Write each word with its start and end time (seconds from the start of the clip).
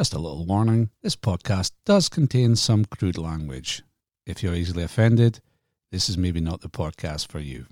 Just 0.00 0.14
a 0.14 0.18
little 0.18 0.46
warning 0.46 0.88
this 1.02 1.14
podcast 1.14 1.72
does 1.84 2.08
contain 2.08 2.56
some 2.56 2.86
crude 2.86 3.18
language. 3.18 3.82
If 4.24 4.42
you're 4.42 4.54
easily 4.54 4.82
offended, 4.82 5.42
this 5.92 6.08
is 6.08 6.16
maybe 6.16 6.40
not 6.40 6.62
the 6.62 6.70
podcast 6.70 7.28
for 7.28 7.38
you. 7.38 7.66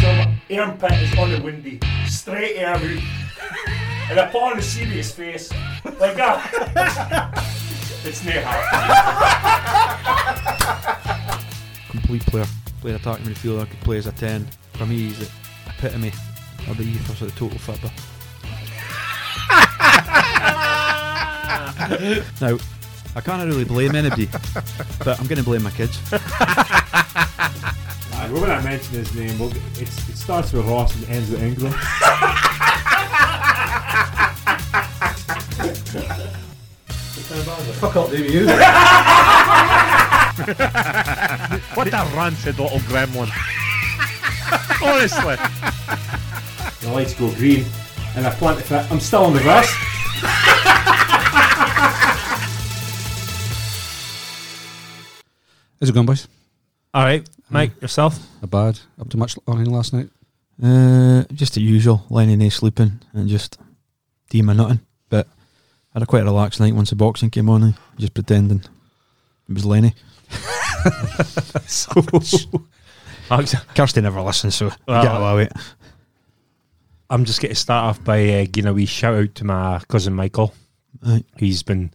So 0.00 0.58
armpit 0.60 0.92
is 1.00 1.16
on 1.16 1.30
the 1.30 1.40
windy, 1.40 1.78
straight 2.08 2.56
air 2.56 2.74
out. 2.74 2.82
And 2.82 4.18
I 4.18 4.26
put 4.32 4.42
on 4.42 4.56
the 4.56 4.62
serious 4.62 5.12
face, 5.12 5.52
like 6.00 6.16
that. 6.16 7.30
it's 8.04 8.24
no 8.24 8.42
hard. 8.44 8.64
complete 11.92 12.26
player. 12.26 12.46
Player 12.84 12.96
attacking 12.96 13.24
midfielder, 13.24 13.66
could 13.66 13.80
play 13.80 13.96
as 13.96 14.06
a 14.06 14.12
10. 14.12 14.46
For 14.74 14.84
me, 14.84 15.04
he's 15.04 15.18
the 15.18 15.30
epitome 15.70 16.12
of 16.68 16.76
the 16.76 16.84
ethos 16.84 17.22
of 17.22 17.32
the 17.32 17.40
total 17.40 17.58
fitba. 17.58 17.90
now, 22.42 22.58
I 23.16 23.22
can't 23.22 23.42
really 23.42 23.64
blame 23.64 23.94
anybody, 23.94 24.28
but 25.02 25.18
I'm 25.18 25.26
going 25.26 25.38
to 25.38 25.42
blame 25.42 25.62
my 25.62 25.70
kids. 25.70 25.98
We're 28.30 28.46
going 28.46 28.58
to 28.58 28.62
mention 28.62 28.96
his 28.96 29.14
name. 29.14 29.38
We'll, 29.38 29.50
it's, 29.80 30.06
it 30.10 30.16
starts 30.18 30.52
with 30.52 30.66
Ross 30.66 30.94
and 30.94 31.08
ends 31.08 31.30
with 31.30 31.42
Ingram. 31.42 31.72
Fuck 37.80 37.96
up, 37.96 38.10
Davey. 38.10 38.30
You. 38.30 38.46
What 41.74 41.86
a 41.88 42.10
rancid 42.16 42.58
little 42.58 42.78
gremlin. 42.80 43.30
Honestly. 44.82 45.36
The 46.80 46.90
lights 46.92 47.14
go 47.14 47.32
green, 47.34 47.64
and 48.16 48.26
I 48.26 48.30
plant 48.30 48.58
the 48.58 48.64
foot. 48.64 48.90
I'm 48.90 48.98
still 48.98 49.24
on 49.24 49.34
the 49.34 49.40
grass. 49.40 49.68
How's 55.80 55.88
it 55.88 55.92
going, 55.92 56.06
boys? 56.06 56.26
All 56.92 57.04
right, 57.04 57.28
Mike, 57.50 57.80
yourself? 57.80 58.18
Not 58.42 58.50
bad. 58.50 58.80
Up 59.00 59.08
to 59.10 59.16
much 59.16 59.36
on 59.46 59.64
last 59.66 59.92
night? 59.92 60.08
Uh, 60.62 61.24
just 61.32 61.54
the 61.54 61.60
usual, 61.60 62.04
Lenny 62.10 62.32
and 62.32 62.52
sleeping 62.52 63.00
and 63.12 63.28
just 63.28 63.58
demon 64.30 64.56
nothing. 64.56 64.80
But 65.08 65.26
I 65.26 65.98
had 65.98 66.02
a 66.02 66.06
quite 66.06 66.24
relaxed 66.24 66.58
night 66.58 66.74
once 66.74 66.90
the 66.90 66.96
boxing 66.96 67.30
came 67.30 67.48
on, 67.48 67.62
and 67.62 67.74
just 67.98 68.14
pretending 68.14 68.64
it 69.48 69.52
was 69.54 69.64
Lenny. 69.64 69.94
Kirsty 73.74 74.00
never 74.00 74.20
listens, 74.20 74.54
so 74.54 74.70
Well, 74.86 75.02
get 75.02 75.14
away 75.16 75.34
with 75.34 75.50
it. 75.50 75.56
I'm 77.10 77.24
just 77.24 77.40
going 77.40 77.54
to 77.54 77.60
start 77.60 77.84
off 77.84 78.04
by 78.04 78.28
uh, 78.42 78.46
giving 78.50 78.68
a 78.70 78.72
wee 78.72 78.86
shout 78.86 79.14
out 79.14 79.34
to 79.36 79.44
my 79.44 79.80
cousin 79.88 80.14
Michael. 80.14 80.52
Aye. 81.06 81.22
He's 81.36 81.62
been, 81.62 81.90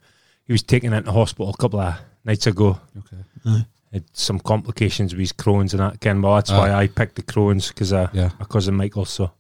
he 0.46 0.54
was 0.54 0.64
taken 0.64 0.94
into 0.94 1.12
hospital 1.12 1.50
a 1.54 1.58
couple 1.58 1.80
of 1.80 1.96
nights 2.26 2.48
ago. 2.48 2.80
Okay. 2.98 3.66
Had 3.92 4.04
some 4.14 4.40
complications 4.40 5.14
with 5.14 5.20
his 5.20 5.34
Crohn's 5.34 5.74
and 5.74 5.82
that, 5.82 6.00
Ken. 6.00 6.22
Well, 6.22 6.36
that's 6.36 6.52
why 6.52 6.72
I 6.72 6.88
picked 6.88 7.16
the 7.16 7.24
Crohn's 7.24 7.70
because 7.70 7.92
uh, 7.92 8.08
Yeah. 8.14 8.30
my 8.40 8.46
cousin 8.46 8.76
Michael. 8.76 9.06
So 9.06 9.32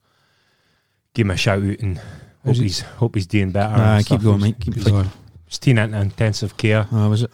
give 1.13 1.27
him 1.27 1.31
a 1.31 1.37
shout 1.37 1.61
out 1.61 1.79
and 1.79 1.97
hope 2.43 2.55
he- 2.55 2.63
he's 2.63 2.79
hope 2.81 3.13
he's 3.15 3.27
doing 3.27 3.51
better. 3.51 3.75
Aye, 3.75 3.97
and 3.97 4.05
keep 4.05 4.21
going, 4.23 4.41
mate. 4.41 4.59
Keep 4.59 4.83
going. 4.85 5.09
He's 5.45 5.59
taken 5.59 5.77
into 5.77 5.99
intensive 5.99 6.57
care. 6.57 6.87
Oh, 6.91 7.09
was 7.09 7.23
it? 7.23 7.31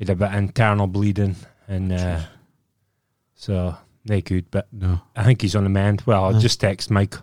He 0.00 0.06
had 0.06 0.10
a 0.10 0.14
bit 0.16 0.28
of 0.28 0.34
internal 0.34 0.86
bleeding, 0.86 1.36
and 1.68 1.92
uh, 1.92 2.20
so 3.34 3.76
not 4.06 4.24
good. 4.24 4.50
But 4.50 4.66
No. 4.72 5.00
I 5.14 5.24
think 5.24 5.42
he's 5.42 5.54
on 5.54 5.64
the 5.64 5.70
mend. 5.70 6.02
Well, 6.06 6.24
I'll 6.24 6.40
just 6.40 6.58
text 6.58 6.90
Mike 6.90 7.14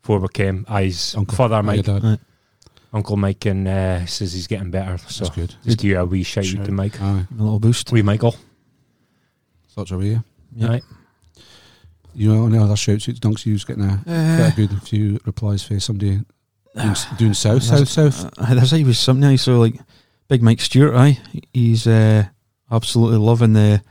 before 0.00 0.20
we 0.20 0.28
came. 0.28 0.64
Ah, 0.68 0.78
his 0.78 1.16
Uncle. 1.16 1.36
father 1.36 1.60
Mike, 1.64 1.84
Dad. 1.84 2.20
Uncle 2.92 3.16
Mike, 3.16 3.44
and 3.46 3.66
uh, 3.66 4.06
says 4.06 4.32
he's 4.34 4.46
getting 4.46 4.70
better. 4.70 4.98
So 4.98 5.24
That's 5.24 5.34
good. 5.36 5.54
just 5.64 5.78
give 5.78 5.90
you 5.90 5.98
a 5.98 6.04
wee 6.04 6.22
shout 6.22 6.44
out 6.44 6.50
Shout. 6.50 6.64
to 6.66 6.72
Mike. 6.72 7.02
Aye. 7.02 7.26
A 7.30 7.42
little 7.42 7.58
boost. 7.58 7.90
Wee 7.90 8.02
Michael. 8.02 8.36
Thoughts 9.70 9.90
are 9.90 9.98
we? 9.98 10.20
Yeah. 10.54 10.70
Aye. 10.74 10.80
You 12.14 12.32
know, 12.32 12.46
any 12.46 12.58
other 12.58 12.76
shouts 12.76 13.08
out? 13.08 13.14
Dunks, 13.16 13.46
you 13.46 13.54
was 13.54 13.64
getting 13.64 13.84
a, 13.84 13.94
Uh, 14.06 14.36
quite 14.36 14.52
a 14.52 14.54
good 14.54 14.82
few 14.82 15.18
replies 15.24 15.62
for 15.64 15.80
somebody 15.80 16.20
doing, 16.76 16.94
doing 17.18 17.34
south, 17.34 17.62
south, 17.62 17.88
south. 17.88 18.24
Uh, 18.38 18.54
that's 18.54 18.70
he 18.70 18.84
was 18.84 18.98
something 18.98 19.28
else. 19.28 19.42
So 19.42 19.58
like, 19.58 19.74
Big 20.28 20.42
Mike 20.42 20.60
Stewart, 20.60 20.94
aye, 20.94 21.18
he's 21.52 21.86
uh, 21.86 22.24
absolutely 22.70 23.18
loving 23.18 23.52
the 23.52 23.82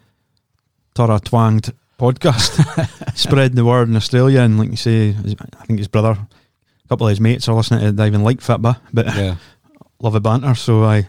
Tara 0.93 1.19
Twanged 1.19 1.71
podcast, 1.99 3.15
spreading 3.15 3.55
the 3.55 3.65
word 3.65 3.87
in 3.89 3.95
Australia, 3.95 4.41
and 4.41 4.57
like 4.57 4.69
you 4.69 4.75
say, 4.75 5.09
I 5.09 5.65
think 5.65 5.79
his 5.79 5.87
brother, 5.87 6.11
a 6.11 6.87
couple 6.89 7.07
of 7.07 7.11
his 7.11 7.21
mates 7.21 7.47
are 7.47 7.55
listening 7.55 7.81
to. 7.81 7.91
They 7.91 8.07
even 8.07 8.23
like 8.23 8.39
Fitba, 8.39 8.79
but 8.91 9.05
Yeah. 9.07 9.35
love 9.99 10.15
a 10.15 10.19
banter. 10.19 10.55
So 10.55 10.83
I, 10.83 10.97
I 10.97 11.07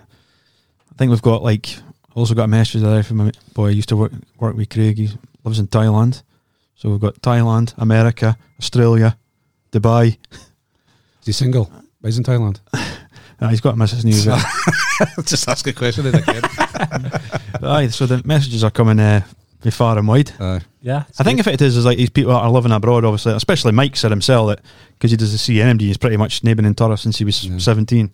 think 0.98 1.10
we've 1.10 1.22
got 1.22 1.42
like 1.42 1.76
also 2.14 2.34
got 2.34 2.44
a 2.44 2.48
message 2.48 2.82
there 2.82 3.02
from 3.02 3.16
my 3.18 3.32
boy. 3.54 3.68
I 3.68 3.70
used 3.70 3.88
to 3.88 3.96
work 3.96 4.12
work 4.38 4.54
with 4.54 4.68
Craig. 4.68 4.98
He 4.98 5.08
lives 5.44 5.58
in 5.58 5.68
Thailand, 5.68 6.22
so 6.74 6.90
we've 6.90 7.00
got 7.00 7.22
Thailand, 7.22 7.72
America, 7.78 8.36
Australia, 8.60 9.16
Dubai. 9.72 10.18
Is 10.32 11.26
he 11.26 11.32
single? 11.32 11.72
He's 12.04 12.18
in 12.18 12.24
Thailand. 12.24 12.60
Uh, 13.42 13.48
he's 13.48 13.60
got 13.60 13.74
a 13.74 13.76
message 13.76 14.04
news. 14.04 14.24
Just 15.24 15.48
ask 15.48 15.66
a 15.66 15.72
question 15.72 16.06
if 16.06 16.28
I 16.28 17.20
aye, 17.62 17.88
so 17.90 18.06
the 18.06 18.22
messages 18.24 18.62
are 18.64 18.70
coming 18.70 19.00
uh, 19.00 19.22
be 19.62 19.70
far 19.70 19.98
and 19.98 20.06
wide. 20.08 20.30
Aye. 20.40 20.60
Yeah, 20.80 21.04
I 21.18 21.22
think 21.24 21.38
if 21.40 21.46
it 21.46 21.60
is, 21.60 21.76
is 21.76 21.84
like 21.84 21.98
these 21.98 22.10
people 22.10 22.32
that 22.32 22.38
are 22.40 22.50
living 22.50 22.72
abroad, 22.72 23.04
obviously, 23.04 23.32
especially 23.34 23.72
Mike 23.72 23.96
said 23.96 24.10
himself 24.10 24.48
that 24.48 24.60
because 24.98 25.10
he 25.10 25.16
does 25.16 25.32
the 25.32 25.38
CNMD, 25.38 25.80
he's 25.82 25.96
pretty 25.96 26.16
much 26.16 26.42
neighbouring 26.44 26.66
in 26.66 26.74
Torres 26.74 27.00
since 27.00 27.18
he 27.18 27.24
was 27.24 27.44
Yeah. 27.44 27.58
17, 27.58 28.12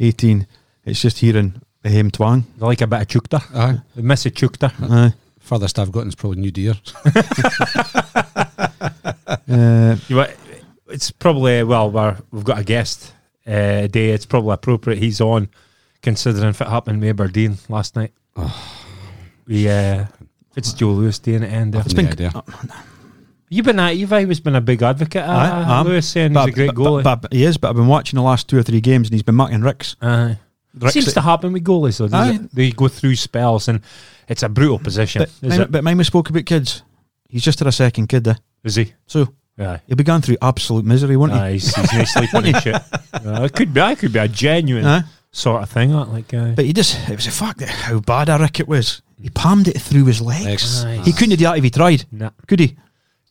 18. 0.00 0.46
It's 0.84 1.00
just 1.00 1.18
hearing 1.18 1.60
the 1.82 1.88
hame 1.90 2.10
twang. 2.10 2.44
they 2.58 2.66
like 2.66 2.80
a 2.80 2.86
bit 2.86 3.00
of 3.02 3.08
chukta. 3.08 3.42
Aye. 3.56 3.80
They 3.96 4.02
miss 4.02 4.26
a 4.26 4.30
chukta. 4.30 4.72
Aye. 4.90 5.14
Furthest 5.40 5.78
I've 5.78 5.92
gotten 5.92 6.08
is 6.08 6.14
probably 6.14 6.40
New 6.40 6.50
Deer. 6.50 6.74
Uh, 9.48 9.96
You 10.08 10.16
wa- 10.16 10.28
It's 10.88 11.10
probably 11.10 11.62
well, 11.64 11.90
we're, 11.90 12.16
we've 12.30 12.44
got 12.44 12.58
a 12.58 12.64
guest 12.64 13.12
uh, 13.46 13.86
day, 13.88 14.10
It's 14.10 14.26
probably 14.26 14.54
appropriate 14.54 14.98
he's 14.98 15.20
on, 15.20 15.48
considering 16.02 16.48
if 16.50 16.60
it 16.60 16.68
happened 16.68 17.00
with 17.00 17.10
Aberdeen 17.10 17.58
last 17.68 17.96
night. 17.96 18.12
We 19.46 19.68
uh, 19.68 20.06
it's 20.56 20.72
Joe 20.72 20.90
Lewis 20.92 21.18
doing 21.18 21.42
it 21.42 21.52
end. 21.52 21.76
I've 21.76 21.86
it's 21.86 21.94
no 21.94 22.02
been 22.02 22.12
idea. 22.12 22.42
You've 23.50 23.66
been 23.66 23.78
at, 23.78 23.96
you've 23.96 24.12
always 24.12 24.40
been 24.40 24.54
a 24.56 24.60
big 24.60 24.82
advocate. 24.82 25.22
Uh, 25.22 25.30
Aye, 25.30 25.80
am. 25.80 25.86
Lewis 25.86 26.08
saying 26.08 26.32
but, 26.32 26.46
he's 26.46 26.54
a 26.54 26.56
great 26.56 26.66
but- 26.68 26.76
goalie. 26.76 27.02
but- 27.04 27.22
but 27.22 27.32
he 27.32 27.44
is, 27.44 27.56
but 27.58 27.68
I've 27.68 27.76
been 27.76 27.86
watching 27.86 28.16
the 28.16 28.22
last 28.22 28.48
two 28.48 28.58
or 28.58 28.62
three 28.62 28.80
games 28.80 29.08
and 29.08 29.14
he's 29.14 29.22
been 29.22 29.34
marking 29.34 29.60
Ricks. 29.60 29.96
Aye. 30.00 30.38
Ricks 30.76 30.94
Seems 30.94 31.12
to 31.12 31.20
happen 31.20 31.52
with 31.52 31.62
goalies 31.62 31.98
though. 31.98 32.08
doesn't 32.08 32.14
Aye. 32.42 32.44
it? 32.46 32.50
They 32.54 32.70
go 32.72 32.88
through 32.88 33.14
spells 33.16 33.68
and 33.68 33.80
it's 34.28 34.42
a 34.42 34.48
brutal 34.48 34.78
position. 34.78 35.20
but, 35.20 35.28
is, 35.28 35.42
mind, 35.50 35.62
it? 35.62 35.70
but 35.72 35.84
mind 35.84 35.98
we 35.98 36.04
spoke 36.04 36.30
about 36.30 36.46
kids. 36.46 36.82
He's 37.28 37.42
just 37.42 37.58
had 37.60 37.68
a 37.68 37.72
second 37.72 38.08
kid 38.08 38.24
there. 38.24 38.38
is 38.64 38.74
he? 38.76 38.94
So 39.06 39.28
Aye. 39.58 39.80
he'll 39.86 39.96
be 39.96 40.04
going 40.04 40.20
through 40.22 40.36
absolute 40.42 40.84
misery, 40.84 41.16
won't 41.16 41.32
he? 41.32 41.38
Aye, 41.38 41.52
he's, 41.52 41.74
he's 41.90 42.12
sleeping 42.12 42.46
and 42.54 42.62
shit. 42.62 42.82
Uh, 43.14 43.44
it 43.44 43.54
could 43.54 43.72
be. 43.72 43.80
I 43.80 43.94
could 43.94 44.12
be 44.12 44.18
a 44.18 44.28
genuine 44.28 44.84
Aye. 44.84 45.02
sort 45.32 45.62
of 45.62 45.70
thing. 45.70 45.92
Like, 45.92 46.08
like 46.08 46.34
uh, 46.34 46.50
But 46.50 46.66
he 46.66 46.72
just, 46.74 47.08
it 47.08 47.14
was 47.14 47.26
a 47.26 47.30
fact 47.30 47.60
that 47.60 47.68
how 47.70 48.00
bad 48.00 48.28
a 48.28 48.36
Rick 48.36 48.60
it 48.60 48.68
was. 48.68 49.00
He 49.22 49.30
palmed 49.30 49.68
it 49.68 49.80
through 49.80 50.04
his 50.06 50.20
legs. 50.20 50.84
Legs. 50.84 51.06
He 51.06 51.12
couldn't 51.12 51.30
do 51.38 51.44
that 51.44 51.56
if 51.56 51.64
he 51.64 51.70
tried, 51.70 52.04
nah, 52.12 52.30
could 52.46 52.60
he? 52.60 52.76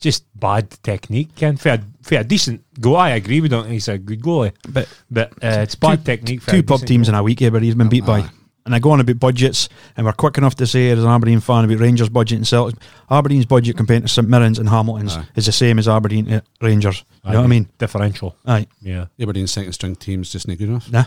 just 0.04 0.26
bad 0.38 0.70
technique. 0.84 1.34
Ken, 1.36 1.58
for 1.58 1.70
a, 1.70 1.84
for 2.02 2.16
a 2.16 2.24
decent 2.24 2.62
goal, 2.80 2.98
I 2.98 3.12
agree. 3.12 3.40
We 3.42 3.48
don't. 3.48 3.70
He's 3.70 3.88
a 3.88 3.98
good 3.98 4.22
goalie, 4.22 4.52
But 4.68 4.88
but 5.10 5.32
uh, 5.44 5.62
it's 5.64 5.76
bad 5.76 6.06
technique. 6.06 6.42
For 6.42 6.52
two 6.52 6.64
pub 6.64 6.80
decent 6.80 6.88
teams 6.90 7.10
in 7.10 7.16
a 7.16 7.24
week 7.24 7.40
here, 7.40 7.52
but 7.52 7.64
he's 7.64 7.76
been 7.76 7.90
beat 7.90 8.06
by. 8.06 8.30
Aye. 8.66 8.68
And 8.68 8.76
I 8.76 8.80
go 8.80 8.92
on 8.92 9.00
about 9.00 9.20
budgets, 9.20 9.68
and 9.98 10.06
we're 10.06 10.14
quick 10.14 10.38
enough 10.38 10.56
to 10.56 10.68
say, 10.68 10.90
as 10.92 11.04
an 11.04 11.10
Aberdeen 11.10 11.40
fan, 11.40 11.66
about 11.66 11.80
Rangers' 11.80 12.10
budget 12.10 12.38
and 12.38 12.48
Celtic. 12.48 12.80
Aberdeen's 13.10 13.46
budget 13.46 13.76
compared 13.76 14.04
to 14.04 14.08
St 14.08 14.28
Mirren's 14.28 14.60
and 14.60 14.70
Hamilton's 14.70 15.18
Aye. 15.18 15.26
is 15.36 15.46
the 15.46 15.52
same 15.52 15.80
as 15.80 15.88
Aberdeen 15.88 16.26
to 16.28 16.44
Rangers. 16.62 17.04
You 17.26 17.32
know 17.32 17.40
what 17.40 17.46
I 17.46 17.48
mean? 17.48 17.70
Differential. 17.78 18.36
Aye. 18.46 18.68
Yeah. 18.82 19.08
Aberdeen's 19.20 19.52
second 19.52 19.74
string 19.74 19.96
team's 19.96 20.32
just 20.32 20.48
not 20.48 20.58
good 20.58 20.70
enough. 20.70 20.92
Nah. 20.92 21.06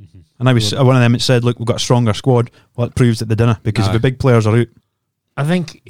Mm-hmm. 0.00 0.20
And 0.38 0.48
I 0.48 0.52
was 0.52 0.72
one 0.74 0.96
of 0.96 1.02
them 1.02 1.12
that 1.12 1.22
said, 1.22 1.44
look, 1.44 1.58
we've 1.58 1.66
got 1.66 1.76
a 1.76 1.80
stronger 1.80 2.14
squad. 2.14 2.50
Well, 2.76 2.86
it 2.86 2.94
proves 2.94 3.18
that 3.18 3.28
they 3.28 3.34
didn't, 3.34 3.62
because 3.62 3.86
if 3.86 3.92
the 3.92 4.00
big 4.00 4.18
players 4.18 4.46
are 4.46 4.56
out, 4.56 4.68
I 5.36 5.44
think 5.44 5.82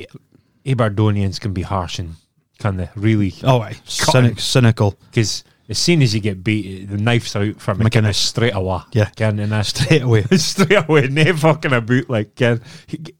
Aberdonians 0.64 1.41
can 1.41 1.53
be 1.53 1.62
harsh 1.62 1.99
and 1.99 2.14
kind 2.59 2.81
of 2.81 2.88
really 2.97 3.35
oh, 3.44 3.61
aye, 3.61 3.75
Cut 3.75 4.12
cynic, 4.12 4.41
cynical. 4.41 4.99
because 5.11 5.44
as 5.69 5.79
soon 5.79 6.00
as 6.03 6.15
you 6.15 6.20
get 6.20 6.43
beat, 6.43 6.87
the 6.88 6.97
knife's 6.97 7.37
out 7.37 7.61
from 7.61 7.79
McInnes. 7.79 8.05
McInnes 8.06 8.15
straight 8.15 8.55
away. 8.55 8.81
Yeah. 8.93 9.11
Ken, 9.17 9.38
and 9.38 9.53
that's 9.53 9.69
Straight 9.69 10.03
away. 10.03 10.23
straight 10.37 10.88
away. 10.88 11.09
No 11.09 11.37
fucking 11.37 11.73
about 11.73 12.09
like 12.09 12.35
Ken. 12.35 12.61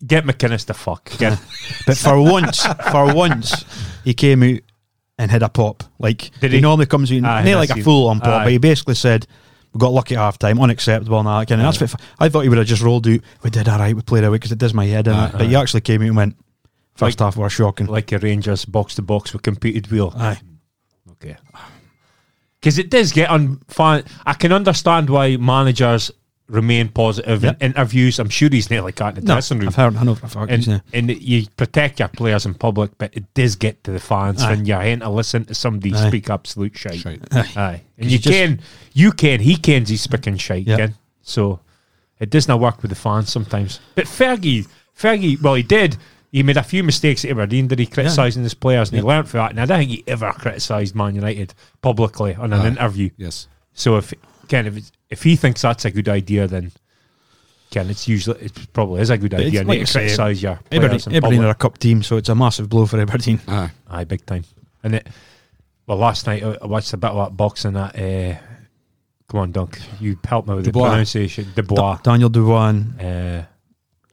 Get 0.07 0.25
McInnes 0.25 0.67
to 0.67 0.75
fuck. 0.75 1.05
Ken. 1.07 1.39
But 1.87 1.97
for 1.99 2.21
once, 2.23 2.65
for 2.91 3.15
once, 3.15 3.65
he 4.05 4.15
came 4.15 4.43
out 4.43 4.61
and 5.19 5.31
had 5.31 5.43
a 5.43 5.49
pop. 5.49 5.83
Like 5.99 6.31
Did 6.41 6.53
he, 6.53 6.59
he? 6.59 6.63
normally 6.63 6.87
comes 6.87 7.11
in, 7.11 7.25
ah, 7.25 7.37
Aye, 7.37 7.45
not 7.45 7.51
I 7.51 7.55
like 7.55 7.71
a 7.71 7.83
full 7.83 8.09
on 8.09 8.21
pop, 8.21 8.45
but 8.45 8.53
he 8.53 8.59
basically 8.59 8.95
said, 8.95 9.27
"We 9.73 9.79
got 9.79 9.93
lucky 9.93 10.15
at 10.15 10.21
half 10.21 10.39
time, 10.39 10.61
unacceptable." 10.61 11.19
And 11.19 11.29
all 11.29 11.41
that 11.41 11.49
kind 11.49 11.61
of. 11.61 11.67
That's 11.79 11.93
what 11.93 12.01
I 12.19 12.29
thought 12.29 12.41
he 12.43 12.49
would 12.49 12.59
have 12.59 12.67
just 12.67 12.83
rolled 12.83 13.07
out. 13.09 13.21
We 13.43 13.51
did 13.51 13.69
all 13.69 13.79
right. 13.79 13.95
We 13.97 14.03
played 14.03 14.25
away 14.25 14.37
because 14.37 14.53
it 14.53 14.59
does 14.59 14.73
my 14.75 14.87
head 14.87 15.07
in 15.09 15.15
it. 15.15 15.33
But 15.33 15.43
he 15.49 15.57
actually 15.57 15.81
came 15.83 16.03
out 16.03 16.07
and 16.09 16.17
went, 16.17 16.37
First 16.95 17.19
half 17.21 17.37
were 17.37 17.49
shocking. 17.51 17.87
like 17.87 18.11
a 18.13 18.19
Rangers 18.19 18.65
box 18.65 18.95
to 18.97 19.03
box 19.03 19.33
with 19.33 19.43
competed 19.43 19.91
wheel. 19.91 20.13
Aye. 20.17 20.41
Okay. 21.13 21.37
Because 22.61 22.79
it 22.79 22.91
does 22.91 23.13
get 23.13 23.31
on. 23.31 23.61
Fan, 23.69 24.05
I 24.27 24.33
can 24.35 24.53
understand 24.53 25.09
why 25.11 25.37
managers 25.37 26.11
remain 26.49 26.89
positive 26.89 27.45
Yep. 27.45 27.57
in 27.63 27.73
interviews. 27.73 28.19
I'm 28.19 28.31
sure 28.31 28.49
he's 28.51 28.71
nearly 28.71 28.93
got 28.93 29.17
in 29.19 29.25
the 29.25 29.29
No, 29.29 29.35
dressing 29.35 29.59
room. 29.59 29.69
I've 29.69 29.75
heard. 29.77 29.97
I 29.97 30.03
know 30.03 30.15
for 30.15 30.27
a 30.27 30.29
fact. 30.31 30.51
And, 30.51 30.67
yeah. 30.67 30.81
and 30.95 31.11
you 31.11 31.47
protect 31.57 31.99
your 31.99 32.09
players 32.09 32.47
in 32.47 32.55
public, 32.55 32.91
but 32.97 33.15
it 33.15 33.33
does 33.35 33.55
get 33.55 33.85
to 33.85 33.91
the 33.93 34.01
fans 34.01 34.43
Aye. 34.43 34.51
when 34.51 34.65
you're 34.65 34.79
having 34.81 35.01
to 35.01 35.11
listen 35.11 35.45
to 35.45 35.55
somebody 35.55 35.95
Aye. 35.95 36.09
speak 36.09 36.31
absolute 36.31 36.77
shite. 36.77 37.01
Shite. 37.01 37.23
Aye. 37.33 37.35
And 37.37 37.53
'Cause 37.55 37.83
you 37.99 38.09
you 38.11 38.19
just- 38.19 38.29
can, 38.35 38.61
you 38.95 39.13
can, 39.13 39.41
he 39.41 39.57
cans 39.57 39.91
he's 39.91 40.01
speaking 40.01 40.37
shite, 40.39 40.67
Yeah. 40.67 40.77
Ken. 40.79 40.95
So 41.23 41.61
it 42.19 42.31
does 42.31 42.49
not 42.49 42.61
work 42.61 42.81
with 42.83 42.89
the 42.89 42.97
fans 42.97 43.31
sometimes. 43.31 43.79
But 43.95 44.07
Fergie, 44.07 44.67
Fergie, 44.99 45.41
well, 45.43 45.55
he 45.55 45.63
did. 45.63 45.97
He 46.31 46.43
made 46.43 46.57
a 46.59 46.63
few 46.63 46.85
mistakes 46.85 47.25
at 47.25 47.31
Aberdeen, 47.31 47.69
did 47.69 47.79
he, 47.79 47.87
criticising 47.87 48.43
his 48.43 48.53
players, 48.55 48.91
and 48.91 48.99
he 48.99 49.03
Yeah. 49.03 49.09
learnt 49.09 49.29
for 49.29 49.39
that. 49.39 49.51
And 49.53 49.61
I 49.61 49.65
don't 49.67 49.79
think 49.79 49.91
he 49.91 50.05
ever 50.07 50.31
criticised 50.33 50.95
Man 50.95 51.15
United 51.15 51.55
publicly 51.81 52.35
on 52.35 52.53
an 52.53 52.61
Aye. 52.61 52.67
interview. 52.69 53.11
Yes. 53.17 53.49
So 53.73 53.97
if 53.97 54.13
Ken, 54.49 54.67
if, 54.67 54.91
if 55.09 55.23
he 55.23 55.37
thinks 55.37 55.63
that's 55.63 55.85
a 55.87 55.91
good 55.91 56.09
idea, 56.09 56.47
then 56.47 56.71
Ken, 57.71 57.89
it's 57.89 58.07
usually 58.09 58.41
it 58.41 58.73
probably 58.73 59.01
is 59.01 59.11
a 59.11 59.17
good 59.19 59.31
But 59.31 59.41
idea 59.41 59.63
like 59.65 59.87
to 59.87 59.93
criticise 59.93 60.43
your 60.43 60.59
Aberdeen, 60.73 61.17
Aberdeen 61.17 61.45
are 61.45 61.51
a 61.51 61.55
cup 61.55 61.79
team, 61.79 62.03
so 62.03 62.17
it's 62.19 62.29
a 62.29 62.35
massive 62.35 62.69
blow 62.69 62.85
for 62.87 63.01
Aberdeen. 63.01 63.41
Aye. 63.49 63.71
Aye, 63.89 64.05
big 64.05 64.25
time. 64.27 64.45
And 64.83 64.97
it, 64.97 65.07
well, 65.87 65.97
last 65.99 66.27
night 66.27 66.43
I 66.43 66.67
watched 66.67 66.93
a 66.93 66.97
bit 66.99 67.11
of 67.11 67.17
that 67.31 67.37
boxing 67.37 67.77
at. 67.77 67.99
Uh, 67.99 68.39
come 69.29 69.41
on, 69.41 69.53
Dunk. 69.53 69.79
You 70.01 70.19
help 70.25 70.47
me 70.47 70.55
with 70.55 70.65
Dubois. 70.67 70.85
the 70.85 70.89
pronunciation. 70.91 71.53
Dubois. 71.55 71.77
Da- 71.97 72.03
Daniel 72.03 72.29
Dubois 72.29 72.69
and 72.69 73.01
Uh, 73.01 73.47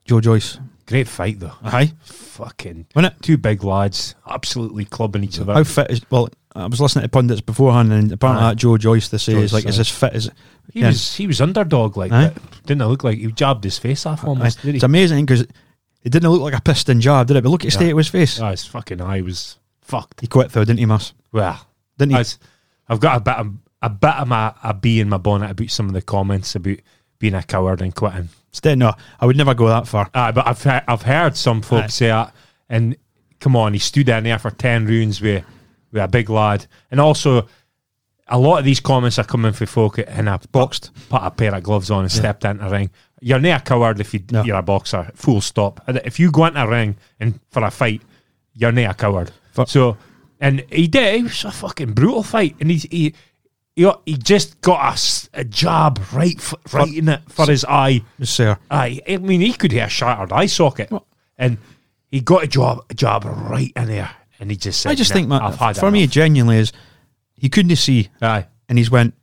Joe 0.06 0.21
Joyce. 0.21 0.59
Great 0.87 1.07
fight 1.07 1.39
though. 1.39 1.53
Aye, 1.63 1.93
Fucking 2.03 2.87
wasn't 2.95 3.13
it? 3.15 3.21
two 3.23 3.37
big 3.37 3.63
lads, 3.63 4.15
absolutely 4.27 4.85
clubbing 4.85 5.23
each 5.23 5.39
other. 5.39 5.53
How 5.53 5.63
fit 5.63 5.91
is? 5.91 6.01
Well, 6.09 6.29
I 6.55 6.67
was 6.67 6.79
listening 6.81 7.03
to 7.03 7.09
pundits 7.09 7.41
beforehand, 7.41 7.91
and 7.91 8.11
apparently 8.11 8.45
Aye. 8.45 8.49
that 8.51 8.55
Joe 8.57 8.77
Joyce 8.77 9.09
they 9.09 9.17
say 9.17 9.33
Joyce, 9.33 9.43
is 9.45 9.53
like 9.53 9.65
is 9.65 9.79
as 9.79 9.89
fit 9.89 10.13
as. 10.13 10.31
he 10.71 10.81
yeah. 10.81 10.87
was 10.87 11.15
he 11.15 11.27
was 11.27 11.41
underdog 11.41 11.97
like 11.97 12.11
Aye. 12.11 12.27
that. 12.27 12.63
Didn't 12.65 12.81
it 12.81 12.87
look 12.87 13.03
like 13.03 13.17
he 13.17 13.31
jabbed 13.31 13.63
his 13.63 13.77
face 13.77 14.05
off 14.05 14.23
almost? 14.23 14.63
It's 14.65 14.83
amazing 14.83 15.25
because 15.25 15.41
it 15.41 16.09
didn't 16.11 16.29
look 16.29 16.41
like 16.41 16.53
a 16.57 16.61
piston 16.61 17.01
jab, 17.01 17.27
did 17.27 17.38
it? 17.38 17.43
But 17.43 17.49
look 17.49 17.61
at 17.65 17.71
the 17.71 17.73
Yeah. 17.73 17.79
state 17.79 17.91
of 17.91 17.97
his 17.97 18.07
face. 18.07 18.39
Oh, 18.39 18.49
his 18.51 18.65
fucking 18.65 19.01
eye 19.01 19.21
was 19.21 19.57
fucked. 19.81 20.21
He 20.21 20.27
quit 20.27 20.51
though, 20.51 20.63
didn't 20.65 20.79
he, 20.79 20.85
Mass? 20.85 21.13
Well, 21.31 21.59
Didn't 21.97 22.11
he? 22.13 22.17
Was- 22.17 22.39
I've 22.88 22.99
got 22.99 23.17
a 23.17 23.19
bit 23.21 23.35
of 23.35 23.53
a 23.81 23.89
bit 23.89 24.15
of 24.15 24.27
my 24.27 24.53
a 24.63 24.73
bee 24.73 24.99
in 24.99 25.09
my 25.09 25.17
bonnet 25.17 25.51
about 25.51 25.69
some 25.69 25.88
of 25.88 25.93
the 25.93 26.01
comments 26.01 26.55
about 26.55 26.77
being 27.19 27.33
a 27.33 27.43
coward 27.43 27.81
and 27.81 27.93
quitting. 27.95 28.29
Still, 28.55 28.75
no, 28.77 28.93
I 29.19 29.25
would 29.25 29.35
never 29.37 29.53
go 29.53 29.67
that 29.67 29.85
far. 29.87 30.09
Aye, 30.13 30.31
but 30.31 30.47
I've 30.47 30.63
he- 30.63 30.85
I've 30.87 31.01
heard 31.01 31.35
some 31.35 31.61
folks 31.61 31.83
Aye. 31.85 31.87
say 31.87 32.07
that, 32.07 32.33
and 32.69 32.95
come 33.41 33.55
on, 33.57 33.73
he 33.73 33.79
stood 33.79 34.07
in 34.09 34.23
there 34.23 34.39
for 34.39 34.51
ten 34.51 34.85
rounds 34.87 35.19
with 35.21 35.43
with 35.91 36.01
a 36.01 36.07
big 36.07 36.29
lad, 36.29 36.65
and 36.89 36.99
also 37.01 37.47
a 38.27 38.39
lot 38.39 38.57
of 38.59 38.65
these 38.65 38.79
comments 38.79 39.19
are 39.19 39.23
coming 39.25 39.51
from 39.53 39.67
folk 39.67 39.97
and 39.99 40.27
have 40.27 40.49
Boxed. 40.51 40.91
put 41.09 41.21
a 41.21 41.29
pair 41.31 41.53
of 41.53 41.63
gloves 41.63 41.91
on 41.91 42.03
and 42.03 42.11
stepped 42.11 42.43
into 42.45 42.65
a 42.65 42.69
ring. 42.69 42.89
You're 43.21 43.39
not 43.39 43.61
a 43.61 43.63
coward 43.63 43.99
if 43.99 44.13
you, 44.13 44.23
No. 44.31 44.43
you're 44.43 44.57
a 44.57 44.63
boxer. 44.63 45.11
Full 45.15 45.41
stop. 45.41 45.81
If 45.87 46.19
you 46.19 46.31
go 46.31 46.45
into 46.45 46.61
a 46.63 46.67
ring 46.67 46.95
and 47.19 47.39
for 47.51 47.63
a 47.63 47.69
fight, 47.71 48.01
you're 48.53 48.71
not 48.71 48.91
a 48.91 48.93
coward. 48.95 49.31
For- 49.51 49.67
so, 49.67 49.97
and 50.39 50.63
he 50.71 50.87
did. 50.87 51.15
It 51.19 51.23
was 51.23 51.43
a 51.45 51.51
fucking 51.51 51.93
brutal 51.93 52.23
fight, 52.23 52.55
and 52.59 52.71
he 52.71 52.77
he 52.89 53.13
he, 53.75 53.92
he 54.06 54.18
just 54.18 54.62
got 54.62 54.98
a 54.98 55.39
a, 55.42 55.44
jab 55.44 56.00
right 56.13 56.36
f- 56.38 56.54
right 56.74 56.94
in 56.94 57.10
it 57.10 57.22
for 57.27 57.45
his 57.45 57.66
eye. 57.66 58.01
Say, 58.24 58.56
Aye, 58.72 59.01
I 59.07 59.18
mean, 59.18 59.42
he 59.42 59.54
could 59.54 59.74
a 59.74 59.89
shattered 59.89 60.31
eye 60.31 60.45
socket, 60.45 60.89
and 61.38 61.57
he 62.10 62.22
got 62.22 62.44
a 62.44 62.48
job, 62.48 62.86
a 62.89 62.94
jab 62.94 63.25
right 63.25 63.72
in 63.75 63.88
there, 63.88 64.12
and 64.39 64.50
he 64.50 64.57
just 64.57 64.81
said, 64.81 64.92
I 64.92 64.95
just 64.95 65.12
think, 65.12 65.27
man, 65.27 65.42
I've 65.42 65.57
had 65.57 65.77
for 65.77 65.92
me, 65.92 66.04
enough." 66.04 66.13
genuinely 66.13 66.57
is 66.57 66.72
he 67.36 67.50
couldn't 67.50 67.75
see, 67.75 68.10
aye, 68.22 68.45
and 68.69 68.77
he's 68.77 68.89
went. 68.89 69.13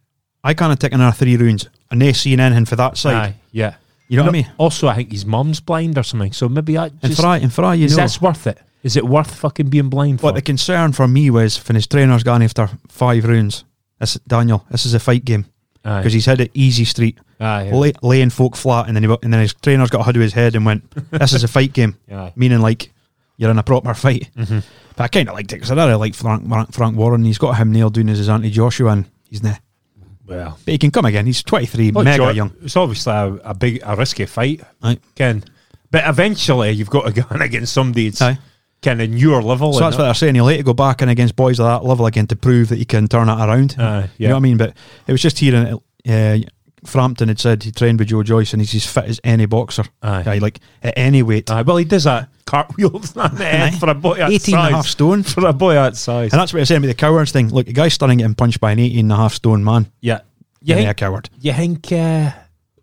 I 0.45 0.55
can't 0.55 0.79
take 0.79 0.93
another 0.93 1.17
three 1.17 1.37
rounds, 1.37 1.69
and 1.91 2.03
they 2.03 2.13
seeing 2.13 2.41
anything 2.41 2.65
for 2.67 2.77
that 2.77 2.97
side. 2.99 3.15
aye, 3.15 3.35
yeah. 3.53 3.77
You 4.09 4.19
know 4.19 4.25
what 4.25 4.31
I 4.31 4.33
mean? 4.33 4.53
Also, 4.59 4.89
I 4.89 4.97
think 4.97 5.11
his 5.13 5.25
mum's 5.25 5.61
blind 5.61 5.97
or 5.97 6.03
something, 6.03 6.33
so 6.33 6.47
maybe 6.47 6.77
I 6.77 6.87
And 6.87 7.01
just, 7.01 7.21
for 7.21 7.27
I, 7.27 7.39
and 7.39 7.51
for 7.51 7.65
I, 7.65 7.75
you 7.75 7.87
is 7.87 7.97
know, 7.97 8.03
this 8.03 8.21
worth 8.21 8.47
it? 8.47 8.59
Is 8.83 8.97
it 8.97 9.07
worth 9.07 9.33
fucking 9.35 9.69
being 9.71 9.89
blind 9.89 10.21
for? 10.21 10.27
what 10.27 10.35
the 10.35 10.43
concern 10.43 10.93
for 10.93 11.09
me 11.09 11.31
was 11.31 11.57
when 11.67 11.77
his 11.77 11.87
trainer's 11.87 12.23
gone 12.23 12.43
after 12.43 12.69
five 12.89 13.25
rounds. 13.25 13.65
This 14.03 14.15
Daniel, 14.27 14.67
this 14.69 14.85
is 14.85 14.95
a 14.95 14.99
fight 14.99 15.25
game 15.25 15.47
because 15.85 16.13
he's 16.13 16.27
had 16.27 16.41
it 16.41 16.51
easy 16.55 16.85
street, 16.85 17.19
aye, 17.41 17.67
yeah. 17.69 17.75
lay, 17.75 17.93
laying 18.03 18.31
folk 18.31 18.57
flat, 18.57 18.89
and 18.89 18.97
then 18.97 19.05
he, 19.05 19.17
and 19.23 19.33
then 19.33 19.41
his 19.41 19.55
trainer's 19.55 19.91
got 19.91 20.01
a 20.01 20.03
hood 20.03 20.15
to 20.17 20.21
his 20.21 20.33
head 20.33 20.57
and 20.57 20.67
went, 20.67 20.91
"This 21.13 21.33
is 21.33 21.45
a 21.45 21.49
fight 21.49 21.73
game," 21.73 21.97
aye. 22.13 22.33
meaning 22.35 22.61
like 22.61 22.91
you're 23.37 23.51
in 23.53 23.59
a 23.59 23.63
proper 23.63 23.95
fight. 23.95 24.29
Mhm. 24.37 24.65
But 24.97 25.05
I 25.05 25.09
kind 25.09 25.29
of 25.29 25.37
liked 25.37 25.53
it 25.53 25.57
because 25.57 25.71
I 25.71 25.77
really 25.77 25.95
like 25.95 26.15
Frank, 26.17 26.49
Frank 26.49 26.73
Frank 26.73 26.97
Warren. 26.97 27.25
He's 27.25 27.39
got 27.39 27.57
him 27.57 27.71
nailed 27.73 27.95
down 27.95 28.09
as 28.09 28.19
his 28.19 28.29
anti 28.29 28.51
Joshua, 28.51 28.91
and 28.91 29.05
he's 29.31 29.43
nah. 29.43 29.55
Well, 30.27 30.59
But 30.65 30.73
he 30.73 30.79
can 30.79 30.91
come 30.91 31.05
again. 31.05 31.27
He's 31.27 31.43
23, 31.43 31.91
Look, 31.93 32.05
mega 32.05 32.25
John, 32.25 32.37
young. 32.37 32.53
It's 32.63 32.77
obviously 32.77 33.13
a, 33.13 33.27
a 33.45 33.55
big, 33.55 33.81
a 33.85 33.97
risky 33.97 34.25
fight, 34.27 34.63
Aye. 34.83 34.99
Ken. 35.15 35.43
But 35.91 36.09
eventually, 36.09 36.71
you've 36.73 36.91
got 36.91 37.07
to 37.07 37.13
go 37.23 37.23
in 37.35 37.43
against 37.43 37.73
somebody 37.73 38.09
that's 38.09 38.23
Aye. 38.23 38.39
Kind 38.83 39.01
of 39.01 39.11
newer 39.11 39.43
level. 39.43 39.73
So 39.73 39.81
that's 39.81 39.97
what 39.97 40.05
they're 40.05 40.15
saying. 40.15 40.35
He'll 40.35 40.47
have 40.49 40.57
to 40.59 40.63
go 40.63 40.75
back 40.75 41.03
in 41.03 41.09
against 41.09 41.37
boys 41.37 41.61
of 41.61 41.67
that 41.67 41.87
level 41.89 42.07
again 42.07 42.27
to 42.29 42.37
prove 42.37 42.69
that 42.71 42.77
he 42.79 42.85
can 42.85 43.07
turn 43.09 43.29
it 43.29 43.33
around. 43.33 43.77
Aye, 43.79 44.11
You 44.19 44.29
know 44.29 44.35
what 44.35 44.41
I 44.41 44.43
mean? 44.43 44.57
But 44.57 44.75
it 45.07 45.13
was 45.13 45.23
just 45.23 45.39
hearing 45.39 45.81
it. 46.05 46.45
Uh, 46.45 46.49
Frampton 46.85 47.29
had 47.29 47.39
said 47.39 47.63
he 47.63 47.71
trained 47.71 48.01
with 48.01 48.09
Joe 48.09 48.25
Joyce 48.25 48.53
and 48.53 48.61
he's 48.61 48.75
as 48.75 48.85
fit 48.93 49.05
as 49.05 49.21
any 49.23 49.47
boxer. 49.47 49.85
Aye. 50.03 50.25
Aye, 50.27 50.39
like 50.39 50.59
at 50.83 50.95
any 50.97 51.23
weight. 51.23 51.49
Aye, 51.49 51.63
well, 51.63 51.77
he 51.77 51.85
does 51.85 52.05
that 52.05 52.29
cartwheels 52.45 53.17
on 53.17 53.37
the 53.37 53.45
head 53.45 53.75
for 53.79 53.89
a 53.89 53.95
boy 53.95 54.17
that 54.17 54.33
18 54.33 54.57
and 54.57 54.67
a 54.67 54.77
half 54.77 54.87
stone. 54.89 55.23
For 55.23 55.47
a 55.47 55.53
boy 55.53 55.75
that 55.75 55.97
size. 55.97 56.33
And 56.33 56.41
that's 56.41 56.53
what 56.53 56.59
was 56.59 56.69
saying 56.69 56.79
about 56.79 56.89
the 56.89 56.95
cowards 56.95 57.31
thing. 57.31 57.51
Look, 57.51 57.67
the 57.67 57.73
guy's 57.73 57.95
stunning 57.95 58.19
getting 58.19 58.35
punched 58.35 58.59
by 58.61 58.73
an 58.73 58.81
18 58.81 58.99
and 58.99 59.13
a 59.13 59.17
half 59.17 59.35
stone 59.35 59.63
man. 59.63 59.93
yeah. 60.01 60.23
You 60.61 60.77
You 60.77 60.89
a 60.91 60.95
coward. 60.95 61.29
you 61.41 61.53
think 61.53 61.87
uh, 61.93 62.31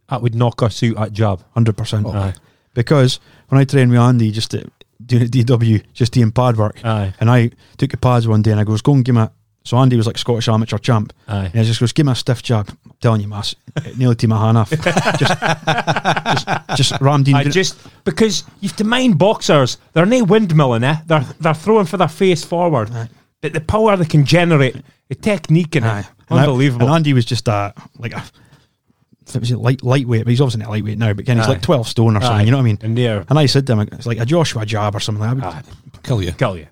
that 0.10 0.22
would 0.22 0.36
knock 0.36 0.62
us 0.64 0.82
out 0.84 0.98
at 0.98 1.12
jab? 1.14 1.44
100%. 1.58 2.14
Aye. 2.16 2.34
Because 2.74 3.20
when 3.50 3.60
I 3.60 3.64
trained 3.66 3.92
with 3.92 4.00
Andy 4.00 4.32
just 4.32 4.52
to, 4.52 4.70
doing 5.10 5.24
at 5.24 5.30
DW, 5.32 5.84
just 5.94 6.14
doing 6.14 6.32
pad 6.32 6.56
work, 6.58 6.80
Aye. 6.86 7.14
and 7.20 7.30
I 7.30 7.52
took 7.78 7.92
the 7.92 7.98
pads 7.98 8.28
one 8.28 8.42
day 8.42 8.52
and 8.52 8.60
I 8.60 8.64
goes, 8.64 8.82
go 8.82 8.94
and 8.94 9.04
give 9.04 9.16
me 9.16 9.22
a, 9.22 9.32
so 9.66 9.78
Andy 9.78 9.98
was 9.98 10.08
like 10.08 10.18
Scottish 10.18 10.48
amateur 10.48 10.78
champ. 10.78 11.12
Aye. 11.28 11.50
And 11.52 11.60
I 11.60 11.64
just 11.64 11.80
goes, 11.82 11.92
give 11.92 12.06
me 12.06 12.14
a 12.14 12.16
stiff 12.16 12.42
jab. 12.42 12.70
I'm 12.86 12.92
telling 13.02 13.22
you, 13.22 13.28
mass, 13.28 13.54
it 13.76 13.98
nearly 13.98 14.16
to 14.16 14.28
my 14.28 14.38
hand 14.46 14.58
off. 14.58 14.70
just, 15.20 15.20
just, 15.20 16.78
just 16.78 17.02
rammed 17.02 17.28
in. 17.28 17.36
I 17.36 17.44
just 17.44 17.78
because 18.06 18.44
you've 18.62 18.76
to 18.78 18.84
mind 18.84 19.18
boxers, 19.20 19.78
they're 19.94 20.06
no 20.06 20.24
windmilling, 20.26 20.84
eh? 20.84 21.02
They're 21.06 21.26
they're 21.40 21.54
throwing 21.54 21.86
for 21.86 21.98
their 21.98 22.08
face 22.08 22.44
forward. 22.44 22.92
Aye. 22.92 23.10
But 23.42 23.54
the 23.54 23.62
power 23.62 23.96
they 23.98 24.06
can 24.06 24.26
generate, 24.26 24.76
the 25.08 25.16
technique 25.16 25.76
in 25.76 25.84
Aye. 25.84 26.00
it, 26.02 26.06
And 26.30 26.40
I- 26.40 26.44
unbelievable. 26.44 26.88
and 26.88 26.96
Andy 26.96 27.14
was 27.14 27.26
just 27.26 27.48
a 27.48 27.74
like 27.98 28.14
a 28.14 28.24
was 29.38 29.52
a 29.52 29.58
light 29.58 29.84
lightweight, 29.84 30.24
but 30.26 30.30
he's 30.32 30.42
obviously 30.42 30.62
not 30.62 30.70
lightweight 30.72 30.98
now. 30.98 31.14
But 31.14 31.22
again, 31.22 31.38
he's 31.38 31.46
Aye. 31.48 31.50
like 31.52 31.62
twelve 31.62 31.88
stone 31.88 32.18
or 32.18 32.22
something. 32.22 32.38
Aye. 32.40 32.44
You 32.44 32.52
know 32.52 32.58
what 32.58 32.64
I 32.64 32.66
mean? 32.66 32.80
and 32.82 32.98
there, 32.98 33.26
And 33.30 33.38
I 33.38 33.46
said 33.46 33.68
to 33.68 33.74
him, 33.74 33.80
it's 33.92 34.06
like 34.06 34.20
a 34.20 34.26
Joshua 34.26 34.66
jab 34.66 34.96
or 34.96 35.00
something. 35.00 35.24
Like 35.24 35.38
that. 35.38 35.66
aye, 35.66 36.00
Kill 36.04 36.22
you. 36.24 36.32
kill 36.32 36.58
you. 36.58 36.68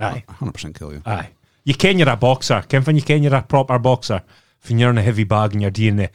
Aye, 0.00 0.24
100% 0.28 0.78
kill 0.78 0.92
you. 0.92 1.02
aye. 1.06 1.28
You 1.64 1.74
can 1.74 1.98
you're 1.98 2.08
a 2.08 2.16
boxer. 2.16 2.62
Ken 2.68 2.82
when 2.82 2.96
you 2.96 3.02
can 3.02 3.22
you're 3.22 3.34
a 3.34 3.42
proper 3.42 3.78
boxer. 3.78 4.22
When 4.68 4.78
you're 4.78 4.90
in 4.90 4.98
a 4.98 5.02
heavy 5.02 5.24
bag 5.24 5.52
and 5.52 5.60
you're 5.62 5.70
doing 5.72 5.96
the 5.96 6.10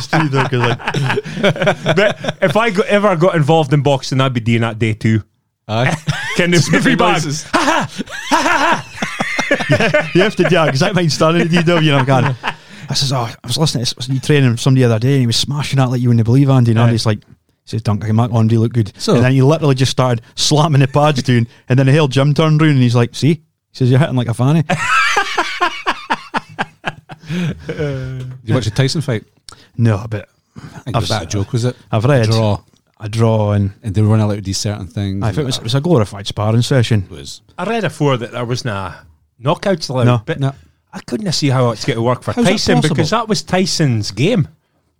Steve, 0.00 0.30
though, 0.30 0.44
'cause, 0.44 0.60
like, 0.60 0.78
but 1.96 2.36
if 2.42 2.56
I 2.56 2.70
got, 2.70 2.86
ever 2.86 3.16
got 3.16 3.34
involved 3.34 3.72
in 3.72 3.82
boxing, 3.82 4.20
I'd 4.20 4.32
be 4.34 4.40
doing 4.40 4.60
that 4.62 4.78
day 4.78 4.94
too. 4.94 5.22
Aye. 5.68 5.94
Ken 6.36 6.50
the 6.52 6.60
heavy 6.70 6.94
bag. 6.94 7.22
Noises. 9.50 10.14
you 10.14 10.20
have 10.22 10.36
to 10.36 10.42
do 10.44 10.48
that 10.50 10.66
because 10.66 10.80
that 10.80 10.94
might 10.94 11.10
start 11.10 11.34
at 11.36 11.48
DW. 11.48 11.78
And 11.78 11.90
I'm 11.96 12.04
going, 12.22 12.24
I 12.88 12.94
says, 12.94 13.12
oh, 13.12 13.16
I 13.42 13.46
was 13.46 13.56
listening 13.58 13.84
to 13.84 14.12
you 14.12 14.20
training 14.20 14.56
somebody 14.56 14.82
the 14.86 14.90
other 14.94 14.98
day 14.98 15.12
and 15.14 15.20
he 15.20 15.26
was 15.26 15.36
smashing 15.36 15.78
that 15.78 15.90
like 15.90 16.00
you 16.00 16.08
wouldn't 16.08 16.24
believe, 16.24 16.50
Andy. 16.50 16.70
And 16.72 16.80
Aye. 16.80 16.84
Andy's 16.86 17.06
like, 17.06 17.18
he 17.24 17.70
says, 17.70 17.82
Dunk, 17.82 18.04
I 18.04 18.08
can 18.08 18.16
make 18.16 18.32
Andy 18.32 18.58
look 18.58 18.72
good. 18.74 18.92
So- 19.00 19.14
and 19.14 19.24
then 19.24 19.32
he 19.32 19.40
literally 19.42 19.74
just 19.74 19.90
started 19.92 20.22
slamming 20.34 20.80
the 20.80 20.88
pads 20.88 21.22
down. 21.24 21.46
And 21.68 21.78
then 21.78 21.86
the 21.86 21.96
whole 21.96 22.08
Jim 22.08 22.34
turned 22.34 22.60
round 22.60 22.72
and 22.74 22.82
he's 22.82 22.94
like, 22.94 23.14
see? 23.14 23.34
He 23.34 23.42
says, 23.72 23.90
you're 23.90 23.98
hitting 24.00 24.16
like 24.16 24.28
a 24.28 24.34
fanny. 24.34 24.62
You 27.28 28.54
watch 28.54 28.64
the 28.66 28.72
Tyson 28.74 29.00
fight? 29.00 29.24
no, 29.76 30.04
but 30.08 30.28
I 30.56 30.60
think 30.60 30.88
it 30.88 30.96
I've 30.96 31.02
was 31.02 31.08
that 31.08 31.22
a 31.22 31.26
s- 31.26 31.32
joke, 31.32 31.52
was 31.52 31.64
it? 31.64 31.76
I've 31.90 32.04
read 32.04 32.22
A 32.22 32.26
Draw. 32.26 32.60
a 33.00 33.08
draw 33.08 33.52
and 33.52 33.72
And 33.82 33.94
they 33.94 34.02
were 34.02 34.08
running 34.08 34.24
allowed 34.24 34.36
to 34.36 34.40
do 34.42 34.52
certain 34.52 34.86
things. 34.86 35.22
I 35.24 35.28
think 35.28 35.38
it 35.38 35.46
was, 35.46 35.56
it 35.58 35.62
was 35.64 35.74
a 35.74 35.80
glorified 35.80 36.26
sparring 36.26 36.62
session. 36.62 37.04
It 37.04 37.10
was. 37.10 37.40
I 37.58 37.64
read 37.64 37.82
before 37.82 38.16
that 38.18 38.32
there 38.32 38.44
was 38.44 38.64
nah 38.64 38.94
knockouts 39.42 39.88
allowed, 39.90 40.04
No. 40.04 40.22
but 40.24 40.40
No. 40.40 40.52
I 40.92 41.00
couldn't 41.00 41.30
see 41.32 41.48
how 41.48 41.70
it's 41.70 41.84
going 41.84 41.96
to 41.96 42.02
work 42.02 42.22
for 42.22 42.32
How's 42.32 42.44
Tyson 42.44 42.76
possible? 42.76 42.94
because 42.94 43.10
that 43.10 43.28
was 43.28 43.42
Tyson's 43.42 44.10
game. 44.12 44.48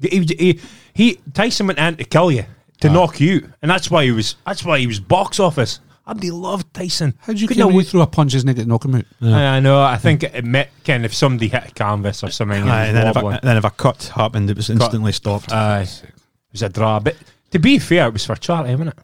He, 0.01 0.21
he, 0.39 0.61
he- 0.93 1.21
Tyson 1.33 1.67
went 1.69 1.79
in 1.79 1.97
to 1.97 2.05
kill 2.05 2.33
you, 2.33 2.45
to 2.81 2.89
Ah. 2.89 2.93
knock 2.93 3.21
you, 3.21 3.53
and 3.63 3.71
that's 3.71 3.91
why 3.91 4.05
he 4.05 4.11
was. 4.11 4.35
That's 4.47 4.65
why 4.65 4.79
he 4.81 4.87
was 4.89 4.99
box 5.01 5.39
office. 5.39 5.81
Andy 6.07 6.31
loved 6.31 6.75
Tyson. 6.75 7.15
How 7.21 7.33
did 7.33 7.41
you 7.41 7.49
Couldn't 7.49 7.61
kill 7.61 7.69
have 7.69 7.75
when 7.75 7.75
you 7.77 7.79
wait- 7.79 7.87
throw 7.89 8.03
a 8.03 8.07
punch 8.07 8.35
and 8.35 8.45
nigga 8.45 8.67
knock 8.67 8.85
him 8.85 8.97
out? 8.97 9.05
I 9.23 9.61
know. 9.61 9.81
I 9.83 9.97
think 9.97 10.23
it 10.25 10.45
meant 10.45 10.69
Ken 10.83 11.05
if 11.05 11.15
somebody 11.15 11.49
hit 11.49 11.69
a 11.69 11.71
canvas 11.71 12.23
or 12.23 12.31
something. 12.31 12.63
Aye, 12.69 12.87
and 12.87 12.89
and 12.89 12.97
then 12.99 13.07
if, 13.07 13.17
a, 13.17 13.21
wobbling. 13.21 13.41
then 13.43 13.57
if 13.57 13.65
a 13.65 13.71
cut 13.71 14.03
happened, 14.15 14.51
it 14.51 14.57
was 14.57 14.69
instantly 14.69 15.13
stopped. 15.13 15.51
Aye. 15.53 15.83
it 16.03 16.13
was 16.53 16.63
a 16.63 16.69
draw. 16.69 16.99
But 17.01 17.17
To 17.53 17.59
be 17.59 17.79
fair, 17.79 18.09
it 18.09 18.13
was 18.13 18.27
for 18.27 18.35
charity, 18.37 18.73
wasn't 18.75 18.91
it? 18.91 18.99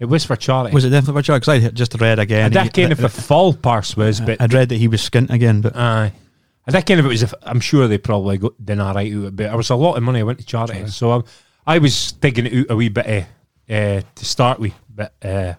It 0.00 0.04
was 0.04 0.24
for 0.24 0.36
charity. 0.36 0.72
Was 0.72 0.84
it 0.84 0.90
definitely 0.90 1.22
for 1.22 1.26
Chuck? 1.26 1.42
Because 1.42 1.48
I 1.48 1.58
had 1.58 1.74
just 1.74 2.00
read 2.00 2.20
again. 2.20 2.56
I 2.56 2.64
did 2.64 2.74
kind 2.74 2.92
of 2.92 3.02
a 3.02 3.08
fall 3.08 3.52
parse 3.52 3.96
was, 3.96 4.20
but 4.20 4.40
I'd 4.40 4.54
read 4.54 4.68
that 4.68 4.76
he 4.76 4.86
was 4.86 5.00
skint 5.00 5.30
again, 5.30 5.60
but 5.60 5.76
Aye. 5.76 6.12
I 6.66 6.70
think 6.70 6.86
kind 6.86 7.00
of 7.00 7.06
it 7.06 7.08
was. 7.08 7.22
A, 7.24 7.30
I'm 7.42 7.60
sure 7.60 7.88
they 7.88 7.98
probably 7.98 8.38
got 8.38 8.52
didn't 8.64 8.84
write 8.84 9.12
out 9.12 9.26
a 9.26 9.30
bit. 9.30 9.52
It 9.52 9.56
was 9.56 9.70
a 9.70 9.74
lot 9.74 9.96
of 9.96 10.02
money 10.02 10.20
I 10.20 10.22
went 10.22 10.38
to 10.38 10.44
charity, 10.44 10.86
so 10.88 11.12
I, 11.12 11.22
I 11.66 11.78
was 11.78 12.12
digging 12.12 12.46
it 12.46 12.60
out 12.60 12.66
a 12.70 12.76
wee 12.76 12.90
bit 12.90 13.06
uh, 13.06 13.72
uh, 13.72 14.02
to 14.14 14.24
start 14.24 14.60
with. 14.60 14.74
But 14.94 15.14
uh, 15.22 15.54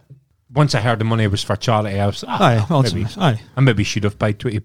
once 0.53 0.75
I 0.75 0.81
heard 0.81 0.99
the 0.99 1.05
money 1.05 1.27
was 1.27 1.43
for 1.43 1.55
charity, 1.55 1.99
I 1.99 2.05
was 2.05 2.23
ah, 2.27 2.37
aye, 2.39 2.65
well, 2.69 2.83
maybe, 2.83 3.07
aye. 3.17 3.41
I 3.57 3.61
maybe 3.61 3.83
should 3.83 4.03
have 4.03 4.19
paid 4.19 4.39
twenty 4.39 4.61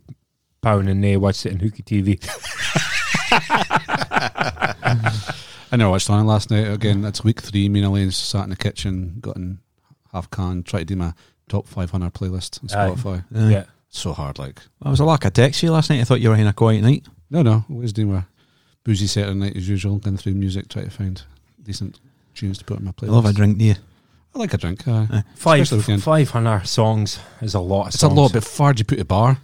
pound 0.61 0.89
and 0.89 1.05
uh, 1.05 1.19
watched 1.19 1.47
it 1.47 1.53
in 1.53 1.61
Hooky 1.61 1.83
TV. 1.83 2.21
I 5.73 5.77
never 5.77 5.91
watched 5.91 6.11
on 6.11 6.21
it 6.21 6.25
last 6.25 6.51
night. 6.51 6.69
Again, 6.69 7.01
that's 7.01 7.25
week 7.25 7.41
three. 7.41 7.71
Me 7.71 7.81
and 7.81 7.89
Elaine 7.89 8.11
sat 8.11 8.45
in 8.45 8.51
the 8.51 8.57
kitchen, 8.57 9.17
got 9.21 9.37
in 9.37 9.61
half 10.15 10.31
can, 10.31 10.63
tried 10.63 10.81
to 10.81 10.85
do 10.87 10.97
my 10.97 11.13
top 11.49 11.67
500 11.67 12.15
playlist 12.15 12.63
on 12.63 12.69
Spotify. 12.97 13.25
Aye. 13.35 13.51
yeah, 13.51 13.65
So 13.91 14.13
hard, 14.13 14.39
like. 14.39 14.61
I 14.83 14.89
was 14.91 15.01
a 15.01 15.05
lack 15.05 15.25
of 15.27 15.35
text 15.35 15.63
you 15.63 15.71
last 15.73 15.91
night. 15.91 16.01
I 16.01 16.05
thought 16.05 16.21
you 16.21 16.31
were 16.31 16.37
having 16.37 16.49
a 16.49 16.53
quiet 16.55 16.83
night. 16.83 17.07
No, 17.31 17.43
no, 17.43 17.65
always 17.71 17.93
doing 17.93 18.13
my 18.13 18.23
boozy 18.85 19.07
Saturday 19.07 19.39
night 19.39 19.57
as 19.57 19.69
usual, 19.69 19.99
going 19.99 20.17
through 20.17 20.35
music, 20.35 20.69
trying 20.69 20.87
to 20.87 20.91
find 20.91 21.23
decent 21.63 21.99
tunes 22.35 22.59
to 22.59 22.65
put 22.65 22.79
in 22.79 22.85
my 22.85 22.93
playlist. 22.93 23.09
I 23.09 23.13
love 23.13 23.27
a 23.27 23.33
drink, 23.33 23.59
do 23.59 23.65
you? 23.65 23.75
I 24.35 24.39
like 24.39 24.55
a 24.55 24.59
drink. 24.59 24.87
Aye. 24.89 25.23
five 25.37 25.61
Especially 25.63 25.99
five 25.99 26.31
hundred 26.31 26.67
songs 26.67 27.19
is 27.41 27.55
a 27.55 27.61
lot. 27.61 27.89
It's 27.89 28.01
songs. 28.01 28.13
a 28.13 28.17
lot, 28.21 28.33
but 28.33 28.43
far 28.45 28.73
do 28.73 28.81
you 28.81 28.85
put 28.85 28.99
a 28.99 29.05
bar? 29.05 29.39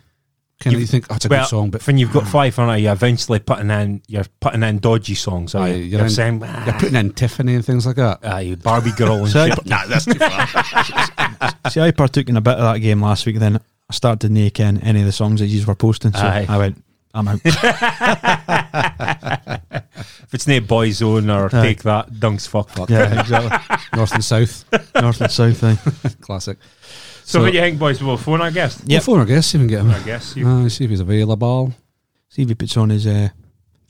Kind 0.60 0.74
of 0.74 0.80
You- 0.80 0.82
you 0.82 0.86
think, 0.86 1.06
oh, 1.10 1.14
it's 1.16 1.24
a 1.24 1.28
well, 1.28 1.42
good 1.42 1.48
song, 1.48 1.70
but 1.70 1.86
when 1.86 1.96
you've 1.98 2.12
got 2.12 2.24
five 2.28 2.54
five 2.54 2.66
hundred, 2.68 2.82
you're 2.82 2.92
eventually 2.92 3.38
putting 3.38 3.70
in 3.70 4.02
you're 4.08 4.26
putting 4.40 4.62
in 4.62 4.78
dodgy 4.78 5.14
songs. 5.14 5.54
Aye, 5.54 5.68
you? 5.68 5.74
you're 5.76 5.86
You're 6.00 6.02
in- 6.02 6.10
saying 6.10 6.40
you're 6.40 6.74
putting 6.74 6.96
in 6.96 7.12
Tiffany 7.14 7.54
and 7.54 7.64
things 7.64 7.86
like 7.86 7.96
that. 7.96 8.18
Aye, 8.22 8.56
Barbie 8.62 8.92
girl 8.92 9.24
and 9.24 9.28
So 9.32 9.48
shit. 9.48 9.66
Nah, 9.66 9.86
that's 9.86 10.04
too 10.04 10.14
far. 10.14 10.46
See, 11.70 11.80
I 11.80 11.90
partook 11.92 12.28
in 12.28 12.36
a 12.36 12.40
bit 12.42 12.54
of 12.58 12.72
that 12.74 12.78
game 12.80 13.00
last 13.00 13.24
week. 13.26 13.38
Then 13.38 13.56
I 13.56 13.92
started 13.94 14.20
to 14.28 14.32
nake 14.32 14.60
in 14.60 14.78
any 14.82 15.00
of 15.00 15.06
the 15.06 15.12
songs 15.12 15.40
that 15.40 15.46
you 15.46 15.64
were 15.64 15.74
posting. 15.74 16.12
So 16.12 16.18
Aye. 16.20 16.44
I 16.48 16.58
went, 16.58 16.82
I'm 17.14 17.26
out. 17.26 17.40
if 17.44 17.54
it's 20.34 20.46
not 20.46 20.62
Boyzone 20.64 21.34
or 21.34 21.46
Aye. 21.56 21.62
Take 21.62 21.82
That, 21.84 22.10
Dunks 22.12 22.46
Fuck 22.46 22.68
Fuck. 22.70 22.90
yeah, 22.90 23.18
exactly. 23.20 23.76
North 23.96 24.12
and 24.12 24.24
South, 24.24 24.64
North 24.94 25.20
and 25.20 25.30
South. 25.30 25.56
thing. 25.58 25.78
classic. 26.20 26.58
So, 27.24 27.38
So- 27.38 27.42
what 27.42 27.50
do 27.52 27.56
you 27.58 27.62
think, 27.64 27.78
boys? 27.78 28.02
We'll 28.02 28.16
phone 28.16 28.40
our 28.40 28.50
guest. 28.50 28.80
Yep. 28.86 28.88
Well, 28.88 29.00
phone 29.00 29.18
our 29.20 29.24
guest, 29.26 29.50
see 29.50 29.58
if 29.58 29.62
we 29.62 29.68
can 29.68 29.76
get 29.76 29.84
him. 29.84 29.90
I 30.02 30.04
guess. 30.04 30.36
You, 30.36 30.46
Uh, 30.48 30.68
see 30.68 30.84
if 30.84 30.90
he's 30.90 31.00
available. 31.00 31.72
See 32.28 32.42
if 32.42 32.48
he 32.48 32.54
puts 32.54 32.76
on 32.76 32.90
his 32.90 33.06
uh, 33.06 33.28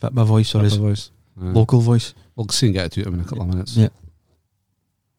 Fitba 0.02 0.24
voice 0.26 0.54
or 0.54 0.62
his 0.62 0.76
voice. 0.76 1.10
Uh, 1.40 1.46
local 1.46 1.80
voice. 1.80 2.14
We'll 2.36 2.48
see 2.48 2.66
and 2.66 2.74
get 2.74 2.92
to 2.92 3.02
him 3.02 3.14
in 3.14 3.20
a 3.20 3.24
couple 3.24 3.42
of 3.42 3.48
minutes. 3.48 3.76
Yeah. 3.76 3.88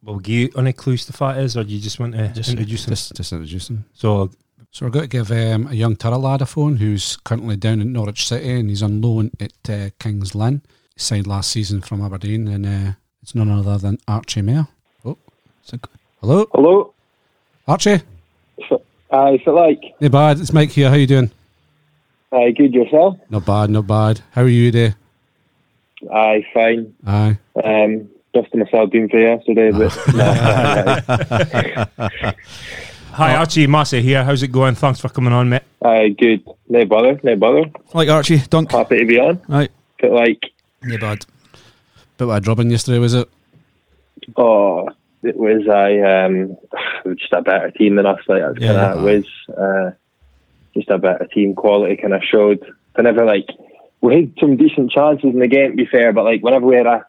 Well, 0.03 0.18
give 0.20 0.36
you 0.36 0.50
any 0.58 0.74
clues 0.74 1.06
to 1.06 1.13
what 1.13 1.38
it 1.38 1.44
is, 1.44 1.56
or 1.56 1.63
do 1.63 1.72
you 1.74 1.80
just 1.80 2.00
want 2.00 2.13
to 2.13 2.27
Just- 2.30 2.50
introduce 2.50 2.86
him? 2.86 2.91
Just, 2.91 3.13
just 3.15 3.32
introduce 3.34 3.70
him. 3.70 3.86
So, 3.94 4.32
So 4.74 4.86
we're 4.86 4.89
going 4.91 5.10
to 5.10 5.10
give 5.10 5.32
um, 5.32 5.68
a 5.68 5.74
young 5.74 5.96
Tara 5.98 6.18
lad 6.18 6.41
a 6.41 6.46
phone 6.46 6.77
who's 6.77 7.18
currently 7.25 7.58
down 7.58 7.82
in 7.82 7.91
Norwich 7.91 8.25
City 8.25 8.50
and 8.51 8.70
he's 8.70 8.82
on 8.82 9.01
loan 9.01 9.30
at 9.39 9.51
uh, 9.70 9.89
Kings 10.00 10.34
Lynn. 10.34 10.62
He 10.96 11.00
signed 11.01 11.27
last 11.27 11.51
season 11.51 11.82
from 11.82 12.01
Aberdeen 12.01 12.48
and 12.48 12.65
uh, 12.65 12.91
it's 13.22 13.36
none 13.36 13.51
other 13.51 13.77
than 13.77 13.98
Archie 14.08 14.41
Mair. 14.41 14.68
Oh, 15.03 15.18
So, 15.62 15.77
hello, 16.22 16.48
Hello. 16.53 16.94
Archie. 17.71 18.01
Aye, 19.13 19.41
so 19.45 19.53
like, 19.53 19.81
Hey, 20.01 20.09
bad. 20.09 20.39
It's 20.41 20.51
Mike 20.51 20.71
here. 20.71 20.89
How 20.89 20.95
you 20.95 21.07
doing? 21.07 21.31
aye, 22.33 22.51
good 22.51 22.73
yourself? 22.73 23.17
Not 23.29 23.45
bad, 23.45 23.69
not 23.69 23.87
bad. 23.87 24.19
How 24.31 24.41
are 24.41 24.47
you 24.49 24.69
today? 24.71 24.93
Aye, 26.13 26.45
fine. 26.53 26.93
Aye. 27.07 27.37
Um, 27.63 28.09
dusting 28.33 28.59
myself 28.59 28.91
doing 28.91 29.07
for 29.07 29.19
yesterday, 29.21 29.71
but 29.71 29.91
hi, 33.13 33.35
Archie 33.35 33.67
Massey 33.67 34.01
here. 34.01 34.25
How's 34.25 34.43
it 34.43 34.49
going? 34.51 34.75
Thanks 34.75 34.99
for 34.99 35.07
coming 35.07 35.31
on, 35.31 35.47
mate. 35.47 35.61
aye, 35.81 36.09
good. 36.09 36.43
No 36.67 36.83
bother, 36.85 37.21
no 37.23 37.37
bother. 37.37 37.71
like 37.93 38.09
Archie, 38.09 38.39
dunk. 38.49 38.71
Happy 38.71 38.99
to 38.99 39.05
be 39.05 39.17
on. 39.17 39.39
Right. 39.47 39.71
But 40.01 40.11
like, 40.11 40.43
Yeah, 40.85 40.97
bad. 40.97 41.25
Bit 42.17 42.25
of 42.27 42.29
a 42.31 42.39
drubbing 42.41 42.69
yesterday, 42.69 42.99
was 42.99 43.13
it? 43.13 43.29
oh, 44.35 44.89
it 45.23 45.37
was 45.37 45.67
I 45.67 45.99
um, 46.25 46.57
just 47.17 47.33
a 47.33 47.41
better 47.41 47.71
team 47.71 47.95
than 47.95 48.05
us. 48.05 48.19
Like 48.27 48.41
that's 48.41 48.59
Yeah. 48.59 48.73
kind 48.73 48.99
of 48.99 49.07
it 49.07 49.25
was. 49.49 49.55
Uh, 49.57 49.91
just 50.73 50.89
a 50.89 50.97
better 50.97 51.27
team 51.33 51.53
quality 51.53 51.97
kind 51.97 52.13
of 52.13 52.21
showed. 52.23 52.59
Whenever 52.95 53.25
like 53.25 53.47
we 53.99 54.15
had 54.15 54.33
some 54.39 54.55
decent 54.57 54.89
chances 54.91 55.25
in 55.33 55.39
the 55.39 55.47
game, 55.47 55.71
to 55.71 55.75
be 55.77 55.85
fair, 55.85 56.13
but 56.13 56.23
like 56.23 56.41
whenever 56.41 56.65
we 56.65 56.75
had 56.77 56.87
a 56.87 57.05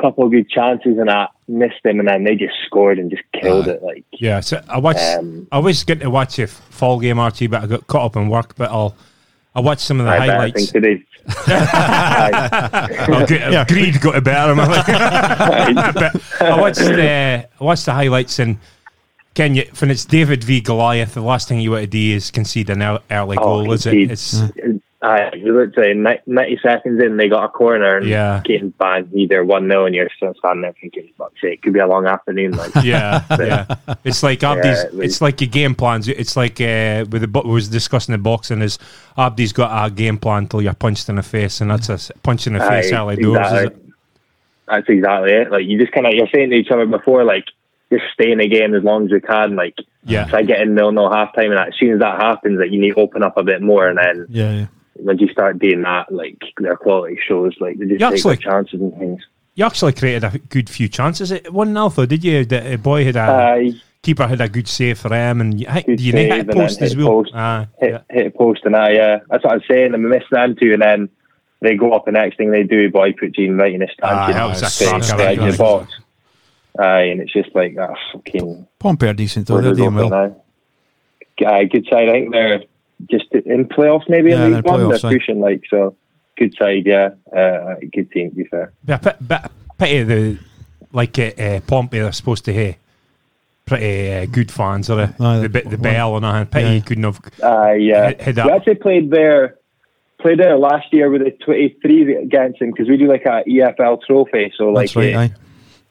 couple 0.00 0.24
of 0.24 0.30
good 0.30 0.48
chances 0.50 0.98
and 0.98 1.10
I 1.10 1.28
missed 1.48 1.82
them, 1.82 1.98
and 1.98 2.06
then 2.08 2.24
they 2.24 2.34
just 2.36 2.54
scored 2.66 2.98
and 2.98 3.10
just 3.10 3.22
killed 3.40 3.68
Aye. 3.68 3.72
it. 3.72 3.82
Like 3.82 4.04
Yeah, 4.12 4.40
so 4.40 4.60
I 4.68 4.78
watched. 4.78 5.00
Um, 5.18 5.48
I 5.50 5.58
was 5.60 5.82
getting 5.84 6.02
to 6.02 6.10
watch 6.10 6.38
a 6.38 6.46
fall 6.46 7.00
game, 7.00 7.18
Archie, 7.18 7.46
but 7.46 7.62
I 7.62 7.66
got 7.66 7.86
caught 7.86 8.04
up 8.04 8.16
in 8.16 8.28
work. 8.28 8.54
But 8.56 8.70
I'll. 8.70 8.94
I 9.54 9.60
watched 9.60 9.82
some 9.82 9.98
of 10.00 10.06
the 10.06 10.12
I 10.12 10.26
bet 10.26 10.40
I 10.40 10.50
think 10.52 10.70
today. 10.70 11.04
Aye. 11.46 13.06
Oh, 13.08 13.26
good, 13.26 13.68
Greed 13.68 14.00
got 14.00 14.16
a 14.16 14.20
better. 14.20 14.52
am 14.52 14.60
I 14.60 14.66
like- 14.66 15.94
but 15.94 16.42
I 16.42 16.60
watched 16.60 16.78
the 16.78 17.48
I 17.60 17.64
watched 17.64 17.86
the 17.86 17.92
highlights 17.92 18.38
and 18.38 18.58
can 19.34 19.54
you 19.54 19.64
when 19.78 19.90
it's 19.90 20.04
David 20.04 20.44
v 20.44 20.60
Goliath, 20.60 21.14
the 21.14 21.20
last 21.20 21.48
thing 21.48 21.60
you 21.60 21.70
want 21.72 21.82
to 21.82 21.86
do 21.88 22.14
is 22.16 22.30
concede 22.30 22.70
an 22.70 22.82
ear- 22.82 23.00
early 23.10 23.36
Oh, 23.38 23.42
goal, 23.64 23.72
is 23.72 23.86
it? 23.86 23.90
concede. 23.90 24.10
It's 24.10 24.34
mm. 24.40 24.80
Aye, 25.02 25.30
let's 25.46 25.74
say 25.76 25.94
90 25.94 26.58
seconds 26.62 27.02
in, 27.02 27.16
they 27.16 27.28
got 27.30 27.44
a 27.44 27.48
corner 27.48 27.96
and 27.96 28.06
Yeah. 28.06 28.42
getting 28.44 28.68
bang 28.68 29.08
either 29.14 29.42
1 29.42 29.66
0, 29.66 29.86
and 29.86 29.94
you're 29.94 30.10
still 30.14 30.34
standing 30.34 30.60
there 30.60 30.74
thinking, 30.78 31.08
fuck's 31.16 31.40
sake, 31.40 31.52
it 31.54 31.62
could 31.62 31.72
be 31.72 31.80
a 31.80 31.86
long 31.86 32.06
afternoon. 32.06 32.52
Like, 32.52 32.70
yeah, 32.84 33.22
yeah. 33.38 33.64
It's 34.04 34.22
like 34.22 34.40
Abdi's. 34.40 34.84
it 34.84 34.92
was- 34.94 35.06
it's 35.06 35.20
like 35.22 35.40
your 35.40 35.48
game 35.48 35.74
plans. 35.74 36.06
It's 36.06 36.36
like 36.36 36.60
uh, 36.60 37.06
with 37.10 37.22
the 37.22 37.28
bo- 37.28 37.44
we 37.46 37.52
was 37.52 37.68
discussing 37.68 38.12
the 38.12 38.18
boxing 38.18 38.60
is 38.60 38.78
Abdi's 39.16 39.54
got 39.54 39.86
a 39.86 39.90
game 39.90 40.18
plan 40.18 40.46
till 40.48 40.60
you're 40.60 40.74
punched 40.74 41.08
in 41.08 41.16
the 41.16 41.22
face, 41.22 41.62
and 41.62 41.70
that's 41.70 41.88
a 41.88 42.12
punch 42.22 42.46
in 42.46 42.52
the 42.52 42.60
face 42.60 42.92
aye, 42.92 43.00
early 43.00 43.16
doors. 43.16 43.38
Exactly. 43.38 43.66
it? 43.68 43.76
That's 44.68 44.88
exactly 44.90 45.32
it. 45.32 45.50
Like, 45.50 45.64
you 45.66 45.78
just 45.78 45.92
kind 45.92 46.06
of, 46.06 46.12
you're 46.12 46.28
saying 46.32 46.50
to 46.50 46.56
each 46.56 46.70
other 46.70 46.84
before, 46.84 47.24
like, 47.24 47.44
just 47.90 48.04
stay 48.12 48.30
in 48.32 48.38
the 48.38 48.48
game 48.48 48.74
as 48.74 48.84
long 48.84 49.06
as 49.06 49.10
you 49.10 49.20
can. 49.22 49.56
Like, 49.56 49.74
Yeah. 50.04 50.26
try 50.26 50.42
getting 50.42 50.74
nil 50.74 50.92
nil 50.92 51.10
half 51.10 51.34
time, 51.34 51.50
and 51.52 51.58
as 51.58 51.72
soon 51.80 51.94
as 51.94 52.00
that 52.00 52.20
happens, 52.20 52.60
like, 52.60 52.70
you 52.70 52.78
need 52.78 52.90
to 52.94 53.00
open 53.00 53.22
up 53.22 53.38
a 53.38 53.42
bit 53.42 53.62
more, 53.62 53.88
and 53.88 53.96
then 53.98 54.26
Yeah, 54.28 54.52
yeah. 54.52 54.66
Once 55.02 55.20
you 55.20 55.28
start 55.28 55.58
doing 55.58 55.82
that, 55.82 56.10
like, 56.12 56.38
their 56.58 56.76
quality 56.76 57.18
shows, 57.26 57.54
like, 57.60 57.78
they 57.78 57.86
just 57.86 57.92
You 57.92 57.98
take 57.98 58.12
actually- 58.14 58.34
their 58.36 58.52
chances 58.52 58.80
and 58.80 58.96
things. 58.98 59.22
You 59.54 59.64
actually 59.66 59.92
created 59.92 60.24
a 60.24 60.38
good 60.38 60.70
few 60.70 60.88
chances. 60.88 61.32
It 61.32 61.52
one 61.52 61.72
0 61.74 61.88
though, 61.90 62.06
did 62.06 62.24
you? 62.24 62.44
The 62.44 62.74
uh, 62.74 62.76
boy 62.76 63.04
had 63.04 63.16
a 63.16 63.20
Aye. 63.20 63.72
keeper 64.00 64.26
had 64.26 64.40
a 64.40 64.48
good 64.48 64.68
save 64.68 64.98
for 64.98 65.12
him, 65.12 65.40
and 65.40 65.60
you, 65.60 65.66
I 65.68 65.82
do 65.82 65.92
you 65.94 66.12
know 66.12 66.18
hit 66.20 66.40
a 66.40 66.44
then 66.44 66.54
post 66.56 66.78
hit 66.78 66.86
as 66.86 66.94
a 66.94 66.98
well? 66.98 67.08
post. 67.08 67.32
Ah, 67.34 67.66
hit, 67.78 67.90
yeah. 67.90 67.98
hit 68.10 68.26
a 68.28 68.30
post 68.30 68.60
and 68.64 68.76
I, 68.76 68.92
yeah, 68.92 69.18
that's 69.28 69.44
what 69.44 69.52
I'm 69.52 69.60
saying. 69.68 69.92
I'm 69.92 70.08
missing 70.08 70.28
them 70.30 70.56
too, 70.58 70.72
and 70.72 70.80
then 70.80 71.08
they 71.60 71.74
go 71.76 71.92
up. 71.92 72.06
The 72.06 72.12
next 72.12 72.36
thing 72.36 72.52
they 72.52 72.62
do, 72.62 72.90
boy, 72.90 73.12
put 73.12 73.32
Gene 73.32 73.56
right 73.58 73.74
in 73.74 73.80
his 73.82 73.90
Ah, 74.02 74.28
stand, 74.28 74.34
that 74.38 74.44
was 74.46 74.62
a 74.62 74.66
face 74.66 74.88
cracker, 75.10 75.22
right 75.22 75.38
in 75.38 75.44
that 75.44 75.52
the 75.52 75.58
box. 75.58 75.92
Aye, 76.78 77.00
and 77.02 77.20
it's 77.20 77.32
just 77.32 77.54
like 77.54 77.74
that 77.74 77.90
fucking. 78.12 78.66
Pompey 78.78 79.08
are 79.08 79.12
decent 79.12 79.48
though. 79.48 79.54
where 79.54 79.62
They're 79.64 79.74
doing 79.74 79.90
for 79.90 80.06
well. 80.08 80.10
now. 81.40 81.48
Aye, 81.48 81.64
good 81.64 81.86
side. 81.90 82.08
I 82.08 82.12
think 82.12 82.32
they're 82.32 82.62
just 83.08 83.26
in 83.32 83.66
playoffs, 83.66 84.08
maybe 84.08 84.30
Yeah, 84.30 84.36
in 84.36 84.40
they're 84.52 84.62
League 84.62 84.64
One. 84.66 84.80
playoffs, 84.80 85.02
They're 85.02 85.10
aye. 85.10 85.14
pushing 85.14 85.40
like 85.40 85.62
so. 85.70 85.96
Good 86.36 86.54
side, 86.58 86.86
yeah. 86.86 87.10
Uh, 87.36 87.74
good 87.92 88.10
team, 88.12 88.30
to 88.30 88.36
be 88.36 88.44
fair. 88.44 88.72
But 88.84 88.94
a 88.94 88.98
pit, 89.12 89.28
bit, 89.28 89.50
pity 89.78 90.02
the 90.04 90.38
like 90.92 91.18
uh, 91.18 91.22
uh, 91.38 91.60
Pompey 91.60 92.00
are 92.00 92.12
supposed 92.12 92.44
to 92.46 92.54
have 92.54 92.76
pretty 93.66 94.12
uh, 94.12 94.26
good 94.26 94.50
fans, 94.50 94.88
or 94.90 95.00
Aye, 95.20 95.40
the, 95.40 95.48
the, 95.48 95.68
the 95.70 95.78
bell 95.78 96.16
and 96.16 96.24
that. 96.24 96.50
Pity 96.50 96.74
yeah. 96.74 96.80
couldn't 96.80 97.04
have. 97.04 97.20
Uh, 97.42 97.72
yeah. 97.72 98.08
Hit- 98.08 98.22
hit 98.22 98.26
we 98.36 98.42
that. 98.42 98.50
actually 98.50 98.74
played 98.76 99.10
there, 99.10 99.56
played 100.20 100.38
there 100.38 100.56
last 100.58 100.92
year 100.92 101.10
with 101.10 101.22
a 101.22 101.30
23 101.44 102.16
against 102.16 102.58
them 102.60 102.70
because 102.70 102.88
we 102.88 102.96
do 102.96 103.06
like 103.06 103.24
a 103.26 103.42
EFL 103.48 104.00
trophy. 104.06 104.52
So 104.56 104.70
like, 104.70 104.92
That's 104.92 104.96
right. 104.96 105.32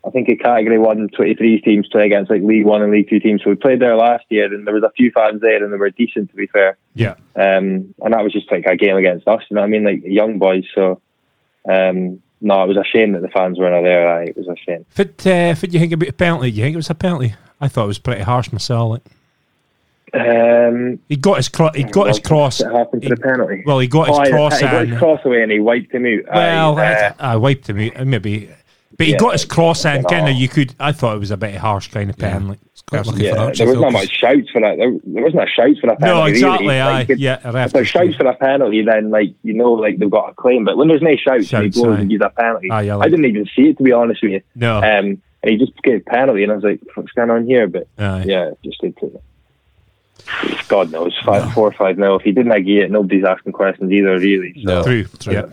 Uh. 0.04 0.08
I 0.08 0.12
think 0.12 0.30
a 0.30 0.36
category 0.36 0.78
one 0.80 1.10
23 1.10 1.62
teams 1.62 1.88
play 1.90 2.06
against 2.06 2.32
like 2.32 2.42
League 2.42 2.66
One 2.66 2.82
and 2.82 2.92
League 2.92 3.10
Two 3.10 3.20
teams. 3.20 3.44
So 3.44 3.50
we 3.50 3.56
played 3.56 3.80
there 3.80 3.96
last 3.96 4.26
year, 4.30 4.54
and 4.54 4.66
there 4.66 4.74
was 4.74 4.84
a 4.84 4.92
few 4.92 5.12
fans 5.12 5.42
there, 5.42 5.64
and 5.64 5.72
they 5.74 5.78
were 5.78 5.90
decent 5.90 6.30
to 6.30 6.36
be 6.36 6.48
fair. 6.48 6.78
Yeah, 6.96 7.16
Um, 7.36 7.94
and 8.02 8.14
that 8.14 8.24
was 8.24 8.34
just 8.34 8.52
like 8.52 8.66
a 8.66 8.76
game 8.76 8.98
against 8.98 9.28
us. 9.28 9.42
You 9.50 9.56
know 9.56 9.62
what 9.62 9.68
I 9.68 9.70
mean? 9.70 9.84
Like 9.84 10.02
young 10.04 10.40
boys. 10.40 10.66
So 10.74 11.02
um, 11.70 12.22
no, 12.42 12.64
it 12.64 12.68
was 12.68 12.78
a 12.78 12.84
shame 12.86 13.12
that 13.14 13.22
the 13.22 13.28
fans 13.28 13.58
weren't 13.60 13.84
there. 13.84 14.08
Aye, 14.10 14.26
it 14.26 14.38
was 14.38 14.48
a 14.48 14.56
shame. 14.56 14.86
Fit, 14.90 15.26
uh, 15.28 15.54
fit 15.56 15.74
you 15.74 15.80
think 15.80 15.94
about 15.94 16.10
a 16.10 16.14
penalty? 16.14 16.52
Do 16.52 16.58
you 16.58 16.64
think 16.64 16.74
it 16.74 16.78
was 16.78 16.90
a 16.90 16.96
penalty? 16.96 17.36
I 17.60 17.68
thought 17.68 17.84
it 17.84 17.88
was 17.88 18.00
pretty 18.00 18.22
harsh 18.22 18.52
myself. 18.52 18.92
Like, 18.92 19.04
Um, 20.14 21.00
he 21.10 21.18
got 21.18 21.38
his 21.38 21.50
cro- 21.50 21.72
he 21.76 21.84
got 21.84 22.08
his 22.08 22.20
cross. 22.20 22.60
happened 22.62 23.02
to 23.02 23.10
he- 23.10 23.14
the 23.14 23.22
penalty. 23.22 23.64
Well, 23.66 23.80
he 23.80 23.88
got 23.88 24.08
his 24.08 24.18
oh, 24.18 24.32
cross 24.32 24.60
he 24.60 24.66
got 24.66 24.88
his 24.88 24.98
cross 24.98 25.20
away 25.26 25.44
and 25.44 25.52
he 25.52 25.60
wiped 25.60 25.94
him 25.94 26.06
out. 26.06 26.34
Well, 26.34 26.80
I, 26.80 27.14
I 27.20 27.36
wiped 27.36 27.70
him 27.70 27.80
out, 27.80 28.00
uh, 28.00 28.06
maybe. 28.06 28.50
But 29.00 29.06
he 29.08 29.14
Yeah, 29.14 29.18
got 29.20 29.32
his 29.32 29.46
cross 29.46 29.86
in, 29.86 30.04
kind 30.04 30.28
of. 30.28 30.36
You 30.36 30.50
could. 30.50 30.76
I 30.78 30.92
thought 30.92 31.16
it 31.16 31.20
was 31.20 31.32
a 31.32 31.38
bit 31.38 31.56
harsh, 31.56 31.88
kind 31.88 32.10
of 32.10 32.18
Yeah. 32.20 32.34
penalty. 32.34 32.60
quite 32.86 33.06
yeah, 33.18 33.34
there 33.34 33.46
wasn't 33.46 33.64
not 33.82 33.82
'cause- 33.84 33.94
much 33.94 34.10
shouts 34.12 34.50
for 34.52 34.62
that. 34.62 34.78
There, 34.78 34.92
there 35.06 35.24
wasn't 35.24 35.44
a 35.44 35.48
shouts 35.48 35.80
for 35.80 35.88
that 35.88 36.00
penalty. 36.00 36.20
No, 36.20 36.22
really. 36.26 36.32
exactly. 36.32 36.80
Aye, 36.82 36.92
Like, 36.92 37.10
it- 37.12 37.20
yeah. 37.20 37.38
a 37.46 37.52
ref 37.52 37.68
If 37.68 37.74
there's 37.74 37.88
shouts 37.88 38.16
for 38.16 38.26
a 38.28 38.34
penalty, 38.36 38.82
then 38.84 39.10
like 39.12 39.30
you 39.44 39.54
know, 39.54 39.72
like 39.74 40.00
they've 40.00 40.10
got 40.10 40.32
a 40.32 40.34
claim. 40.34 40.66
But 40.66 40.76
when 40.76 40.88
there's 40.90 41.02
no 41.02 41.16
shouts, 41.16 41.54
and 41.54 41.66
he 41.66 41.72
Shouts, 41.72 41.82
aye. 41.84 42.00
and 42.02 42.10
gives 42.10 42.24
a 42.26 42.30
penalty, 42.30 42.70
Aye, 42.72 42.82
yeah, 42.82 42.98
I 42.98 43.08
didn't 43.08 43.26
even 43.26 43.46
see 43.56 43.70
it 43.70 43.78
to 43.78 43.84
be 43.84 43.92
honest 43.94 44.22
with 44.24 44.32
you. 44.34 44.42
No, 44.56 44.78
Um, 44.78 44.84
and 44.84 45.18
he 45.46 45.56
just 45.58 45.82
gave 45.84 46.02
a 46.02 46.10
penalty, 46.10 46.44
and 46.44 46.52
I 46.52 46.56
was 46.56 46.64
like, 46.66 46.80
"What's 46.96 47.12
going 47.14 47.30
on 47.30 47.46
here?" 47.46 47.68
But 47.68 47.88
Aye. 47.98 48.24
yeah, 48.28 48.50
just 48.66 48.82
did 48.82 48.98
to. 48.98 49.22
God 50.68 50.92
knows, 50.92 51.16
five, 51.26 51.52
four 51.54 51.68
or 51.68 51.72
five 51.72 51.98
nil. 51.98 52.18
If 52.18 52.24
he 52.24 52.32
didn't 52.32 52.52
agree 52.52 52.82
it, 52.82 52.92
nobody's 52.92 53.24
asking 53.24 53.54
questions 53.54 53.92
either, 53.92 54.18
really. 54.20 54.54
So. 54.56 54.62
No. 54.64 54.84
True. 54.84 55.06
True. 55.20 55.34
Yeah. 55.34 55.46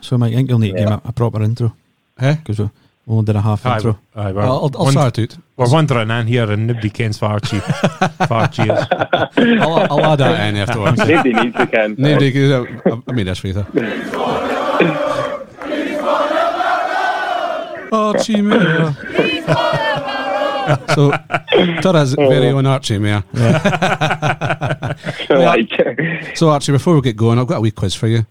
So, 0.00 0.16
Mike, 0.16 0.32
I 0.32 0.36
think 0.36 0.48
you'll 0.48 0.58
need 0.58 0.72
to 0.72 0.78
give 0.78 0.86
him 0.88 1.00
a, 1.04 1.08
a 1.08 1.12
proper 1.12 1.42
intro 1.42 1.74
Eh? 2.20 2.36
because 2.36 2.58
we 2.60 2.70
only 3.06 3.24
did 3.24 3.36
a 3.36 3.40
half 3.42 3.66
Aye, 3.66 3.76
intro. 3.76 3.98
aye, 4.14 4.32
we're, 4.32 4.40
I'll, 4.40 4.52
I'll, 4.52 4.70
I'll 4.74 4.84
wond- 4.84 4.92
start 4.92 5.18
it. 5.18 5.36
we're 5.56 5.70
wandering 5.70 6.10
in 6.10 6.26
here 6.26 6.50
and 6.50 6.66
nobody 6.66 6.88
kens 6.90 7.18
far 7.18 7.32
Archie. 7.32 7.60
far 7.60 8.42
Archie 8.42 8.62
is. 8.62 8.70
I'll, 9.60 9.92
I'll 9.92 10.04
add 10.04 10.20
that 10.20 10.48
in 10.48 10.56
afterwards. 10.56 10.98
Nobody 11.06 11.32
needs 11.34 11.56
to 11.56 11.66
can. 11.66 11.96
Nobody, 11.98 12.52
I, 12.52 12.56
uh, 12.56 13.00
I 13.06 13.12
made 13.12 13.26
this 13.26 13.38
for 13.38 13.48
you. 13.48 13.52
though. 13.54 13.66
Archie 17.92 18.40
Mair. 18.40 18.92
so, 20.94 21.10
Tara's 21.82 22.14
oh. 22.18 22.28
very 22.28 22.48
own 22.48 22.66
Archie 22.66 22.98
Mair. 22.98 23.22
like, 25.30 25.70
So, 26.36 26.48
Archie, 26.50 26.72
before 26.72 26.94
we 26.94 27.02
get 27.02 27.16
going, 27.16 27.38
I've 27.38 27.46
got 27.46 27.58
a 27.58 27.60
wee 27.60 27.70
quiz 27.70 27.94
for 27.94 28.08
you. 28.08 28.26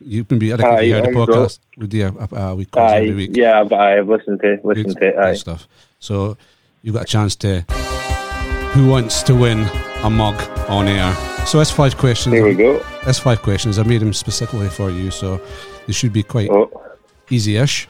You've 0.00 0.28
been, 0.28 0.38
I 0.52 0.56
think 0.56 0.60
Aye, 0.68 0.80
you 0.82 0.94
heard 0.94 1.04
the 1.06 1.12
good. 1.12 1.28
podcast. 1.28 1.58
We 1.76 1.86
do 1.88 2.06
a, 2.06 2.34
a, 2.36 2.50
a 2.50 2.54
wee 2.54 2.64
quiz 2.66 2.82
aye, 2.82 2.96
every 2.98 3.14
week. 3.14 3.30
yeah, 3.34 3.64
but 3.64 3.80
I've 3.80 4.08
listened 4.08 4.40
to 4.42 4.56
Good, 4.56 4.64
listened 4.64 4.96
to 4.98 5.06
it. 5.08 5.14
good 5.16 5.24
Aye. 5.24 5.34
stuff. 5.34 5.66
So, 5.98 6.36
you've 6.82 6.94
got 6.94 7.02
a 7.02 7.06
chance 7.06 7.34
to. 7.36 7.62
Who 8.74 8.88
wants 8.88 9.22
to 9.24 9.34
win 9.34 9.60
a 10.04 10.10
mug 10.10 10.40
on 10.68 10.86
air? 10.86 11.12
So, 11.46 11.58
that's 11.58 11.70
five 11.70 11.96
questions. 11.96 12.32
There 12.32 12.44
we 12.44 12.54
go. 12.54 12.78
That's 13.04 13.18
five 13.18 13.42
questions. 13.42 13.78
I 13.78 13.82
made 13.82 14.00
them 14.00 14.12
specifically 14.12 14.68
for 14.68 14.90
you, 14.90 15.10
so 15.10 15.40
they 15.86 15.92
should 15.92 16.12
be 16.12 16.22
quite 16.22 16.50
Oh, 16.50 16.70
easy-ish. 17.30 17.88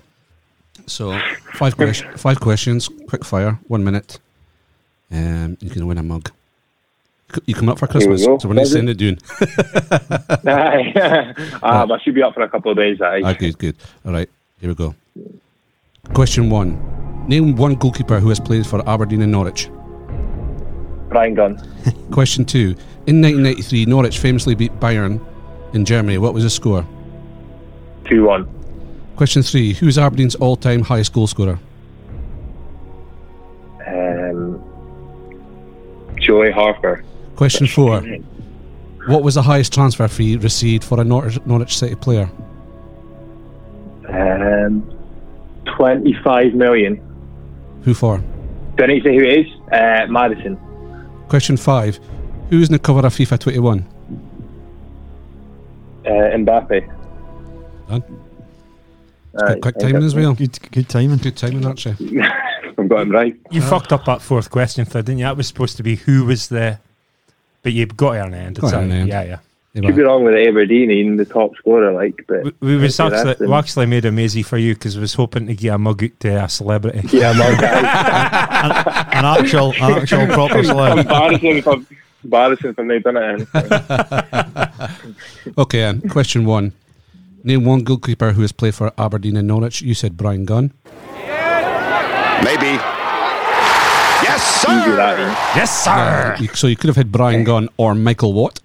So 0.86 1.18
five 1.54 1.76
questions. 1.76 2.18
Five 2.20 2.40
questions. 2.40 2.88
Quick 3.08 3.24
fire. 3.24 3.58
One 3.66 3.84
minute. 3.84 4.18
Um, 5.10 5.58
you 5.60 5.68
can 5.68 5.86
win 5.86 5.98
a 5.98 6.02
mug. 6.02 6.30
You 7.44 7.54
come 7.54 7.68
up 7.68 7.78
for 7.78 7.86
Christmas, 7.86 8.24
so 8.24 8.38
we're 8.44 8.54
not 8.54 8.66
saying 8.66 8.88
it 8.88 8.94
doing. 8.94 9.18
aye. 10.46 11.34
um, 11.62 11.92
I 11.92 11.98
should 12.02 12.14
be 12.14 12.22
up 12.22 12.32
for 12.32 12.40
a 12.40 12.48
couple 12.48 12.70
of 12.70 12.78
days. 12.78 13.00
Aye. 13.02 13.20
Ah, 13.22 13.34
good, 13.34 13.58
good. 13.58 13.76
All 14.06 14.12
right, 14.12 14.28
here 14.60 14.70
we 14.70 14.74
go. 14.74 14.94
Question 16.14 16.48
one: 16.48 16.78
Name 17.28 17.54
one 17.54 17.74
goalkeeper 17.74 18.18
who 18.18 18.30
has 18.30 18.40
played 18.40 18.66
for 18.66 18.86
Aberdeen 18.88 19.20
and 19.20 19.30
Norwich. 19.30 19.68
Bryan 21.10 21.34
Gunn. 21.34 21.56
Question 22.10 22.46
two: 22.46 22.74
In 23.06 23.20
1993, 23.20 23.84
Norwich 23.84 24.18
famously 24.18 24.54
beat 24.54 24.72
Bayern 24.80 25.20
in 25.74 25.84
Germany. 25.84 26.16
What 26.16 26.32
was 26.32 26.44
the 26.44 26.50
score? 26.50 26.86
Two 28.06 28.24
one. 28.24 28.48
Question 29.16 29.42
three: 29.42 29.74
Who 29.74 29.86
is 29.86 29.98
Aberdeen's 29.98 30.34
all-time 30.36 30.80
highest 30.80 31.12
goal 31.12 31.26
scorer? 31.26 31.58
Um, 33.86 34.62
Joey 36.18 36.50
Harper. 36.50 37.04
Question 37.38 37.68
four: 37.68 38.00
What 39.06 39.22
was 39.22 39.36
the 39.36 39.42
highest 39.42 39.72
transfer 39.72 40.08
fee 40.08 40.36
received 40.38 40.82
for 40.82 41.00
a 41.00 41.04
Norwich, 41.04 41.38
Norwich 41.46 41.78
City 41.78 41.94
player? 41.94 42.28
Um, 44.08 44.82
twenty-five 45.64 46.54
million. 46.54 47.00
Who 47.84 47.94
for? 47.94 48.18
Do 48.76 48.82
I 48.82 48.86
need 48.88 49.04
to 49.04 49.08
say 49.08 49.16
who 49.16 49.22
it 49.22 49.38
is? 49.38 49.46
Uh, 49.70 50.06
Maddison. 50.08 50.58
Question 51.28 51.56
five: 51.56 52.00
Who 52.50 52.60
is 52.60 52.70
in 52.70 52.72
the 52.72 52.80
cover 52.80 53.06
of 53.06 53.14
FIFA 53.14 53.38
21? 53.38 53.86
Uh, 56.04 56.10
Mbappe. 56.10 56.88
Done. 57.88 58.02
Aye, 59.40 59.54
Quick 59.60 59.76
I 59.76 59.80
timing 59.80 60.02
as 60.02 60.16
well. 60.16 60.34
Good, 60.34 60.58
good 60.72 60.88
timing. 60.88 61.18
Good 61.18 61.36
timing, 61.36 61.64
actually. 61.66 62.20
I've 62.78 62.88
got 62.88 63.02
him 63.02 63.12
right. 63.12 63.38
You 63.52 63.62
fucked 63.62 63.92
up 63.92 64.06
that 64.06 64.22
fourth 64.22 64.50
question, 64.50 64.84
Phil, 64.86 65.02
didn't 65.02 65.18
you? 65.18 65.24
That 65.24 65.36
was 65.36 65.46
supposed 65.46 65.76
to 65.76 65.84
be 65.84 65.94
who 65.94 66.24
was 66.24 66.48
the. 66.48 66.80
But 67.62 67.72
you've 67.72 67.96
got 67.96 68.12
it 68.16 68.20
on 68.20 68.30
the 68.32 68.38
end. 68.38 68.56
Got 68.60 68.66
It's 68.68 68.72
it 68.74 68.76
on 68.76 68.88
the 68.88 68.94
end. 68.94 69.08
Yeah, 69.08 69.22
yeah. 69.24 69.38
Yeah, 69.74 69.82
Could 69.82 69.96
be 69.96 70.02
but- 70.02 70.08
wrong 70.08 70.24
with 70.24 70.34
Aberdeen, 70.34 70.90
in 70.90 71.16
the 71.16 71.24
top 71.26 71.54
scorer, 71.56 71.92
like, 71.92 72.24
but 72.26 72.42
We, 72.44 72.52
we 72.60 72.76
was 72.76 72.98
actually, 72.98 73.46
we 73.46 73.52
actually 73.52 73.86
made 73.86 74.04
him 74.06 74.18
easy 74.18 74.42
for 74.42 74.56
you 74.56 74.74
because 74.74 74.96
we 74.96 75.02
was 75.02 75.14
hoping 75.14 75.46
to 75.46 75.54
get 75.54 75.74
a 75.74 75.78
mug 75.78 76.02
out 76.02 76.10
to 76.20 76.44
a 76.44 76.48
celebrity. 76.48 77.02
yeah, 77.16 77.32
my 77.32 77.54
guy. 77.60 77.78
An 79.12 79.24
actual, 79.24 79.72
an 79.74 79.92
actual 80.02 80.26
proper 80.28 80.64
slab. 80.64 80.98
embarrassing 80.98 81.62
for 81.62 81.76
embarrassing 82.24 82.74
for 82.74 82.84
me, 82.84 82.98
done 82.98 83.16
it. 83.18 83.48
Okay, 85.58 85.82
and 85.82 86.08
question 86.10 86.44
one: 86.44 86.72
Name 87.44 87.64
one 87.64 87.82
goalkeeper 87.84 88.32
who 88.32 88.42
has 88.42 88.52
played 88.52 88.74
for 88.74 88.92
Aberdeen 88.98 89.36
and 89.36 89.46
Norwich. 89.48 89.82
You 89.82 89.94
said 89.94 90.16
Bryan 90.16 90.44
Gunn. 90.44 90.72
Maybe. 92.42 92.78
Yes, 94.22 94.64
Easy 94.68 94.82
sir. 94.84 94.96
that. 94.96 95.18
Eh? 95.20 95.34
Yes, 95.56 95.84
sir. 95.84 96.36
You- 96.40 96.48
So 96.54 96.66
you 96.66 96.76
could 96.76 96.88
have 96.88 96.96
had 96.96 97.10
Bryan 97.12 97.44
Gunn 97.44 97.68
or 97.76 97.94
Michael 97.94 98.32
Watt. 98.32 98.60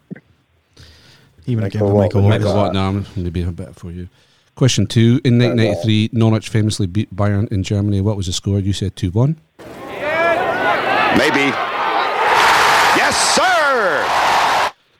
Even 1.46 1.64
would 1.64 1.74
have 1.74 1.82
Michael 1.84 1.98
Michael 1.98 2.22
Watt. 2.22 2.32
Watt. 2.32 2.42
Michael 2.42 2.56
Watt. 2.56 2.74
No, 2.74 2.88
I'm 2.88 3.04
going 3.16 3.26
to 3.26 3.32
be 3.32 3.44
a 3.44 3.52
bit 3.52 3.76
for 3.76 3.92
you. 3.92 4.08
Question 4.56 4.88
two: 4.88 5.20
In 5.26 5.38
1993, 5.40 6.10
Norwich 6.14 6.48
famously 6.50 6.86
beat 6.88 7.14
Bayern 7.16 7.48
in 7.52 7.64
Germany. 7.64 8.02
What 8.02 8.16
was 8.18 8.28
the 8.28 8.34
score? 8.34 8.60
You 8.60 8.72
said 8.74 8.96
two 8.96 9.10
one. 9.12 9.36
Maybe. 11.18 11.52
Yes, 12.96 13.16
sir. 13.36 14.06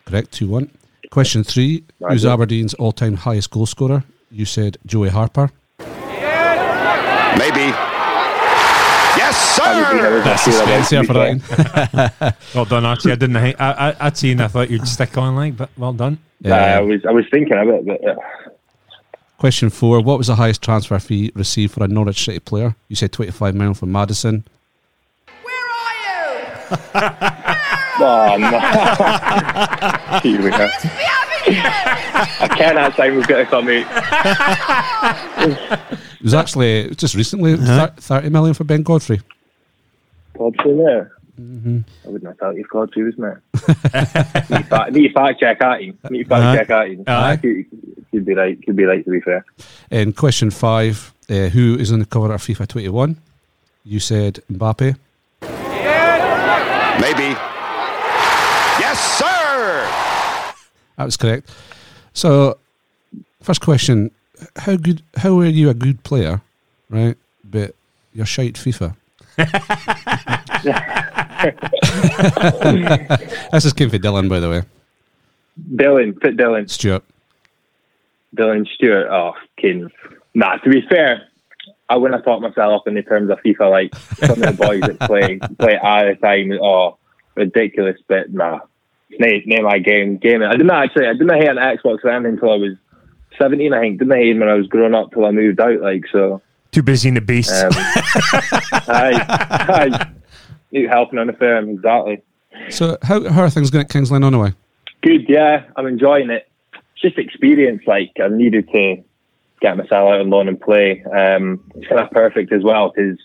Correct, 0.06 0.32
two 0.32 0.48
one. 0.50 0.70
Question 1.12 1.44
three: 1.44 1.84
Who's 2.10 2.26
Aberdeen's 2.26 2.74
all-time 2.76 3.16
highest 3.18 3.52
goal 3.52 3.66
scorer? 3.68 4.04
You 4.32 4.46
said 4.46 4.78
Joey 4.86 5.10
Harper. 5.10 5.52
Maybe. 7.38 7.74
Yes, 9.34 9.56
sir. 9.56 10.22
That's 10.24 10.44
sure 10.44 10.54
about, 10.64 10.80
suspense 10.80 10.90
to 10.90 10.96
there 10.96 11.02
be 11.02 11.08
for 11.08 11.14
that. 11.14 12.36
Well 12.56 12.66
done, 12.66 12.86
Archie. 12.86 13.12
I 13.12 13.16
didn't. 13.16 13.36
think- 13.42 13.60
I, 13.60 13.72
I, 13.90 13.96
I'd 14.08 14.18
seen. 14.18 14.40
I 14.42 14.48
thought 14.48 14.70
you'd 14.70 14.88
stick 14.88 15.18
on 15.18 15.36
like, 15.36 15.58
but 15.58 15.70
well 15.78 15.94
done. 15.94 16.20
Nah, 16.42 16.56
I 16.56 16.80
was 16.82 17.02
I 17.08 17.12
was 17.12 17.26
thinking 17.32 17.58
of 17.58 17.68
it, 17.70 17.86
but 17.86 18.00
yeah. 18.04 18.16
Question 19.38 19.70
four: 19.70 20.02
What 20.02 20.18
was 20.18 20.28
the 20.28 20.36
highest 20.36 20.62
transfer 20.62 21.00
fee 21.00 21.32
received 21.36 21.74
for 21.74 21.84
a 21.84 21.88
Norwich 21.88 22.24
City 22.24 22.40
player? 22.40 22.76
You 22.90 22.96
said 22.96 23.12
twenty-five 23.12 23.56
million 23.56 23.74
for 23.74 23.86
Maddison. 23.86 24.44
Where 25.42 25.56
are 25.56 25.96
you? 26.00 26.80
oh, 28.00 28.38
no. 28.40 30.20
Here 30.30 30.42
we 30.42 30.50
go. 30.52 30.70
I 31.46 32.48
can't 32.58 32.76
that 32.76 32.96
time 32.96 33.16
we've 33.16 33.28
got 33.28 33.38
to 33.38 33.46
come 33.46 33.68
out. 33.70 33.80
It 36.24 36.28
was 36.28 36.34
actually 36.34 36.96
just 36.96 37.16
recently 37.16 37.56
uh-huh. 37.56 37.88
thir- 37.88 37.94
thirty 37.98 38.30
million 38.30 38.54
for 38.54 38.64
Ben 38.64 38.82
Godfrey. 38.82 39.20
Godfrey 40.38 40.74
there. 40.74 41.12
Mm-hmm. 41.38 41.80
I 42.06 42.10
wouldn't 42.10 42.30
have 42.30 42.38
thought 42.38 42.56
you 42.56 42.64
Godfrey 42.72 43.04
was 43.04 43.18
mate. 43.18 43.34
need, 43.54 43.66
to 43.66 44.64
fact, 44.64 44.94
need 44.94 45.10
to 45.10 45.14
fact 45.14 45.42
check 45.42 45.62
at 45.62 45.82
him. 45.82 46.00
Need 46.10 46.24
to 46.24 46.30
fact 46.30 46.44
Aye. 46.44 46.58
check 46.58 46.70
at 46.70 46.88
him. 46.88 47.04
Aye. 47.08 47.36
Could, 47.36 47.66
could 48.12 48.26
be 48.26 48.34
right. 48.36 48.58
Could 48.66 48.78
be 48.78 48.86
right 48.86 49.04
to 49.04 49.12
be 49.12 49.20
fair. 49.20 49.44
And 49.92 50.16
question 50.16 50.50
five: 50.50 51.14
uh, 51.30 51.50
Who 51.50 51.76
is 51.78 51.92
on 51.92 52.00
the 52.00 52.06
cover 52.06 52.34
of 52.34 52.42
FIFA 52.42 52.70
twenty-one? 52.70 53.18
You 53.84 54.00
said 54.00 54.40
Mbappe. 54.50 54.96
Maybe. 57.02 57.36
Yes, 58.80 58.98
sir. 59.20 59.34
That 60.98 61.06
was 61.06 61.18
correct. 61.18 61.50
So, 62.14 62.58
first 63.42 63.62
question: 63.62 64.12
How 64.58 64.76
good? 64.76 65.02
How 65.18 65.40
are 65.40 65.46
you 65.46 65.70
a 65.70 65.74
good 65.74 66.04
player, 66.04 66.42
right? 66.90 67.18
But 67.44 67.76
you're 68.14 68.26
shite 68.26 68.56
FIFA. 68.56 68.96
this 73.52 73.66
is 73.66 73.74
came 73.74 73.90
for 73.90 73.98
Dylan, 73.98 74.30
by 74.30 74.40
the 74.40 74.50
way. 74.50 74.62
Dylan, 75.76 76.20
fit 76.22 76.38
Dylan. 76.38 76.70
Stuart. 76.70 77.04
Dylan 78.36 78.68
Stewart. 78.68 79.08
Oh, 79.10 79.34
kidding. 79.58 79.92
Nah, 80.34 80.58
to 80.58 80.70
be 80.70 80.82
fair, 80.90 81.28
I 81.90 81.98
wouldn't 81.98 82.20
have 82.20 82.26
thought 82.26 82.42
myself 82.42 82.82
up 82.82 82.88
in 82.88 82.96
the 82.96 83.04
terms 83.04 83.30
of 83.30 83.40
FIFA 83.40 83.70
like 83.70 83.96
some 83.96 84.42
of 84.42 84.58
the 84.58 84.64
boys 84.66 84.82
that 84.82 85.00
play 85.02 85.40
play 85.60 85.78
all 85.78 86.06
the 86.06 86.16
time. 86.16 86.52
Oh, 86.62 86.98
ridiculous, 87.36 87.98
but 88.08 88.34
nah. 88.34 88.62
Name, 89.20 89.44
name 89.46 89.64
my 89.64 89.80
game. 89.80 90.18
Game. 90.18 90.42
I 90.44 90.52
didn't 90.52 90.72
actually. 90.72 91.08
I 91.08 91.14
didn't 91.14 91.30
have 91.30 91.58
an 91.58 91.78
Xbox 91.78 92.04
or 92.04 92.10
anything 92.10 92.34
until 92.34 92.52
I 92.52 92.58
was 92.58 92.78
seventeen. 93.38 93.74
I 93.74 93.82
think 93.82 94.00
didn't 94.00 94.12
have 94.12 94.22
it 94.22 94.40
when 94.40 94.50
I 94.50 94.54
was 94.54 94.68
growing 94.68 94.96
up 94.96 95.12
till 95.12 95.26
I 95.26 95.32
moved 95.32 95.60
out. 95.60 95.82
Like 95.82 96.04
so. 96.12 96.42
Too 96.72 96.84
busy 96.84 97.10
in 97.10 97.16
the 97.16 97.22
beast. 97.22 97.52
Um, 97.52 97.72
aye, 97.76 99.26
aye. 99.30 100.12
Need 100.72 100.90
helping 100.90 101.20
on 101.20 101.28
the 101.28 101.34
firm 101.34 101.70
exactly. 101.70 102.24
So, 102.70 102.98
how, 103.04 103.30
how 103.30 103.42
are 103.42 103.50
things 103.50 103.70
going 103.70 103.86
at 103.86 103.92
Kings 103.92 104.12
Lynn 104.12 104.24
anyway? 104.24 104.54
Good, 105.04 105.30
yeah. 105.30 105.66
I'm 105.76 105.86
enjoying 105.86 106.32
it. 106.32 106.50
It's 106.74 107.02
just 107.02 107.18
experience. 107.20 107.84
Like 107.86 108.12
I 108.20 108.30
needed 108.30 108.70
to 108.72 109.04
get 109.62 109.78
myself 109.78 110.10
out 110.10 110.20
on 110.20 110.30
loan 110.30 110.48
and 110.48 110.60
play. 110.60 111.04
Um, 111.04 111.64
it's 111.76 111.88
kind 111.88 112.02
of 112.02 112.10
perfect 112.10 112.52
as 112.52 112.64
well 112.64 112.92
because 112.96 113.20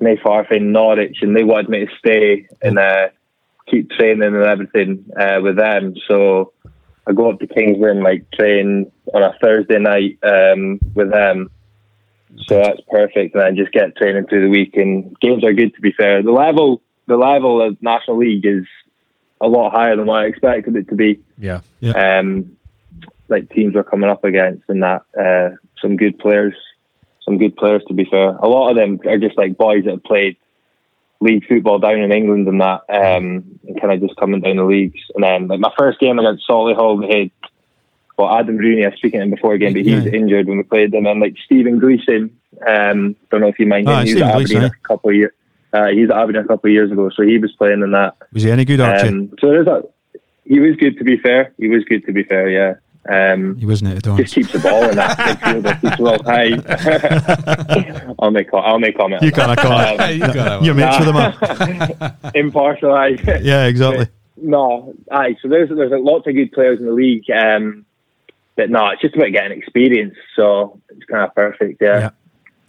May 0.00 0.16
far 0.16 0.44
from 0.44 0.72
Norwich 0.72 1.18
and 1.22 1.34
they 1.34 1.44
wanted 1.44 1.68
me 1.68 1.86
to 1.86 1.92
stay 1.98 2.46
and 2.62 2.78
uh, 2.78 3.08
keep 3.68 3.90
training 3.90 4.22
and 4.22 4.36
everything 4.36 5.04
uh, 5.18 5.40
with 5.42 5.56
them. 5.56 5.94
So 6.08 6.52
I 7.06 7.12
go 7.12 7.30
up 7.30 7.40
to 7.40 7.46
Kings 7.46 7.78
Lynn, 7.78 8.02
like 8.02 8.30
train 8.32 8.90
on 9.12 9.22
a 9.22 9.34
Thursday 9.42 9.78
night 9.78 10.18
um, 10.22 10.78
with 10.94 11.10
them, 11.10 11.50
So 12.46 12.56
that's 12.56 12.80
perfect. 12.90 13.34
And 13.34 13.42
then 13.42 13.56
just 13.56 13.72
get 13.72 13.96
training 13.96 14.26
through 14.26 14.42
the 14.42 14.50
week. 14.50 14.76
And 14.76 15.18
games 15.20 15.44
are 15.44 15.52
good. 15.52 15.74
To 15.74 15.80
be 15.80 15.92
fair, 15.92 16.22
the 16.22 16.32
level 16.32 16.82
the 17.06 17.16
level 17.16 17.60
of 17.60 17.80
National 17.82 18.18
League 18.18 18.46
is 18.46 18.66
a 19.40 19.48
lot 19.48 19.72
higher 19.72 19.96
than 19.96 20.06
what 20.06 20.22
I 20.22 20.26
expected 20.26 20.76
it 20.76 20.88
to 20.88 20.94
be. 20.94 21.20
Yeah. 21.38 21.60
Um, 21.82 22.56
like 23.28 23.50
teams 23.50 23.74
are 23.76 23.84
coming 23.84 24.10
up 24.10 24.24
against, 24.24 24.64
and 24.68 24.82
that 24.82 25.02
uh, 25.18 25.56
some 25.80 25.96
good 25.96 26.18
players, 26.18 26.54
some 27.24 27.38
good 27.38 27.56
players. 27.56 27.82
To 27.88 27.94
be 27.94 28.04
fair, 28.04 28.36
a 28.36 28.48
lot 28.48 28.70
of 28.70 28.76
them 28.76 29.00
are 29.06 29.18
just 29.18 29.38
like 29.38 29.56
boys 29.56 29.84
that 29.84 29.92
have 29.92 30.04
played 30.04 30.36
league 31.20 31.46
football 31.46 31.78
down 31.78 32.00
in 32.00 32.12
England 32.12 32.48
and 32.48 32.60
that, 32.60 32.80
um, 32.88 33.44
and 33.66 33.80
kind 33.80 33.92
of 33.92 34.00
just 34.00 34.18
coming 34.18 34.40
down 34.40 34.56
the 34.56 34.64
leagues. 34.64 35.00
And 35.14 35.22
then 35.22 35.48
like 35.48 35.60
my 35.60 35.72
first 35.78 36.00
game 36.00 36.18
against 36.18 36.48
Solihull, 36.48 36.98
we 36.98 37.14
had 37.14 37.30
well 38.16 38.34
Adam 38.34 38.56
Rooney. 38.56 38.84
I 38.84 38.88
was 38.88 38.98
speaking 38.98 39.20
to 39.20 39.24
him 39.24 39.30
before 39.30 39.54
again, 39.54 39.72
but 39.72 39.82
he's 39.82 40.04
Yeah. 40.04 40.12
injured 40.12 40.46
when 40.46 40.58
we 40.58 40.62
played 40.64 40.92
them. 40.92 41.06
And 41.06 41.20
like 41.20 41.36
Stephen 41.44 41.78
Gleeson, 41.78 42.30
um, 42.66 43.16
don't 43.30 43.40
know 43.42 43.48
if 43.48 43.58
you 43.58 43.66
mind 43.66 43.88
him. 43.88 44.06
He 44.06 44.14
was 44.14 44.22
at 44.22 44.34
Aberdeen 44.34 44.64
a 44.64 44.70
couple 44.82 45.10
of 45.10 45.16
years. 45.16 45.32
Uh, 45.72 45.86
he's 45.88 46.10
at 46.10 46.16
Aberdeen 46.16 46.42
a 46.42 46.48
couple 46.48 46.68
of 46.68 46.72
years 46.72 46.90
ago, 46.90 47.10
so 47.10 47.22
he 47.22 47.38
was 47.38 47.52
playing 47.52 47.82
in 47.82 47.92
that. 47.92 48.16
Was 48.32 48.42
he 48.42 48.50
any 48.50 48.64
good, 48.64 48.80
Archie? 48.80 49.08
Um, 49.08 49.30
so 49.40 49.48
there's 49.50 49.66
a. 49.66 49.84
He 50.44 50.58
was 50.58 50.74
good 50.76 50.98
to 50.98 51.04
be 51.04 51.16
fair. 51.18 51.52
He 51.58 51.68
was 51.68 51.84
good 51.84 52.04
to 52.06 52.12
be 52.12 52.24
fair. 52.24 52.48
Yeah. 52.50 52.74
Um, 53.08 53.56
he 53.56 53.64
wasn't 53.66 53.96
at 53.96 54.06
all. 54.06 54.16
just 54.18 54.34
keeps 54.34 54.52
the 54.52 54.58
ball 54.58 54.84
in 54.90 54.96
that 54.96 55.16
midfield. 55.18 55.80
Keeps 55.80 55.98
well 55.98 56.22
high. 56.22 58.14
I'll 58.18 58.30
make. 58.30 58.48
I'll 58.52 58.78
make 58.78 58.96
comment. 58.96 59.22
You 59.22 59.32
can't 59.32 59.58
call 59.58 59.80
it. 59.80 60.00
Um, 60.00 60.10
you 60.12 60.18
got 60.20 60.34
that 60.34 60.62
You're 60.62 60.74
one. 60.74 61.34
mates 61.34 61.40
with 61.40 61.98
him. 61.98 62.32
impartial. 62.34 62.92
Aye. 62.92 63.16
Yeah, 63.42 63.64
exactly. 63.66 64.08
no, 64.36 64.94
aye. 65.10 65.36
So 65.40 65.48
there's 65.48 65.70
there's 65.70 65.92
lots 65.94 66.26
of 66.26 66.34
good 66.34 66.52
players 66.52 66.78
in 66.78 66.86
the 66.86 66.92
league. 66.92 67.24
Um, 67.30 67.86
but 68.56 68.68
no, 68.68 68.88
it's 68.90 69.00
just 69.00 69.16
about 69.16 69.32
getting 69.32 69.56
experience. 69.56 70.14
So 70.36 70.78
it's 70.90 71.04
kind 71.06 71.24
of 71.24 71.34
perfect. 71.34 71.80
Yeah, 71.80 71.98
Yeah. 71.98 72.10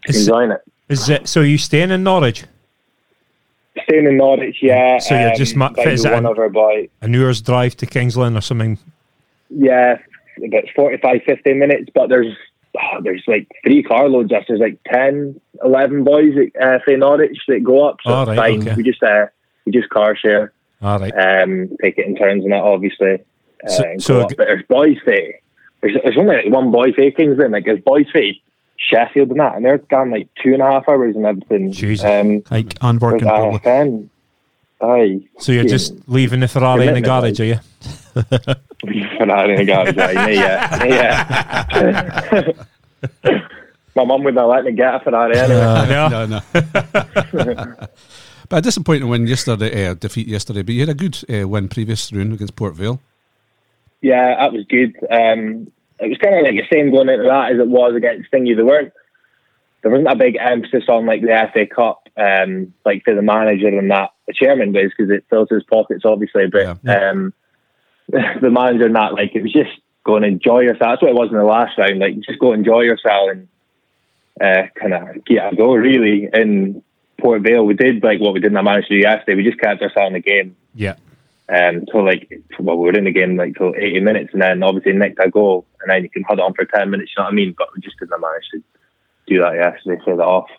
Is, 0.07 0.27
enjoying 0.27 0.51
it. 0.51 0.61
is 0.89 1.09
it, 1.09 1.27
so 1.27 1.41
are 1.41 1.45
you 1.45 1.57
staying 1.57 1.91
in 1.91 2.03
Norwich? 2.03 2.45
Staying 3.83 4.05
in 4.05 4.17
Norwich, 4.17 4.57
yeah. 4.61 4.97
So 4.99 5.19
you're 5.19 5.35
just 5.35 5.55
ma- 5.55 5.69
down 5.69 5.87
is 5.89 6.03
to 6.03 6.09
it 6.09 6.13
one 6.13 6.25
an- 6.25 6.31
other 6.31 6.49
boy. 6.49 6.87
An 7.01 7.13
hour's 7.15 7.41
drive 7.41 7.75
to 7.77 7.85
Kings 7.85 8.15
Lynn 8.17 8.35
or 8.37 8.41
something? 8.41 8.77
Yeah, 9.49 9.97
about 10.37 10.63
45, 10.75 11.21
50 11.25 11.53
minutes, 11.53 11.89
but 11.93 12.07
there's 12.09 12.35
oh, 12.77 13.01
there's 13.03 13.23
like 13.27 13.47
three 13.63 13.83
carloads. 13.83 14.31
Us. 14.31 14.45
There's 14.47 14.59
like 14.59 14.79
10, 14.91 15.39
11 15.63 16.03
boys 16.03 16.33
at 16.57 16.61
uh, 16.75 16.79
for 16.83 16.95
Norwich 16.97 17.37
that 17.47 17.63
go 17.63 17.87
up. 17.87 17.97
So 18.03 18.11
Oh, 18.13 18.25
right, 18.25 18.35
fine. 18.37 18.61
okay. 18.61 18.75
We 18.75 18.83
just 18.83 19.01
uh, 19.03 19.27
we 19.65 19.71
just 19.71 19.89
car 19.89 20.15
share, 20.15 20.53
All 20.81 20.99
right. 20.99 21.11
um, 21.43 21.69
take 21.81 21.97
it 21.97 22.07
in 22.07 22.15
turns 22.15 22.43
and 22.43 22.51
that 22.53 22.61
obviously. 22.63 23.19
Uh, 23.63 23.69
So- 23.69 23.93
so 23.99 24.13
go 24.15 24.19
a 24.19 24.23
up. 24.23 24.29
g- 24.29 24.35
But 24.37 24.47
there's 24.47 24.63
boys 24.67 24.97
for 25.03 25.15
there's, 25.81 25.97
there's 26.03 26.17
only 26.17 26.35
like 26.37 26.49
one 26.49 26.71
boy 26.71 26.91
for 26.93 27.09
Kings 27.11 27.37
Lynn. 27.37 27.51
Like 27.51 27.65
there's 27.65 27.81
boys 27.81 28.05
for 28.11 28.21
Sheffield 28.77 29.29
and 29.29 29.39
that, 29.39 29.55
and 29.55 29.65
they're 29.65 29.77
gone 29.77 30.09
like 30.11 30.27
two 30.43 30.53
and 30.53 30.61
a 30.61 30.65
half 30.71 30.87
hours 30.89 31.15
and 31.15 31.25
everything. 31.25 31.71
Jesus. 31.71 32.05
Um, 32.05 32.43
Like, 32.49 32.73
there's 32.81 32.99
working 32.99 33.27
Aye. 34.81 35.21
So 35.39 35.51
you're 35.51 35.65
just 35.65 35.93
leaving 36.09 36.39
the 36.39 36.47
Ferrari 36.47 36.87
in 36.87 36.95
the 36.95 37.01
garage, 37.01 37.39
are 37.39 37.45
you? 37.45 37.59
Ferrari 38.13 39.53
in 39.53 39.57
the 39.59 39.65
garage, 39.65 39.97
aye, 39.97 40.29
yeah, 40.31 40.83
yeah. 43.23 43.41
My 43.95 44.05
mum 44.05 44.23
wouldn't 44.23 44.47
let 44.47 44.63
me 44.63 44.71
get 44.71 44.95
a 44.95 44.99
Ferrari 45.01 45.37
anyway. 45.37 45.59
Yeah. 45.59 46.07
no, 46.09 46.25
no. 46.25 46.39
but 48.49 48.57
a 48.57 48.61
disappointing 48.61 49.09
win 49.09 49.27
yesterday, 49.27 49.87
uh, 49.87 49.93
defeat 49.95 50.27
yesterday. 50.27 50.61
But 50.61 50.75
you 50.75 50.79
had 50.81 50.89
a 50.89 50.93
good 50.93 51.17
uh, 51.29 51.47
win 51.47 51.67
previous 51.67 52.11
round 52.13 52.31
against 52.33 52.55
Port 52.55 52.75
Vale. 52.75 53.01
Yeah, 54.01 54.35
that 54.39 54.53
was 54.53 54.65
good. 54.69 54.95
Um, 55.11 55.71
it 55.99 56.07
was 56.09 56.17
kind 56.17 56.35
of 56.35 56.43
like 56.43 56.55
the 56.55 56.67
same 56.73 56.89
going 56.91 57.09
into 57.09 57.23
that 57.25 57.51
as 57.51 57.59
it 57.59 57.67
was 57.67 57.93
against 57.95 58.27
Stingy. 58.29 58.53
There 58.53 58.65
weren't 58.65 58.93
there 59.83 59.91
wasn't 59.91 60.11
a 60.11 60.15
big 60.15 60.37
emphasis 60.39 60.83
on 60.87 61.05
like 61.05 61.21
the 61.21 61.49
FA 61.53 61.65
Cup, 61.65 62.07
um, 62.15 62.73
like 62.85 63.03
to 63.05 63.15
the 63.15 63.21
manager 63.21 63.67
and 63.67 63.91
that. 63.91 64.11
The 64.27 64.33
chairman 64.33 64.71
was 64.73 64.91
because 64.95 65.11
it 65.11 65.25
fills 65.29 65.49
his 65.49 65.63
pockets, 65.63 66.03
obviously. 66.05 66.47
But 66.47 66.77
Yeah. 66.83 67.09
um, 67.09 67.33
the 68.41 68.49
manager 68.49 68.85
and 68.85 68.95
that, 68.95 69.13
like 69.13 69.35
it 69.35 69.41
was 69.43 69.53
just 69.53 69.71
go 70.03 70.15
and 70.15 70.25
enjoy 70.25 70.61
yourself. 70.61 70.79
That's 70.79 71.01
what 71.01 71.11
it 71.11 71.15
was 71.15 71.29
in 71.31 71.37
the 71.37 71.43
last 71.43 71.77
round. 71.77 71.99
Like 71.99 72.19
just 72.21 72.39
go 72.39 72.53
enjoy 72.53 72.81
yourself 72.81 73.29
and 73.31 73.47
uh, 74.41 74.67
kind 74.79 74.93
of 74.93 75.25
get 75.25 75.53
a 75.53 75.55
go. 75.55 75.73
Really, 75.75 76.27
in 76.33 76.83
Port 77.19 77.41
Vale, 77.41 77.65
we 77.65 77.73
did 77.73 78.03
like 78.03 78.19
what 78.19 78.33
we 78.33 78.39
didn't 78.39 78.63
manage 78.63 78.87
to 78.87 78.95
do 78.95 78.99
yesterday. 79.01 79.35
We 79.35 79.43
just 79.43 79.59
kept 79.59 79.81
ourselves 79.81 80.07
in 80.07 80.13
the 80.13 80.19
game 80.21 80.55
Yeah. 80.73 80.95
um, 81.49 81.85
till 81.91 82.03
like 82.03 82.31
well, 82.59 82.77
we 82.77 82.85
were 82.91 82.97
in 82.97 83.03
the 83.05 83.11
game 83.11 83.35
like 83.37 83.55
till 83.55 83.73
80 83.75 83.99
minutes, 83.99 84.33
and 84.33 84.41
then 84.41 84.63
obviously 84.63 84.93
nicked 84.93 85.19
a 85.23 85.29
goal, 85.29 85.65
and 85.81 85.89
then 85.91 86.03
you 86.03 86.09
can 86.09 86.23
hold 86.23 86.39
on 86.39 86.53
for 86.53 86.65
10 86.65 86.89
minutes. 86.89 87.11
You 87.15 87.21
know 87.21 87.25
what 87.25 87.31
I 87.33 87.35
mean? 87.35 87.55
But 87.57 87.67
we 87.75 87.81
just 87.81 87.97
didn't 87.99 88.19
manage 88.19 88.43
to 88.53 88.63
do 89.27 89.39
that 89.41 89.55
yesterday. 89.55 90.01
Say 90.05 90.15
that 90.15 90.23
off. 90.23 90.49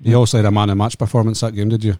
You 0.00 0.16
also 0.16 0.36
had 0.36 0.44
a 0.46 0.50
man 0.50 0.68
of 0.68 0.76
match 0.76 0.98
performance 0.98 1.40
that 1.40 1.54
game, 1.54 1.70
did 1.70 1.82
you? 1.82 1.94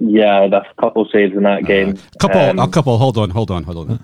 Yeah, 0.00 0.48
that's 0.48 0.66
a 0.76 0.80
couple 0.80 1.06
saves 1.12 1.34
in 1.36 1.42
that 1.44 1.64
game. 1.64 1.90
A 2.14 2.18
couple, 2.18 2.40
Um, 2.40 2.58
a 2.58 2.66
couple. 2.68 2.96
Hold 2.98 3.18
on, 3.18 3.30
hold 3.30 3.50
on, 3.50 3.64
hold 3.64 3.90
on. 3.90 4.02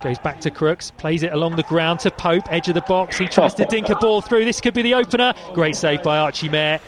Goes 0.00 0.18
back 0.18 0.40
to 0.42 0.50
Crooks, 0.50 0.90
plays 0.92 1.22
it 1.22 1.32
along 1.32 1.56
the 1.56 1.62
ground 1.64 1.98
to 2.00 2.10
Pope, 2.10 2.44
edge 2.52 2.68
of 2.68 2.74
the 2.74 2.82
box. 2.82 3.18
He 3.18 3.26
tries 3.26 3.54
to 3.54 3.64
dink 3.64 3.88
a 3.88 3.96
ball 3.96 4.20
through. 4.20 4.44
This 4.44 4.60
could 4.60 4.74
be 4.74 4.82
the 4.82 4.94
opener. 4.94 5.34
Great 5.54 5.76
save 5.76 6.02
by 6.02 6.18
Archie 6.18 6.48
Mair. 6.48 6.78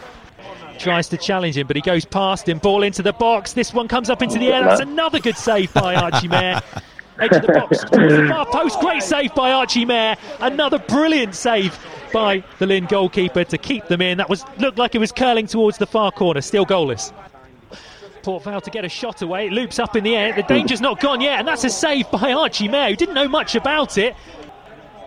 Tries 0.78 1.08
to 1.08 1.16
challenge 1.16 1.56
him, 1.56 1.66
but 1.66 1.74
he 1.76 1.82
goes 1.82 2.04
past 2.04 2.48
him. 2.48 2.58
Ball 2.58 2.82
into 2.82 3.02
the 3.02 3.14
box. 3.14 3.52
This 3.54 3.72
one 3.72 3.88
comes 3.88 4.10
up 4.10 4.22
into 4.22 4.38
the 4.38 4.52
air. 4.52 4.62
That's 4.62 4.80
another 4.80 5.18
good 5.18 5.36
save 5.36 5.72
by 5.72 5.94
Archie 5.94 6.28
Mair. 6.28 6.60
Edge 7.18 7.32
of 7.32 7.42
the 7.42 7.52
box, 7.52 7.80
the 7.90 8.26
far 8.28 8.44
post. 8.46 8.78
Great 8.80 9.02
save 9.02 9.34
by 9.34 9.50
Archie 9.52 9.86
Mair. 9.86 10.16
Another 10.40 10.78
brilliant 10.78 11.34
save 11.34 11.78
by 12.12 12.44
the 12.58 12.66
Lynn 12.66 12.84
goalkeeper 12.84 13.44
to 13.44 13.56
keep 13.56 13.86
them 13.86 14.02
in. 14.02 14.18
That 14.18 14.28
was 14.28 14.44
looked 14.58 14.76
like 14.78 14.94
it 14.94 14.98
was 14.98 15.10
curling 15.12 15.46
towards 15.46 15.78
the 15.78 15.86
far 15.86 16.12
corner. 16.12 16.42
Still 16.42 16.66
goalless. 16.66 17.12
Port 18.26 18.42
Vale 18.42 18.60
to 18.60 18.70
get 18.70 18.84
a 18.84 18.88
shot 18.88 19.22
away. 19.22 19.46
It 19.46 19.52
loops 19.52 19.78
up 19.78 19.94
in 19.94 20.02
the 20.02 20.16
air. 20.16 20.32
The 20.34 20.42
danger's 20.42 20.80
not 20.80 20.98
gone 21.00 21.20
yet, 21.20 21.38
and 21.38 21.46
that's 21.46 21.62
a 21.62 21.70
save 21.70 22.10
by 22.10 22.32
Archie 22.32 22.66
Mair, 22.66 22.90
who 22.90 22.96
didn't 22.96 23.14
know 23.14 23.28
much 23.28 23.54
about 23.54 23.98
it. 23.98 24.16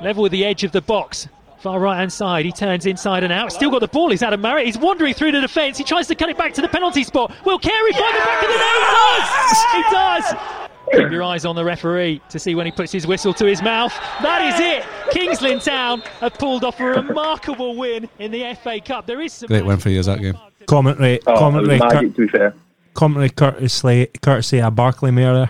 Level 0.02 0.24
with 0.24 0.32
the 0.32 0.46
edge 0.46 0.64
of 0.64 0.72
the 0.72 0.80
box. 0.80 1.28
Far 1.60 1.82
right 1.82 1.98
hand 1.98 2.14
side, 2.14 2.46
he 2.46 2.54
turns 2.54 2.86
inside 2.86 3.26
and 3.26 3.34
out. 3.34 3.52
Still 3.52 3.72
got 3.72 3.80
the 3.82 3.90
ball. 3.90 4.10
He's 4.12 4.24
Adam 4.24 4.40
Marriott. 4.40 4.68
He's 4.68 4.78
wandering 4.78 5.14
through 5.14 5.34
the 5.34 5.42
defence. 5.42 5.78
He 5.78 5.84
tries 5.84 6.08
to 6.08 6.16
cut 6.16 6.30
it 6.30 6.38
back 6.38 6.54
to 6.54 6.62
the 6.62 6.70
penalty 6.70 7.04
spot. 7.04 7.34
Will 7.44 7.60
Carey 7.60 7.92
find 7.92 8.16
the 8.16 8.20
back 8.22 8.42
of 8.42 8.50
the 8.50 8.58
net? 8.58 9.74
He 9.74 9.82
does! 9.92 10.32
He 10.32 10.32
does! 10.32 11.04
Keep 11.04 11.12
your 11.12 11.24
eyes 11.24 11.44
on 11.44 11.58
the 11.58 11.66
referee 11.66 12.22
to 12.30 12.40
see 12.40 12.56
when 12.56 12.66
he 12.66 12.72
puts 12.72 12.94
his 12.94 13.06
whistle 13.06 13.34
to 13.34 13.46
his 13.46 13.62
mouth. 13.62 13.94
That 14.22 14.42
is 14.54 14.60
it. 14.62 15.12
Kings 15.14 15.42
Lynn 15.42 15.60
Town 15.60 16.00
have 16.22 16.36
pulled 16.36 16.64
off 16.64 16.80
a 16.80 16.86
remarkable 16.86 17.76
win 17.76 18.08
in 18.18 18.32
the 18.32 18.56
FA 18.64 18.80
Cup. 18.80 19.06
There 19.06 19.20
is 19.20 19.34
some 19.34 19.48
Great 19.48 19.66
win 19.66 19.78
for 19.78 19.90
you, 19.90 20.00
is 20.00 20.06
that 20.06 20.22
game? 20.22 20.38
Commentary, 20.68 21.20
Oh, 21.28 21.38
commentary, 21.38 21.80
magic, 21.80 22.16
to 22.16 22.22
be 22.22 22.28
fair. 22.30 22.56
Commentary 22.94 23.30
courtesy, 23.30 24.08
courtesy 24.22 24.62
of 24.62 24.76
Barclay 24.76 25.12
Mayer 25.12 25.34
there. 25.34 25.50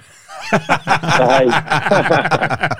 Aye. 0.52 1.48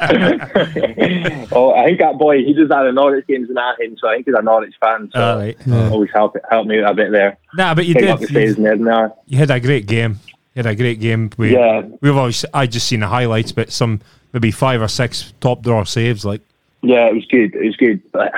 oh, 1.52 1.74
I 1.74 1.86
think 1.86 2.00
that 2.00 2.18
boy, 2.18 2.38
he 2.44 2.54
does 2.54 2.70
that 2.70 2.86
in 2.86 2.96
Norwich 2.96 3.28
games 3.28 3.50
and 3.50 3.58
that 3.58 3.80
him, 3.80 3.98
so 3.98 4.08
I 4.08 4.16
think 4.16 4.28
he's 4.28 4.36
a 4.38 4.42
Norwich 4.42 4.76
fan. 4.80 5.10
So 5.14 5.22
All 5.22 5.38
right. 5.38 5.58
always 5.92 6.10
help 6.12 6.36
help 6.50 6.68
me 6.68 6.82
out 6.82 6.92
a 6.92 6.96
bit 6.96 7.12
there. 7.12 7.38
Nah, 7.54 7.74
but 7.76 7.86
you 7.86 7.94
Pick 7.94 8.04
did. 8.04 8.08
You, 8.08 8.16
and 8.46 8.88
everything. 8.88 9.12
you 9.28 9.38
had 9.38 9.52
a 9.52 9.60
great 9.60 9.86
game. 9.88 10.20
You 10.56 10.64
had 10.64 10.66
a 10.68 10.76
great 10.76 11.00
game. 11.00 11.30
We, 11.38 11.54
Yeah. 11.54 11.84
We've 12.02 12.16
always, 12.16 12.46
I 12.54 12.66
just 12.68 12.88
seen 12.88 13.02
the 13.02 13.08
highlights, 13.08 13.52
but 13.52 13.72
some 13.72 14.02
maybe 14.34 14.52
five 14.52 14.82
or 14.82 14.88
six 14.88 15.34
top 15.40 15.62
drawer 15.62 15.86
saves. 15.86 16.26
Like, 16.26 16.42
Yeah, 16.82 17.08
it 17.08 17.14
was 17.16 17.26
good. 17.26 17.54
It 17.56 17.66
was 17.66 17.76
good. 17.76 18.02
But 18.12 18.34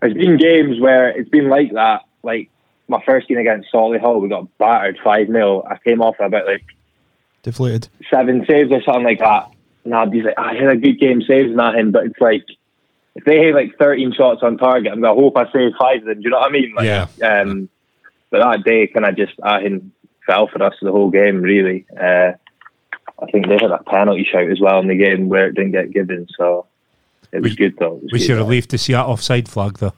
there's 0.00 0.14
been 0.14 0.36
games 0.36 0.80
where 0.80 1.08
it's 1.08 1.30
been 1.30 1.48
like 1.48 1.72
that. 1.72 2.02
Like 2.22 2.50
my 2.90 3.02
first 3.06 3.28
game 3.28 3.38
against 3.38 3.72
Solihull, 3.72 4.20
we 4.20 4.28
got 4.28 4.46
battered 4.58 4.98
five 5.02 5.28
0 5.28 5.62
I 5.70 5.78
came 5.78 6.02
off 6.02 6.16
about 6.20 6.46
like 6.46 6.64
Deflated. 7.42 7.88
seven 8.10 8.44
saves 8.46 8.70
or 8.70 8.82
something 8.82 9.04
like 9.04 9.20
that. 9.20 9.50
And 9.84 9.94
I'd 9.94 10.10
be 10.10 10.22
like, 10.22 10.34
I 10.38 10.54
had 10.54 10.68
a 10.68 10.76
good 10.76 11.00
game 11.00 11.22
saves 11.22 11.50
and 11.50 11.58
that 11.58 11.90
but 11.92 12.04
it's 12.06 12.20
like 12.20 12.44
if 13.14 13.24
they 13.24 13.46
have 13.46 13.54
like 13.54 13.76
13 13.78 14.12
shots 14.12 14.42
on 14.42 14.58
target, 14.58 14.92
I'm 14.92 15.00
gonna 15.00 15.14
hope 15.18 15.36
I 15.36 15.50
save 15.52 15.72
five 15.80 15.98
of 16.00 16.04
them. 16.04 16.16
Do 16.16 16.24
you 16.24 16.30
know 16.30 16.38
what 16.38 16.48
I 16.50 16.52
mean? 16.52 16.74
Like, 16.76 16.84
Yeah. 16.86 17.06
Um, 17.26 17.68
but 18.30 18.40
that 18.40 18.64
day, 18.64 18.86
kind 18.86 19.06
of 19.06 19.16
just 19.16 19.32
I 19.42 19.60
him 19.62 19.92
fell 20.26 20.46
for 20.48 20.62
us 20.62 20.74
the 20.82 20.92
whole 20.92 21.10
game. 21.10 21.40
Really, 21.42 21.86
uh, 22.00 22.32
I 23.22 23.26
think 23.32 23.46
they 23.48 23.54
had 23.60 23.70
a 23.72 23.82
penalty 23.84 24.24
shout 24.30 24.50
as 24.50 24.60
well 24.60 24.78
in 24.80 24.88
the 24.88 24.94
game 24.96 25.28
where 25.28 25.48
it 25.48 25.54
didn't 25.54 25.72
get 25.72 25.90
given. 25.92 26.28
So 26.38 26.66
it 27.32 27.42
was 27.42 27.52
We- 27.52 27.56
good 27.56 27.76
though. 27.78 27.96
It 27.96 28.02
was 28.04 28.12
we 28.12 28.18
good, 28.18 28.24
should 28.26 28.36
though. 28.38 28.44
relieved 28.44 28.70
to 28.70 28.78
see 28.78 28.92
that 28.92 29.06
offside 29.06 29.48
flag 29.48 29.78
though. 29.78 29.92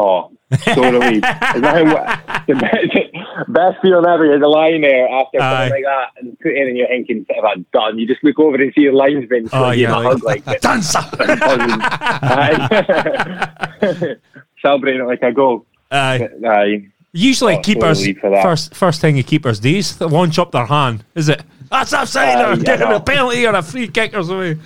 Oh, 0.00 0.30
so 0.64 0.80
that 0.80 1.62
how- 1.62 2.44
the 2.46 2.54
best, 3.48 3.76
feeling 3.82 4.06
ever 4.06 4.34
is 4.34 4.40
a 4.42 4.46
line 4.46 4.80
there 4.82 5.08
after 5.08 5.40
Aye. 5.40 5.68
something 5.68 5.72
like 5.72 5.84
that 5.84 6.08
and 6.22 6.38
put 6.40 6.52
it 6.52 6.68
in 6.68 6.76
your 6.76 6.86
thinking, 6.88 7.24
what 7.26 7.36
have 7.36 7.44
I 7.44 7.54
done? 7.72 7.98
You 7.98 8.06
just 8.06 8.22
look 8.24 8.38
over 8.38 8.56
and 8.56 8.72
see 8.74 8.82
your 8.82 8.92
linesman 8.94 9.48
Oh, 9.52 9.64
oh, 9.66 9.70
yeah, 9.72 9.88
yeah, 9.88 10.02
hug 10.02 10.22
like- 10.24 10.42
it. 10.46 10.62
Dancer! 10.62 11.00
Celebrating 14.62 15.02
it 15.02 15.06
like 15.06 15.22
a 15.22 15.32
goal. 15.32 15.66
Aye. 15.90 16.28
Aye. 16.46 16.88
Usually, 17.12 17.56
Oh, 17.56 17.60
keepers 17.62 18.04
totally 18.06 18.42
first 18.42 18.74
first 18.74 19.00
thing 19.00 19.18
a 19.18 19.22
keepers 19.22 19.60
do 19.60 19.70
is 19.74 19.98
launch 20.00 20.38
up 20.38 20.52
their 20.52 20.66
hand. 20.66 21.04
Is 21.14 21.28
it? 21.30 21.42
That's 21.70 21.92
offside 21.92 22.36
Aye, 22.36 22.52
or 22.52 22.56
yeah, 22.56 22.62
getting 22.64 22.88
no. 22.90 22.96
a 22.96 23.00
penalty 23.00 23.46
or 23.46 23.54
a 23.54 23.62
free 23.62 23.88
kick 23.88 24.14
or 24.14 24.22
something. 24.22 24.60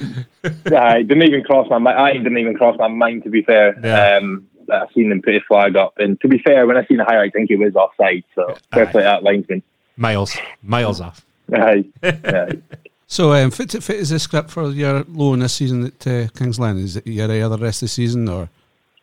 Aye, 0.76 1.02
didn't 1.02 1.22
even 1.22 1.44
cross 1.44 1.68
my 1.70 1.78
mind. 1.78 1.98
I 1.98 2.12
didn't 2.14 2.38
even 2.38 2.54
cross 2.56 2.76
my 2.78 2.88
mind 2.88 3.22
to 3.24 3.30
be 3.30 3.42
fair. 3.42 3.78
Yeah. 3.82 4.16
Um, 4.18 4.48
I 4.72 4.86
seen 4.94 5.08
them 5.10 5.22
put 5.22 5.34
a 5.34 5.40
flag 5.46 5.76
up. 5.76 5.94
And 5.98 6.20
to 6.20 6.28
be 6.28 6.38
fair, 6.38 6.66
when 6.66 6.76
I 6.76 6.84
seen 6.86 6.96
the 6.98 7.04
highlight, 7.04 7.28
I 7.34 7.38
think 7.38 7.50
it 7.50 7.56
was 7.58 7.74
offside. 7.76 8.24
So 8.34 8.56
fair 8.72 8.86
play 8.86 9.02
to 9.02 9.04
that 9.04 9.22
linesman. 9.22 9.62
Miles, 9.96 10.36
miles 10.62 11.00
off. 11.00 11.24
Aye. 11.54 11.84
Aye. 12.02 12.58
So, 13.06 13.32
um, 13.34 13.50
fit, 13.50 13.72
fit 13.82 13.96
is 13.96 14.08
the 14.08 14.18
script 14.18 14.50
for 14.50 14.70
your 14.70 15.04
loan 15.08 15.40
this 15.40 15.52
season 15.54 15.84
at 15.86 16.06
uh, 16.06 16.28
Kings 16.28 16.58
Lynn? 16.58 16.78
Is 16.78 16.96
it 16.96 17.06
your 17.06 17.30
other 17.44 17.58
rest 17.58 17.82
of 17.82 17.86
the 17.86 17.90
season 17.90 18.26
or? 18.28 18.48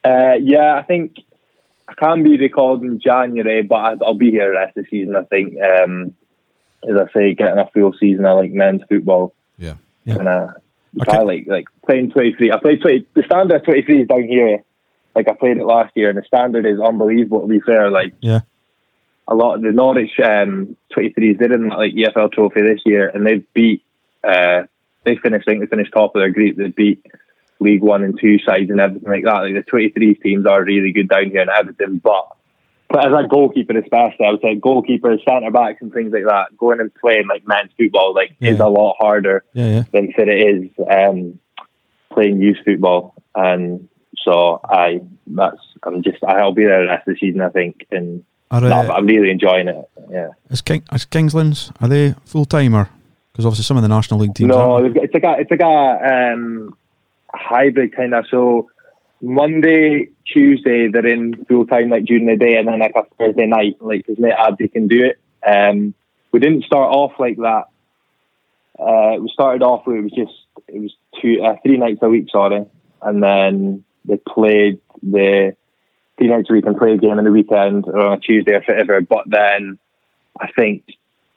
Uh, 0.04 0.34
yeah, 0.42 0.76
I 0.76 0.82
think 0.84 1.18
I 1.88 1.94
can 1.94 2.24
be 2.24 2.38
recalled 2.38 2.82
in 2.84 3.00
January, 3.00 3.62
but 3.62 3.76
I, 3.76 3.96
I'll 4.04 4.16
be 4.16 4.32
here 4.32 4.48
the 4.48 4.56
rest 4.58 4.78
of 4.78 4.86
the 4.86 4.90
season. 4.90 5.16
I 5.16 5.24
think, 5.26 5.54
um, 5.62 6.16
as 6.90 6.96
I 6.98 7.14
say, 7.14 7.36
getting 7.36 7.60
a 7.60 7.70
full 7.72 7.94
season. 8.00 8.26
I 8.26 8.32
like 8.32 8.52
men's 8.52 8.82
football, 8.90 9.34
Yeah. 9.60 9.76
Yeah. 10.06 10.16
and 10.16 10.28
uh, 10.28 10.48
Okay. 11.02 11.18
I 11.18 11.22
like 11.22 11.44
like 11.46 11.68
playing 11.86 12.10
twenty 12.10 12.34
three. 12.34 12.52
I 12.52 12.58
played 12.58 12.82
twenty. 12.82 13.06
The 13.14 13.22
standard 13.22 13.64
twenty 13.64 13.84
three 13.84 14.02
is 14.02 14.08
down 14.08 14.24
here. 14.24 14.64
Like 15.16 15.28
I 15.28 15.34
played 15.34 15.58
it 15.58 15.66
last 15.66 15.92
year, 15.96 16.10
and 16.10 16.18
the 16.18 16.24
standard 16.24 16.66
is 16.66 16.80
unbelievable. 16.80 17.42
To 17.42 17.48
be 17.48 17.60
fair, 17.60 17.90
like 17.92 18.14
Yeah. 18.22 18.42
a 19.28 19.36
lot 19.36 19.56
of 19.56 19.62
the 19.62 19.72
Norwich 19.72 20.12
um, 20.24 20.76
23s 20.96 21.40
did 21.40 21.52
in 21.52 21.70
like 21.70 21.94
EFL 21.94 22.32
trophy 22.32 22.62
this 22.62 22.82
year, 22.86 23.10
and 23.10 23.26
they've 23.26 23.46
beat. 23.54 23.84
Uh, 24.24 24.64
they 25.06 25.16
finished. 25.18 25.48
I 25.48 25.52
think 25.52 25.62
they 25.62 25.68
finished 25.68 25.92
top 25.94 26.16
of 26.16 26.20
their 26.22 26.30
group. 26.32 26.58
They 26.58 26.68
beat 26.68 27.06
League 27.60 27.82
One 27.82 28.04
and 28.04 28.20
Two 28.20 28.38
sides 28.40 28.70
and 28.70 28.80
everything 28.80 29.10
like 29.10 29.24
that. 29.24 29.44
Like 29.44 29.54
the 29.54 29.72
23s 29.72 30.22
teams 30.22 30.46
are 30.46 30.64
really 30.64 30.92
good 30.92 31.10
down 31.10 31.30
here 31.30 31.42
and 31.42 31.50
everything. 31.50 32.00
But 32.04 32.28
but 32.90 33.06
as 33.06 33.14
a 33.14 33.28
goalkeeper, 33.28 33.78
especially, 33.78 34.26
I 34.26 34.32
would 34.32 34.42
say 34.42 34.56
goalkeepers, 34.60 35.24
centre 35.24 35.52
backs, 35.52 35.78
and 35.82 35.94
things 35.94 36.12
like 36.12 36.26
that, 36.26 36.58
going 36.58 36.80
and 36.80 36.94
playing 36.96 37.28
like 37.28 37.48
men's 37.48 37.72
football 37.78 38.14
like 38.14 38.36
is 38.42 38.60
a 38.60 38.68
lot 38.68 38.96
harder 39.00 39.44
Yeah, 39.54 39.68
yeah. 39.68 39.84
than 39.94 40.12
it 40.18 40.30
is 40.30 40.72
um, 40.90 41.40
playing 42.12 42.42
youth 42.42 42.58
football. 42.66 43.14
And 43.36 43.88
so 44.30 44.62
I, 44.64 45.02
that's 45.28 45.58
I'm 45.84 46.04
just 46.04 46.24
I'll 46.24 46.54
be 46.54 46.66
there 46.66 46.82
the 46.82 46.88
rest 46.88 47.08
of 47.08 47.16
the 47.16 47.20
season, 47.20 47.42
I 47.42 47.50
think, 47.50 47.88
and 47.92 48.24
Are, 48.52 48.62
no, 48.62 48.70
uh, 48.70 48.94
I'm 48.94 49.08
really 49.08 49.32
enjoying 49.32 49.68
it. 49.68 49.90
Yeah. 50.10 50.30
is, 50.50 50.62
King, 50.62 50.84
is 50.92 51.06
Kingslands, 51.06 51.72
are 51.82 51.88
they 51.88 52.14
full 52.26 52.46
timer? 52.46 52.90
Because 53.32 53.46
obviously 53.46 53.64
some 53.64 53.78
of 53.78 53.84
the 53.84 53.90
National 53.90 54.20
League 54.20 54.36
teams 54.36 54.50
No, 54.50 54.78
it's 54.78 55.14
like 55.14 55.24
a 55.24 55.36
it's 55.40 55.52
like 55.52 55.62
a 55.62 56.34
um, 56.34 56.76
hybrid 57.34 57.96
kind 57.96 58.14
of. 58.14 58.26
So 58.30 58.70
Monday, 59.22 60.10
Tuesday, 60.26 60.90
they're 60.90 61.08
in 61.08 61.46
full 61.46 61.66
time 61.66 61.90
like 61.90 62.06
during 62.06 62.28
the 62.28 62.36
day, 62.36 62.58
and 62.58 62.68
then 62.68 62.80
like 62.80 62.94
a 62.96 63.04
Thursday 63.18 63.48
night, 63.48 63.78
like 63.80 64.06
because 64.06 64.22
Nate 64.22 64.34
Abdi 64.34 64.68
can 64.68 64.88
do 64.88 65.06
it. 65.06 65.20
Um, 65.46 65.96
we 66.32 66.40
didn't 66.40 66.66
start 66.66 66.94
off 66.94 67.14
like 67.18 67.38
that. 67.38 67.64
Uh, 68.78 69.18
we 69.22 69.30
started 69.34 69.64
off 69.64 69.88
with 69.88 69.98
it 69.98 70.04
was 70.04 70.12
just 70.12 70.68
it 70.68 70.80
was 70.80 70.94
two 71.20 71.42
uh, 71.44 71.56
three 71.64 71.78
nights 71.78 72.00
a 72.02 72.10
week, 72.10 72.28
sorry, 72.32 72.66
and 73.02 73.24
then 73.24 73.84
they 74.06 74.18
played 74.18 74.80
the 75.02 75.56
nights 76.20 76.50
a 76.50 76.54
week 76.54 76.66
and 76.66 76.78
play 76.78 76.94
a 76.94 76.98
game 76.98 77.18
on 77.18 77.24
the 77.24 77.32
weekend 77.32 77.86
or 77.86 78.00
on 78.00 78.18
a 78.18 78.20
Tuesday 78.20 78.54
or 78.54 78.62
whatever. 78.62 79.02
But 79.02 79.26
then 79.28 79.80
I 80.40 80.52
think 80.52 80.84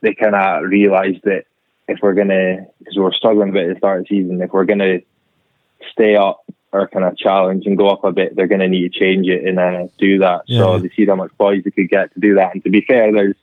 they 0.00 0.14
kind 0.14 0.34
of 0.34 0.64
realised 0.64 1.22
that 1.24 1.44
if 1.88 1.98
we're 2.02 2.14
gonna, 2.14 2.66
because 2.78 2.96
we 2.96 3.02
were 3.02 3.12
struggling 3.12 3.50
a 3.50 3.52
bit 3.52 3.68
at 3.68 3.74
the 3.74 3.78
start 3.78 4.00
of 4.00 4.06
the 4.08 4.16
season, 4.16 4.40
if 4.40 4.52
we're 4.52 4.64
gonna 4.64 4.98
stay 5.92 6.16
up 6.16 6.44
or 6.72 6.88
kind 6.88 7.04
of 7.04 7.16
challenge 7.16 7.66
and 7.66 7.76
go 7.76 7.88
up 7.88 8.04
a 8.04 8.12
bit, 8.12 8.34
they're 8.34 8.46
gonna 8.46 8.68
need 8.68 8.92
to 8.92 8.98
change 8.98 9.28
it 9.28 9.44
and 9.44 9.58
uh, 9.58 9.86
do 9.98 10.18
that. 10.18 10.42
So 10.48 10.78
they 10.78 10.88
see 10.90 11.06
how 11.06 11.16
much 11.16 11.36
boys 11.38 11.62
they 11.64 11.70
could 11.70 11.90
get 11.90 12.12
to 12.14 12.20
do 12.20 12.34
that. 12.36 12.54
And 12.54 12.64
to 12.64 12.70
be 12.70 12.84
fair, 12.86 13.12
there's 13.12 13.36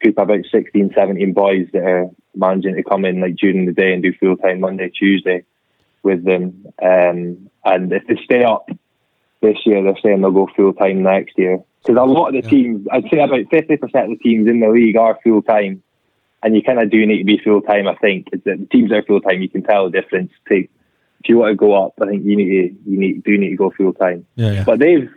a 0.00 0.04
group 0.04 0.18
of 0.18 0.30
about 0.30 0.44
16, 0.50 0.92
17 0.94 1.32
boys 1.32 1.68
that 1.72 1.82
are 1.82 2.10
managing 2.34 2.76
to 2.76 2.82
come 2.82 3.04
in 3.04 3.20
like 3.20 3.36
during 3.36 3.66
the 3.66 3.72
day 3.72 3.92
and 3.92 4.02
do 4.02 4.12
full 4.12 4.36
time 4.36 4.60
Monday, 4.60 4.90
Tuesday 4.90 5.44
with 6.02 6.24
them. 6.24 6.66
Um, 6.82 7.50
and 7.64 7.92
if 7.92 8.06
they 8.06 8.16
stay 8.24 8.44
up 8.44 8.68
this 9.40 9.58
year, 9.64 9.82
they're 9.82 9.98
saying 10.02 10.20
they'll 10.20 10.30
go 10.30 10.48
full 10.56 10.72
time 10.72 11.02
next 11.02 11.38
year. 11.38 11.62
Because 11.82 12.00
a 12.00 12.04
lot 12.04 12.34
of 12.34 12.42
the 12.42 12.48
teams, 12.48 12.86
I'd 12.90 13.04
say 13.10 13.18
about 13.18 13.40
50% 13.40 13.82
of 13.82 13.90
the 13.90 14.18
teams 14.22 14.48
in 14.48 14.60
the 14.60 14.68
league 14.68 14.96
are 14.96 15.18
full 15.22 15.42
time. 15.42 15.82
And 16.42 16.54
you 16.54 16.62
kind 16.62 16.80
of 16.80 16.90
do 16.90 17.04
need 17.04 17.18
to 17.18 17.24
be 17.24 17.40
full 17.42 17.60
time, 17.62 17.88
I 17.88 17.96
think. 17.96 18.28
The 18.30 18.66
teams 18.70 18.92
are 18.92 19.02
full 19.02 19.20
time, 19.20 19.42
you 19.42 19.48
can 19.48 19.62
tell 19.62 19.90
the 19.90 20.00
difference. 20.00 20.32
To, 20.48 20.56
if 20.56 21.28
you 21.28 21.38
want 21.38 21.50
to 21.52 21.56
go 21.56 21.84
up, 21.84 21.94
I 22.00 22.06
think 22.06 22.24
you 22.24 22.36
need 22.36 22.44
to, 22.68 22.90
you 22.90 22.98
need, 22.98 23.24
do 23.24 23.36
need 23.36 23.50
to 23.50 23.56
go 23.56 23.70
full 23.76 23.92
time. 23.92 24.24
Yeah, 24.36 24.52
yeah. 24.52 24.64
But 24.64 24.78
they've 24.78 25.10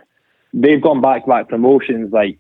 they've 0.54 0.82
gone 0.82 1.02
back 1.02 1.26
back 1.26 1.48
promotions 1.48 2.12
like 2.12 2.38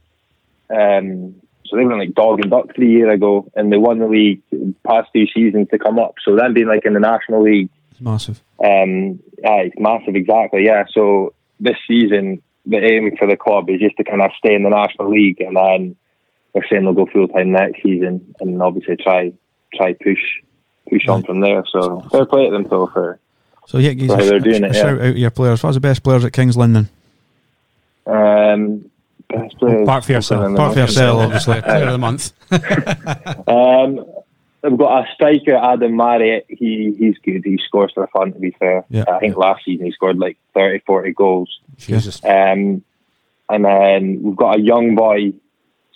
um 0.69 1.36
so 1.65 1.77
they 1.77 1.86
were 1.86 1.97
like 1.97 2.13
dog 2.13 2.41
and 2.41 2.51
duck 2.51 2.75
three 2.75 2.91
years 2.91 3.13
ago 3.13 3.49
and 3.56 3.71
they 3.71 3.77
won 3.77 3.99
the 3.99 4.08
league 4.08 4.41
past 4.86 5.10
two 5.13 5.25
seasons 5.34 5.69
to 5.69 5.80
come 5.80 5.99
up. 5.99 6.15
So 6.23 6.36
them 6.36 6.54
being 6.54 6.67
like 6.67 6.86
in 6.86 6.93
the 6.93 6.99
national 6.99 7.43
league, 7.43 7.69
massive. 8.02 8.42
um 8.64 9.20
yeah, 9.44 9.58
it's 9.66 9.76
massive 9.80 10.16
exactly, 10.16 10.66
yeah. 10.66 10.84
So 10.94 11.34
this 11.60 11.78
season 11.88 12.42
the 12.66 12.78
aim 12.78 13.16
for 13.18 13.28
the 13.28 13.38
club 13.38 13.70
is 13.70 13.80
just 13.80 13.98
to 13.98 14.04
kind 14.04 14.22
of 14.22 14.32
stay 14.38 14.54
in 14.54 14.64
the 14.64 14.70
national 14.70 15.10
league 15.10 15.42
and 15.42 15.56
then 15.56 15.96
they're 16.54 16.66
saying 16.70 16.84
they'll 16.84 16.94
go 16.94 17.06
full 17.12 17.28
time 17.28 17.52
next 17.52 17.82
season 17.82 18.36
and 18.40 18.62
obviously 18.62 18.98
try 18.98 19.32
try 19.74 19.94
push 19.94 20.20
push 20.90 21.08
on 21.08 21.24
from 21.24 21.40
there. 21.40 21.64
So 21.72 22.02
fair 22.12 22.26
play 22.26 22.46
to 22.46 22.52
them 22.52 22.64
though 22.70 22.88
for 22.88 23.20
So 23.68 23.78
yeah, 23.78 23.94
give 23.94 24.10
us 24.12 24.20
So 24.24 24.30
they're 24.30 24.40
sh- 24.40 24.44
doing 24.44 24.64
a 24.64 24.68
it, 24.68 24.76
yeah. 24.76 24.82
shout 24.82 25.02
out 25.02 25.14
to 25.14 25.18
your 25.20 25.32
players. 25.32 25.64
What's 25.64 25.76
the 25.76 25.82
best 25.82 26.04
players 26.04 26.26
at 26.26 26.34
Kings 26.34 26.58
Lynn 26.58 26.74
then? 26.74 26.90
um 28.06 28.92
best 29.30 29.58
players- 29.60 29.86
Part 29.88 30.04
for 30.06 30.12
yourself. 30.12 30.56
Part 30.58 30.74
for 30.74 30.80
yourself, 30.82 31.22
obviously. 31.22 31.62
Player 31.62 31.86
of 31.86 31.92
the 31.94 31.98
month. 31.98 32.34
Um, 33.48 34.06
I've 34.63 34.78
got 34.78 35.04
a 35.04 35.13
striker, 35.13 35.56
Adam 35.56 35.95
Marriott. 35.95 36.45
He 36.47 36.95
he's 36.97 37.17
good. 37.17 37.43
He 37.43 37.60
scores 37.65 37.91
for 37.93 38.08
fun. 38.08 38.34
To 38.34 38.39
be 38.39 38.52
fair, 38.52 38.86
Yeah. 38.89 39.06
I 39.08 39.19
think 39.19 39.36
last 39.36 39.65
season 39.65 39.86
he 39.88 39.91
scored 39.91 40.17
like 40.19 40.38
30, 40.54 40.84
40 40.86 41.13
goals. 41.13 41.60
Jesus. 41.78 42.24
Um, 42.24 42.84
and 43.50 43.65
then 43.65 44.21
we've 44.21 44.36
got 44.36 44.58
a 44.60 44.62
young 44.62 44.95
boy, 44.95 45.34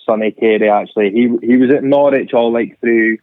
Sonny 0.05 0.31
Carey. 0.31 0.69
Actually, 0.69 1.11
he 1.11 1.29
he 1.45 1.57
was 1.57 1.71
at 1.73 1.83
Norwich 1.83 2.33
all 2.33 2.51
like 2.51 2.79
through. 2.79 3.17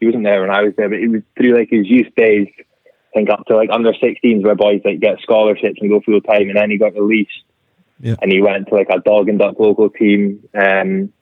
He 0.00 0.06
wasn't 0.06 0.24
there 0.24 0.40
when 0.42 0.50
I 0.50 0.62
was 0.62 0.74
there, 0.76 0.88
but 0.88 0.98
he 0.98 1.08
was 1.08 1.22
through 1.36 1.56
like 1.56 1.70
his 1.70 1.86
youth 1.88 2.14
days. 2.16 2.48
I 2.58 3.10
think 3.14 3.30
up 3.30 3.46
to 3.46 3.56
like 3.56 3.70
under 3.72 3.92
16s 3.92 4.42
where 4.44 4.54
boys 4.54 4.82
like 4.84 5.00
get 5.00 5.20
scholarships 5.22 5.78
and 5.80 5.90
go 5.90 6.00
full 6.00 6.20
time, 6.20 6.48
and 6.48 6.56
then 6.56 6.70
he 6.70 6.76
got 6.76 6.94
released. 6.94 7.42
Yeah. 8.00 8.14
And 8.22 8.30
he 8.30 8.40
went 8.42 8.68
to 8.68 8.74
like 8.74 8.90
a 8.90 9.00
dog 9.00 9.28
and 9.28 9.38
duck 9.38 9.58
local 9.58 9.90
team. 9.90 10.44
Um, 10.54 11.12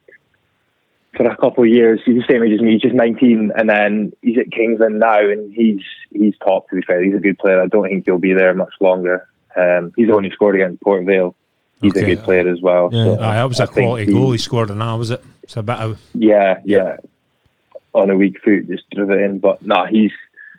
for 1.16 1.24
a 1.26 1.36
couple 1.36 1.64
of 1.64 1.70
years. 1.70 2.00
He's 2.04 2.16
the 2.16 2.24
same 2.32 2.42
age 2.42 2.52
as 2.52 2.60
me. 2.60 2.72
He's 2.72 2.82
just 2.82 2.94
19, 2.94 3.52
and 3.56 3.68
then 3.68 4.12
he's 4.22 4.38
at 4.38 4.50
Kings 4.52 4.80
Lynn 4.80 4.98
now, 4.98 5.18
and 5.20 5.52
he's 5.52 5.80
he's 6.12 6.34
top. 6.38 6.68
To 6.70 6.76
be 6.76 6.82
fair, 6.82 7.02
he's 7.02 7.14
a 7.14 7.18
good 7.18 7.38
player. 7.38 7.60
I 7.60 7.66
don't 7.66 7.88
think 7.88 8.04
he'll 8.04 8.18
be 8.18 8.32
there 8.34 8.54
much 8.54 8.74
longer. 8.80 9.26
Um, 9.56 9.92
he's 9.96 10.08
the 10.08 10.14
one 10.14 10.24
who 10.24 10.30
scored 10.30 10.54
against 10.56 10.82
Port 10.82 11.04
Vale. 11.06 11.34
He's 11.80 11.92
Okay. 11.96 12.12
a 12.12 12.14
good 12.16 12.24
player 12.24 12.48
as 12.48 12.60
well. 12.60 12.88
Yeah. 12.92 13.04
So 13.04 13.14
Aye, 13.20 13.34
that 13.36 13.48
was 13.48 13.60
a 13.60 13.64
I 13.64 13.66
quality 13.66 14.06
he- 14.06 14.12
goal 14.12 14.32
he 14.32 14.38
scored, 14.38 14.70
and 14.70 14.80
that 14.80 14.92
was 14.94 15.10
it. 15.10 15.22
It's 15.42 15.56
a 15.56 15.62
bit 15.62 15.76
of 15.78 15.98
Yeah, 16.14 16.60
yeah. 16.64 16.96
On 17.94 18.10
a 18.10 18.16
weak 18.16 18.40
foot, 18.42 18.66
just 18.68 18.88
drove 18.90 19.10
it 19.10 19.20
in. 19.20 19.38
But 19.38 19.64
nah, 19.64 19.86
he's. 19.86 20.12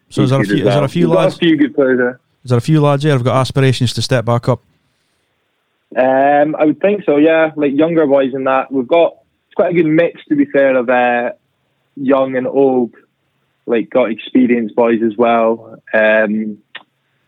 So 0.09 0.21
is 0.23 0.29
there 0.31 0.41
a 0.41 0.45
few? 0.45 0.55
as 0.55 0.59
Is 0.61 0.65
there 0.65 0.83
a 0.83 0.87
few 0.89 1.07
We've 1.07 1.15
got 1.15 1.21
lads? 1.23 1.35
A 1.35 1.39
few 1.39 1.57
good 1.57 1.75
players 1.75 1.97
there. 1.97 2.19
Is 2.43 2.49
there 2.49 2.57
a 2.57 2.61
few 2.61 2.81
lads 2.81 3.03
here 3.03 3.13
who've 3.13 3.23
got 3.23 3.35
aspirations 3.35 3.93
to 3.93 4.01
step 4.01 4.25
back 4.25 4.47
up? 4.47 4.61
Um, 5.95 6.55
I 6.55 6.65
would 6.65 6.79
think 6.79 7.03
so. 7.05 7.17
Yeah, 7.17 7.51
like 7.55 7.73
younger 7.75 8.05
boys 8.07 8.33
and 8.33 8.45
that. 8.47 8.71
We've 8.71 8.87
got 8.87 9.13
it's 9.13 9.26
quite 9.57 9.71
a 9.71 9.73
good 9.73 9.87
mix, 9.89 10.23
to 10.29 10.35
be 10.35 10.45
fair, 10.45 10.77
of 10.77 10.87
uh, 10.89 11.31
young 11.95 12.37
and 12.37 12.47
old. 12.47 12.93
Like 13.65 13.89
got 13.89 14.11
experienced 14.11 14.75
boys 14.75 15.01
as 15.05 15.17
well. 15.17 15.81
Um, 15.93 16.59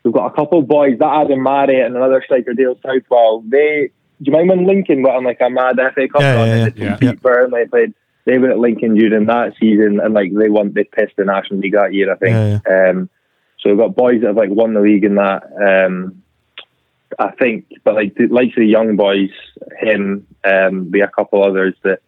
we've 0.04 0.14
got 0.14 0.32
a 0.32 0.36
couple 0.36 0.60
of 0.60 0.68
boys 0.68 0.98
that 1.00 1.14
Adam 1.24 1.44
Marriott 1.44 1.88
and 1.88 1.98
another 1.98 2.22
striker 2.24 2.54
Dale 2.54 2.80
Southwell. 2.82 3.44
They 3.46 3.90
do 4.22 4.32
you 4.32 4.32
mind 4.32 4.50
when 4.50 4.66
Lincoln 4.68 5.02
went 5.02 5.18
on 5.18 5.24
like 5.26 5.42
a 5.42 5.50
mad 5.50 5.76
FA 5.96 6.08
Cup 6.08 6.22
Yeah, 6.22 6.36
run 6.36 6.48
yeah, 6.48 6.56
and 6.66 6.74
they 6.76 6.82
yeah. 6.84 6.96
beat 6.98 7.06
Yeah. 7.08 7.14
Burnley? 7.14 7.66
Played. 7.68 7.94
They 8.26 8.38
were 8.38 8.52
at 8.52 8.60
Lincoln 8.60 8.96
during 8.96 9.26
that 9.26 9.54
season, 9.60 10.00
and 10.00 10.14
like 10.14 10.32
they 10.34 10.50
won, 10.50 10.72
they 10.74 10.84
pissed 10.86 11.16
the 11.18 11.26
National 11.26 11.60
League 11.62 11.74
that 11.74 11.94
year, 11.94 12.14
I 12.14 12.16
think. 12.18 12.64
Yeah, 12.66 12.90
Um, 12.90 13.10
so 13.60 13.70
we've 13.70 13.78
got 13.80 13.96
boys 13.96 14.22
that 14.22 14.28
have 14.28 14.38
like 14.38 14.50
won 14.52 14.74
the 14.74 14.82
league 14.82 15.04
in 15.04 15.16
that. 15.16 15.44
Um, 15.60 16.22
I 17.18 17.32
think, 17.32 17.66
but 17.84 17.96
like 17.96 18.16
the 18.16 18.28
likes 18.28 18.52
of 18.56 18.62
the 18.62 18.66
young 18.68 18.96
boys, 18.96 19.32
him, 19.82 20.28
um, 20.46 20.86
be 20.86 21.02
a 21.02 21.08
couple 21.08 21.44
others 21.44 21.74
that 21.84 22.00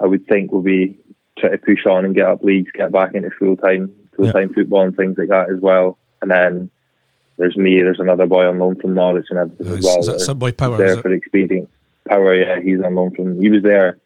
I 0.00 0.06
would 0.06 0.26
think 0.26 0.52
will 0.52 0.62
be 0.62 0.98
try 1.38 1.50
to 1.50 1.58
push 1.58 1.86
on 1.86 2.04
and 2.04 2.14
get 2.14 2.26
up 2.26 2.42
leagues, 2.42 2.70
get 2.72 2.92
back 2.92 3.14
into 3.14 3.30
full 3.38 3.56
time 3.56 3.92
full 4.16 4.30
time 4.32 4.52
football 4.52 4.82
and 4.82 4.96
things 4.96 5.16
like 5.18 5.28
that 5.28 5.50
as 5.50 5.60
well. 5.60 5.98
And 6.22 6.30
then 6.30 6.70
there's 7.36 7.56
me, 7.56 7.80
there's 7.82 8.00
another 8.00 8.26
boy 8.26 8.46
on 8.46 8.58
loan 8.58 8.76
from 8.80 8.94
Norwich 8.94 9.26
and 9.30 9.38
everything 9.38 9.66
as 9.66 9.78
Is, 9.78 9.84
well. 9.84 9.98
is 10.00 10.06
that 10.06 10.12
that 10.12 10.22
are 10.22 10.24
Simon 10.24 10.52
Power? 10.54 10.76
there 10.76 10.86
Is 10.92 10.98
it? 10.98 11.02
for 11.02 11.12
experience. 11.12 11.68
Power, 12.08 12.34
yeah, 12.34 12.60
he's 12.60 12.80
on 12.80 12.94
loan 12.94 13.14
from. 13.14 13.40
He 13.40 13.48
was 13.50 13.62
there 13.62 13.98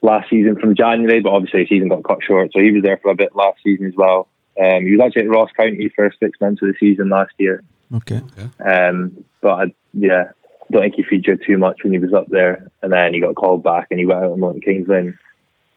last 0.00 0.30
season 0.30 0.56
from 0.58 0.74
January, 0.74 1.20
but 1.20 1.30
obviously 1.30 1.64
the 1.64 1.68
season 1.68 1.88
got 1.88 2.04
cut 2.04 2.18
short, 2.22 2.50
so 2.52 2.60
he 2.60 2.70
was 2.72 2.82
there 2.82 2.98
for 3.02 3.10
a 3.10 3.14
bit 3.14 3.34
last 3.34 3.58
season 3.64 3.86
as 3.86 3.94
well. 3.96 4.28
Um, 4.62 4.84
he 4.84 4.92
was 4.92 5.00
actually 5.04 5.22
at 5.22 5.28
Ross 5.30 5.50
County 5.56 5.90
for 5.94 6.12
six 6.20 6.40
months 6.40 6.62
of 6.62 6.68
the 6.68 6.74
season 6.78 7.08
last 7.08 7.32
year. 7.38 7.62
Okay. 7.94 8.20
Um, 8.64 9.24
but 9.40 9.50
I, 9.52 9.74
yeah, 9.92 10.30
I 10.41 10.41
don't 10.72 10.82
think 10.82 10.94
he 10.96 11.02
featured 11.04 11.42
too 11.46 11.58
much 11.58 11.84
when 11.84 11.92
he 11.92 11.98
was 11.98 12.12
up 12.12 12.28
there, 12.28 12.70
and 12.82 12.92
then 12.92 13.14
he 13.14 13.20
got 13.20 13.34
called 13.36 13.62
back 13.62 13.86
and 13.90 14.00
he 14.00 14.06
went 14.06 14.24
out 14.24 14.32
on 14.32 14.40
loan 14.40 14.54
to 14.54 14.60
Kings 14.60 14.88
Lynn. 14.88 15.18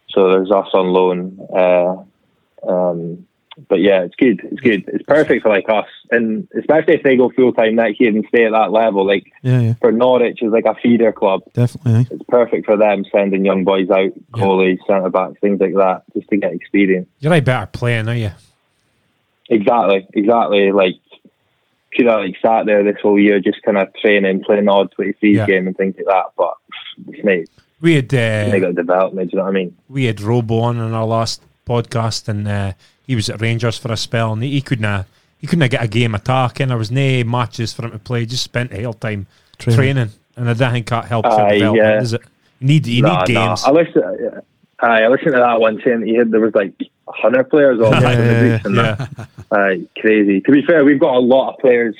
So 0.09 0.29
there's 0.29 0.51
us 0.51 0.69
on 0.73 0.87
loan. 0.87 1.39
Uh, 1.55 2.67
um, 2.67 3.27
but 3.69 3.79
yeah, 3.79 4.01
it's 4.01 4.15
good. 4.15 4.41
It's 4.43 4.59
good. 4.59 4.83
It's 4.87 5.03
perfect 5.03 5.43
for 5.43 5.49
like 5.49 5.69
us, 5.69 5.87
and 6.11 6.47
especially 6.57 6.95
if 6.95 7.03
they 7.03 7.15
go 7.15 7.29
full 7.29 7.53
time 7.53 7.75
next 7.75 8.01
year 8.01 8.09
and 8.09 8.25
stay 8.27 8.45
at 8.45 8.51
that 8.51 8.71
level. 8.71 9.05
Like 9.05 9.31
Yeah, 9.43 9.59
yeah, 9.61 9.73
for 9.75 9.91
Norwich 9.91 10.41
is 10.41 10.51
like 10.51 10.65
a 10.65 10.75
feeder 10.75 11.13
club. 11.13 11.41
definitely. 11.53 11.93
aye. 12.01 12.07
It's 12.11 12.23
perfect 12.27 12.65
for 12.65 12.75
them 12.75 13.05
sending 13.11 13.45
young 13.45 13.63
boys 13.63 13.89
out, 13.89 14.11
goalies, 14.31 14.79
centre 14.85 15.09
backs, 15.09 15.39
things 15.39 15.61
like 15.61 15.73
that, 15.75 16.03
just 16.13 16.27
to 16.29 16.37
get 16.37 16.53
experience. 16.53 17.07
You're 17.19 17.33
a 17.33 17.39
better 17.39 17.67
playing, 17.67 18.09
are 18.09 18.15
you? 18.15 18.31
Exactly, 19.49 20.07
exactly. 20.13 20.71
Like 20.71 20.95
could 21.95 22.05
have 22.07 22.19
like 22.21 22.35
sat 22.41 22.65
there 22.65 22.83
this 22.83 22.97
whole 23.01 23.19
year 23.19 23.39
just 23.39 23.61
kind 23.63 23.77
of 23.77 23.93
training, 24.01 24.43
playing 24.43 24.67
odd 24.67 24.91
twenty 24.91 25.13
three 25.13 25.35
Yeah. 25.35 25.45
game 25.47 25.67
and 25.67 25.75
things 25.77 25.95
like 25.97 26.05
that. 26.07 26.25
But 26.37 26.55
it's 27.09 27.23
made 27.23 27.47
We 27.81 27.95
had 27.95 28.09
they 28.09 28.51
uh, 28.51 28.59
got 28.59 28.75
development. 28.75 29.31
Do 29.31 29.35
you 29.35 29.39
know 29.39 29.45
what 29.45 29.49
I 29.51 29.53
mean? 29.53 29.75
we 29.89 30.05
had 30.05 30.21
Robo 30.21 30.59
on 30.59 30.77
in 30.77 30.93
our 30.93 31.05
last 31.05 31.41
podcast, 31.67 32.27
and 32.27 32.47
uh, 32.47 32.73
he 33.07 33.15
was 33.15 33.29
at 33.29 33.41
Rangers 33.41 33.77
for 33.77 33.91
a 33.91 33.97
spell, 33.97 34.33
and 34.33 34.43
he, 34.43 34.51
he 34.51 34.61
couldn't 34.61 34.85
uh, 34.85 35.03
he 35.39 35.47
couldn't 35.47 35.69
get 35.69 35.83
a 35.83 35.87
game 35.87 36.15
attacking. 36.15 36.67
There 36.69 36.77
was 36.77 36.91
no 36.91 37.23
matches 37.23 37.73
for 37.73 37.85
him 37.85 37.91
to 37.91 37.99
play. 37.99 38.25
Just 38.25 38.43
spent 38.43 38.71
the 38.71 38.83
whole 38.83 38.93
time 38.93 39.27
Training. 39.57 39.77
training, 39.77 40.09
and 40.37 40.49
I 40.49 40.53
don't 40.53 40.71
think 40.71 40.89
that 40.89 41.05
helps 41.05 41.29
your 41.29 41.41
Aye, 41.41 41.53
development, 41.53 41.87
yeah. 41.87 41.99
does 41.99 42.13
it? 42.13 42.21
You 42.59 42.67
need 42.67 42.87
you 42.87 43.01
Nah, 43.01 43.23
need 43.25 43.33
nah. 43.33 43.47
games. 43.47 43.63
I 43.65 43.71
listened. 43.71 44.41
Aye, 44.79 45.03
I 45.03 45.07
listened 45.07 45.33
to 45.33 45.39
that 45.39 45.59
one 45.61 45.81
saying 45.83 46.01
that 46.01 46.07
he 46.07 46.15
had 46.15 46.31
there 46.31 46.39
was 46.41 46.53
like 46.55 46.73
hundred 47.07 47.49
players 47.49 47.79
all 47.81 47.91
Yeah, 47.91 48.11
in 48.11 48.17
the 48.19 48.25
yeah, 48.25 48.41
boots 48.57 48.65
and 48.65 48.75
yeah. 48.75 48.95
that. 49.17 49.29
Aye, 49.51 49.87
crazy. 49.99 50.41
To 50.41 50.51
be 50.51 50.63
fair, 50.65 50.83
we've 50.85 50.99
got 50.99 51.15
a 51.15 51.19
lot 51.19 51.53
of 51.53 51.59
players. 51.59 51.95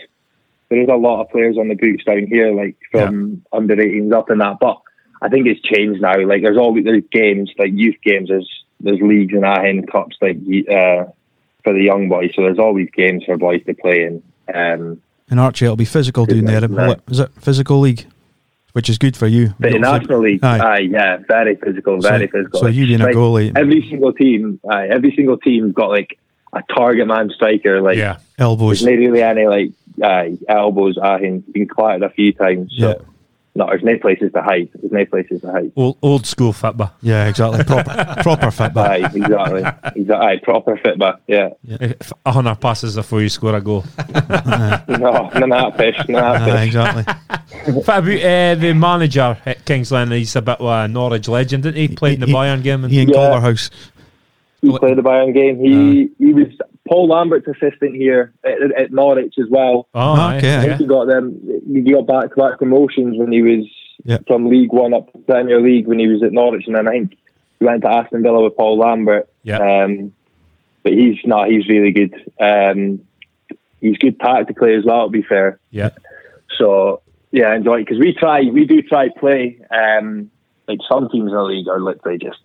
There 0.70 0.82
is 0.82 0.89
a 0.89 0.96
lot 0.96 1.22
of 1.22 1.30
players 1.30 1.58
on 1.58 1.68
the 1.68 1.76
boots 1.76 2.04
down 2.06 2.26
here, 2.28 2.54
like 2.54 2.76
from 2.91 3.44
under 3.54 3.76
18s 3.76 4.12
up 4.13 4.30
and 4.30 4.41
that. 4.41 4.58
But 4.60 4.80
I 5.22 5.30
think 5.30 5.46
it's 5.48 5.62
changed 5.62 6.02
now. 6.02 6.20
Like 6.26 6.41
there's 6.41 6.58
all 6.58 6.74
there's 6.74 7.04
games 7.12 7.52
like 7.58 7.72
youth 7.74 7.96
games. 8.04 8.30
There's 8.30 8.50
there's 8.80 9.00
leagues 9.00 9.34
and 9.34 9.44
Ahen 9.44 9.88
cups 9.89 10.18
like 10.22 10.38
uh, 10.38 11.06
for 11.63 11.74
the 11.74 11.84
young 11.84 12.10
boys. 12.10 12.32
So 12.36 12.41
there's 12.41 12.60
always 12.60 12.89
games 12.96 13.24
for 13.26 13.38
boys 13.38 13.63
to 13.65 13.74
play 13.76 14.04
in. 14.04 14.24
Um, 14.54 15.02
And 15.30 15.39
Archie, 15.39 15.65
it'll 15.65 15.76
be 15.76 15.86
physical 15.86 16.26
down 16.26 16.46
there. 16.46 16.62
Right. 16.62 16.70
will 16.70 16.91
it? 16.91 17.02
Is 17.10 17.20
it 17.20 17.32
physical 17.39 17.80
league? 17.80 18.06
Which 18.76 18.90
is 18.90 18.98
good 18.98 19.16
for 19.16 19.26
you. 19.26 19.54
but 19.58 19.70
You 19.70 19.78
in 19.78 19.82
don't 19.84 19.94
National 20.02 20.20
League, 20.20 20.44
Aye. 20.44 20.60
aye. 20.60 20.80
yeah, 20.80 21.18
very 21.30 21.56
physical, 21.56 22.02
very 22.02 22.28
so, 22.28 22.32
physical. 22.34 22.60
So 22.60 22.68
you 22.68 22.86
being 22.86 23.00
a 23.00 23.06
goalie, 23.06 23.54
every 23.58 23.88
single 23.90 24.12
team, 24.12 24.60
aye, 24.70 24.88
every 24.90 25.14
single 25.16 25.38
team's 25.38 25.74
got 25.74 25.90
like 25.92 26.20
a 26.52 26.62
target 26.74 27.08
man 27.08 27.30
striker. 27.30 27.82
Like 27.82 27.98
yeah, 27.98 28.18
elbows. 28.38 28.82
there's 28.82 28.98
not 29.00 29.00
really 29.06 29.24
any 29.24 29.48
like 29.48 29.72
aye, 30.04 30.38
elbows. 30.50 30.98
I 30.98 31.20
think 31.20 31.50
been 31.54 31.70
clattered 31.70 32.04
a 32.04 32.10
few 32.10 32.34
times. 32.34 32.76
So 32.78 32.90
Yeah. 32.90 32.96
No, 33.58 33.68
there's 33.68 33.84
no 33.84 33.98
places 33.98 34.34
to 34.34 34.41
hide. 34.41 34.68
There's 34.76 34.91
no 34.91 35.06
places 35.06 35.39
to 35.41 35.50
hide. 35.52 35.72
old 35.78 35.98
old 36.02 36.26
school 36.26 36.52
football. 36.52 36.91
Yeah, 37.02 37.28
exactly. 37.30 37.63
Proper, 37.63 38.15
proper 38.22 38.52
fit 38.52 38.74
back. 38.74 38.89
Aye, 38.91 39.06
exactly. 39.15 39.63
exactly. 39.96 40.13
Aye, 40.13 40.39
proper 40.44 40.76
fit 40.78 41.00
back. 41.00 41.15
Yeah. 41.28 41.50
If 41.63 42.12
a 42.26 42.32
hundred 42.34 42.56
passes 42.56 42.96
before 42.98 43.22
you 43.22 43.30
score 43.30 43.56
a 43.56 43.62
goal. 43.62 43.86
No, 44.88 45.30
none 45.30 45.52
of 45.54 45.74
that 45.74 45.78
fish. 45.78 45.98
None 46.10 46.36
of 46.36 46.41
that 46.41 46.50
Aye, 46.50 46.58
fish. 46.58 46.65
exactly. 46.68 47.74
what 47.74 47.84
about 47.84 48.04
uh, 48.04 48.56
the 48.56 48.74
manager 48.74 49.38
at 49.46 49.63
Kings 49.65 49.91
Lynn? 49.91 50.12
He's 50.12 50.36
a 50.36 50.41
bit 50.41 50.60
of 50.60 50.65
a 50.68 50.88
Norwich 50.88 51.28
legend, 51.28 51.63
didn't 51.63 51.78
he? 51.78 51.88
Played 51.96 52.15
in 52.15 52.20
the 52.22 52.26
He- 52.28 52.34
Bayern 52.34 52.62
game. 52.63 52.84
And, 52.84 52.94
Ian 52.94 53.10
Yeah. 53.10 53.15
Culverhouse. 53.15 53.70
He 54.62 54.78
played 54.78 54.98
the 54.98 55.02
Bayern 55.02 55.34
game. 55.34 55.60
He 55.60 56.10
he 56.18 56.34
was 56.34 56.48
Paul 56.88 57.08
Lambert's 57.08 57.48
assistant 57.48 57.95
here 57.95 58.34
at, 58.43 58.80
at 58.80 58.91
Norwich 58.91 59.36
as 59.39 59.45
well. 59.50 59.88
oh, 59.93 60.13
Okay, 60.38 60.56
I 60.56 60.65
yeah. 60.65 60.78
he 60.78 60.86
got 60.86 61.08
them. 61.08 61.39
He 61.67 61.82
got 61.82 62.06
back 62.08 62.30
to 62.30 62.36
back 62.36 62.60
promotions 62.60 63.17
when 63.17 63.32
he 63.32 63.41
was 63.41 63.65
Yeah. 64.04 64.19
from 64.28 64.48
League 64.50 64.71
One 64.71 64.93
up 64.93 65.12
to 65.13 65.17
Premier 65.19 65.60
League 65.62 65.88
when 65.88 66.00
he 66.00 66.08
was 66.08 66.21
at 66.24 66.32
Norwich, 66.32 66.65
and 66.67 66.76
then 66.76 66.88
I 66.88 66.91
think 66.91 67.17
he 67.60 67.65
went 67.65 67.82
to 67.84 67.89
Aston 67.89 68.21
Villa 68.21 68.43
with 68.43 68.56
Paul 68.56 68.78
Lambert. 68.78 69.28
Yeah. 69.43 69.58
Um, 69.84 70.13
but 70.84 70.93
he's 70.93 71.17
not. 71.26 71.50
he's 71.50 71.67
really 71.67 71.91
good. 71.91 72.13
Um, 72.39 73.00
he's 73.82 73.98
good 73.98 74.19
tactically 74.19 74.76
as 74.76 74.86
well. 74.86 75.06
To 75.08 75.12
be 75.12 75.24
fair, 75.24 75.60
yeah. 75.71 75.89
so 76.60 77.02
yeah, 77.32 77.56
enjoy 77.56 77.78
it 77.78 77.86
because 77.86 78.00
we 78.00 78.13
try. 78.13 78.41
We 78.43 78.65
do 78.65 78.82
try 78.84 79.10
play. 79.10 79.60
Um, 79.71 80.30
like 80.67 80.80
some 80.91 81.10
teams 81.10 81.30
in 81.32 81.36
the 81.36 81.43
league 81.43 81.67
are 81.67 81.80
literally 81.80 82.17
just 82.19 82.39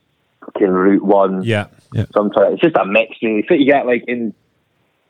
fucking 0.52 0.68
route 0.68 1.02
one. 1.04 1.42
Yeah. 1.42 1.66
Yeah. 1.92 2.06
Sometimes 2.12 2.54
it's 2.54 2.62
just 2.62 2.76
a 2.76 2.84
mix 2.84 3.16
really. 3.22 3.44
You 3.50 3.64
get 3.66 3.86
like 3.86 4.04
in 4.08 4.34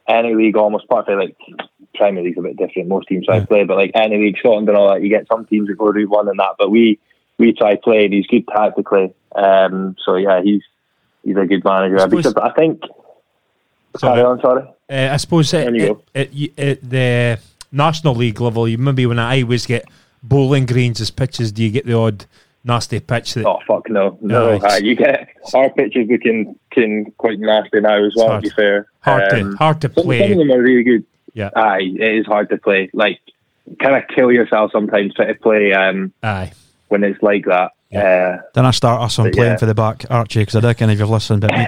any 0.08 0.34
league 0.34 0.56
almost 0.56 0.88
partly 0.88 1.14
like 1.14 1.36
Premier 1.94 2.22
League's 2.22 2.38
a 2.38 2.42
bit 2.42 2.56
different. 2.56 2.88
Most 2.88 3.08
teams 3.08 3.26
try 3.26 3.36
Yeah. 3.38 3.44
play, 3.46 3.64
but 3.64 3.76
like 3.76 3.92
any 3.94 4.16
league, 4.18 4.38
Scotland 4.38 4.68
and 4.68 4.76
all 4.76 4.92
that, 4.92 5.02
you 5.02 5.08
get 5.08 5.26
some 5.28 5.44
teams 5.46 5.68
that 5.68 5.76
go 5.78 5.86
route 5.86 6.08
one 6.08 6.28
and 6.28 6.38
that. 6.38 6.56
But 6.58 6.70
we 6.70 6.98
we 7.38 7.52
try 7.52 7.76
play, 7.76 8.04
and 8.04 8.14
he's 8.14 8.26
good 8.26 8.46
tactically. 8.48 9.12
Um, 9.34 9.96
so 10.04 10.16
yeah, 10.16 10.40
he's 10.42 10.62
he's 11.24 11.36
a 11.36 11.46
good 11.46 11.64
manager. 11.64 11.96
I 11.96 12.00
suppose- 12.02 12.26
because 12.26 12.34
I 12.42 12.52
think. 12.58 12.82
Sorry. 13.96 14.22
On, 14.22 14.40
sorry. 14.40 14.62
Uh, 14.88 15.08
I 15.12 15.16
suppose 15.16 15.52
at, 15.52 15.66
at, 15.74 15.96
at, 16.14 16.28
at 16.58 16.88
the 16.88 17.38
National 17.72 18.14
League 18.14 18.40
level, 18.40 18.68
you 18.68 18.78
maybe 18.78 19.04
when 19.04 19.18
I 19.18 19.42
always 19.42 19.66
get 19.66 19.84
bowling 20.22 20.64
greens 20.66 21.00
as 21.00 21.10
pitches, 21.10 21.50
do 21.50 21.64
you 21.64 21.70
get 21.70 21.86
the 21.86 21.94
odd 21.96 22.24
nasty 22.64 23.00
pitch 23.00 23.34
that 23.34 23.46
Oh 23.46 23.58
fuck 23.66 23.88
no, 23.88 24.18
no. 24.20 24.58
Nice. 24.58 24.74
uh, 24.74 24.80
you 24.82 24.94
get 24.94 25.28
our 25.54 25.70
pitches 25.70 26.08
looking 26.08 26.58
can 26.70 27.06
quite 27.18 27.38
nasty 27.38 27.80
now 27.80 28.04
as 28.04 28.14
well. 28.16 28.28
hard. 28.28 28.44
To 28.44 28.50
be 28.50 28.54
fair, 28.54 28.86
hard 29.00 29.32
Um, 29.32 29.50
to 29.52 29.56
hard 29.56 29.80
to 29.82 29.88
Some, 29.94 30.04
some 30.04 30.32
of 30.32 30.38
them 30.38 30.50
are 30.52 30.60
really 30.62 30.82
good. 30.82 31.04
Yeah. 31.34 31.50
Aye, 31.56 31.92
it 31.98 32.14
is 32.20 32.26
hard 32.26 32.48
to 32.50 32.58
play. 32.58 32.90
Like, 32.92 33.20
kind 33.82 33.96
of 33.96 34.02
kill 34.14 34.32
yourself 34.32 34.72
sometimes 34.72 35.14
trying 35.14 35.28
to 35.28 35.34
play 35.40 35.72
um, 35.72 36.12
Aye. 36.22 36.52
when 36.88 37.04
it's 37.04 37.22
like 37.22 37.44
that. 37.46 37.70
Uh, 37.92 38.40
Then 38.54 38.66
I 38.66 38.70
start 38.72 39.02
us 39.02 39.18
on 39.18 39.30
playing 39.32 39.52
yeah. 39.52 39.56
for 39.56 39.66
the 39.66 39.74
back, 39.74 40.04
Archie, 40.10 40.40
because 40.40 40.56
I 40.56 40.60
don't 40.60 40.80
know 40.80 40.88
if 40.90 40.98
you've 41.00 41.10
listened, 41.10 41.40
but 41.40 41.50
me, 41.52 41.66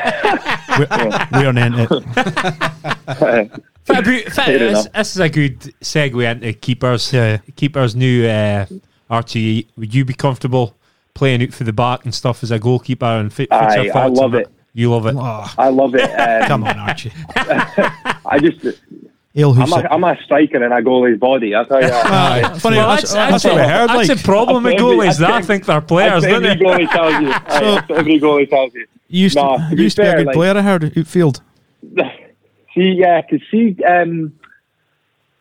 we're, 0.78 1.26
we're 1.32 1.48
into 1.50 1.86
it. 1.90 2.02
Fa- 3.04 3.50
Fair 4.30 4.58
this, 4.58 4.88
this 4.94 5.14
is 5.16 5.20
a 5.20 5.28
good 5.28 5.58
segue 5.80 6.30
into 6.30 6.52
keepers. 6.52 7.12
Yeah, 7.12 7.30
yeah. 7.32 7.38
Keepers 7.56 7.96
new 7.96 8.26
uh, 8.26 8.66
Archie. 9.10 9.66
Would 9.76 9.92
you 9.94 10.04
be 10.04 10.14
comfortable 10.14 10.76
playing 11.14 11.42
out 11.42 11.52
for 11.52 11.64
the 11.64 11.72
back 11.72 12.04
and 12.04 12.14
stuff 12.14 12.42
as 12.42 12.50
a 12.50 12.58
goalkeeper? 12.58 13.04
And 13.06 13.32
fit, 13.32 13.50
what's 13.50 13.74
your 13.76 13.96
Aye, 13.96 14.00
I 14.00 14.06
love 14.06 14.34
it. 14.34 14.48
You 14.74 14.90
love 14.90 15.06
it. 15.06 15.14
Oh, 15.16 15.52
I 15.58 15.68
love 15.68 15.94
it. 15.94 16.10
Um, 16.18 16.48
come 16.48 16.64
on, 16.64 16.78
Archie. 16.78 17.12
I 17.36 18.38
just, 18.40 18.78
Ale 19.34 19.52
I'm 19.52 19.72
a, 19.72 19.88
I'm 19.90 20.04
a 20.04 20.16
striker 20.24 20.64
in 20.64 20.72
a 20.72 20.76
goalie's 20.82 21.18
body. 21.18 21.54
I 21.54 21.64
tell 21.64 21.82
you. 21.82 21.88
that. 21.88 22.56
Funny, 22.58 22.76
Well, 22.78 22.88
that's, 22.88 23.12
that's, 23.12 23.30
that's, 23.32 23.44
what 23.44 23.54
we 23.54 23.60
heard. 23.60 23.88
that's 23.90 24.08
Like, 24.08 24.18
the 24.18 24.24
problem 24.24 24.64
with 24.64 24.74
goalies. 24.74 25.18
That 25.18 25.30
I 25.30 25.42
think 25.42 25.66
they're 25.66 25.80
players, 25.80 26.22
don't 26.22 26.44
every 26.44 26.48
they? 26.48 26.64
goalie 26.64 26.90
tells 26.90 27.14
you. 27.14 27.32
So- 27.32 27.74
that's 27.74 27.90
every 27.90 28.20
goalie 28.20 28.48
tells 28.48 28.74
you. 28.74 28.86
you 29.08 29.22
used 29.24 29.36
No, 29.36 29.56
to, 29.56 29.62
to 29.64 29.70
you 29.70 29.76
be 29.76 29.82
used 29.84 29.96
to 29.96 30.02
be 30.02 30.08
a 30.08 30.16
good 30.16 30.26
like- 30.26 30.34
player, 30.34 30.56
I 30.56 30.62
heard, 30.62 30.84
outfield. 30.96 31.42
See, 32.74 32.94
yeah, 32.98 33.20
because 33.20 33.46
see, 33.50 33.76
um, 33.84 34.32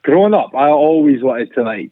growing 0.04 0.34
up, 0.34 0.54
I 0.56 0.70
always 0.70 1.22
wanted 1.24 1.54
to 1.54 1.64
like. 1.64 1.92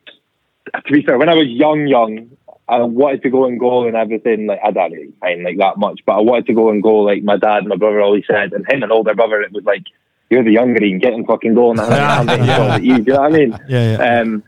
To 0.86 0.92
be 0.94 1.02
fair, 1.02 1.18
when 1.18 1.30
I 1.30 1.36
was 1.36 1.48
young, 1.48 1.88
young, 1.88 2.30
I 2.70 2.84
wanted 2.84 3.24
to 3.24 3.30
go 3.30 3.46
and 3.46 3.60
goal 3.60 3.88
and 3.88 3.96
everything. 3.96 4.46
Like 4.46 4.60
I 4.64 4.72
don't 4.72 4.92
really 4.92 5.14
mind 5.22 5.44
like 5.44 5.58
that 5.58 5.78
much, 5.78 6.02
but 6.06 6.14
I 6.14 6.22
wanted 6.22 6.46
to 6.48 6.54
go 6.54 6.70
and 6.70 6.84
goal. 6.84 7.06
Like 7.06 7.24
my 7.24 7.38
dad 7.38 7.60
and 7.60 7.68
my 7.68 7.76
brother 7.78 8.02
always 8.02 8.26
said, 8.28 8.54
and 8.54 8.66
him 8.70 8.84
and 8.84 8.92
older 8.92 9.16
brother, 9.16 9.42
it 9.42 9.52
was 9.52 9.64
like 9.64 9.84
you're 10.30 10.44
the 10.44 10.52
younger, 10.52 10.86
you 10.86 10.92
can 10.92 11.00
get 11.00 11.14
in 11.14 11.26
fucking 11.26 11.56
goal 11.56 11.72
and 11.72 11.82
I'm 11.82 12.26
making 12.28 12.46
Yeah. 12.46 12.58
goals 12.58 12.72
at 12.72 12.84
you. 12.84 12.98
Do 13.00 13.04
you 13.04 13.14
know 13.14 13.22
what 13.22 13.34
I 13.34 13.38
mean? 13.38 13.60
Yeah, 13.68 13.98
yeah. 13.98 14.22
Um, 14.22 14.44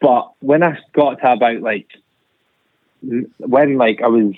but 0.00 0.32
when 0.40 0.62
I 0.62 0.78
got 0.92 1.20
to 1.20 1.32
about 1.32 1.60
like 1.62 1.88
when 3.38 3.78
like 3.78 4.00
I 4.02 4.08
was 4.08 4.34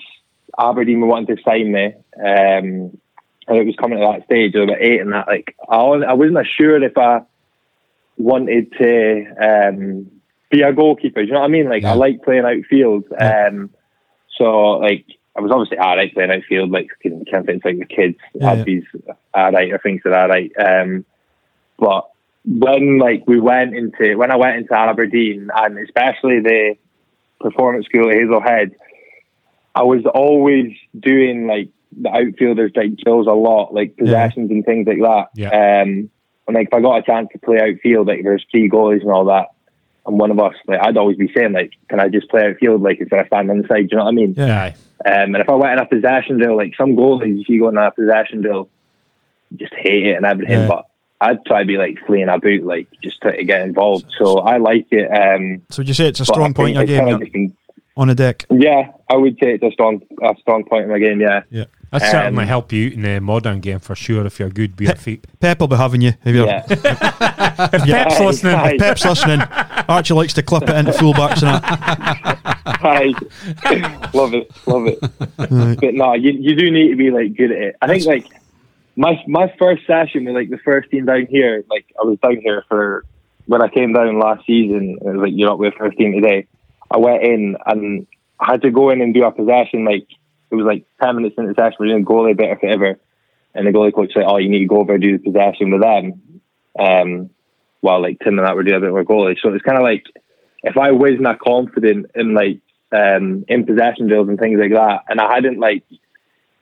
Aberdeen 0.57 1.01
were 1.01 1.07
wanting 1.07 1.35
to 1.35 1.43
sign 1.43 1.71
me, 1.71 1.85
um, 2.17 2.97
and 3.47 3.57
it 3.57 3.65
was 3.65 3.75
coming 3.75 3.99
to 3.99 4.05
that 4.05 4.25
stage 4.25 4.55
of 4.55 4.63
about 4.63 4.81
eight 4.81 5.01
and 5.01 5.13
that, 5.13 5.27
like 5.27 5.55
I 5.67 5.75
I 5.75 6.13
wasn't 6.13 6.47
sure 6.47 6.81
if 6.81 6.97
I 6.97 7.21
wanted 8.17 8.71
to 8.73 9.25
um, 9.41 10.11
be 10.51 10.61
a 10.61 10.73
goalkeeper. 10.73 11.21
Do 11.21 11.27
you 11.27 11.33
know 11.33 11.39
what 11.39 11.49
I 11.49 11.51
mean? 11.51 11.69
Like 11.69 11.83
I 11.83 11.93
like 11.93 12.23
playing 12.23 12.45
outfield. 12.45 13.05
Um, 13.17 13.69
so 14.37 14.43
like 14.79 15.05
I 15.35 15.41
was 15.41 15.51
obviously 15.51 15.79
alright 15.79 16.13
playing 16.13 16.31
outfield. 16.31 16.71
Like 16.71 16.89
can 17.01 17.23
can't 17.25 17.45
think 17.45 17.65
like 17.65 17.79
the 17.79 17.85
kids. 17.85 18.17
Yeah, 18.33 18.53
yeah. 18.53 18.61
Abby's 18.61 18.83
alright. 19.35 19.73
I 19.73 19.77
think 19.77 20.03
they're 20.03 20.15
alright. 20.15 20.51
Um, 20.59 21.05
but 21.79 22.09
when 22.45 22.99
like 22.99 23.23
we 23.27 23.39
went 23.39 23.75
into 23.75 24.17
when 24.17 24.31
I 24.31 24.35
went 24.35 24.57
into 24.57 24.73
Aberdeen 24.77 25.49
and 25.55 25.77
especially 25.79 26.41
the 26.41 26.75
performance 27.39 27.85
school 27.85 28.09
at 28.09 28.15
Hazelhead, 28.17 28.71
I 29.73 29.83
was 29.83 30.05
always 30.13 30.73
doing 30.99 31.47
like 31.47 31.69
the 31.97 32.09
outfielders 32.09 32.71
like 32.75 32.97
drills 32.97 33.27
a 33.27 33.31
lot, 33.31 33.73
like 33.73 33.97
possessions 33.97 34.51
and 34.51 34.65
things 34.65 34.87
like 34.87 34.99
that. 34.99 35.27
Yeah. 35.35 35.49
Um, 35.81 36.09
and 36.47 36.55
like 36.55 36.67
if 36.67 36.73
I 36.73 36.81
got 36.81 36.99
a 36.99 37.03
chance 37.03 37.29
to 37.33 37.39
play 37.39 37.59
outfield, 37.61 38.07
like 38.07 38.23
there's 38.23 38.45
three 38.51 38.69
goalies 38.69 39.01
and 39.01 39.11
all 39.11 39.25
that, 39.25 39.47
and 40.05 40.19
one 40.19 40.31
of 40.31 40.39
us, 40.39 40.55
like 40.67 40.79
I'd 40.81 40.97
always 40.97 41.17
be 41.17 41.31
saying 41.35 41.53
like, 41.53 41.71
can 41.89 41.99
I 41.99 42.09
just 42.09 42.29
play 42.29 42.45
outfield 42.47 42.81
like 42.81 42.99
instead 42.99 43.19
of 43.19 43.27
standing 43.27 43.51
on 43.51 43.61
the 43.61 43.67
side? 43.67 43.89
Do 43.89 43.95
you 43.95 43.97
know 43.97 44.03
what 44.05 44.09
I 44.09 44.13
mean? 44.13 44.33
Yeah. 44.37 44.73
Um, 45.05 45.35
and 45.35 45.37
if 45.37 45.49
I 45.49 45.53
went 45.55 45.73
in 45.73 45.79
a 45.79 45.85
possession 45.85 46.37
drill, 46.37 46.57
like 46.57 46.73
some 46.75 46.95
goalies, 46.95 47.41
if 47.41 47.49
you 47.49 47.61
go 47.61 47.69
in 47.69 47.77
a 47.77 47.91
possession 47.91 48.41
drill, 48.41 48.69
just 49.55 49.73
hate 49.73 50.07
it 50.07 50.15
and 50.15 50.25
everything. 50.25 50.59
Yeah. 50.61 50.67
But 50.67 50.85
I'd 51.19 51.45
try 51.45 51.61
to 51.61 51.65
be 51.67 51.77
like 51.77 51.97
fleeing 52.05 52.29
about, 52.29 52.43
like 52.63 52.87
just 53.03 53.21
try 53.21 53.35
to 53.37 53.43
get 53.43 53.61
involved. 53.61 54.05
So 54.17 54.39
I 54.39 54.57
like 54.57 54.87
it. 54.91 55.07
Um, 55.11 55.61
So 55.69 55.81
would 55.81 55.87
you 55.87 55.93
say 55.93 56.07
it's 56.07 56.19
a 56.19 56.25
strong 56.25 56.53
point 56.53 56.77
in 56.77 56.87
your 56.87 57.03
game? 57.03 57.55
on 57.97 58.09
a 58.09 58.15
deck. 58.15 58.45
Yeah, 58.49 58.91
I 59.09 59.17
would 59.17 59.37
say 59.41 59.53
it's 59.53 59.63
a 59.63 59.71
strong 59.71 60.01
a 60.23 60.33
strong 60.39 60.63
point 60.63 60.85
in 60.85 60.89
my 60.89 60.99
game. 60.99 61.19
Yeah, 61.21 61.43
Yeah. 61.49 61.65
That 61.91 62.03
Um, 62.03 62.09
certainly 62.11 62.45
help 62.45 62.71
you 62.71 62.89
in 62.91 63.01
the 63.01 63.19
modern 63.19 63.59
game 63.59 63.79
for 63.79 63.95
sure 63.95 64.25
if 64.25 64.39
you're 64.39 64.49
good 64.49 64.75
bare 64.77 64.95
feet. 64.95 65.27
Pep 65.41 65.59
will 65.59 65.67
be 65.67 65.75
having 65.75 66.01
you. 66.01 66.13
If, 66.23 66.33
you're, 66.35 66.47
yeah. 66.47 66.63
If 66.69 67.83
Pep's 67.83 68.15
Aye, 68.19 68.25
listening, 68.25 68.55
aye. 68.55 68.71
if 68.71 68.79
Pep's 68.79 69.05
listening, 69.05 69.41
Archie 69.87 70.13
likes 70.13 70.33
to 70.35 70.41
clip 70.41 70.63
it 70.63 70.75
into 70.75 70.91
fullbacks 70.93 71.43
and 71.43 71.61
that. 71.61 72.47
Hi. 72.65 73.07
love 74.13 74.33
it, 74.33 74.51
love 74.65 74.87
it. 74.87 74.99
But 75.79 75.93
no, 75.93 76.13
you 76.13 76.31
you 76.31 76.55
do 76.55 76.71
need 76.71 76.89
to 76.89 76.95
be 76.95 77.11
like 77.11 77.35
good 77.35 77.51
at 77.51 77.57
it. 77.61 77.75
I 77.81 77.87
think 77.87 78.05
like 78.05 78.25
my 78.95 79.21
my 79.27 79.53
first 79.59 79.85
session 79.85 80.25
with 80.25 80.33
like 80.35 80.49
the 80.49 80.57
first 80.59 80.89
team 80.89 81.05
down 81.05 81.27
here, 81.29 81.63
like 81.69 81.85
I 82.01 82.05
was 82.05 82.17
down 82.19 82.37
here 82.41 82.63
for 82.67 83.05
when 83.45 83.61
I 83.61 83.67
came 83.67 83.93
down 83.93 84.17
last 84.19 84.45
season. 84.47 84.97
It 85.01 85.03
was 85.05 85.17
like 85.17 85.33
you're 85.35 85.51
up 85.51 85.59
with 85.59 85.73
first 85.75 85.97
team 85.97 86.13
today. 86.13 86.47
I 86.89 86.97
went 86.97 87.21
in 87.23 87.57
and 87.65 88.07
I 88.39 88.51
had 88.51 88.61
to 88.63 88.71
go 88.71 88.89
in 88.89 89.01
and 89.01 89.13
do 89.13 89.23
a 89.25 89.31
possession. 89.31 89.85
Like 89.85 90.07
it 90.51 90.55
was 90.55 90.65
like 90.65 90.85
ten 91.01 91.15
minutes 91.15 91.35
into 91.37 91.53
the 91.53 91.61
session, 91.61 91.77
we're 91.79 91.87
doing 91.87 92.05
goalie 92.05 92.37
better 92.37 92.57
forever. 92.57 92.99
and 93.53 93.67
the 93.67 93.71
goalie 93.71 93.93
coach 93.93 94.11
said, 94.13 94.23
"Oh, 94.25 94.37
you 94.37 94.49
need 94.49 94.59
to 94.59 94.65
go 94.65 94.79
over 94.79 94.93
and 94.93 95.01
do 95.03 95.17
the 95.17 95.23
possession 95.23 95.71
with 95.71 95.81
them." 95.81 96.21
Um, 96.77 97.29
while 97.81 98.01
like 98.01 98.19
Tim 98.19 98.37
and 98.37 98.47
that 98.47 98.55
were 98.55 98.63
doing 98.63 98.77
a 98.77 98.79
bit 98.81 98.91
more 98.91 99.03
goalie, 99.03 99.37
so 99.41 99.53
it's 99.53 99.63
kind 99.65 99.77
of 99.77 99.83
like 99.83 100.05
if 100.63 100.77
I 100.77 100.91
wasn't 100.91 101.23
that 101.23 101.39
confident 101.39 102.11
in 102.15 102.33
like 102.33 102.61
um, 102.91 103.45
in 103.47 103.65
possession 103.65 104.07
drills 104.07 104.29
and 104.29 104.39
things 104.39 104.59
like 104.59 104.71
that, 104.71 105.03
and 105.07 105.19
I 105.19 105.33
hadn't 105.33 105.59
like 105.59 105.83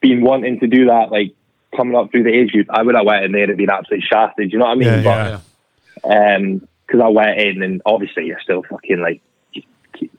been 0.02 0.22
wanting 0.22 0.60
to 0.62 0.68
do 0.68 0.86
that 0.86 1.12
like 1.12 1.36
coming 1.76 1.96
up 1.96 2.12
through 2.12 2.24
the 2.24 2.34
age 2.34 2.52
group, 2.52 2.68
I 2.70 2.82
would 2.82 2.96
have 2.96 3.06
went 3.06 3.26
in 3.26 3.32
there 3.32 3.44
and 3.44 3.58
been 3.58 3.70
absolutely 3.70 4.08
shafted. 4.10 4.50
Do 4.50 4.54
you 4.54 4.60
know 4.60 4.66
what 4.66 4.72
I 4.72 4.76
mean? 4.76 5.04
Yeah, 5.04 5.40
but 6.04 6.40
um, 6.40 6.68
because 6.86 7.02
I 7.02 7.10
went 7.10 7.40
in 7.40 7.62
and 7.62 7.82
obviously 7.86 8.26
you're 8.26 8.40
still 8.42 8.64
fucking 8.64 9.00
like 9.00 9.22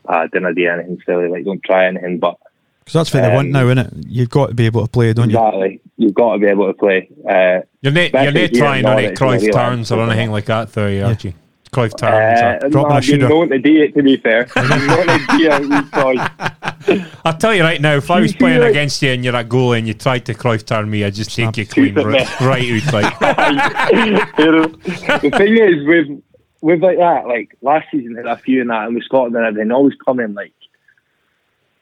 uh, 0.07 0.27
didn't 0.29 0.55
do 0.55 0.69
anything 0.69 1.01
silly, 1.07 1.29
like 1.29 1.45
don't 1.45 1.63
try 1.65 1.87
anything, 1.87 2.19
but 2.19 2.37
Because 2.81 2.93
that's 2.95 3.15
what 3.15 3.21
they 3.23 3.35
want 3.35 3.49
Um, 3.49 3.53
now, 3.53 3.83
it? 3.83 3.93
You've 4.09 4.31
got 4.31 4.49
to 4.49 4.55
be 4.55 4.67
able 4.67 4.83
to 4.83 4.89
play, 4.91 5.13
don't 5.13 5.31
you? 5.31 5.37
exactly, 5.39 5.81
you've 5.97 6.15
got 6.15 6.33
to 6.35 6.39
be 6.39 6.47
able 6.47 6.67
to 6.67 6.75
play. 6.75 7.09
Uh, 7.29 7.61
you're 7.83 7.93
not, 7.93 8.13
you're 8.13 8.29
Especially 8.29 8.43
not 8.43 8.53
trying 8.55 8.87
on 8.87 8.99
it 8.99 9.03
Norwich, 9.03 9.19
Cruyff 9.19 9.43
you 9.47 9.53
turns 9.53 9.93
or 9.93 10.01
anything 10.03 10.31
like 10.33 10.47
that, 10.47 10.73
though, 10.73 10.87
you, 10.89 11.05
Archie. 11.05 11.35
Cruyff 11.73 11.97
turns. 11.97 12.41
uh, 12.41 12.67
or- 12.67 12.69
dropping 12.71 12.89
no, 12.89 12.95
a 12.95 12.97
I've 12.97 13.05
shooter. 13.05 13.19
been 13.29 13.29
known 13.29 13.49
to 13.51 13.59
do 13.61 13.83
it. 13.83 13.95
To 13.95 14.03
be 14.03 14.17
fair, 14.17 14.49
I've 14.57 14.69
been 14.69 14.87
known 14.89 15.07
to 15.07 15.27
do 15.39 15.51
it, 15.51 15.61
wee 15.71 16.97
boy. 16.99 17.05
I'll 17.25 17.37
tell 17.37 17.55
you 17.55 17.63
right 17.63 17.81
now, 17.81 17.95
if 17.95 18.11
I 18.11 18.21
was 18.21 18.33
playing 18.37 18.63
against 18.63 19.01
you 19.03 19.11
and 19.13 19.23
you're 19.25 19.37
at 19.37 19.49
goal 19.49 19.75
and 19.75 19.87
you 19.87 19.95
tried 19.95 20.27
to 20.27 20.35
Cruyff 20.35 20.67
turn 20.67 20.91
me, 20.91 21.05
I'd 21.05 21.15
just 21.15 21.33
take 21.35 21.57
you 21.59 21.65
Keep 21.67 21.95
clean 21.95 21.99
it, 21.99 22.05
right, 22.05 22.27
man. 22.41 22.49
right 22.49 22.95
out. 22.95 23.21
Like, 23.23 23.93
you 23.93 24.53
know, 24.53 24.63
the 24.67 25.31
thing 25.37 25.57
is 25.59 25.87
with 25.87 26.23
with 26.63 26.83
like 26.83 26.99
that, 26.99 27.27
like 27.29 27.57
last 27.63 27.87
season 27.93 28.17
had 28.17 28.27
a 28.27 28.37
few 28.37 28.61
in 28.63 28.67
that, 28.69 28.87
and 28.87 28.95
with 28.97 29.05
Scotland 29.05 29.37
and 29.37 29.47
everything, 29.47 29.71
always 29.71 29.95
come 30.05 30.19
in 30.21 30.35
like, 30.35 30.53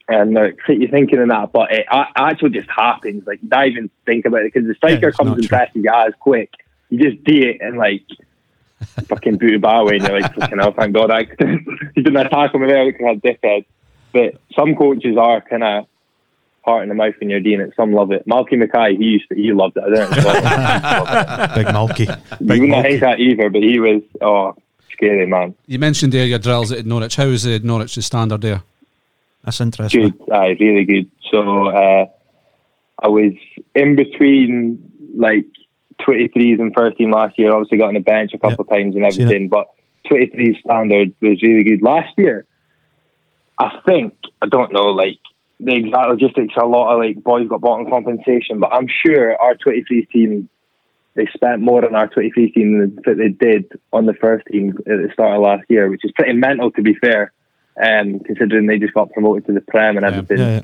and 0.09 0.37
uh, 0.37 0.41
like 0.43 0.59
you're 0.69 0.89
thinking 0.91 1.21
in 1.21 1.29
that, 1.29 1.53
but 1.53 1.71
eh, 1.73 1.81
it 1.81 1.87
actually 2.17 2.51
just 2.51 2.69
happens. 2.71 3.27
Like 3.27 3.43
you 3.43 3.49
don't 3.49 3.67
even 3.67 3.91
think 4.07 4.25
about 4.25 4.41
it 4.43 4.53
because 4.53 4.67
the 4.67 4.75
striker 4.75 5.07
Yeah, 5.09 5.11
comes 5.13 5.33
and 5.33 5.43
true. 5.43 5.49
presses 5.49 5.75
you 5.77 5.91
as 5.95 6.15
quick. 6.19 6.51
You 6.91 6.99
just 7.11 7.23
do 7.25 7.35
it 7.35 7.59
and 7.61 7.77
like 7.77 8.05
fucking 9.09 9.37
boot 9.39 9.55
a 9.55 9.59
bar 9.59 9.83
away, 9.83 9.97
and 9.97 10.07
you're 10.09 10.21
like, 10.21 10.35
fucking 10.35 10.59
hell, 10.59 10.73
thank 10.73 10.95
God 10.95 11.11
I 11.11 11.25
he 11.95 12.03
didn't 12.03 12.17
attack 12.17 12.55
him 12.55 12.67
there 12.67 12.87
because 12.87 13.05
I 13.05 13.09
had 13.11 13.23
dickhead. 13.23 13.65
But 14.13 14.41
some 14.59 14.75
coaches 14.75 15.17
are 15.19 15.41
kind 15.43 15.63
of 15.63 15.87
heart 16.65 16.83
in 16.85 16.89
the 16.89 16.95
mouth 16.95 17.15
when 17.21 17.29
you're 17.29 17.41
doing 17.41 17.61
it. 17.61 17.75
Some 17.77 17.93
love 17.93 18.11
it. 18.13 18.27
Malky 18.27 18.57
Mackay, 18.59 18.97
he 18.97 19.05
used 19.05 19.29
to, 19.29 19.35
he 19.35 19.53
loved 19.53 19.77
it. 19.77 19.85
I 19.85 19.91
don't 19.91 20.11
know. 20.11 21.55
Big 21.55 21.67
Malky. 21.67 22.21
You 22.41 22.61
wouldn't 22.63 22.87
hate 22.87 23.01
that 23.01 23.21
either, 23.21 23.51
but 23.51 23.63
he 23.63 23.79
was 23.81 24.03
oh 24.23 24.55
scary 24.93 25.27
man. 25.27 25.55
You 25.67 25.79
mentioned 25.79 26.13
there 26.13 26.25
your 26.25 26.39
drills 26.39 26.73
at 26.73 26.87
Norwich. 26.87 27.17
How 27.17 27.25
is 27.25 27.43
the 27.43 27.59
Norwich 27.59 27.95
the 27.97 28.03
standard 28.03 28.41
there? 28.41 28.63
That's 29.45 29.61
interesting. 29.61 30.11
Good, 30.11 30.32
aye, 30.32 30.57
really 30.61 30.84
good. 30.84 31.11
So 31.30 31.68
uh, 31.68 32.07
I 33.03 33.09
was 33.09 33.32
in 33.74 33.97
between 33.97 34.91
like 35.16 35.47
23s 36.01 36.61
and 36.61 36.72
first 36.74 36.99
team 36.99 37.11
last 37.11 37.39
year. 37.39 37.53
Obviously 37.53 37.78
got 37.78 37.89
on 37.89 37.95
the 37.95 38.01
bench 38.01 38.32
a 38.34 38.39
couple 38.39 38.62
of 38.62 38.68
times 38.68 38.95
and 38.95 39.05
everything, 39.05 39.49
but 39.49 39.68
23 40.09 40.61
standard 40.64 41.14
was 41.20 41.43
really 41.43 41.64
good 41.64 41.82
last 41.82 42.12
year. 42.16 42.47
I 43.59 43.80
think 43.86 44.14
I 44.41 44.47
don't 44.47 44.72
know 44.72 44.91
like 44.91 45.18
the 45.61 45.74
exact 45.74 46.09
logistics. 46.09 46.55
A 46.57 46.66
lot 46.66 46.93
of 46.93 47.01
like 47.01 47.22
boys 47.22 47.49
got 47.49 47.61
bought 47.61 47.80
on 47.80 47.91
compensation, 47.91 48.61
but 48.61 48.72
I'm 48.72 48.86
sure 48.89 49.36
our 49.41 49.57
23 49.57 50.07
team 50.07 50.49
they 51.14 51.26
spent 51.34 51.61
more 51.61 51.84
on 51.84 51.97
our 51.97 52.07
23 52.07 52.53
team 52.53 52.78
than 52.78 52.97
that 53.05 53.16
they 53.18 53.30
did 53.30 53.72
on 53.93 54.07
the 54.07 54.14
first 54.14 54.47
team 54.47 54.78
at 54.78 54.84
the 54.84 55.11
start 55.12 55.36
of 55.36 55.43
last 55.43 55.64
year, 55.68 55.91
which 55.91 56.05
is 56.05 56.12
pretty 56.12 56.34
mental 56.34 56.70
to 56.72 56.82
be 56.82 56.95
fair. 56.95 57.32
Um, 57.81 58.20
considering 58.20 58.66
they 58.66 58.79
just 58.79 58.95
got 58.95 59.12
promoted 59.12 59.47
to 59.47 59.53
the 59.53 59.61
Prem 59.61 59.97
and 59.97 60.05
everything 60.05 60.39
Yeah, 60.39 60.51
yeah. 60.57 60.61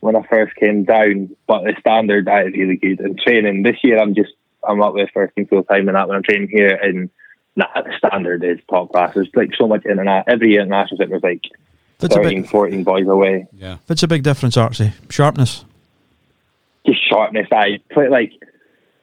when 0.00 0.14
I 0.14 0.22
first 0.22 0.54
came 0.56 0.84
down, 0.84 1.34
but 1.46 1.64
the 1.64 1.74
standard 1.80 2.28
I 2.28 2.42
really 2.42 2.76
good. 2.76 3.00
And 3.00 3.18
training 3.18 3.62
this 3.62 3.76
year, 3.82 3.98
I'm 3.98 4.14
just 4.14 4.32
I'm 4.66 4.82
up 4.82 4.94
with 4.94 5.10
first 5.12 5.34
team 5.34 5.46
full 5.46 5.64
time, 5.64 5.88
and 5.88 5.96
that 5.96 6.08
when 6.08 6.16
I'm 6.16 6.22
training 6.22 6.48
here, 6.48 6.74
and 6.76 7.10
nah, 7.56 7.66
the 7.74 7.92
standard 7.98 8.44
is 8.44 8.58
top 8.70 8.92
class. 8.92 9.14
There's 9.14 9.28
like 9.34 9.54
so 9.56 9.66
much 9.66 9.84
in 9.84 9.92
internet. 9.92 10.24
Every 10.28 10.50
year 10.52 10.60
international 10.62 10.98
trip, 10.98 11.10
there's 11.10 11.22
like 11.22 11.44
That's 11.98 12.14
13, 12.14 12.42
big, 12.42 12.50
14 12.50 12.84
boys 12.84 13.06
away. 13.08 13.46
Yeah. 13.52 13.78
that's 13.86 14.02
a 14.02 14.08
big 14.08 14.22
difference, 14.22 14.56
Archie. 14.56 14.92
Sharpness. 15.10 15.64
Just 16.86 17.08
sharpness. 17.08 17.48
I 17.50 17.80
play 17.90 18.08
like 18.08 18.32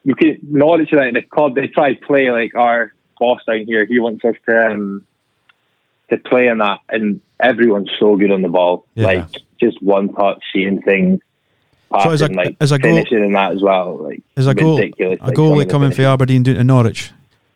you 0.04 0.14
can 0.14 0.38
Norwich 0.42 0.92
like 0.92 1.14
the 1.14 1.22
club. 1.22 1.54
They 1.54 1.66
try 1.66 1.94
to 1.94 2.06
play 2.06 2.30
like 2.30 2.54
our 2.54 2.92
boss 3.18 3.40
down 3.46 3.66
here. 3.66 3.84
He 3.86 3.98
wants 3.98 4.24
us 4.24 4.36
to 4.48 4.70
um, 4.70 5.06
to 6.10 6.18
play 6.18 6.48
in 6.48 6.58
that, 6.58 6.80
and 6.88 7.20
everyone's 7.48 7.90
so 7.98 8.16
good 8.16 8.30
on 8.32 8.42
the 8.42 8.48
ball. 8.48 8.86
Yeah. 8.94 9.06
Like 9.06 9.26
just 9.60 9.80
one 9.82 10.12
touch, 10.12 10.42
seeing 10.52 10.82
things. 10.82 11.20
So 12.02 12.10
as 12.10 12.22
a- 12.22 12.28
like 12.28 12.56
as 12.60 12.72
a 12.72 12.78
goal- 12.78 12.96
finishing 12.96 13.24
in 13.24 13.32
that 13.34 13.52
as 13.52 13.62
well, 13.62 13.96
like 14.02 14.22
Is 14.36 14.46
a 14.46 14.54
goal 14.54 14.78
ridiculous. 14.78 15.18
a 15.20 15.26
like, 15.26 15.34
goalie 15.36 15.68
coming 15.70 15.92
for. 15.92 16.02
Aberdeen 16.02 16.42
doing 16.42 16.56
to 16.56 16.64
Norwich? 16.64 17.12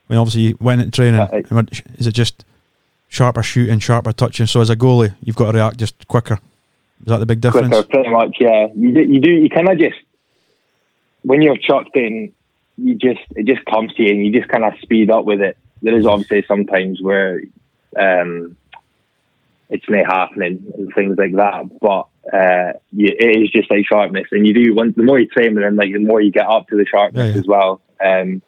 I 0.09 0.13
mean, 0.13 0.21
obviously 0.21 0.43
you 0.43 0.57
went 0.61 0.81
into 0.81 0.93
training. 0.93 1.21
Uh, 1.21 1.29
it- 1.33 1.83
Is 1.99 2.07
it 2.07 2.13
just 2.13 2.45
sharper 3.09 3.43
shooting, 3.43 3.79
sharper 3.81 4.13
touching? 4.13 4.47
So 4.47 4.61
as 4.61 4.71
a 4.71 4.77
goalie, 4.77 5.15
you've 5.25 5.35
got 5.37 5.51
to 5.53 5.59
react 5.59 5.79
just 5.79 6.07
quicker. 6.07 6.39
Is 7.01 7.07
that 7.07 7.19
the 7.19 7.27
big 7.27 7.41
difference? 7.41 7.69
quicker, 7.69 7.89
pretty 7.89 8.11
much. 8.11 8.37
Yeah, 8.41 8.69
you 8.77 8.93
do. 8.93 9.01
You 9.03 9.21
do. 9.21 9.31
You 9.31 9.49
kind 9.51 9.69
of 9.69 9.79
just 9.79 9.97
when 11.23 11.43
you're 11.43 11.57
chucked 11.57 11.97
in, 11.97 12.33
you 12.77 12.95
just 12.95 13.21
it 13.37 13.45
just 13.47 13.65
comes 13.67 13.93
to 13.95 14.03
you, 14.05 14.11
and 14.11 14.25
you 14.25 14.33
just 14.33 14.49
kind 14.49 14.65
of 14.65 14.75
speed 14.83 15.11
up 15.11 15.25
with 15.25 15.41
it. 15.41 15.57
There 15.83 15.97
is 15.97 16.07
obviously 16.07 16.45
sometimes 16.47 17.01
where 17.03 17.41
um, 17.99 18.57
it's 19.71 19.85
not 19.89 20.07
happening 20.07 20.65
and 20.77 20.93
things 20.95 21.17
like 21.19 21.35
that, 21.37 21.65
but 21.81 22.07
uh, 22.33 22.73
you, 22.93 23.09
it 23.19 23.43
is 23.43 23.51
just 23.51 23.71
like 23.71 23.85
sharpness, 23.87 24.27
and 24.33 24.47
you 24.47 24.55
do. 24.55 24.75
want 24.75 24.97
the 24.97 25.03
more 25.03 25.19
you 25.19 25.27
train 25.29 25.55
with 25.55 25.65
them, 25.65 25.77
like 25.77 25.93
the 25.93 25.99
more 25.99 26.21
you 26.21 26.31
get 26.31 26.47
up 26.47 26.69
to 26.69 26.77
the 26.77 26.87
sharpness 26.87 27.27
Yeah, 27.29 27.33
yeah. 27.35 27.39
as 27.41 27.47
well. 27.47 27.81
Um, 28.05 28.43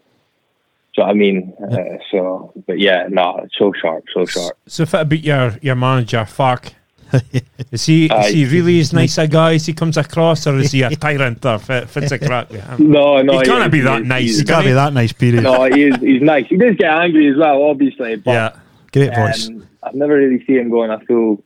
so 0.95 1.03
I 1.03 1.13
mean, 1.15 1.55
uh, 1.63 1.99
so 2.11 2.53
but 2.67 2.79
yeah, 2.79 3.07
no, 3.09 3.41
it's 3.45 3.55
so 3.59 3.73
sharp, 3.81 4.05
so 4.15 4.27
sharp. 4.27 4.57
so 4.67 4.83
if 4.85 4.95
it 4.95 5.09
beat 5.09 5.25
your, 5.25 5.57
your 5.63 5.77
manager, 5.77 6.25
fuck. 6.25 6.73
is 7.73 7.87
he, 7.87 8.07
is 8.07 8.27
he 8.33 8.45
really 8.47 8.79
as 8.79 8.93
nice 8.93 9.19
a 9.19 9.27
guy 9.27 9.55
as 9.55 9.67
he 9.67 9.73
comes 9.73 9.97
across, 9.97 10.47
or 10.47 10.57
is 10.59 10.71
he 10.71 10.83
a 10.83 10.91
tyrant 10.97 11.45
or 11.45 11.59
fit, 11.59 11.89
fits 11.91 12.13
a 12.13 12.19
crack 12.21 12.49
with? 12.51 12.79
No, 12.79 13.21
no, 13.21 13.39
He 13.41 13.45
can't 13.47 13.65
is- 13.65 13.71
be 13.73 13.81
that 13.81 14.03
is- 14.03 14.07
nice. 14.07 14.23
he's- 14.23 14.39
You 14.39 14.45
can't 14.45 14.65
be 14.65 14.73
that 14.73 14.93
nice, 14.93 15.13
period. 15.13 15.43
no, 15.43 15.65
he's 15.65 15.97
he's 15.97 16.23
nice. 16.23 16.47
He 16.47 16.57
does 16.57 16.77
get 16.77 16.89
angry 16.93 17.29
as 17.29 17.37
well, 17.37 17.63
obviously. 17.65 18.15
But 18.17 18.31
Yeah, 18.31 18.53
Great 18.93 19.13
voice. 19.15 19.49
um, 19.49 19.67
I've 19.83 19.95
never 19.95 20.15
really 20.17 20.45
seen 20.45 20.59
him 20.59 20.71
go 20.71 20.85
in 20.85 20.91
a 20.91 21.01
full 21.01 21.43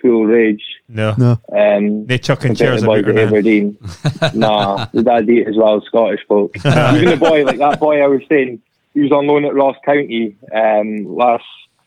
full 0.00 0.24
rage. 0.26 0.62
no. 0.88 1.14
no. 1.16 1.38
Um, 1.56 2.06
They 2.06 2.18
chucking 2.18 2.56
compared 2.56 2.70
chairs 2.70 2.80
to 2.80 2.86
boys 2.86 3.00
about 3.04 3.10
at 3.10 3.20
her. 3.20 3.26
Aberdeen. 3.28 3.78
nah, 4.34 4.86
the 4.92 5.02
dad 5.04 5.30
eat 5.30 5.46
as 5.46 5.56
well 5.56 5.76
as 5.76 5.84
Scottish 5.84 6.20
folk. 6.26 6.56
Even 6.64 7.08
the 7.10 7.16
boy, 7.16 7.44
like 7.44 7.58
that 7.58 7.78
boy 7.78 8.02
I 8.02 8.08
was 8.08 8.22
saying, 8.28 8.60
he 8.94 9.00
was 9.00 9.12
on 9.12 9.26
loan 9.28 9.44
at 9.44 9.54
Ross 9.54 9.76
County 9.84 10.36
um, 10.52 11.04
last 11.06 11.44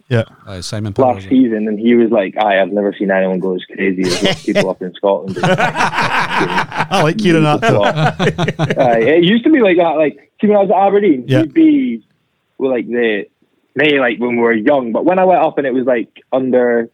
Yeah. 0.07 0.23
Uh, 0.47 0.61
Simon 0.61 0.93
Powers. 0.93 1.15
last 1.23 1.29
season, 1.29 1.67
and 1.67 1.77
he 1.77 1.93
was 1.95 2.09
like, 2.09 2.37
"I 2.37 2.53
have 2.53 2.71
never 2.71 2.93
seen 2.97 3.11
anyone 3.11 3.39
go 3.39 3.55
as 3.55 3.65
crazy 3.65 4.03
as 4.03 4.21
those 4.21 4.43
people 4.45 4.69
up 4.69 4.81
in 4.81 4.93
Scotland." 4.93 5.37
I 5.43 7.01
like 7.03 7.19
hearing 7.19 7.43
that. 7.43 7.63
uh, 7.63 8.95
it 8.97 9.23
used 9.23 9.43
to 9.43 9.49
be 9.51 9.59
like 9.61 9.77
that. 9.77 9.97
Like, 9.97 10.31
see, 10.39 10.47
when 10.47 10.57
I 10.57 10.61
was 10.61 10.71
at 10.71 10.77
Aberdeen, 10.77 11.25
Yeah. 11.27 11.39
you'd 11.41 11.53
be 11.53 12.03
well, 12.57 12.71
like 12.71 12.87
the 12.87 13.27
maybe 13.75 13.99
like 13.99 14.17
when 14.19 14.37
we 14.37 14.41
were 14.41 14.53
young. 14.53 14.91
But 14.91 15.05
when 15.05 15.19
I 15.19 15.25
went 15.25 15.41
up 15.41 15.57
and 15.57 15.67
it 15.67 15.73
was 15.73 15.85
like 15.85 16.09
under 16.31 16.89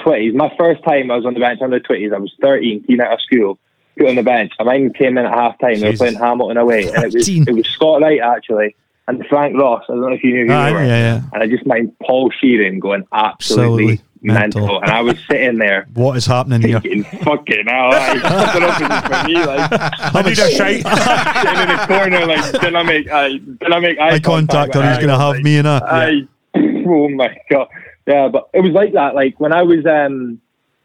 twenties, 0.00 0.34
my 0.34 0.52
first 0.58 0.82
time 0.84 1.10
I 1.10 1.16
was 1.16 1.26
on 1.26 1.34
the 1.34 1.40
bench 1.40 1.60
under 1.62 1.80
twenties. 1.80 2.12
I 2.12 2.18
was 2.18 2.32
thirteen, 2.40 2.82
came 2.84 3.00
out 3.00 3.12
of 3.12 3.20
school, 3.20 3.58
put 3.98 4.08
on 4.08 4.16
the 4.16 4.22
bench. 4.22 4.52
I 4.58 4.64
mind 4.64 4.94
came 4.96 5.18
in 5.18 5.24
at 5.26 5.32
half 5.34 5.58
time. 5.58 5.80
They 5.80 5.90
were 5.90 5.96
playing 5.96 6.14
Hamilton 6.16 6.56
away, 6.56 6.88
and 6.92 7.04
it 7.04 7.14
was 7.14 7.28
it 7.28 7.54
was 7.54 7.66
Scott 7.68 8.02
Wright 8.02 8.20
actually. 8.20 8.74
And 9.08 9.26
Frank 9.26 9.56
Ross, 9.58 9.82
I 9.88 9.94
don't 9.94 10.00
know 10.02 10.12
if 10.12 10.22
you 10.22 10.32
knew 10.32 10.46
who 10.46 10.52
Ah, 10.52 10.66
they 10.66 10.72
were. 10.72 10.84
yeah, 10.84 10.98
yeah. 11.16 11.20
And 11.32 11.42
I 11.42 11.46
just 11.48 11.66
mind 11.66 11.92
Paul 12.00 12.30
Sheerin 12.30 12.78
going 12.78 13.04
absolutely 13.12 13.94
Absolutely 13.94 14.00
mental. 14.22 14.60
mental. 14.62 14.82
And 14.82 14.90
I 14.90 15.00
was 15.02 15.16
sitting 15.30 15.58
there 15.58 15.86
What 15.94 16.16
is 16.16 16.26
happening 16.26 16.62
here? 16.62 16.80
thinking, 16.80 17.04
fucking 17.04 17.66
hell, 17.66 17.90
I 17.92 18.18
fucking 18.18 18.62
up 18.62 18.80
is 18.80 19.22
for 19.22 19.28
me, 19.28 19.34
like 19.44 20.14
I 20.14 20.22
need 20.22 20.38
a 20.38 20.50
shite. 20.50 20.82
sitting 20.82 21.62
in 21.62 21.68
the 21.68 21.84
corner, 21.86 22.26
like, 22.26 22.60
did 22.60 22.74
I 22.74 22.82
make, 22.82 23.10
I, 23.10 23.28
did 23.30 23.72
I 23.72 23.78
make 23.80 23.98
eye, 23.98 24.14
Eye 24.14 24.18
contact, 24.20 24.76
or 24.76 24.80
with 24.80 24.88
he's 24.88 24.98
going 24.98 25.08
to 25.08 25.14
Aaron? 25.14 25.34
have 25.34 25.42
me 25.42 25.56
in 25.56 25.64
that. 25.64 25.82
I, 25.84 26.28
oh 26.86 27.08
my 27.08 27.36
god, 27.50 27.68
yeah, 28.06 28.28
but 28.28 28.48
it 28.52 28.60
was 28.60 28.72
like 28.72 28.92
that. 28.94 29.14
Like 29.14 29.38
when 29.40 29.52
I 29.52 29.62
was, 29.62 29.84
um, 29.86 30.40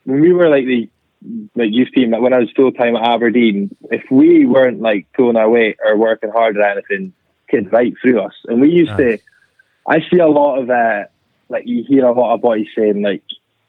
when 0.05 0.21
we 0.21 0.33
were 0.33 0.49
like 0.49 0.65
the 0.65 0.89
like 1.55 1.71
youth 1.71 1.89
team, 1.93 2.11
like 2.11 2.21
when 2.21 2.33
I 2.33 2.39
was 2.39 2.51
full 2.55 2.71
time 2.71 2.95
at 2.95 3.03
Aberdeen, 3.03 3.75
if 3.91 4.03
we 4.11 4.45
weren't 4.45 4.81
like 4.81 5.07
pulling 5.13 5.35
our 5.35 5.49
weight 5.49 5.77
or 5.83 5.97
working 5.97 6.29
hard 6.29 6.57
or 6.57 6.63
anything, 6.63 7.13
kids 7.49 7.71
right 7.71 7.93
through 8.01 8.21
us. 8.21 8.33
And 8.45 8.61
we 8.61 8.69
used 8.69 8.95
to. 8.97 9.17
I 9.89 10.01
see 10.09 10.19
a 10.19 10.27
lot 10.27 10.57
of 10.59 10.69
uh, 10.69 11.05
like 11.49 11.63
you 11.65 11.83
hear 11.87 12.05
a 12.05 12.11
lot 12.13 12.33
of 12.33 12.41
boys 12.41 12.65
saying 12.77 13.01
like, 13.01 13.23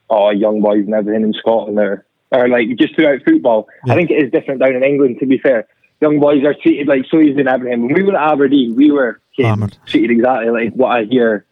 "Oh, 0.09 0.29
young 0.31 0.61
boys 0.61 0.85
and 0.85 0.93
everything 0.93 1.23
in 1.23 1.33
Scotland," 1.33 1.79
or 1.79 2.05
or 2.31 2.47
like 2.47 2.67
just 2.77 2.95
throughout 2.95 3.23
football. 3.23 3.67
I 3.87 3.95
think 3.95 4.11
it 4.11 4.23
is 4.23 4.31
different 4.31 4.59
down 4.61 4.75
in 4.75 4.83
England. 4.83 5.17
To 5.19 5.25
be 5.25 5.37
fair, 5.39 5.67
young 6.01 6.19
boys 6.19 6.43
are 6.43 6.53
treated 6.53 6.87
like 6.87 7.05
so 7.09 7.19
easy 7.19 7.39
in 7.41 7.47
everything. 7.47 7.85
When 7.85 7.93
we 7.93 8.03
were 8.03 8.15
at 8.15 8.31
Aberdeen, 8.33 8.75
we 8.75 8.91
were 8.91 9.19
kids 9.35 9.77
treated 9.85 10.11
exactly 10.11 10.49
like 10.51 10.73
what 10.73 10.89
I 10.91 11.03
hear 11.05 11.45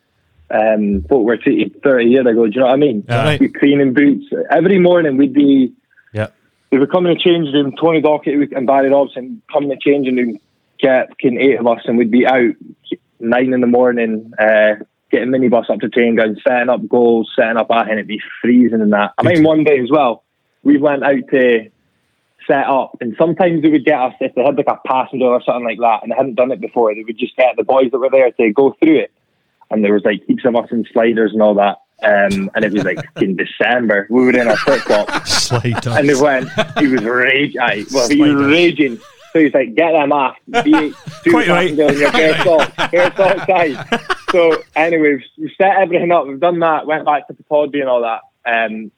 um, 0.50 1.04
folk 1.10 1.26
were 1.26 1.38
treated 1.38 1.82
30 1.84 2.06
years 2.06 2.26
ago. 2.26 2.46
Do 2.48 2.52
you 2.54 2.60
know 2.62 2.68
what 2.68 2.74
I 2.74 2.78
mean? 2.78 3.04
Yeah. 3.08 3.24
Right. 3.24 3.40
We'd 3.40 3.56
cleaning 3.58 3.94
boots. 3.94 4.26
Every 4.50 4.80
morning 4.80 5.18
we'd 5.18 5.34
be, 5.34 5.74
Yeah. 6.14 6.28
we 6.72 6.80
would 6.80 6.92
come 6.92 7.06
in 7.06 7.14
the 7.16 7.20
change 7.20 7.54
room, 7.54 7.76
Tony 7.80 8.02
Dockett 8.02 8.56
and 8.56 8.66
Barry 8.68 8.90
Robson 8.90 9.42
come 9.52 9.64
in 9.64 9.70
the 9.70 9.78
changing 9.82 10.16
room, 10.16 10.40
get 10.80 11.10
fucking 11.10 11.40
eight 11.40 11.60
of 11.60 11.68
us, 11.68 11.82
and 11.86 11.98
we'd 11.98 12.12
be 12.12 12.26
out 12.26 12.54
nine 13.20 13.54
in 13.54 13.62
the 13.62 13.68
morning, 13.68 14.32
uh, 14.40 14.76
getting 15.12 15.30
minibus 15.30 15.70
up 15.70 15.80
to 15.80 15.90
train 15.90 16.16
ground, 16.16 16.40
setting 16.46 16.70
up 16.70 16.88
goals, 16.88 17.32
setting 17.36 17.58
up 17.58 17.72
at, 17.72 17.90
and 17.90 17.94
it'd 17.94 18.08
be 18.08 18.22
freezing 18.42 18.82
and 18.82 18.94
that. 18.94 19.14
I 19.18 19.24
mean, 19.24 19.44
one 19.44 19.64
day 19.64 19.80
as 19.80 19.90
well, 19.92 20.24
we 20.64 20.78
went 20.78 21.04
out 21.04 21.28
to 21.32 21.70
set 22.48 22.68
up, 22.68 22.98
and 23.02 23.16
sometimes 23.18 23.62
they 23.62 23.70
would 23.70 23.86
get 23.86 24.00
us 24.00 24.14
if 24.20 24.34
they 24.36 24.44
had 24.44 24.58
like 24.58 24.68
a 24.68 24.80
passenger 24.88 25.26
or 25.26 25.42
something 25.44 25.66
like 25.66 25.80
that, 25.80 26.04
and 26.04 26.12
they 26.12 26.16
hadn't 26.16 26.36
done 26.36 26.52
it 26.52 26.62
before. 26.62 26.94
They 26.94 27.04
would 27.04 27.18
just 27.18 27.36
get 27.36 27.56
the 27.58 27.64
boys 27.64 27.92
that 27.92 28.00
were 28.00 28.10
there 28.10 28.32
to 28.32 28.52
go 28.54 28.76
through 28.82 29.00
it, 29.00 29.12
and 29.70 29.84
there 29.84 29.94
was 29.94 30.04
like 30.04 30.24
heaps 30.26 30.46
of 30.46 30.56
us 30.56 30.70
in 30.72 30.86
sliders 30.92 31.32
and 31.34 31.42
all 31.42 31.56
that. 31.56 31.78
Um, 32.04 32.52
and 32.54 32.64
it 32.64 32.72
was 32.72 32.84
like 32.84 33.00
in 33.22 33.36
December. 33.36 34.08
We 34.10 34.24
were 34.24 34.30
in 34.30 34.48
our 34.48 34.58
flip 34.58 34.82
flops, 34.82 35.32
Slide 35.48 35.88
and 35.88 36.08
they 36.08 36.22
went. 36.22 36.50
He 36.78 36.88
was 36.88 37.04
raging. 37.04 37.60
Well, 37.92 38.10
he 38.10 38.22
was 38.22 38.36
raging. 38.36 39.00
So 39.34 39.40
he's 39.40 39.54
like, 39.54 39.76
"Get 39.76 39.92
them 39.92 40.12
off! 40.12 40.38
Be 40.64 40.72
do 41.24 41.32
Quite 41.32 41.48
right. 41.48 41.74
your 41.74 42.12
hair 42.12 42.36
socks, 42.44 42.74
hair 42.92 43.14
socks, 43.16 43.42
aye." 43.50 44.00
So 44.32 44.62
anyway, 44.76 45.24
we've 45.38 45.52
set 45.58 45.78
everything 45.78 46.12
up. 46.12 46.28
We've 46.28 46.40
done 46.40 46.60
that. 46.60 46.86
Went 46.88 47.06
back 47.06 47.28
to 47.28 47.34
the 47.34 47.44
podby 47.44 47.80
and 47.82 47.90
all 47.90 48.02
that. 48.02 48.22
Um, 48.46 48.92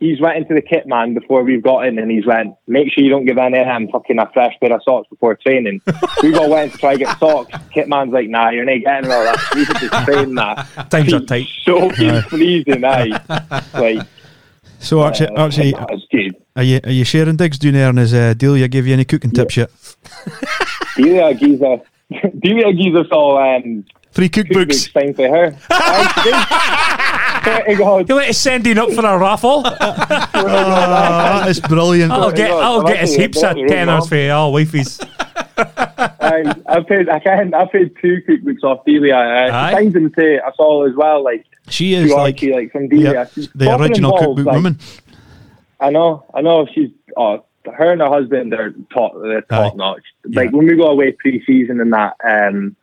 he's 0.00 0.20
went 0.20 0.36
into 0.38 0.54
the 0.54 0.62
kit 0.62 0.86
man 0.86 1.14
before 1.14 1.42
we've 1.42 1.62
got 1.62 1.86
in, 1.86 1.98
and 1.98 2.10
he's 2.10 2.26
went, 2.26 2.54
"Make 2.66 2.92
sure 2.92 3.04
you 3.04 3.10
don't 3.10 3.24
give 3.26 3.38
any 3.38 3.58
of 3.58 3.66
him 3.66 3.88
fucking 3.88 4.18
a 4.18 4.28
fresh 4.32 4.54
pair 4.60 4.72
of 4.72 4.82
socks 4.82 5.08
before 5.08 5.34
training." 5.36 5.80
we've 6.22 6.36
all 6.38 6.50
went 6.50 6.72
to 6.72 6.78
try 6.78 6.94
to 6.94 6.98
get 7.04 7.18
socks. 7.18 7.52
Kit 7.72 7.88
man's 7.88 8.12
like, 8.12 8.28
"Nah, 8.28 8.50
you're 8.50 8.64
not 8.64 8.80
getting 8.82 9.10
all 9.10 9.24
that." 9.24 9.54
We 9.54 9.64
had 9.64 9.78
to 9.78 10.04
train 10.12 10.34
that. 10.36 10.90
Times 10.90 11.12
are 11.12 11.20
tight. 11.20 11.46
Soaking, 11.62 12.20
freezing, 12.22 12.84
aye. 12.84 13.20
Like, 13.74 14.06
So 14.78 15.00
Archie, 15.00 15.26
uh, 15.26 15.42
Archie. 15.42 16.32
Are 16.56 16.62
you 16.62 16.80
are 16.84 16.90
you 16.92 17.04
sharing 17.04 17.36
digs 17.36 17.58
down 17.58 17.72
there? 17.74 17.88
And 17.90 17.98
has 17.98 18.12
uh, 18.14 18.34
Delia 18.34 18.68
give 18.68 18.86
you 18.86 18.92
any 18.94 19.04
cooking 19.04 19.30
tips 19.30 19.56
yet? 19.56 19.70
Delia 20.96 21.34
Giza, 21.34 21.82
Delia 22.38 22.72
Giza 22.72 23.04
saw 23.08 23.56
um, 23.56 23.84
Three 24.12 24.28
cookbooks 24.30 24.88
cookbooks. 24.88 24.92
thing 24.92 25.14
for 25.14 25.28
her. 25.28 25.56
I 25.70 26.12
think. 26.22 27.06
Swear 27.46 27.64
to 27.64 27.76
God. 27.76 28.08
You 28.08 28.14
let 28.16 28.28
us 28.30 28.38
send 28.38 28.66
in 28.66 28.78
up 28.78 28.90
for 28.90 29.04
a 29.06 29.18
raffle. 29.18 29.62
Oh, 30.38 30.50
that 30.50 31.48
is 31.48 31.60
brilliant. 31.60 32.12
I'll 32.12 32.30
get 32.32 32.50
I'll 32.50 32.82
get 32.82 32.98
his 33.00 33.14
heaps 33.16 33.42
of 33.42 33.56
tenors 33.56 34.08
for 34.08 34.30
all 34.30 34.52
wifeys. 34.52 35.00
I, 35.56 36.54
I 36.66 36.80
paid. 36.80 37.08
I 37.08 37.18
can. 37.20 37.54
I've 37.54 37.70
paid 37.72 37.94
two 38.00 38.20
cookbooks 38.28 38.62
off 38.62 38.84
Delia. 38.84 39.16
Uh, 39.16 39.50
Aye. 39.52 39.70
she 39.70 39.76
signs 39.76 39.94
them 39.94 40.12
too. 40.12 40.40
I 40.44 40.52
saw 40.52 40.86
as 40.86 40.94
well. 40.94 41.24
Like 41.24 41.46
She 41.68 41.94
is 41.94 42.12
like 42.12 42.42
like 42.42 42.70
from 42.72 42.88
Delia. 42.88 43.28
yeah, 43.34 43.46
the 43.54 43.76
original 43.76 44.12
involved, 44.12 44.38
cookbook 44.38 44.46
like, 44.46 44.54
woman. 44.56 44.78
I 45.80 45.90
know. 45.90 46.24
I 46.34 46.40
know. 46.42 46.66
She's. 46.72 46.90
Oh, 47.16 47.44
her 47.64 47.92
and 47.92 48.00
her 48.00 48.08
husband 48.08 48.54
are 48.54 48.72
top. 48.94 49.12
They're 49.20 49.42
top 49.42 49.74
Aye. 49.74 49.76
notch. 49.76 50.02
Like 50.24 50.52
when 50.52 50.66
we 50.66 50.76
go 50.76 50.86
away 50.88 51.12
pre-season 51.12 51.80
and 51.80 51.92
that. 51.92 52.16
um 52.24 52.76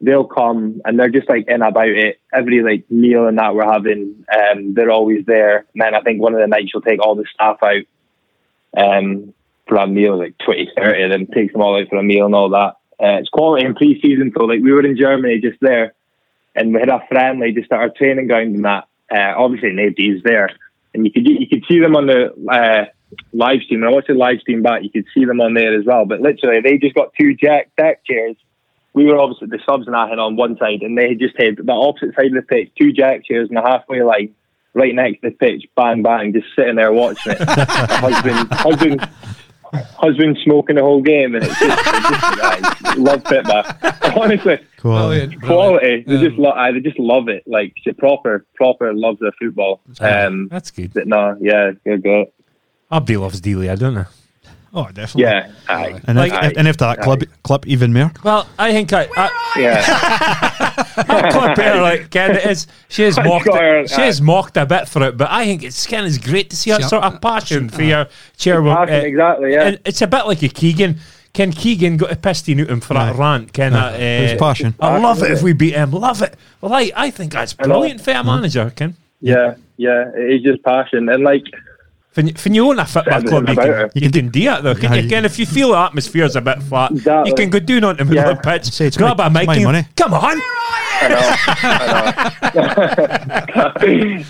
They'll 0.00 0.28
come 0.28 0.80
and 0.84 0.96
they're 0.96 1.08
just 1.08 1.28
like 1.28 1.48
in 1.48 1.60
about 1.60 1.88
it. 1.88 2.20
Every 2.32 2.62
like 2.62 2.88
meal 2.88 3.26
and 3.26 3.36
that 3.38 3.52
we're 3.56 3.68
having, 3.68 4.24
um, 4.32 4.74
they're 4.74 4.92
always 4.92 5.26
there. 5.26 5.66
And 5.74 5.82
then 5.82 5.92
I 5.96 6.02
think 6.02 6.22
one 6.22 6.34
of 6.34 6.40
the 6.40 6.46
nights 6.46 6.70
she'll 6.70 6.80
take 6.80 7.02
all 7.02 7.16
the 7.16 7.24
staff 7.34 7.58
out 7.64 7.82
um, 8.76 9.34
for 9.66 9.74
a 9.76 9.88
meal, 9.88 10.16
like 10.16 10.38
20, 10.38 10.70
30 10.76 11.02
of 11.02 11.10
them, 11.10 11.26
takes 11.26 11.52
them 11.52 11.62
all 11.62 11.76
out 11.80 11.88
for 11.88 11.96
a 11.96 12.04
meal 12.04 12.26
and 12.26 12.34
all 12.36 12.50
that. 12.50 12.76
Uh, 13.02 13.18
it's 13.18 13.28
quality 13.28 13.66
in 13.66 13.74
pre-season. 13.74 14.32
So 14.38 14.44
like 14.44 14.60
we 14.62 14.70
were 14.70 14.86
in 14.86 14.96
Germany 14.96 15.40
just 15.40 15.58
there, 15.60 15.94
and 16.54 16.72
we 16.72 16.78
had 16.78 16.90
a 16.90 17.04
friendly 17.08 17.50
just 17.50 17.72
at 17.72 17.80
our 17.80 17.90
training 17.90 18.28
ground 18.28 18.54
and 18.54 18.64
that. 18.64 18.86
Uh, 19.10 19.34
obviously 19.36 19.72
nobody's 19.72 20.22
there, 20.22 20.50
and 20.94 21.04
you 21.04 21.12
could 21.12 21.26
you 21.26 21.46
could 21.48 21.64
see 21.68 21.80
them 21.80 21.96
on 21.96 22.06
the 22.06 22.32
uh, 22.50 22.86
live 23.32 23.62
stream. 23.62 23.80
When 23.80 23.90
I 23.90 23.92
watched 23.92 24.08
the 24.08 24.14
live 24.14 24.40
stream 24.40 24.62
back, 24.62 24.82
you 24.82 24.90
could 24.90 25.06
see 25.14 25.24
them 25.24 25.40
on 25.40 25.54
there 25.54 25.78
as 25.78 25.84
well. 25.84 26.04
But 26.06 26.20
literally, 26.20 26.60
they 26.60 26.78
just 26.78 26.94
got 26.94 27.12
two 27.18 27.34
jack 27.34 27.70
deck 27.76 28.04
chairs. 28.04 28.36
We 28.94 29.04
were 29.04 29.18
obviously 29.18 29.48
the 29.48 29.60
subs 29.64 29.86
and 29.86 29.94
I 29.94 30.08
had 30.08 30.18
on 30.18 30.36
one 30.36 30.56
side, 30.58 30.82
and 30.82 30.96
they 30.96 31.10
had 31.10 31.18
just 31.18 31.36
had 31.38 31.56
the 31.56 31.72
opposite 31.72 32.14
side 32.14 32.26
of 32.26 32.34
the 32.34 32.42
pitch, 32.42 32.72
two 32.78 32.92
jack 32.92 33.24
chairs 33.24 33.48
and 33.48 33.58
a 33.58 33.62
halfway 33.62 34.02
line, 34.02 34.34
right 34.74 34.94
next 34.94 35.20
to 35.20 35.30
the 35.30 35.36
pitch, 35.36 35.66
bang 35.76 36.02
bang, 36.02 36.32
just 36.32 36.46
sitting 36.56 36.76
there 36.76 36.92
watching 36.92 37.32
it. 37.32 37.38
husband, 37.48 38.52
husband, 38.52 39.08
husband 39.72 40.38
smoking 40.44 40.76
the 40.76 40.82
whole 40.82 41.02
game, 41.02 41.34
and 41.34 41.44
it's 41.44 41.58
just, 41.58 41.78
it's 41.78 42.08
just 42.08 42.24
I 42.24 42.94
love 42.96 43.22
it, 43.30 43.46
man. 43.46 44.12
Honestly, 44.18 44.58
Quality. 44.78 45.36
quality. 45.36 46.04
They 46.06 46.14
Yeah. 46.14 46.28
just 46.28 46.38
love. 46.38 46.74
They 46.74 46.80
just 46.80 46.98
love 46.98 47.28
it. 47.28 47.42
Like 47.46 47.74
she 47.82 47.92
proper, 47.92 48.46
proper 48.54 48.92
loves 48.94 49.20
their 49.20 49.32
football. 49.32 49.80
Um, 50.00 50.48
That's 50.48 50.70
good. 50.70 50.92
but 50.94 51.06
no, 51.06 51.36
yeah, 51.40 51.72
good, 51.84 52.02
good. 52.02 52.26
Abdi 52.90 53.16
loves 53.16 53.40
Delia, 53.40 53.76
don't 53.76 53.98
I? 53.98 54.06
Oh, 54.74 54.84
definitely. 54.92 55.22
Yeah, 55.22 55.50
aye, 55.68 56.00
And, 56.06 56.18
Like- 56.18 56.32
if, 56.32 56.56
and 56.58 56.68
if 56.68 56.76
that 56.78 57.00
clip, 57.00 57.22
clip 57.42 57.66
even 57.66 57.92
more. 57.92 58.12
Well, 58.22 58.46
I 58.58 58.72
think 58.72 58.92
I, 58.92 59.08
I 59.16 59.54
yeah. 59.58 61.04
I'll 61.08 61.32
clip 61.32 61.56
her 61.56 61.80
like 61.80 62.10
Ken. 62.10 62.36
It 62.36 62.44
is 62.46 62.66
she 62.88 63.02
has 63.04 63.16
mocked 63.24 63.46
her, 63.46 63.78
it, 63.80 63.90
she 63.90 64.00
has 64.02 64.20
mocked 64.20 64.56
a 64.56 64.66
bit 64.66 64.88
for 64.88 65.02
it, 65.04 65.16
but 65.16 65.30
I 65.30 65.44
think 65.46 65.62
it's 65.62 65.86
Ken 65.86 66.04
is 66.04 66.18
great 66.18 66.50
to 66.50 66.56
see 66.56 66.70
that 66.70 66.84
sort 66.84 67.04
of 67.04 67.20
passion 67.20 67.68
for 67.68 67.82
your 67.82 68.06
chairman. 68.36 68.74
Passion, 68.76 69.04
exactly, 69.06 69.52
yeah. 69.52 69.62
And 69.68 69.80
it's 69.84 70.02
a 70.02 70.06
bit 70.06 70.26
like 70.26 70.42
a 70.42 70.48
Keegan. 70.48 70.96
Ken 71.32 71.52
Keegan 71.52 71.96
got 71.96 72.10
a 72.12 72.16
pissed 72.16 72.48
Newton 72.48 72.80
for 72.80 72.94
that 72.94 73.14
Aye. 73.14 73.18
rant. 73.18 73.52
Ken, 73.52 73.72
uh, 73.74 74.36
passion. 74.38 74.74
I 74.80 74.98
love 74.98 75.22
it 75.22 75.30
if 75.30 75.42
we 75.42 75.52
beat 75.52 75.74
him. 75.74 75.92
Love 75.92 76.20
it. 76.22 76.34
Well, 76.60 76.72
I, 76.72 76.90
I 76.96 77.10
think 77.10 77.32
that's 77.32 77.52
brilliant 77.54 78.00
for 78.00 78.10
a 78.12 78.24
manager, 78.24 78.70
Ken. 78.74 78.96
yeah, 79.20 79.54
yeah. 79.76 80.10
It's 80.14 80.44
just 80.44 80.62
passion, 80.62 81.08
and 81.08 81.22
like 81.22 81.44
When, 82.18 82.26
when 82.44 82.52
you 82.54 82.68
own 82.68 82.80
a 82.80 82.84
football 82.84 83.22
club, 83.22 83.48
you 83.48 83.54
can, 83.54 83.90
you 83.94 84.10
can 84.10 84.28
do 84.30 84.44
that 84.46 84.64
though. 84.64 84.74
Can 84.74 84.92
Aye. 84.92 84.96
you, 85.02 85.08
Ken, 85.08 85.24
if 85.24 85.38
you 85.38 85.46
feel 85.46 85.68
the 85.70 85.76
atmosphere's 85.78 86.34
a 86.34 86.40
bit 86.40 86.60
flat, 86.64 86.90
Exactly. 86.90 87.30
you 87.30 87.36
can 87.36 87.48
go 87.48 87.60
down 87.60 87.84
onto 87.84 88.02
the 88.02 88.10
middle 88.10 88.24
Yeah. 88.24 88.30
of 88.32 88.38
the 88.38 88.42
pitch, 88.42 88.64
Say 88.72 88.86
it's 88.88 88.96
grab 88.96 89.18
my- 89.18 89.26
a 89.28 89.30
mic, 89.30 89.46
my 89.46 89.58
money. 89.62 89.84
come 89.96 90.14
on. 90.14 90.36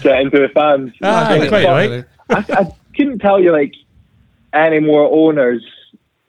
get 0.03 0.21
into 0.21 0.39
the 0.39 0.51
fans. 0.53 0.93
Aye, 1.03 1.39
But 1.39 1.49
quite 1.49 1.65
right. 1.67 2.05
I, 2.31 2.45
I 2.61 2.67
couldn't 2.95 3.21
tell 3.21 3.41
you 3.41 3.53
like 3.53 3.75
any 4.53 4.81
more 4.81 5.05
owners, 5.11 5.65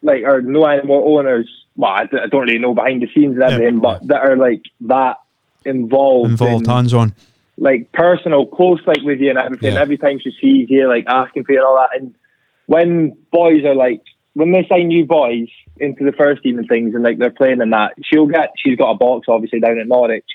like 0.02 0.24
or 0.24 0.42
no 0.42 0.64
any 0.66 0.84
more 0.88 1.20
owners. 1.20 1.50
Well, 1.76 1.92
I 1.92 2.06
don't 2.06 2.46
really 2.46 2.58
know 2.60 2.74
behind 2.74 3.02
the 3.02 3.08
scenes 3.14 3.36
and 3.36 3.44
everything, 3.44 3.80
but 3.80 4.08
that 4.08 4.22
are 4.22 4.36
like 4.38 4.64
that 4.82 5.18
involved, 5.66 6.32
Involved, 6.32 6.66
in, 6.68 6.72
hands 6.72 6.94
on. 6.94 7.14
Like 7.60 7.92
personal, 7.92 8.46
close, 8.46 8.80
like 8.88 9.02
with 9.04 9.20
you 9.20 9.30
and 9.30 9.38
everything. 9.38 9.74
Yeah. 9.74 9.82
Every 9.82 9.98
time 9.98 10.20
she 10.20 10.32
sees 10.42 10.70
you, 10.70 10.88
like 10.88 11.06
asking 11.08 11.44
for 11.44 11.52
you 11.52 11.60
and 11.60 11.68
all 11.68 11.76
that. 11.76 12.00
And 12.00 12.16
when 12.66 13.18
boys 13.32 13.64
are 13.66 13.76
like, 13.76 14.02
when 14.34 14.52
they 14.52 14.66
sign 14.70 14.88
new 14.88 15.06
boys 15.06 15.48
into 15.78 16.06
the 16.06 16.14
first 16.14 16.42
team 16.44 16.58
and 16.58 16.68
things, 16.68 16.96
and 16.96 17.04
like 17.04 17.18
they're 17.18 17.32
playing 17.32 17.62
in 17.62 17.72
that, 17.72 17.94
she'll 18.04 18.28
get. 18.28 18.54
She's 18.58 18.78
got 18.78 18.92
a 18.92 18.98
box 18.98 19.28
obviously 19.28 19.60
down 19.60 19.80
at 19.80 19.88
Norwich. 19.88 20.26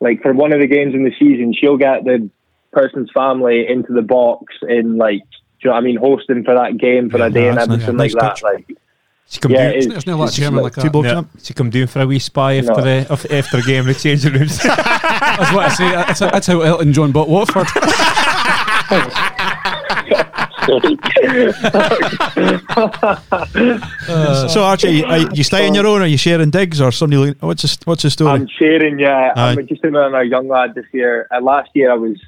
Like 0.00 0.22
for 0.22 0.32
one 0.32 0.52
of 0.52 0.60
the 0.60 0.66
games 0.66 0.94
in 0.94 1.04
the 1.04 1.12
season, 1.18 1.54
she'll 1.58 1.76
get 1.76 2.04
the 2.04 2.28
person's 2.72 3.10
family 3.12 3.66
into 3.68 3.92
the 3.92 4.02
box 4.02 4.52
in 4.68 4.96
like, 4.98 5.20
do 5.20 5.68
you 5.68 5.70
know 5.70 5.72
what 5.74 5.78
I 5.78 5.84
mean, 5.84 5.96
hosting 5.96 6.44
for 6.44 6.54
that 6.54 6.76
game 6.78 7.08
for 7.10 7.18
Yeah, 7.18 7.26
a 7.26 7.30
day 7.30 7.42
no, 7.44 7.50
and 7.50 7.58
everything 7.58 7.96
Nice 7.96 8.14
like 8.14 8.22
touch. 8.22 8.40
that. 8.40 8.54
Like, 8.54 8.76
She 9.28 9.40
come 9.40 9.52
yeah, 9.52 9.64
down, 9.68 9.74
it's, 9.74 9.86
There's 9.86 10.06
no 10.06 10.16
lot 10.18 10.28
of 10.28 10.34
German 10.34 10.62
like- 10.62 10.76
like 10.76 10.92
that. 10.92 11.02
Yeah. 11.04 11.18
up. 11.18 11.26
She 11.42 11.54
come 11.54 11.70
down 11.70 11.86
for 11.86 12.02
a 12.02 12.06
wee 12.06 12.18
spy 12.18 12.56
after 12.58 12.72
No. 12.72 12.82
the 12.82 13.06
after 13.10 13.56
the 13.56 13.62
game 13.66 13.80
in 13.82 13.86
the 13.88 13.94
changing 13.94 14.32
rooms. 14.34 14.58
That's 14.62 15.52
what 15.52 15.64
I 15.66 15.68
say. 15.70 15.90
That's, 15.90 16.20
that's 16.20 16.46
how 16.46 16.60
Elton 16.60 16.92
John 16.92 17.10
bought 17.12 17.28
Watford. 17.28 17.66
so 24.48 24.62
Archie, 24.62 25.04
are 25.04 25.18
you, 25.18 25.28
you 25.34 25.44
stay 25.44 25.66
on 25.66 25.74
your 25.74 25.86
own? 25.86 26.00
Or 26.00 26.04
are 26.04 26.06
you 26.06 26.16
sharing 26.16 26.50
digs, 26.50 26.80
or 26.80 26.92
somebody? 26.92 27.30
Look, 27.30 27.42
what's 27.42 27.62
the, 27.62 27.84
what's 27.84 28.02
the 28.02 28.10
story? 28.10 28.30
I'm 28.30 28.48
sharing, 28.48 28.98
yeah. 28.98 29.32
Aye. 29.36 29.50
I'm 29.52 29.66
just 29.66 29.84
another 29.84 30.22
young 30.24 30.48
lad 30.48 30.74
this 30.74 30.86
year. 30.92 31.26
Uh, 31.30 31.40
last 31.40 31.70
year 31.74 31.90
I 31.92 31.94
was 31.94 32.18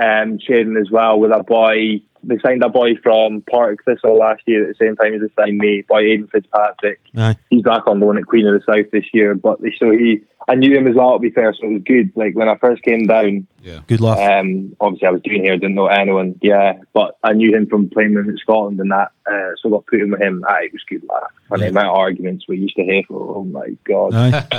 um, 0.00 0.38
sharing 0.38 0.76
as 0.76 0.90
well 0.90 1.18
with 1.18 1.32
a 1.32 1.42
boy 1.42 2.00
they 2.28 2.38
signed 2.38 2.62
a 2.62 2.68
boy 2.68 2.94
from 3.02 3.42
Partick 3.50 3.84
Thistle 3.84 4.18
last 4.18 4.42
year 4.46 4.68
at 4.68 4.76
the 4.78 4.84
same 4.84 4.94
time 4.96 5.14
as 5.14 5.20
they 5.22 5.42
signed 5.42 5.58
me, 5.58 5.82
boy 5.88 6.00
Aidan 6.00 6.28
Fitzpatrick. 6.28 7.00
Aye. 7.16 7.36
He's 7.50 7.62
back 7.62 7.86
on 7.86 8.00
loan 8.00 8.18
at 8.18 8.26
Queen 8.26 8.46
of 8.46 8.54
the 8.54 8.62
South 8.72 8.90
this 8.92 9.06
year, 9.12 9.34
but 9.34 9.60
they, 9.60 9.72
so 9.78 9.90
he, 9.90 10.20
I 10.46 10.54
knew 10.54 10.74
him 10.76 10.86
as 10.86 10.94
well. 10.94 11.14
To 11.14 11.18
be 11.18 11.30
fair, 11.30 11.52
so 11.52 11.66
it 11.66 11.72
was 11.72 11.82
good. 11.84 12.12
Like 12.14 12.34
when 12.34 12.48
I 12.48 12.56
first 12.56 12.82
came 12.82 13.06
down, 13.06 13.46
yeah, 13.62 13.80
Good 13.86 14.00
luck. 14.00 14.18
um, 14.18 14.74
obviously 14.80 15.08
I 15.08 15.10
was 15.10 15.20
doing 15.22 15.44
here, 15.44 15.56
didn't 15.58 15.74
know 15.74 15.88
anyone. 15.88 16.38
Yeah, 16.42 16.78
but 16.94 17.18
I 17.22 17.32
knew 17.34 17.54
him 17.54 17.66
from 17.66 17.90
playing 17.90 18.14
with 18.14 18.24
him 18.24 18.30
in 18.30 18.38
Scotland 18.38 18.80
and 18.80 18.90
that, 18.90 19.10
uh, 19.30 19.50
so 19.60 19.68
I 19.68 19.72
got 19.72 19.86
put 19.86 20.00
in 20.00 20.10
with 20.10 20.20
him. 20.22 20.42
Aye, 20.48 20.64
it 20.66 20.72
was 20.72 20.82
good 20.88 21.02
laugh. 21.08 21.30
And 21.50 21.62
the 21.62 21.68
amount 21.68 21.88
of 21.88 21.96
arguments 21.96 22.46
we 22.48 22.56
used 22.58 22.76
to 22.76 22.84
have. 22.84 23.04
Oh 23.10 23.44
my 23.44 23.76
god, 23.84 24.14
Aye. 24.14 24.46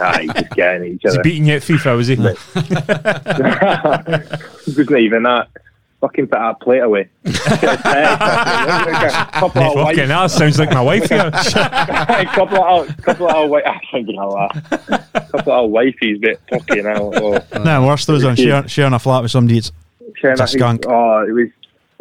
aye, 0.00 0.26
just 0.34 0.50
getting 0.54 0.82
at 0.82 0.88
each 0.88 1.02
Was 1.04 1.12
he 1.14 1.18
other. 1.18 1.22
beating 1.24 1.46
you 1.46 1.54
at 1.54 1.62
FIFA, 1.62 1.96
was 1.96 2.06
he? 2.08 2.14
it 2.16 2.20
wasn't 4.78 4.98
even 5.00 5.22
that. 5.24 5.48
Fucking 6.00 6.26
put 6.26 6.38
that 6.38 6.60
plate 6.60 6.80
away. 6.80 7.08
a 7.24 7.30
couple 9.32 9.62
of 9.62 9.74
white, 9.74 9.96
Fucking 9.96 10.10
hell, 10.10 10.28
sounds 10.28 10.58
like 10.58 10.70
my 10.70 10.82
wife 10.82 11.08
here. 11.08 11.30
couple 11.30 12.62
of 12.62 12.96
couple 13.02 13.28
of 13.30 13.48
white. 13.50 13.64
I'm 13.66 14.04
gonna 14.04 14.28
laugh. 14.28 14.70
couple 15.32 15.52
of 15.52 15.70
wifeys, 15.70 16.20
but 16.20 16.38
fucking 16.50 16.84
hell. 16.84 17.12
Oh. 17.14 17.58
no, 17.64 17.86
worse 17.86 18.04
those 18.04 18.24
on 18.24 18.36
sharing, 18.36 18.66
sharing 18.68 18.92
a 18.92 18.98
flat 18.98 19.22
with 19.22 19.30
somebody. 19.30 19.58
It's 19.58 19.72
Sharing 20.16 20.32
It's 20.34 20.40
a 20.40 20.44
that- 20.44 20.48
skunk. 20.50 20.84
Oh, 20.86 21.24
it 21.26 21.32
was. 21.32 21.48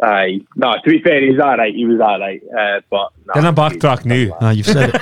Aye, 0.04 0.42
no. 0.58 0.74
To 0.84 0.90
be 0.90 1.00
fair, 1.02 1.22
he 1.22 1.30
was 1.32 1.40
alright. 1.40 1.74
He 1.74 1.86
was 1.86 2.02
alright. 2.02 2.42
Uh, 2.50 2.82
but 2.90 3.12
no, 3.28 3.34
Then 3.42 3.46
I 3.46 3.52
backtrack 3.52 4.04
now. 4.04 4.38
ah, 4.42 4.52
you've 4.52 4.66
said 4.66 4.94
it. 4.94 5.02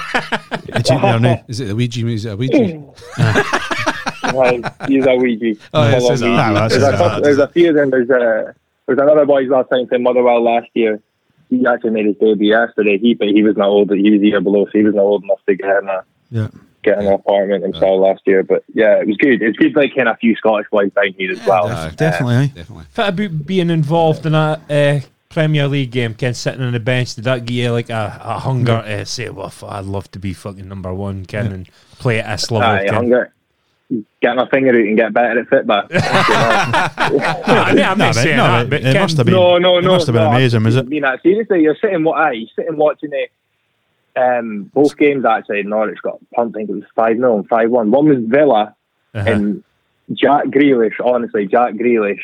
It's 0.68 0.92
in 0.92 1.02
there 1.02 1.20
now. 1.20 1.44
Is 1.48 1.60
it 1.62 1.72
a 1.72 1.74
Weegie? 1.76 2.14
Is 2.14 2.26
it 2.26 2.34
a 2.34 2.38
Weegie? 2.38 2.96
Aye, 3.18 4.62
he's 4.88 5.04
a 5.06 5.10
Weegie. 5.10 5.58
Oh, 5.74 5.84
yeah, 5.84 5.90
it 5.90 6.00
Follow 6.00 6.10
says 6.10 6.22
me. 6.22 6.28
that. 6.30 6.40
Ah, 6.40 6.54
that's 6.68 6.74
there's, 6.78 6.84
a 7.00 7.10
his 7.16 7.24
there's 7.24 7.38
a 7.40 7.48
few 7.48 7.70
of 7.70 7.76
them. 7.76 7.90
There's 7.90 8.10
a 8.12 8.54
there's 8.88 9.00
another 9.00 9.26
boy 9.26 9.42
last 9.44 9.70
time 9.70 9.88
playing 9.88 10.04
Motherwell 10.04 10.44
last 10.44 10.68
year. 10.74 11.02
He 11.50 11.66
actually 11.68 11.92
made 11.92 12.06
his 12.06 12.16
debut 12.18 12.50
yesterday. 12.52 12.98
He 12.98 13.14
but 13.14 13.28
he 13.28 13.44
was 13.44 13.56
not 13.58 13.68
old. 13.68 13.92
He 13.92 14.10
was 14.12 14.22
a 14.22 14.26
year 14.26 14.42
below, 14.42 14.66
so 14.66 14.72
he 14.74 14.84
was 14.84 14.96
not 14.96 15.02
old 15.04 15.24
enough 15.24 15.40
to 15.48 15.56
get 15.56 15.84
in 15.84 15.88
a 15.90 16.04
Yeah. 16.32 16.48
get 16.84 17.00
in 17.00 17.08
an 17.08 17.14
apartment 17.14 17.64
himself 17.64 18.02
last 18.02 18.22
year. 18.26 18.44
But 18.44 18.64
yeah, 18.74 19.00
it 19.00 19.08
was 19.08 19.18
good. 19.18 19.42
It's 19.42 19.58
good 19.58 19.76
like 19.76 19.96
kind 19.96 20.08
of 20.10 20.16
a 20.16 20.18
few 20.18 20.36
Scottish 20.36 20.68
boys 20.72 20.92
down 20.94 21.14
here 21.18 21.32
as 21.32 21.46
well. 21.46 21.68
Aye. 21.68 21.92
Definitely, 21.96 22.36
aye. 22.36 22.52
Definitely. 22.56 22.86
Fit 22.90 23.08
about 23.10 23.46
being 23.46 23.70
involved 23.70 24.26
in 24.26 24.34
a 24.34 24.60
uh, 24.70 25.00
Premier 25.30 25.68
League 25.68 25.92
game, 25.92 26.14
Ken, 26.16 26.34
sitting 26.34 26.62
on 26.62 26.74
the 26.74 26.80
bench, 26.80 27.16
did 27.16 27.24
that 27.26 27.46
give 27.46 27.56
you 27.56 27.72
like 27.72 27.90
a, 27.90 28.20
a 28.24 28.40
hunger 28.40 28.82
to 28.86 29.06
say, 29.06 29.30
well, 29.30 29.52
I'd 29.68 29.86
love 29.86 30.10
to 30.12 30.20
be 30.20 30.34
fucking 30.34 30.68
number 30.68 30.94
one, 30.94 31.26
Ken, 31.26 31.52
and 31.52 31.68
play 32.00 32.20
at 32.20 32.32
this 32.40 32.52
level, 32.52 32.70
Aye, 32.70 32.86
Ken? 32.86 32.94
hunger. 32.94 33.34
Get 34.22 34.36
my 34.36 34.48
finger 34.50 34.70
out 34.70 34.76
and 34.76 34.98
get 34.98 35.14
better 35.14 35.40
at 35.42 35.48
football. 35.48 35.84
No, 35.92 35.98
I 36.00 37.74
mean, 37.76 37.84
I'm 37.84 37.98
No, 37.98 38.06
not 38.06 38.16
saying 38.16 38.38
no, 38.38 38.44
that, 38.44 38.66
it- 38.66 38.70
but 38.70 38.80
it 38.82 38.94
Ken, 38.94 39.02
must 39.02 39.18
have 39.18 39.26
been- 39.26 39.36
no, 39.36 39.58
no, 39.58 39.78
it 39.78 39.84
must 39.84 40.08
have 40.08 40.14
been 40.14 40.24
no, 40.24 40.30
amazing, 40.30 40.64
was 40.64 40.76
it? 40.78 40.86
I 40.86 40.90
mean, 40.90 41.02
that 41.04 41.22
seriously, 41.22 41.62
you're 41.62 41.76
sitting, 41.76 42.04
wa- 42.04 42.14
aye, 42.18 42.46
sitting 42.56 42.78
watching 42.78 43.12
it. 43.14 43.32
Um, 44.16 44.64
both 44.74 44.96
games 44.98 45.26
actually, 45.26 45.64
Norwich 45.64 46.00
got 46.02 46.20
pumped. 46.36 46.56
I 46.56 46.60
think 46.60 46.70
it 46.70 46.74
was 46.74 46.84
five 46.96 47.18
0 47.18 47.36
and 47.38 47.48
five 47.48 47.70
one. 47.72 47.92
One 47.92 48.08
was 48.08 48.20
Villa, 48.26 48.76
Uh-huh. 49.14 49.30
and 49.32 49.64
Jack 50.14 50.46
Grealish. 50.46 50.94
Honestly, 51.04 51.48
Jack 51.48 51.74
Grealish 51.74 52.22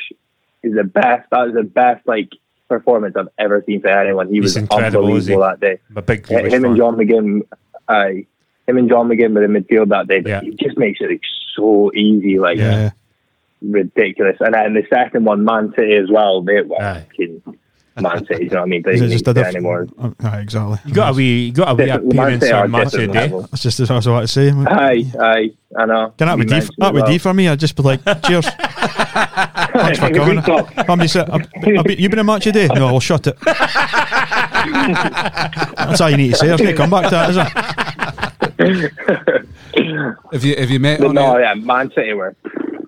is 0.64 0.74
the 0.76 0.84
best. 0.84 1.30
That 1.32 1.46
was 1.46 1.54
the 1.56 1.64
best 1.64 2.08
like 2.08 2.30
performance 2.68 3.16
I've 3.18 3.30
ever 3.40 3.64
seen 3.66 3.82
for 3.82 3.88
anyone. 3.90 4.28
He 4.30 4.36
He's 4.36 4.44
was 4.44 4.58
incredible, 4.58 5.16
is 5.16 5.26
he? 5.26 5.34
unbelievable 5.34 5.42
that 5.48 5.60
day. 5.60 5.80
I'm 5.90 5.98
a 5.98 6.02
big 6.04 6.26
Yeah, 6.30 6.42
Grealish 6.42 6.52
him 6.52 6.66
and. 6.66 6.78
John 6.78 6.96
McGinn, 6.96 7.42
aye, 7.88 8.26
him 8.70 8.78
and 8.78 8.90
John 8.90 9.08
McGinn 9.10 9.34
were 9.34 9.44
in 9.44 9.52
midfield 9.52 9.90
that 9.90 10.08
day. 10.08 10.20
But 10.22 10.30
Yeah. 10.30 10.42
he 10.42 10.52
just 10.52 10.78
makes 10.78 11.00
it 11.02 11.10
like, 11.10 11.22
so 11.56 11.92
easy, 11.94 12.40
like 12.40 12.58
Yeah. 12.58 12.92
ridiculous. 13.62 14.38
And 14.40 14.54
then 14.54 14.74
the 14.74 14.84
second 14.90 15.26
one, 15.26 15.44
Man 15.44 15.74
City 15.78 15.94
as 15.96 16.10
well. 16.10 16.42
They 16.42 16.62
were 16.62 16.82
Aye. 16.82 17.06
Man 18.02 18.26
City. 18.28 18.46
You 18.46 18.50
know 18.52 18.58
what 18.58 18.62
I 18.62 18.66
mean? 18.68 18.82
They 18.86 18.92
Is 18.92 19.02
didn't 19.02 19.12
just 19.12 19.28
a 19.28 19.34
diff- 19.34 19.48
anymore. 19.48 19.88
Oh, 20.02 20.14
aye, 20.24 20.40
exactly. 20.40 20.78
You 20.86 20.94
got 20.94 21.10
a 21.12 21.14
wee, 21.16 21.46
you 21.48 21.52
got 21.52 21.72
a 21.72 21.76
wee 21.76 21.86
Different- 21.86 22.14
Man 22.16 22.24
appearance 22.26 22.44
City 22.46 22.54
on 22.54 22.72
Match 22.72 22.86
of 22.86 22.92
the 22.92 22.98
different 23.00 23.16
eh? 23.18 23.20
Day. 23.20 23.26
level. 23.34 23.42
That's 23.52 23.64
just 23.64 23.80
what 23.82 23.92
I 23.92 23.96
was 23.96 24.08
about 24.08 24.22
to 24.22 24.28
say. 24.30 24.50
Aye, 24.52 25.06
aye, 25.20 25.52
I 25.78 25.86
know. 25.86 26.14
Can 26.18 26.28
that 26.28 26.36
be 26.38 26.42
You 26.44 26.48
D? 26.48 26.54
mentioned 26.54 26.76
That 26.78 26.88
it 26.88 26.94
would 26.94 27.02
well. 27.04 27.12
D 27.12 27.18
for 27.18 27.34
me. 27.34 27.48
I'd 27.50 27.60
just 27.60 27.76
be 27.76 27.84
like, 27.84 28.00
cheers. 28.24 28.46
Thanks 28.48 30.00
for 30.00 30.08
We 30.12 30.14
coming. 30.18 30.42
talk. 30.42 30.72
Somebody 30.86 31.08
said, 31.10 31.30
I've, 31.30 31.42
I've 31.78 31.84
been, 31.84 32.00
you 32.00 32.08
been 32.10 32.20
a 32.20 32.24
match 32.24 32.48
a 32.48 32.52
day? 32.54 32.68
No, 32.74 32.88
I'll 32.88 33.00
shut 33.02 33.28
it. 33.28 33.38
That's 34.70 36.00
all 36.02 36.10
you 36.10 36.18
need 36.18 36.30
to 36.32 36.38
say. 36.38 36.48
There's 36.48 36.62
no 36.62 36.74
come 36.74 36.90
back 36.90 37.06
to 37.06 37.10
that, 37.12 37.30
is 37.32 37.36
there? 37.36 37.52
Have 40.32 40.44
you 40.44 40.56
have 40.58 40.70
you 40.70 40.80
met 40.80 41.00
But 41.00 41.14
no, 41.14 41.38
it? 41.38 41.42
yeah, 41.42 41.54
Man 41.56 41.92
City 41.92 42.14
were. 42.14 42.36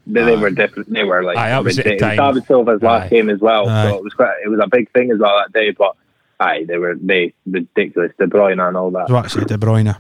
They, 0.08 0.24
they 0.26 0.36
were 0.36 0.50
different. 0.50 0.92
They 0.92 1.04
were 1.06 1.24
like 1.24 1.38
Aye, 1.38 1.50
that 1.50 1.64
was 1.64 1.80
at 1.80 1.86
the 1.86 1.92
ridiculous. 1.92 2.18
time. 2.18 2.34
David 2.34 2.48
Silva's 2.48 2.82
last 2.82 3.06
Aye. 3.06 3.10
game 3.10 3.30
as 3.30 3.40
well, 3.40 3.70
Aye. 3.70 3.90
so 3.90 3.98
it 3.98 4.04
was 4.04 4.14
quite. 4.14 4.34
It 4.44 4.50
was 4.50 4.60
a 4.62 4.68
big 4.68 4.92
thing 4.92 5.12
as 5.12 5.20
well 5.20 5.38
that 5.38 5.54
day. 5.54 5.72
But 5.72 5.96
aye, 6.40 6.66
they 6.68 6.78
were 6.78 6.96
they 6.96 7.34
ridiculous. 7.46 8.12
De 8.20 8.26
Bruyne 8.28 8.60
and 8.68 8.76
all 8.76 8.92
that. 8.92 9.00
I 9.00 9.04
was 9.04 9.12
about 9.12 9.24
to 9.24 9.30
say 9.30 9.46
De 9.46 9.58
Bruyne. 9.58 9.96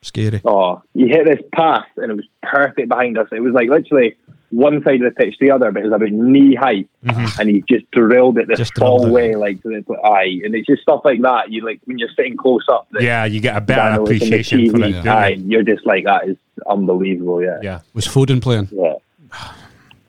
Scary. 0.00 0.40
Oh, 0.44 0.82
you 0.94 1.08
hit 1.08 1.24
this 1.26 1.40
pass 1.52 1.86
and 1.96 2.10
it 2.10 2.14
was 2.14 2.26
perfect 2.42 2.88
behind 2.88 3.18
us. 3.18 3.28
It 3.32 3.40
was 3.40 3.52
like 3.54 3.68
literally 3.68 4.16
one 4.54 4.82
side 4.84 5.02
of 5.02 5.14
the 5.14 5.16
pitch 5.16 5.36
to 5.38 5.46
the 5.46 5.50
other, 5.50 5.70
but 5.72 5.80
it 5.82 5.86
was 5.86 5.92
about 5.94 6.10
knee 6.10 6.54
height, 6.54 6.88
mm-hmm. 7.04 7.40
and 7.40 7.50
he 7.50 7.62
just 7.68 7.90
drilled 7.90 8.38
it 8.38 8.48
this 8.48 8.58
Just 8.58 8.74
drilled 8.74 9.00
far 9.02 9.08
it. 9.08 9.12
way, 9.12 9.34
like 9.34 9.62
to 9.62 9.68
the 9.86 9.94
aye. 10.02 10.40
And 10.44 10.54
it's 10.54 10.66
just 10.66 10.82
stuff 10.82 11.00
like 11.04 11.20
that. 11.22 11.50
You 11.50 11.64
like 11.64 11.80
when 11.84 11.98
you're 11.98 12.08
sitting 12.16 12.36
close 12.36 12.64
up. 12.70 12.86
that- 12.92 13.02
Yeah, 13.02 13.24
you 13.24 13.40
get 13.40 13.56
a 13.56 13.60
better 13.60 13.82
know 13.96 14.02
it's 14.06 14.10
on 14.10 14.16
appreciation 14.16 14.70
for 14.70 14.78
TV, 14.78 14.88
it. 14.90 14.92
don't 15.02 15.08
Aye, 15.08 15.28
you? 15.30 15.44
you're 15.48 15.62
just 15.62 15.84
like 15.86 16.04
that 16.04 16.28
is 16.28 16.36
unbelievable. 16.68 17.42
Yeah, 17.42 17.58
Yeah. 17.62 17.80
Was 17.94 18.06
Foden 18.06 18.40
playing? 18.40 18.68
yeah. 18.72 18.94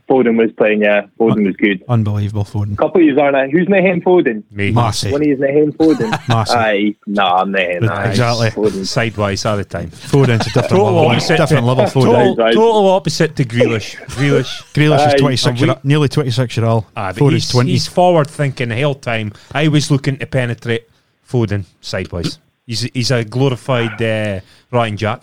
Foden 0.10 0.38
was 0.38 0.52
playing. 0.54 0.82
Yeah, 0.82 1.08
Foden 1.20 1.46
was 1.46 1.56
good. 1.56 1.84
Unbelievable, 1.90 2.44
Foden. 2.44 2.78
couple 2.78 3.02
of 3.02 3.06
years 3.06 3.18
aren't 3.18 3.36
I? 3.36 3.48
Who's 3.50 3.68
Naheem 3.68 4.04
Foden? 4.04 4.44
Me. 4.52 4.72
Massey. 4.72 5.12
One 5.12 5.22
of 5.22 5.28
you's 5.28 5.40
Naheem 5.40 5.76
Foden. 5.76 6.12
Massey. 6.30 6.54
Aye, 6.56 6.96
no, 7.08 7.24
I'm 7.24 7.52
Naheem. 7.52 8.06
Exactly. 8.10 8.50
Foden. 8.50 8.86
Sideways 8.86 9.46
all 9.46 9.58
the 9.58 9.66
time. 9.66 9.90
Foden's 9.90 10.42
a 10.42 10.46
different 10.46 10.70
Total 10.70 10.86
level. 10.86 11.08
opposite 11.10 11.38
Different 11.38 11.64
to- 11.64 11.68
level, 11.68 11.86
Foden. 11.86 12.36
Total, 12.36 12.54
total 12.54 12.88
opposite 12.90 13.36
to 13.36 13.44
Grealish. 13.46 13.96
Grealish. 14.08 14.64
Grealish 14.74 15.08
is 15.08 15.14
Aye. 15.14 15.18
26 15.18 15.62
we- 15.62 15.68
year, 15.68 15.76
nearly 15.84 16.08
26 16.10 16.58
year 16.58 16.66
old. 16.68 16.86
Ah, 16.96 17.12
Foden's 17.12 17.34
he's, 17.46 17.50
20. 17.50 17.72
he's 17.72 17.88
forward 17.88 18.30
thinking 18.30 18.70
the 18.70 18.82
whole 18.82 18.96
time. 18.96 19.32
I 19.54 19.68
was 19.70 19.90
looking 19.90 20.18
to 20.18 20.26
penetrate 20.28 20.88
Foden 21.28 21.66
sideways. 21.82 22.38
He's 22.68 22.82
he's 22.94 23.12
a 23.12 23.24
glorified 23.24 24.02
uh, 24.02 24.40
Ryan 24.72 24.98
Jack. 24.98 25.22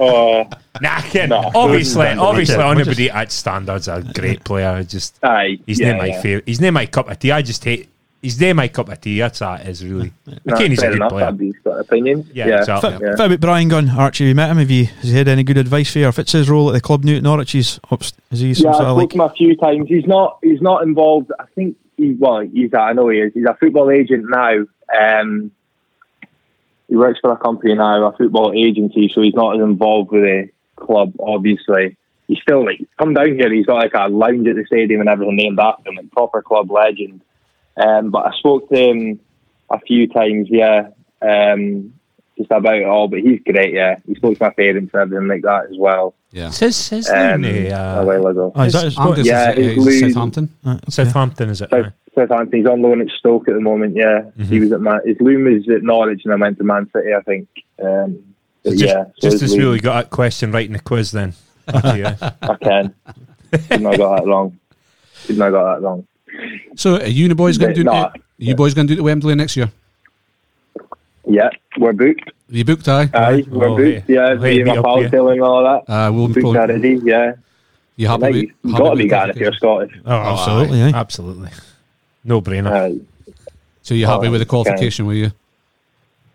Oh, 0.00 0.44
Nah, 0.80 1.00
Ken, 1.02 1.28
No, 1.28 1.50
obviously, 1.54 2.02
Foden's 2.06 2.20
obviously, 2.20 2.54
unbelievable. 2.56 2.80
anybody 2.80 3.10
at 3.10 3.30
standards 3.30 3.86
a 3.88 4.02
great 4.14 4.42
player. 4.44 4.82
Just 4.82 5.22
aye. 5.22 5.58
he's 5.66 5.78
yeah, 5.78 5.92
not 5.92 5.98
my 5.98 6.06
yeah. 6.06 6.20
favorite. 6.20 6.44
He's 6.46 6.60
not 6.60 6.72
my 6.72 6.86
cup 6.86 7.08
of 7.10 7.18
tea. 7.18 7.30
I 7.30 7.42
just 7.42 7.62
hate. 7.62 7.88
He's 8.22 8.40
not 8.40 8.56
my 8.56 8.68
cup 8.68 8.88
of 8.88 9.00
tea. 9.00 9.18
That's 9.20 9.38
how 9.40 9.54
it 9.54 9.68
is 9.68 9.84
really. 9.84 10.12
No, 10.44 10.56
Kane, 10.56 10.70
he's 10.70 10.82
a 10.82 10.86
good 10.88 10.96
enough. 10.96 11.10
player. 11.10 11.32
He's 11.38 11.54
opinions. 11.66 12.26
Yeah, 12.32 12.48
Yeah, 12.48 12.58
exactly. 12.60 12.90
Fit, 12.92 13.00
Yeah. 13.02 13.16
fit 13.16 13.26
about 13.26 13.40
Bryan 13.40 13.68
Gunn, 13.68 13.90
Archie, 13.90 14.24
you 14.24 14.34
met 14.34 14.50
him. 14.50 14.56
Have 14.58 14.70
you, 14.70 14.86
has 14.86 15.10
he 15.10 15.16
had 15.16 15.28
any 15.28 15.42
good 15.44 15.58
advice 15.58 15.92
for 15.92 15.98
you? 16.00 16.08
If 16.08 16.18
it's 16.18 16.32
his 16.32 16.48
role 16.50 16.68
at 16.70 16.72
the 16.72 16.80
club 16.80 17.04
new 17.04 17.16
at 17.16 17.22
Norwich, 17.22 17.52
he's 17.52 17.78
up, 17.90 18.02
is 18.02 18.40
he 18.40 18.54
some 18.54 18.66
Yeah, 18.66 18.72
sort 18.72 18.84
I've 18.84 18.90
of 18.96 18.96
spoken 18.98 18.98
like. 18.98 19.10
to 19.10 19.14
him 19.16 19.20
a 19.20 19.30
few 19.34 19.56
times. 19.56 19.88
He's 19.88 20.06
not. 20.06 20.38
He's 20.42 20.62
not 20.62 20.82
involved. 20.82 21.30
I 21.38 21.44
think. 21.54 21.76
He, 21.96 22.14
well, 22.18 22.40
he's. 22.40 22.72
a- 22.72 22.78
I 22.80 22.92
know 22.94 23.08
he 23.10 23.18
is. 23.18 23.32
He's 23.34 23.44
a 23.44 23.54
football 23.60 23.90
agent 23.90 24.24
now. 24.28 24.64
Um, 25.00 25.50
he 26.92 26.98
works 26.98 27.20
for 27.20 27.32
a 27.32 27.38
company 27.38 27.72
now, 27.72 28.06
a 28.06 28.14
football 28.14 28.52
agency. 28.54 29.10
So 29.14 29.22
he's 29.22 29.32
not 29.32 29.56
as 29.56 29.62
involved 29.62 30.10
with 30.10 30.24
the 30.24 30.50
club. 30.76 31.14
Obviously, 31.18 31.96
he's 32.28 32.42
still 32.42 32.66
like 32.66 32.86
come 32.98 33.14
down 33.14 33.32
here. 33.32 33.50
He's 33.50 33.64
got 33.64 33.76
like 33.76 33.94
a 33.94 34.08
lounge 34.08 34.46
at 34.46 34.56
the 34.56 34.66
stadium 34.66 35.00
and 35.00 35.08
everything 35.08 35.36
named 35.36 35.58
after 35.58 35.88
him, 35.88 35.94
like 35.94 36.10
proper 36.10 36.42
club 36.42 36.70
legend. 36.70 37.22
Um, 37.78 38.10
but 38.10 38.26
I 38.26 38.36
spoke 38.36 38.68
to 38.68 38.76
him 38.76 39.20
a 39.70 39.80
few 39.80 40.06
times. 40.06 40.48
Yeah. 40.50 40.88
Um, 41.22 41.94
just 42.38 42.50
about 42.50 42.76
it 42.76 42.84
all, 42.84 43.08
but 43.08 43.20
he's 43.20 43.40
great. 43.44 43.74
Yeah, 43.74 43.96
he 44.06 44.14
spoke 44.14 44.38
to 44.38 44.44
my 44.44 44.50
parents 44.50 44.92
and 44.94 45.02
everything 45.02 45.28
like 45.28 45.42
that 45.42 45.66
as 45.70 45.76
well. 45.78 46.14
Yeah. 46.30 46.48
It's 46.48 46.58
his, 46.60 46.88
his 46.88 47.10
Um, 47.10 47.42
name, 47.42 47.66
a 47.66 47.74
uh, 47.74 48.04
while 48.04 48.26
ago. 48.26 48.52
Oh, 48.54 48.62
is 48.62 48.72
that 48.72 48.84
his, 48.84 48.96
what, 48.96 49.18
Yeah, 49.24 49.52
is, 49.52 49.84
he's 49.84 50.00
Southampton. 50.14 50.48
uh, 50.64 50.70
okay. 50.70 50.90
Southampton, 50.90 51.50
is 51.50 51.60
it? 51.60 51.68
South, 51.70 51.92
Southampton. 52.14 52.58
He's 52.60 52.66
on 52.68 52.80
loan 52.80 53.02
at 53.02 53.08
Stoke 53.18 53.48
at 53.48 53.54
the 53.54 53.60
moment. 53.60 53.94
Yeah, 53.96 54.22
Mhm. 54.38 54.46
he 54.46 54.60
was 54.60 54.72
at 54.72 54.80
Man. 54.80 55.00
His 55.04 55.16
loom 55.20 55.44
was 55.44 55.68
at 55.68 55.82
Norwich, 55.82 56.22
and 56.24 56.32
I 56.32 56.36
went 56.36 56.56
to 56.58 56.64
Man 56.64 56.88
City. 56.94 57.08
I 57.14 57.20
think. 57.20 57.48
Um, 57.82 58.18
but 58.64 58.70
just, 58.72 58.84
yeah, 58.84 59.04
so 59.18 59.30
just 59.30 59.42
as 59.42 59.50
loom- 59.52 59.60
really 59.60 59.80
got 59.80 59.94
that 60.04 60.10
question 60.10 60.52
right 60.52 60.64
in 60.66 60.72
the 60.72 60.78
quiz 60.78 61.10
then. 61.12 61.34
I 61.68 62.56
can. 62.62 62.94
Did 63.68 63.80
not 63.82 63.94
I 63.94 63.96
got 63.98 64.16
that 64.16 64.26
wrong. 64.26 64.58
Did 65.26 65.36
not 65.38 65.48
I 65.48 65.50
got 65.50 65.74
that 65.74 65.82
wrong. 65.82 66.06
So 66.76 66.96
are 66.96 67.06
you 67.06 67.24
and 67.26 67.30
the 67.30 67.34
boys 67.34 67.58
going 67.58 67.74
to 67.74 67.78
do? 67.78 67.84
No, 67.84 67.92
are 67.92 68.12
you 68.38 68.54
boys 68.56 68.72
going 68.72 68.86
to 68.86 68.92
do 68.92 68.96
the 68.96 69.02
Wembley 69.02 69.34
next 69.34 69.56
year? 69.56 69.70
Yeah, 71.26 71.50
we're 71.78 71.92
booked. 71.92 72.28
Are 72.28 72.32
you 72.48 72.64
booked? 72.64 72.88
Aye. 72.88 73.08
Aye, 73.14 73.44
we're 73.48 73.68
Oh, 73.68 73.76
booked. 73.76 74.08
hey. 74.08 74.14
Yeah, 74.14 74.28
Oh, 74.30 74.38
hey, 74.38 74.54
me 74.54 74.60
and 74.60 74.68
my 74.68 74.74
meet 74.76 74.84
pals 74.84 75.00
here. 75.00 75.08
telling 75.10 75.40
all 75.40 75.62
that. 75.62 75.92
Uh, 75.92 76.12
we'll 76.12 76.28
Booked 76.28 76.40
probably. 76.40 76.58
already. 76.60 77.00
Yeah, 77.04 77.32
You 77.96 78.08
happy 78.08 78.22
Mate, 78.22 78.32
with? 78.34 78.42
you've 78.42 78.72
happy 78.72 78.82
got 78.84 78.90
to 78.90 78.96
be 78.96 79.08
going 79.08 79.30
if 79.30 79.36
you're? 79.36 79.52
Scottish. 79.52 79.92
Oh, 80.04 80.12
absolutely, 80.12 80.82
aye. 80.82 80.90
Absolutely. 80.94 81.50
No 82.24 82.40
brainer. 82.40 82.70
Aye. 82.72 83.32
So 83.82 83.94
you 83.94 84.06
happy 84.06 84.26
Oh, 84.28 84.30
with 84.30 84.40
the 84.40 84.46
okay. 84.46 84.50
qualification? 84.62 85.06
Were 85.06 85.14
you? 85.14 85.30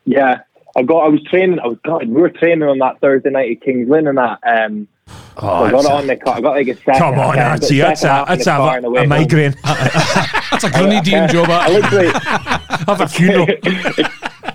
Yeah, 0.05 0.39
I 0.75 0.83
got. 0.83 0.99
I 1.05 1.07
was 1.09 1.21
training. 1.23 1.59
I 1.59 1.67
was. 1.67 1.77
God, 1.83 2.07
we 2.07 2.21
were 2.21 2.29
training 2.29 2.63
on 2.67 2.77
that 2.79 2.99
Thursday 3.01 3.29
night 3.29 3.51
at 3.51 3.61
Kings 3.61 3.89
Lynn 3.89 4.07
and 4.07 4.17
that. 4.17 4.39
Um, 4.45 4.87
so 5.39 5.47
I 5.47 5.71
got 5.71 5.85
it 5.85 5.91
on 5.91 6.07
the 6.07 6.15
car. 6.17 6.35
I 6.37 6.41
got 6.41 6.51
like 6.55 6.67
a 6.67 6.75
second. 6.75 6.95
Oh, 6.95 6.99
Come 7.11 7.19
on, 7.19 7.39
Archie. 7.39 7.67
the 7.75 7.79
That's 7.79 8.03
a, 8.03 8.07
in 8.07 8.25
that's 8.27 8.45
the 8.45 8.53
a, 8.53 8.57
car 8.57 8.77
on 8.77 8.81
the 8.83 8.89
a 8.89 9.07
migraine. 9.07 9.55
That's 9.63 10.63
a 10.63 10.71
grenadine 10.71 11.27
job. 11.29 11.49
I 11.49 11.69
That. 11.69 11.91
literally, 11.91 12.09
Have 12.87 13.01
a 13.01 13.07
funeral. 13.07 13.47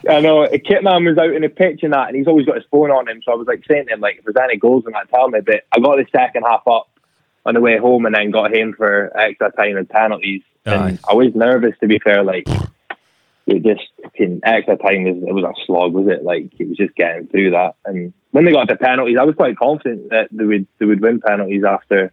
I 0.09 0.21
know 0.21 0.45
a 0.45 0.59
Kitman 0.59 1.09
was 1.09 1.19
out 1.19 1.35
in 1.35 1.43
the 1.43 1.49
pitch 1.49 1.81
and 1.83 1.93
that, 1.93 2.09
and 2.09 2.17
he's 2.17 2.27
always 2.27 2.47
got 2.47 2.57
his 2.57 2.65
phone 2.71 2.91
on 2.91 3.09
him. 3.09 3.23
So 3.25 3.33
I 3.33 3.37
was 3.37 3.47
like 3.47 3.65
saying 3.69 3.87
to 3.87 3.95
him, 3.95 4.01
like, 4.01 4.19
if 4.19 4.25
there's 4.25 4.37
any 4.43 4.57
goals 4.59 4.85
in 4.87 4.93
that, 4.93 5.09
tell 5.11 5.29
me. 5.29 5.41
But 5.41 5.65
I 5.73 5.81
got 5.81 5.97
the 5.97 6.07
second 6.11 6.43
half 6.43 6.67
up 6.67 6.89
on 7.45 7.55
the 7.55 7.61
way 7.61 7.79
home, 7.79 8.07
and 8.07 8.15
then 8.15 8.31
got 8.31 8.55
him 8.55 8.73
for 8.73 9.17
extra 9.17 9.53
time 9.53 9.77
and 9.77 9.89
penalties. 9.89 10.43
Aye. 10.67 10.71
And 10.73 10.99
I 11.09 11.15
was 11.15 11.35
nervous, 11.35 11.75
to 11.81 11.87
be 11.87 11.99
fair. 11.99 12.23
Like, 12.23 12.49
it 13.47 13.63
just 13.63 13.89
fucking 14.03 14.41
extra 14.45 14.77
time 14.77 15.07
it 15.07 15.35
was 15.35 15.45
a 15.45 15.53
slog, 15.67 15.93
was 15.93 16.07
it? 16.09 16.23
Like, 16.25 16.53
it 16.59 16.69
was 16.69 16.77
just 16.77 16.95
getting 16.95 17.27
through 17.29 17.51
that. 17.53 17.75
And 17.85 18.13
when 18.31 18.45
they 18.45 18.53
got 18.53 18.69
the 18.69 18.77
penalties, 18.77 19.19
I 19.21 19.25
was 19.25 19.35
quite 19.35 19.57
confident 19.57 20.11
that 20.11 20.29
they 20.31 20.45
would 20.45 20.67
they 20.79 20.87
would 20.87 21.01
win 21.01 21.21
penalties 21.21 21.65
after 21.65 22.13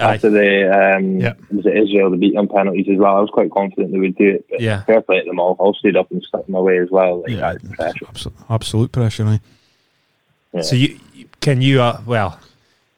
Aye. 0.00 0.14
after 0.14 0.30
the 0.30 0.96
um 0.96 1.18
Yeah. 1.20 1.34
was 1.52 1.66
it 1.66 1.76
Israel 1.76 2.10
the 2.10 2.16
beat 2.16 2.36
on 2.36 2.48
penalties 2.48 2.86
as 2.90 2.98
well. 2.98 3.16
I 3.16 3.20
was 3.20 3.30
quite 3.30 3.50
confident 3.50 3.92
they 3.92 3.98
would 3.98 4.16
do 4.16 4.30
it. 4.30 4.44
But 4.50 4.60
Yeah. 4.60 4.82
fair 4.84 5.00
play 5.02 5.20
to 5.20 5.26
them 5.26 5.38
all. 5.40 5.56
All 5.58 5.74
stood 5.74 5.96
up 5.96 6.10
and 6.10 6.22
stuck 6.22 6.48
my 6.48 6.58
way 6.60 6.78
as 6.78 6.90
well. 6.90 7.20
Like, 7.22 7.30
Yeah. 7.30 7.54
pressure. 7.74 8.06
Absolute, 8.08 8.36
absolute 8.48 8.92
pressure. 8.92 9.24
Aye. 9.26 9.40
Yeah. 10.54 10.62
So 10.62 10.76
you 10.76 10.98
can 11.40 11.60
you 11.62 11.80
uh, 11.82 12.00
well 12.06 12.38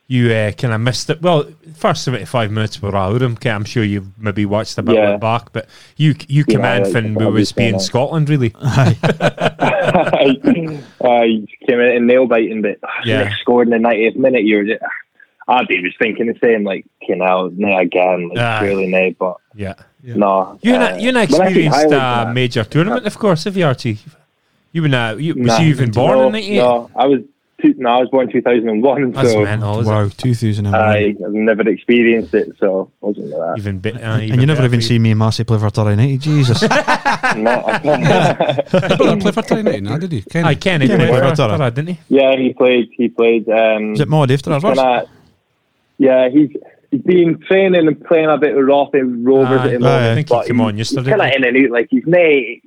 you 0.09 0.30
uh, 0.30 0.53
kind 0.53 0.74
of 0.74 0.80
missed 0.80 1.09
it. 1.09 1.22
Well, 1.22 1.46
first 1.74 2.05
seventy 2.05 2.26
five 2.26 2.50
minutes 2.50 2.82
were 2.82 2.90
Rotherham. 2.90 3.32
Okay, 3.34 3.48
I'm 3.50 3.64
sure 3.64 3.82
you've 3.82 4.09
maybe 4.18 4.44
watched 4.44 4.76
a 4.76 4.82
bit 4.82 4.94
Yeah. 4.96 5.16
back, 5.16 5.53
but 5.53 5.66
you 5.96 6.14
you 6.28 6.44
came 6.44 6.61
Yeah, 6.61 6.76
in 6.76 6.82
like, 6.84 6.92
when 6.94 7.14
we 7.14 7.26
was 7.26 7.53
being. 7.53 7.78
Scotland 7.78 8.28
really. 8.28 8.53
I 8.62 10.36
came 10.42 11.80
in 11.80 11.96
and 11.96 12.07
nail 12.07 12.26
biting, 12.26 12.62
but 12.62 12.78
Yeah. 13.05 13.22
yeah. 13.24 13.34
scored 13.40 13.68
in 13.68 13.82
the 13.82 13.88
90th 13.88 14.16
minute. 14.16 14.44
You're 14.44 14.64
just, 14.64 14.82
Abby 15.53 15.82
was 15.82 15.94
thinking 15.98 16.26
the 16.26 16.38
same, 16.42 16.64
like, 16.64 16.84
you 17.09 17.16
know, 17.16 17.50
nay 17.55 17.74
again, 17.82 18.28
like, 18.30 18.38
Aye. 18.38 18.61
surely 18.61 18.86
nay, 18.88 19.14
but 19.18 19.36
Yeah, 19.55 19.74
no. 20.03 20.59
you 20.62 20.74
uh, 20.74 20.78
uh, 20.92 20.96
you 20.96 21.09
when 21.09 21.16
I 21.16 21.26
see 21.26 21.34
experienced 21.34 21.76
highlights 21.78 21.92
a 21.92 22.28
of 22.28 22.34
major 22.34 22.64
tournament, 22.64 23.07
of 23.07 23.18
course, 23.18 23.44
have 23.44 23.57
you, 23.57 23.66
Archie? 23.66 23.98
You 24.72 24.82
were 24.82 24.88
not. 24.88 25.20
You, 25.20 25.34
was 25.34 25.46
Nah, 25.46 25.59
you 25.61 25.68
even 25.68 25.90
born 25.90 26.18
no, 26.18 26.26
in 26.28 26.32
'98? 26.32 26.57
No, 26.57 26.90
I 26.96 27.07
was. 27.07 27.20
Two, 27.61 27.74
no, 27.78 27.90
I 27.90 28.00
was 28.00 28.09
born 28.09 28.26
2001, 28.32 29.12
That's 29.12 29.30
so 29.30 29.44
mental, 29.44 29.84
wow, 29.84 30.09
2001. 30.09 30.74
I, 30.74 31.14
I've 31.24 31.32
never 31.32 31.68
experienced 31.68 32.34
it, 32.34 32.57
so 32.59 32.90
wasn't 33.00 33.30
that. 33.30 33.55
Even 33.59 33.78
bit, 33.78 33.96
uh, 34.03 34.18
and 34.18 34.40
you 34.40 34.46
never 34.46 34.64
even 34.64 34.80
better. 34.80 34.88
seen 34.88 35.03
me 35.03 35.11
and 35.12 35.18
Massey 35.20 35.44
play 35.44 35.59
for 35.59 35.70
Torrey 35.70 35.92
United. 35.92 36.20
Jesus. 36.22 36.61
no, 36.62 36.68
I, 36.68 37.78
Brother 38.68 39.16
play 39.20 39.30
for 39.32 39.42
Tiny 39.42 39.80
now, 39.80 39.96
did 39.98 40.11
he? 40.11 40.22
Kenny? 40.22 40.48
I 40.48 40.55
can. 40.57 40.80
He 40.80 40.88
Kenny 40.88 40.98
played 41.07 41.11
played 41.11 41.22
for 41.22 41.30
for 41.30 41.36
Tara. 41.36 41.59
Tara, 41.59 41.70
didn't 41.70 41.94
he? 41.96 42.00
yeah, 42.09 42.36
he 42.36 42.53
played. 42.53 42.90
He 42.96 43.09
played. 43.09 43.48
Um, 43.48 43.92
Is 43.92 44.00
it 44.00 44.09
Maud 44.09 44.30
after 44.32 44.53
he's 44.55 44.64
ours? 44.64 44.76
kinda- 44.78 45.07
yeah, 46.03 46.28
he's 46.28 46.50
he's 46.90 47.03
been 47.03 47.38
training 47.46 47.86
and 47.86 48.05
playing 48.05 48.28
a 48.28 48.36
bit 48.38 48.55
with 48.57 48.66
Rotherham 48.66 49.24
Rovers 49.24 49.61
Aye. 49.61 49.64
at 49.66 49.70
the 49.72 49.78
moment. 49.78 49.86
I 50.05 50.14
think 50.16 50.28
he 50.28 50.34
but 50.34 50.46
came 50.46 50.57
he's- 50.57 50.66
on 50.68 50.76
yesterday, 50.78 51.03
He's 51.03 51.11
kind 51.11 51.22
of 51.22 51.36
in 51.36 51.44
and 51.57 51.64
out. 51.66 51.70
Like 51.72 51.88
he's 51.90 52.07
nay. 52.07 52.62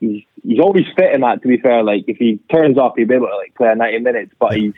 He's 0.00 0.22
he's 0.46 0.60
always 0.60 0.84
fit 0.96 1.14
in 1.14 1.20
that. 1.22 1.40
To 1.42 1.48
be 1.48 1.56
fair, 1.58 1.82
like 1.82 2.04
if 2.06 2.18
he 2.18 2.38
turns 2.52 2.76
up, 2.78 2.94
he'll 2.96 3.06
be 3.08 3.14
able 3.14 3.28
to 3.28 3.36
like 3.36 3.54
play 3.54 3.72
ninety 3.74 3.98
minutes. 4.00 4.32
But 4.38 4.56
he's 4.56 4.74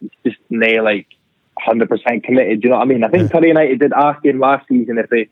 he's 0.00 0.10
just 0.24 0.38
nay 0.48 0.80
like 0.80 1.06
hundred 1.58 1.88
percent 1.90 2.24
committed. 2.24 2.62
Do 2.62 2.68
you 2.68 2.70
know 2.70 2.78
what 2.78 2.84
I 2.84 2.88
mean? 2.88 3.04
I 3.04 3.08
think 3.08 3.30
Curry 3.30 3.48
United 3.48 3.78
did 3.80 3.92
ask 3.92 4.24
him 4.24 4.38
last 4.40 4.66
season 4.68 4.96
if 4.98 5.10
they 5.10 5.28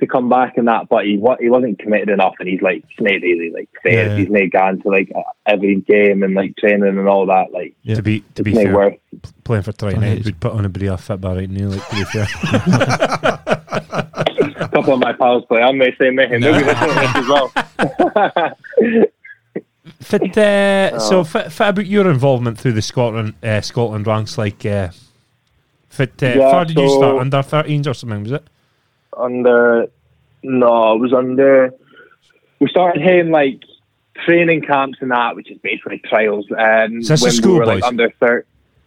to 0.00 0.06
come 0.06 0.28
back 0.28 0.56
in 0.58 0.64
that, 0.66 0.88
but 0.88 1.04
he 1.06 1.16
wa- 1.16 1.36
he 1.38 1.48
wasn't 1.48 1.78
committed 1.78 2.08
enough, 2.10 2.34
and 2.40 2.48
he's 2.48 2.60
like 2.62 2.84
he's 2.88 3.00
not 3.00 3.12
really 3.22 3.50
like 3.50 3.68
fair. 3.82 4.08
Yeah. 4.08 4.16
He's 4.16 4.28
not 4.30 4.50
gone 4.50 4.80
to 4.82 4.88
like 4.88 5.10
every 5.46 5.76
game 5.76 6.22
and 6.22 6.34
like 6.34 6.56
training 6.56 6.84
and 6.88 7.08
all 7.08 7.26
that. 7.26 7.52
Like 7.52 7.74
Yeah. 7.82 7.94
To 7.96 8.02
be 8.02 8.20
to 8.34 8.42
be 8.42 8.54
fair, 8.54 8.74
worth. 8.74 8.94
playing 9.44 9.62
for 9.62 9.72
Tara 9.72 9.92
Tara 9.92 10.00
United 10.02 10.10
United. 10.10 10.24
would 10.26 10.40
put 10.40 10.52
on 10.52 10.64
a 10.64 10.68
bit 10.68 10.88
of 10.88 11.00
fit 11.00 11.20
bar 11.20 11.36
right 11.36 11.48
now. 11.50 11.68
Like 11.68 11.88
to 11.88 11.94
be 11.96 12.04
fair, 12.04 12.26
A 14.62 14.68
couple 14.72 14.94
of 14.94 15.00
my 15.00 15.12
pals 15.12 15.44
play. 15.46 15.60
I'm 15.62 15.78
the 15.78 15.92
same 16.00 16.16
with 16.16 16.30
him. 16.30 16.40
They'll 16.40 16.58
be 16.58 16.64
listening 16.64 16.88
to 16.88 17.00
this 17.00 17.16
as 17.16 17.28
well. 17.28 19.04
fit, 20.00 20.38
uh, 20.38 20.90
Oh. 20.94 20.98
so 20.98 21.24
fit, 21.24 21.52
fit 21.52 21.68
about 21.68 21.86
your 21.86 22.10
involvement 22.10 22.58
through 22.58 22.72
the 22.72 22.82
Scotland 22.82 23.34
uh, 23.42 23.60
Scotland 23.60 24.06
ranks. 24.06 24.36
Like, 24.38 24.64
uh, 24.66 24.88
fit, 25.88 26.22
uh, 26.22 26.26
Yeah, 26.36 26.50
far 26.50 26.64
did 26.64 26.78
you 26.78 26.88
start 26.90 27.18
under 27.18 27.38
13s 27.38 27.86
or 27.86 27.94
something? 27.94 28.22
Was 28.24 28.32
it? 28.32 28.46
Under 29.20 29.86
no, 30.42 30.94
it 30.94 31.00
was 31.00 31.12
under. 31.12 31.72
We 32.60 32.68
started 32.68 33.02
hitting 33.02 33.30
like 33.30 33.62
training 34.24 34.62
camps 34.62 34.98
and 35.00 35.10
that, 35.10 35.36
which 35.36 35.50
is 35.50 35.58
basically 35.58 35.98
trials. 35.98 36.46
Um, 36.50 36.98
Is 36.98 37.08
this 37.08 37.20
the 37.20 37.24
when 37.26 37.32
we 37.32 37.36
school 37.36 37.56
were 37.58 37.66
like 37.66 37.84
under 37.84 38.10
thir- 38.20 38.44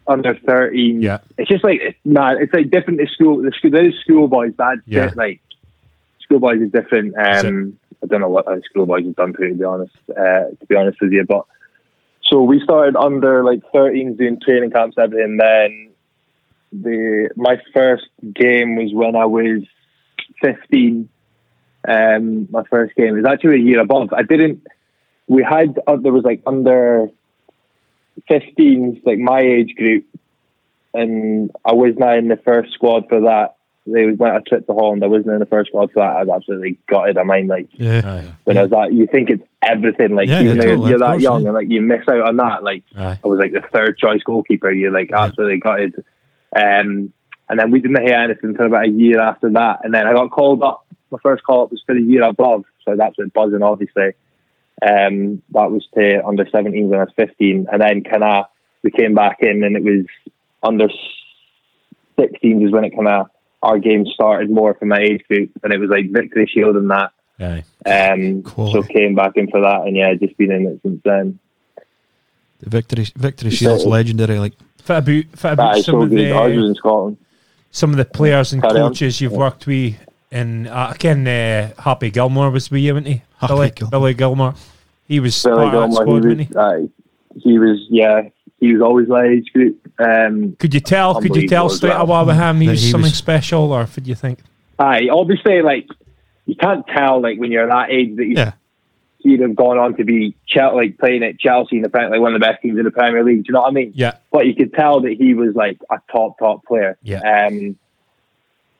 under 0.07 0.35
thirteen. 0.35 1.01
Yeah. 1.01 1.19
it's 1.37 1.49
just 1.49 1.63
like 1.63 1.79
it's, 1.81 1.97
nah, 2.03 2.33
it's 2.33 2.53
like 2.53 2.69
different 2.69 2.99
to 2.99 3.07
school. 3.07 3.41
The 3.41 3.51
school 3.51 3.71
there's 3.71 3.95
schoolboys. 4.01 4.53
That's 4.57 4.81
Yeah. 4.85 5.07
it, 5.07 5.15
like 5.15 5.41
schoolboys 6.21 6.61
is 6.61 6.71
different. 6.71 7.13
Is 7.17 7.43
Um, 7.45 7.77
I 8.03 8.07
don't 8.07 8.21
know 8.21 8.29
what 8.29 8.45
schoolboys 8.69 9.05
have 9.05 9.15
done 9.15 9.33
to 9.33 9.49
to 9.49 9.53
be 9.55 9.63
honest. 9.63 9.95
Uh, 10.09 10.49
to 10.59 10.65
be 10.67 10.75
honest 10.75 10.99
with 11.01 11.11
you, 11.11 11.23
but 11.25 11.45
so 12.29 12.41
we 12.41 12.59
started 12.61 12.95
under 12.95 13.43
like 13.43 13.61
13 13.71 14.15
doing 14.15 14.39
training 14.39 14.71
camps 14.71 14.95
and 14.97 15.05
everything. 15.05 15.37
Then 15.37 15.89
the 16.71 17.29
my 17.35 17.57
first 17.73 18.05
game 18.33 18.75
was 18.75 18.91
when 18.93 19.15
I 19.15 19.25
was 19.25 19.61
15. 20.41 21.09
Um, 21.87 22.47
my 22.49 22.63
first 22.69 22.95
game 22.95 23.07
it 23.09 23.21
was 23.21 23.25
actually 23.25 23.55
a 23.55 23.63
year 23.63 23.81
above. 23.81 24.13
I 24.13 24.23
didn't. 24.23 24.65
We 25.27 25.43
had 25.43 25.79
uh, 25.87 25.97
there 25.97 26.13
was 26.13 26.23
like 26.23 26.41
under 26.45 27.07
15s, 28.29 29.05
like 29.05 29.17
my 29.19 29.41
age 29.41 29.75
group, 29.75 30.05
and 30.93 31.51
I 31.65 31.73
was 31.73 31.93
not 31.97 32.17
in 32.17 32.27
the 32.27 32.37
first 32.37 32.73
squad 32.73 33.05
for 33.09 33.21
that. 33.21 33.55
They 33.85 34.05
went 34.05 34.37
a 34.37 34.41
trip 34.41 34.65
to 34.67 34.73
Holland. 34.73 35.03
I 35.03 35.07
wasn't 35.07 35.33
in 35.33 35.39
the 35.39 35.45
first 35.45 35.69
squad 35.71 35.91
for 35.91 35.99
that. 35.99 36.15
I 36.15 36.23
was 36.23 36.29
absolutely 36.37 36.79
gutted. 36.87 37.17
I 37.17 37.23
mean, 37.23 37.47
like 37.47 37.67
Yeah. 37.73 38.01
Aye. 38.05 38.31
when 38.45 38.57
I 38.57 38.61
was 38.61 38.71
that, 38.71 38.93
you 38.93 39.07
think 39.07 39.29
it's 39.29 39.43
everything. 39.61 40.15
Like 40.15 40.29
Yeah, 40.29 40.41
even 40.41 40.55
yeah, 40.55 40.61
though 40.63 40.69
totally, 40.69 40.89
you're 40.91 40.99
that 40.99 41.05
course, 41.11 41.23
young 41.23 41.41
yeah. 41.41 41.47
and 41.49 41.55
like 41.55 41.69
you 41.69 41.81
miss 41.81 42.07
out 42.07 42.21
on 42.21 42.37
that. 42.37 42.63
Like 42.63 42.83
Aye. 42.95 43.19
I 43.21 43.27
was 43.27 43.39
like 43.39 43.51
the 43.51 43.61
third 43.73 43.97
choice 43.97 44.23
goalkeeper. 44.23 44.71
You're 44.71 44.91
like 44.93 45.11
absolutely 45.11 45.59
gutted. 45.59 45.95
Um, 46.55 47.11
and 47.49 47.59
then 47.59 47.71
we 47.71 47.81
didn't 47.81 48.01
hear 48.05 48.15
anything 48.15 48.51
until 48.51 48.67
about 48.67 48.85
a 48.85 48.89
year 48.89 49.19
after 49.19 49.49
that. 49.51 49.79
And 49.83 49.93
then 49.93 50.07
I 50.07 50.13
got 50.13 50.31
called 50.31 50.63
up. 50.63 50.85
My 51.11 51.19
first 51.21 51.43
call 51.43 51.63
up 51.63 51.71
was 51.71 51.83
for 51.85 51.93
the 51.93 52.01
year 52.01 52.23
above, 52.23 52.63
so 52.83 52.95
that's 52.95 53.17
what 53.17 53.33
buzzing 53.33 53.61
obviously. 53.61 54.13
Um, 54.81 55.43
that 55.51 55.71
was 55.71 55.87
to 55.93 56.25
under 56.25 56.47
17 56.49 56.89
when 56.89 56.99
I 56.99 57.03
was 57.03 57.13
15, 57.15 57.67
and 57.71 57.81
then 57.81 58.03
kind 58.03 58.23
of 58.23 58.45
we 58.81 58.91
came 58.91 59.13
back 59.13 59.37
in, 59.41 59.63
and 59.63 59.75
it 59.75 59.83
was 59.83 60.05
under 60.63 60.87
16 62.19 62.65
is 62.65 62.71
when 62.71 62.85
it 62.85 62.95
kind 62.95 63.07
of 63.07 63.27
our 63.61 63.79
game 63.79 64.05
started 64.05 64.49
more 64.49 64.73
for 64.73 64.85
my 64.85 64.97
age 64.97 65.23
group, 65.27 65.51
and 65.63 65.71
it 65.71 65.79
was 65.79 65.89
like 65.89 66.11
Victory 66.11 66.49
Shield 66.51 66.75
and 66.75 66.89
that. 66.89 67.11
Aye. 67.39 67.63
Um, 67.85 68.43
so 68.45 68.83
came 68.83 69.15
back 69.15 69.33
in 69.35 69.49
for 69.49 69.61
that, 69.61 69.81
and 69.81 69.95
yeah, 69.95 70.13
just 70.15 70.37
been 70.37 70.51
in 70.51 70.67
it 70.67 70.79
since 70.81 71.01
then. 71.03 71.39
The 72.59 72.69
victory, 72.69 73.07
victory 73.15 73.51
shield's 73.51 73.85
legendary. 73.85 74.39
Like, 74.39 74.53
Fit 74.83 74.97
about, 74.97 75.05
fit 75.05 75.53
about 75.53 75.75
some 75.75 75.83
so 75.83 76.01
of 76.01 76.09
good. 76.09 76.31
Ours 76.31 76.57
was 76.57 76.69
in 76.69 76.75
Scotland. 76.75 77.17
Some 77.73 77.89
of 77.89 77.97
the 77.97 78.05
players 78.05 78.53
and 78.53 78.61
Carry 78.61 78.79
on. 78.79 78.91
coaches 78.91 79.19
you've 79.19 79.33
worked 79.33 79.67
with. 79.67 79.95
And 80.31 80.67
uh, 80.67 80.91
again, 80.95 81.27
uh, 81.27 81.73
Happy 81.81 82.09
Gilmore 82.11 82.49
was 82.51 82.71
with 82.71 82.81
you, 82.81 82.93
wasn't 82.93 83.07
he? 83.07 83.21
Happy 83.39 83.53
Billy, 83.53 83.69
Gilmour. 83.71 83.89
Billy 83.91 84.13
Gilmour. 84.13 84.55
He 85.07 85.19
was 85.19 85.43
Billy 85.43 85.55
part 85.55 85.67
of 85.67 85.71
that 85.73 85.77
Gilmour, 85.79 85.95
squad, 85.95 86.05
he 86.05 86.27
wasn't 86.29 86.41
he? 86.41 86.55
uh, 86.55 87.39
he 87.43 87.59
was, 87.59 87.87
yeah, 87.89 88.21
he 88.59 88.73
was 88.73 88.81
always 88.81 89.07
my 89.09 89.25
age 89.25 89.51
group. 89.53 89.79
Um, 89.99 90.55
Could 90.59 90.73
you 90.73 90.79
tell? 90.79 91.19
Could 91.21 91.35
you 91.35 91.47
tell 91.47 91.63
Unbelievable 91.65 91.71
as 91.71 91.77
straight 91.77 91.89
well. 92.07 92.19
away 92.21 92.25
with 92.27 92.35
him 92.37 92.59
he 92.61 92.65
That 92.67 92.71
was 92.71 92.83
he 92.83 92.91
something 92.91 93.09
was- 93.11 93.17
special, 93.17 93.71
or 93.73 93.83
what 93.85 94.03
do 94.03 94.09
you 94.09 94.15
think? 94.15 94.39
aye, 94.79 95.09
obviously, 95.11 95.61
like 95.61 95.87
you 96.45 96.55
can't 96.55 96.85
tell, 96.87 97.21
like 97.21 97.37
when 97.39 97.51
you're 97.51 97.67
that 97.67 97.89
age 97.91 98.15
that 98.17 98.25
you 98.25 98.35
yeah. 98.35 98.53
He'd 99.23 99.39
have 99.39 99.55
gone 99.55 99.77
on 99.77 99.95
to 99.97 100.03
be 100.03 100.35
like 100.55 100.97
playing 100.99 101.23
at 101.23 101.39
Chelsea 101.39 101.77
and 101.77 101.85
apparently 101.85 102.19
one 102.19 102.33
of 102.35 102.39
the 102.41 102.45
best 102.45 102.61
teams 102.61 102.77
in 102.77 102.85
the 102.85 102.91
Premier 102.91 103.23
League. 103.23 103.43
Do 103.43 103.49
you 103.49 103.53
know 103.53 103.61
what 103.61 103.69
I 103.69 103.71
mean? 103.73 103.91
Yeah, 103.95 104.17
But 104.31 104.45
you 104.45 104.53
could 104.55 104.73
tell 104.73 105.01
that 105.01 105.13
he 105.13 105.33
was 105.33 105.55
like 105.55 105.79
a 105.89 105.97
top 106.11 106.37
top 106.39 106.65
player. 106.65 106.97
Yeah. 107.01 107.19
Um, 107.19 107.77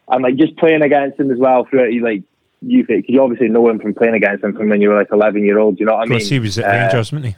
and 0.09 0.21
like 0.23 0.35
just 0.35 0.57
playing 0.57 0.81
against 0.81 1.19
him 1.19 1.31
as 1.31 1.37
well 1.39 1.65
throughout 1.65 1.91
you 1.93 2.03
like 2.03 2.23
youth, 2.61 2.87
because 2.87 3.05
you 3.07 3.21
obviously 3.21 3.47
know 3.49 3.67
him 3.69 3.79
from 3.79 3.93
playing 3.93 4.15
against 4.15 4.43
him 4.43 4.53
from 4.55 4.69
when 4.69 4.81
you 4.81 4.89
were 4.89 4.97
like 4.97 5.11
11 5.11 5.43
year 5.43 5.59
old. 5.59 5.77
Do 5.77 5.81
you 5.81 5.85
know 5.87 5.93
what 5.93 6.01
I 6.01 6.05
mean? 6.05 6.19
course 6.19 6.29
he 6.29 6.39
was 6.39 6.57
at 6.59 6.65
Uh, 6.65 6.77
Rangers, 6.83 7.11
wasn't 7.11 7.25
he? 7.25 7.35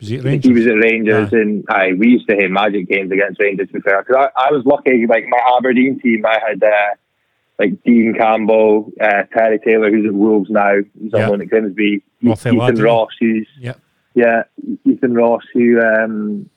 Was 0.00 0.08
he 0.08 0.18
at 0.18 0.44
He 0.44 0.52
was 0.52 0.66
at 0.66 0.74
Rangers, 0.74 1.32
and 1.32 1.64
I 1.68 1.92
we 1.94 2.08
used 2.10 2.28
to 2.28 2.36
hit 2.36 2.50
magic 2.50 2.88
games 2.88 3.10
against 3.10 3.40
Rangers. 3.40 3.68
To 3.68 3.74
be 3.74 3.80
fair, 3.80 4.02
because 4.02 4.28
I, 4.36 4.48
I 4.48 4.52
was 4.52 4.64
lucky. 4.64 5.06
Like 5.08 5.26
my 5.28 5.40
Aberdeen 5.56 5.98
team, 6.00 6.24
I 6.24 6.38
had 6.46 6.62
uh, 6.62 6.94
like 7.58 7.82
Dean 7.84 8.14
Campbell, 8.16 8.92
uh, 9.00 9.24
Terry 9.36 9.58
Taylor, 9.58 9.90
who's 9.90 10.06
at 10.06 10.14
Wolves 10.14 10.48
now. 10.50 10.76
He's 11.00 11.12
on 11.14 11.20
loan 11.28 11.42
at 11.42 11.48
Grimsby. 11.48 12.02
Ethan. 12.22 12.82
Ross, 12.82 13.10
who's 13.18 13.48
Yeah. 13.60 13.74
yeah, 14.14 14.42
Ethan 14.84 15.14
Ross, 15.14 15.42
who 15.52 15.80
um, 15.80 16.48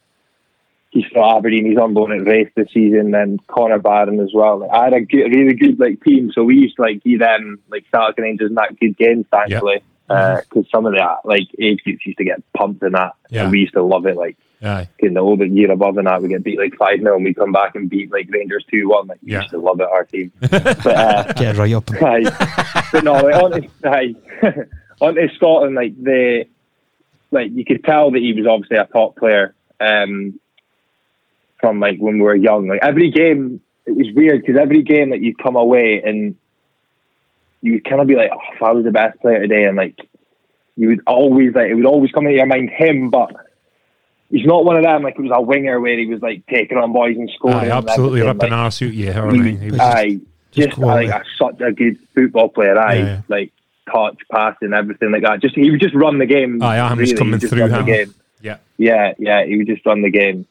he's 0.91 1.05
from 1.11 1.37
Aberdeen. 1.37 1.65
He's 1.65 1.77
on 1.77 1.93
loan 1.93 2.11
at 2.11 2.25
Raith 2.27 2.49
this 2.55 2.67
season, 2.73 3.15
and 3.15 3.45
Connor 3.47 3.79
Barron 3.79 4.19
as 4.19 4.31
well. 4.33 4.59
Like, 4.59 4.71
I 4.71 4.83
had 4.85 4.93
a 4.93 5.01
good, 5.01 5.25
really 5.33 5.53
good 5.53 5.79
like 5.79 6.03
team, 6.03 6.31
so 6.33 6.43
we 6.43 6.55
used 6.57 6.75
to 6.75 6.83
like 6.83 7.03
give 7.03 7.19
them 7.19 7.59
like 7.69 7.85
Celtic 7.91 8.17
Rangers 8.19 8.49
in 8.49 8.55
that 8.55 8.79
good 8.79 8.97
games, 8.97 9.25
thankfully. 9.31 9.81
because 10.07 10.65
some 10.71 10.85
of 10.85 10.93
that 10.93 11.17
like 11.23 11.47
age 11.59 11.79
groups 11.83 12.05
used 12.05 12.17
to 12.17 12.25
get 12.25 12.41
pumped 12.53 12.83
in 12.83 12.91
that, 12.93 13.13
Yeah. 13.29 13.43
and 13.43 13.51
we 13.51 13.59
used 13.59 13.73
to 13.73 13.81
love 13.83 14.05
it. 14.05 14.17
Like 14.17 14.37
Aye. 14.63 14.87
in 14.99 15.15
the 15.15 15.19
older 15.21 15.45
year 15.45 15.71
above 15.71 15.97
and 15.97 16.05
that, 16.07 16.21
we 16.21 16.29
get 16.29 16.43
beat 16.43 16.59
like 16.59 16.75
five 16.77 16.99
0 16.99 17.15
and 17.15 17.23
we 17.25 17.33
come 17.33 17.51
back 17.51 17.75
and 17.75 17.89
beat 17.89 18.11
like 18.11 18.27
Rangers 18.31 18.63
two 18.69 18.89
one. 18.89 19.07
Like 19.07 19.19
we 19.23 19.31
Yeah. 19.31 19.39
used 19.41 19.51
to 19.51 19.57
love 19.59 19.79
it, 19.79 19.87
our 19.91 20.03
team. 20.05 20.31
but 20.39 20.85
uh, 20.85 21.33
Get 21.33 21.57
right 21.57 21.73
up. 21.73 21.89
Aye. 22.01 22.85
but 22.91 23.03
no, 23.03 23.13
like, 23.13 23.35
on, 23.43 23.51
to, 23.61 23.67
aye. 23.85 24.15
on 25.01 25.15
to 25.15 25.29
Scotland, 25.35 25.75
like 25.75 25.95
the 26.01 26.45
like 27.31 27.51
you 27.53 27.65
could 27.65 27.83
tell 27.83 28.11
that 28.11 28.19
he 28.19 28.33
was 28.33 28.45
obviously 28.45 28.77
a 28.77 28.85
top 28.85 29.15
player 29.15 29.55
um, 29.79 30.39
from 31.59 31.79
like 31.79 31.97
when 31.97 32.15
we 32.15 32.21
were 32.21 32.35
young. 32.35 32.67
Like 32.67 32.81
every 32.83 33.09
game, 33.09 33.61
it 33.85 33.95
was 33.95 34.07
weird 34.13 34.41
because 34.41 34.59
every 34.61 34.83
game 34.83 35.09
that 35.11 35.21
you'd 35.21 35.37
come 35.39 35.55
away 35.55 36.01
and 36.05 36.35
you 37.61 37.73
would 37.73 37.85
kind 37.85 38.01
of 38.01 38.07
be 38.07 38.15
like, 38.15 38.31
oh, 38.33 38.39
if 38.55 38.61
I 38.61 38.71
was 38.73 38.83
the 38.85 38.91
best 38.91 39.19
player 39.21 39.39
today, 39.39 39.65
and 39.65 39.77
like 39.77 39.97
you 40.75 40.89
would 40.89 41.01
always 41.07 41.53
like 41.55 41.69
it 41.69 41.75
would 41.75 41.85
always 41.85 42.11
come 42.11 42.25
into 42.25 42.37
your 42.37 42.45
mind 42.45 42.69
him, 42.69 43.09
but. 43.09 43.31
He's 44.31 44.45
not 44.45 44.63
one 44.65 44.77
of 44.77 44.83
them 44.83 45.03
like 45.03 45.15
it 45.19 45.21
was 45.21 45.31
a 45.33 45.41
winger 45.41 45.79
where 45.79 45.97
he 45.97 46.05
was 46.05 46.21
like 46.21 46.45
taking 46.47 46.77
on 46.77 46.93
boys 46.93 47.17
and 47.17 47.29
scoring. 47.35 47.57
Aye, 47.57 47.69
absolutely 47.69 48.21
everything, 48.21 48.37
ripping 48.39 48.51
like, 48.51 48.59
arse 48.59 48.81
out 48.81 48.93
you. 48.93 49.11
Or, 49.11 49.33
he, 49.33 49.55
he 49.57 49.71
was 49.71 49.79
aye, 49.79 50.19
just 50.51 50.69
just 50.69 50.77
like 50.77 51.09
a, 51.09 51.23
such 51.37 51.59
a 51.61 51.71
good 51.71 51.97
football 52.15 52.49
player. 52.49 52.77
Aye, 52.79 52.93
Yeah, 52.95 53.05
yeah. 53.05 53.21
like 53.27 53.51
touch, 53.91 54.17
passing, 54.31 54.73
everything 54.73 55.11
like 55.11 55.23
that. 55.23 55.41
Just 55.41 55.55
he 55.55 55.69
would 55.69 55.81
just 55.81 55.93
run 55.95 56.17
the 56.17 56.25
game. 56.25 56.61
Aye, 56.63 56.77
Adams 56.77 56.99
really. 56.99 57.15
coming 57.15 57.39
just 57.39 57.53
through 57.53 57.63
him. 57.67 57.71
The 57.71 57.83
game. 57.83 58.15
yeah. 58.41 58.57
Yeah, 58.77 59.13
yeah, 59.19 59.45
he 59.45 59.57
would 59.57 59.67
just 59.67 59.85
run 59.85 60.01
the 60.01 60.09
game. 60.09 60.47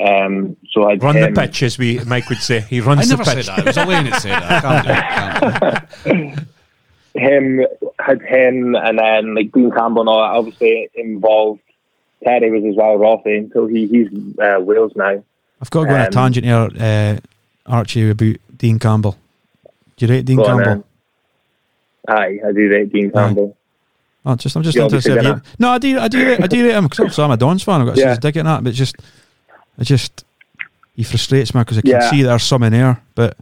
Um, 0.00 0.56
so 0.70 0.88
I'd 0.88 1.02
Run 1.02 1.16
him, 1.16 1.34
the 1.34 1.40
pitch, 1.40 1.62
as 1.62 1.76
we 1.76 1.98
Mike 2.04 2.28
would 2.30 2.38
say. 2.38 2.60
He 2.60 2.80
I 2.80 2.84
runs 2.84 3.08
the 3.08 3.16
never 3.16 3.24
said 3.24 3.36
pitch. 3.36 3.46
that. 3.46 3.58
It 3.58 3.66
was 3.66 3.76
Elaine 3.76 4.04
that 4.10 4.22
said 4.22 4.40
that. 4.42 4.62
Can't 4.62 4.86
do 4.86 4.92
it, 4.92 6.14
can't 6.14 6.36
do 6.36 6.42
it. 6.42 6.46
him 7.14 7.66
had 7.98 8.22
him, 8.22 8.74
and 8.76 8.98
then 8.98 9.34
like 9.34 9.52
Dean 9.52 9.70
Campbell 9.70 10.02
and 10.02 10.08
all 10.08 10.22
that. 10.22 10.38
Obviously 10.38 10.88
involved. 10.94 11.60
Terry 12.24 12.50
was 12.50 12.64
as 12.64 12.76
well, 12.76 12.96
Rothy. 12.98 13.52
So 13.52 13.66
he 13.66 13.86
he's 13.86 14.08
uh, 14.38 14.60
Wales 14.60 14.92
now. 14.96 15.22
I've 15.62 15.70
got 15.70 15.80
to 15.82 15.86
go 15.88 15.94
on 15.94 16.00
a 16.00 16.04
Um, 16.04 16.10
tangent 16.10 16.46
here, 16.46 16.68
uh, 16.78 17.16
Archie, 17.66 18.10
about 18.10 18.36
Dean 18.56 18.78
Campbell. 18.78 19.16
Do 19.96 20.06
you 20.06 20.12
rate 20.12 20.24
Dean 20.24 20.36
Go 20.36 20.44
on, 20.44 20.48
Campbell? 20.64 20.84
then. 22.08 22.16
Aye, 22.16 22.38
I 22.48 22.52
do 22.52 22.68
rate 22.70 22.92
Dean. 22.92 23.10
Campbell. 23.10 23.56
Oh, 24.24 24.34
just 24.36 24.54
I'm 24.56 24.62
just 24.62 24.74
You're 24.74 24.84
interested. 24.84 25.22
you, 25.22 25.40
no, 25.58 25.70
I 25.70 25.78
do, 25.78 25.98
I 25.98 26.08
do, 26.08 26.26
rate- 26.26 26.42
I 26.42 26.46
do 26.46 26.64
rate 26.66 26.74
him 26.74 26.88
because 26.88 27.18
I'm 27.18 27.30
a 27.30 27.36
Dons 27.36 27.62
fan. 27.62 27.80
I've 27.80 27.86
got 27.88 27.96
a 27.96 28.00
Yeah. 28.00 28.06
yeah. 28.08 28.16
dig 28.16 28.36
at 28.38 28.44
that, 28.44 28.64
but 28.64 28.74
just, 28.74 28.96
I 29.78 29.84
just, 29.84 30.24
he 30.94 31.04
frustrates 31.04 31.54
me 31.54 31.60
because 31.62 31.78
I 31.78 31.80
can 31.82 31.90
Yeah. 31.90 32.10
see 32.10 32.22
there's 32.22 32.42
some 32.42 32.62
in 32.64 32.72
there, 32.72 33.00
but 33.14 33.36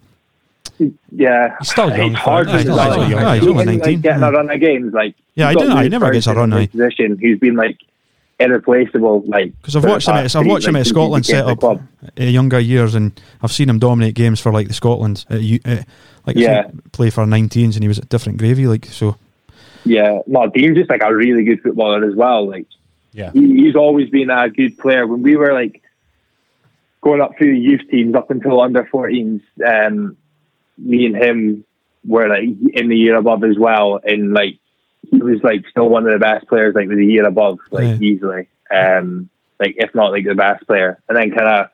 Yeah, 1.11 1.57
He's 1.59 1.70
still 1.72 1.89
young, 1.97 2.11
It's 2.12 2.20
hard 2.20 2.47
to 2.49 2.59
he's. 2.59 2.68
Aye, 2.68 3.35
he's 3.39 3.43
Even, 3.49 3.49
only 3.59 3.64
like, 3.64 3.79
19, 3.79 4.01
getting 4.01 4.20
yeah. 4.22 4.29
a 4.29 4.33
run 4.33 4.51
of 4.51 4.61
games, 4.61 4.93
like 4.93 5.14
Yeah, 5.35 5.49
I 5.49 5.55
don't 5.55 5.68
know, 5.68 5.76
he 5.79 5.89
never 5.89 6.11
gets 6.12 6.26
a 6.29 6.35
run, 6.35 6.53
in 6.53 6.59
his 6.59 6.68
aye. 6.68 6.70
Position, 6.70 7.18
who's 7.20 7.39
been 7.41 7.57
like 7.57 7.79
irreplaceable, 8.41 9.22
like 9.26 9.53
because 9.61 9.74
I've 9.76 9.84
watched 9.84 10.09
him, 10.09 10.14
at, 10.16 10.24
I've 10.24 10.43
three- 10.43 10.51
watched 10.51 10.66
him 10.66 10.74
like, 10.74 10.80
at 10.82 10.86
Scotland 10.86 11.26
set 11.26 11.45
up 11.47 11.59
club. 11.61 11.82
uh, 12.18 12.22
younger 12.24 12.61
years, 12.61 12.95
and 12.95 13.18
I've 13.43 13.53
seen 13.53 13.68
him 13.68 13.78
dominate 13.78 14.14
games 14.14 14.41
for 14.41 14.53
like 14.53 14.68
the 14.68 14.74
Scotland, 14.74 15.24
uh, 15.30 15.34
uh, 15.64 15.82
like 16.26 16.36
Yeah. 16.36 16.70
play 16.93 17.11
for 17.11 17.24
19s, 17.26 17.74
and 17.74 17.82
he 17.82 17.89
was 17.89 17.99
at 17.99 18.09
different 18.09 18.39
gravy, 18.39 18.66
like 18.66 18.86
so. 18.86 19.16
Yeah, 19.84 20.20
no, 20.26 20.49
Dean's 20.51 20.76
just 20.76 20.91
like 20.91 21.03
a 21.03 21.14
really 21.14 21.45
good 21.45 21.62
footballer 21.62 22.05
as 22.09 22.14
well. 22.14 22.47
Like 22.49 22.66
Yeah. 23.12 23.32
he, 23.32 23.64
he's 23.64 23.74
always 23.76 24.11
been 24.11 24.30
a 24.30 24.49
good 24.51 24.76
player. 24.78 25.07
When 25.07 25.22
we 25.22 25.36
were 25.36 25.53
like 25.53 25.82
going 27.01 27.20
up 27.20 27.36
through 27.39 27.53
the 27.53 27.59
youth 27.61 27.82
teams 27.91 28.14
up 28.14 28.30
until 28.30 28.61
under 28.61 28.84
14s, 28.84 29.41
um, 29.66 30.16
me 30.76 31.07
and 31.07 31.16
him 31.16 31.64
were 32.07 32.28
like 32.28 32.49
in 32.74 32.89
the 32.89 32.97
year 32.97 33.16
above 33.16 33.43
as 33.45 33.57
well, 33.59 34.01
and 34.05 34.32
like 34.32 34.59
he 35.11 35.19
was 35.23 35.41
like 35.43 35.65
still 35.71 35.89
one 35.89 36.07
of 36.07 36.13
the 36.13 36.19
best 36.25 36.47
players 36.49 36.75
like 36.75 36.89
with 36.89 36.99
a 36.99 37.05
year 37.05 37.27
above, 37.27 37.59
like 37.71 37.85
Yeah. 38.01 38.07
easily, 38.09 38.49
um, 38.71 39.29
like 39.61 39.75
if 39.79 39.95
not 39.95 40.13
like 40.13 40.25
the 40.27 40.35
best 40.35 40.67
player, 40.67 40.99
and 41.09 41.17
then 41.17 41.31
kind 41.31 41.49
of 41.49 41.71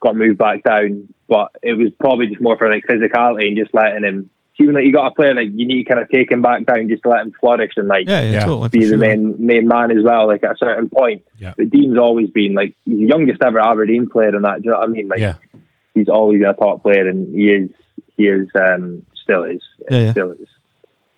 got 0.00 0.16
moved 0.16 0.38
back 0.38 0.62
down. 0.64 1.08
But 1.28 1.52
it 1.62 1.74
was 1.74 1.88
probably 1.98 2.26
just 2.28 2.40
more 2.42 2.58
for 2.58 2.68
like 2.70 2.84
physicality 2.88 3.48
and 3.48 3.56
just 3.56 3.74
letting 3.74 4.04
him. 4.04 4.30
Even 4.60 4.74
like 4.76 4.84
you 4.84 4.92
got 4.92 5.08
a 5.10 5.14
player 5.14 5.34
like 5.34 5.48
you 5.52 5.66
need 5.66 5.82
to 5.82 5.88
kind 5.90 6.00
of 6.00 6.08
take 6.10 6.30
him 6.30 6.40
back 6.42 6.64
down 6.64 6.88
just 6.88 7.02
to 7.02 7.08
let 7.08 7.22
him 7.22 7.32
flourish 7.40 7.72
and 7.76 7.88
like 7.88 8.06
Yeah, 8.06 8.20
yeah, 8.20 8.30
Yeah. 8.32 8.44
totally. 8.44 8.68
be 8.68 8.84
the 8.84 8.96
main 8.96 9.34
main 9.44 9.66
man 9.66 9.90
as 9.90 10.04
well. 10.04 10.28
Like 10.28 10.44
at 10.44 10.52
a 10.52 10.56
certain 10.58 10.88
point, 10.90 11.22
Yeah. 11.40 11.54
but 11.56 11.70
Dean's 11.70 11.98
always 11.98 12.30
been 12.30 12.54
like 12.54 12.74
he's 12.84 12.98
the 12.98 13.06
youngest 13.06 13.42
ever 13.42 13.58
Aberdeen 13.58 14.08
player 14.08 14.28
and 14.28 14.44
that. 14.44 14.62
Do 14.62 14.66
you 14.66 14.70
know 14.70 14.78
what 14.78 14.88
I 14.88 14.92
mean? 14.92 15.08
Like 15.08 15.18
Yeah. 15.18 15.34
he's 15.94 16.08
always 16.08 16.38
been 16.40 16.50
a 16.50 16.54
top 16.54 16.82
player, 16.82 17.08
and 17.08 17.34
he 17.34 17.50
is 17.50 17.70
he 18.16 18.28
is 18.28 18.46
um, 18.54 19.04
still 19.20 19.42
is 19.42 19.60
Yeah, 19.90 19.98
yeah. 19.98 20.10
still 20.12 20.30
is. 20.32 20.46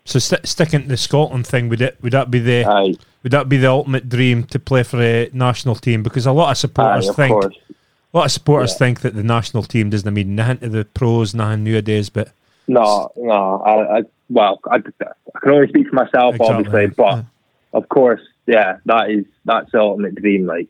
So 0.07 0.19
st- 0.19 0.47
sticking 0.47 0.83
to 0.83 0.89
the 0.89 0.97
Scotland 0.97 1.47
thing, 1.47 1.69
would 1.69 1.81
it 1.83 1.99
would 2.01 2.13
that 2.13 2.31
be 2.31 2.39
the 2.39 2.65
Aye, 2.65 2.95
would 3.23 3.33
that 3.33 3.49
be 3.49 3.57
the 3.59 3.69
ultimate 3.71 4.09
dream 4.09 4.45
to 4.45 4.59
play 4.59 4.83
for 4.83 5.01
a 5.03 5.29
national 5.33 5.75
team? 5.75 6.03
Because 6.03 6.27
a 6.27 6.33
lot 6.33 6.45
of 6.45 6.51
aye, 6.51 6.55
supporters 6.55 7.09
of 7.09 7.17
think 7.17 7.33
course. 7.33 7.57
a 8.15 8.17
lot 8.17 8.25
of 8.27 8.31
supporters 8.33 8.73
Yeah. 8.73 8.79
think 8.79 9.01
that 9.01 9.15
the 9.15 9.25
national 9.25 9.65
team 9.65 9.91
doesn't 9.91 10.15
mean 10.15 10.35
nothing 10.35 10.59
to 10.59 10.69
the 10.69 10.85
pros, 10.85 11.35
nothing 11.35 11.65
nowadays. 11.65 12.09
But 12.09 12.29
No, 12.69 13.11
no. 13.17 13.63
I, 13.67 13.99
I 13.99 14.03
well, 14.31 14.61
I, 14.71 14.77
I 14.77 15.39
can 15.41 15.51
only 15.53 15.69
speak 15.69 15.89
for 15.89 15.95
myself, 15.97 16.37
Exactly. 16.37 16.55
obviously, 16.57 16.87
but 16.97 17.05
Yeah. 17.17 17.23
of 17.75 17.89
course, 17.89 18.21
yeah, 18.47 18.79
that 18.87 19.11
is 19.11 19.25
that's 19.45 19.71
the 19.73 19.81
ultimate 19.81 20.15
dream. 20.15 20.47
Like, 20.47 20.69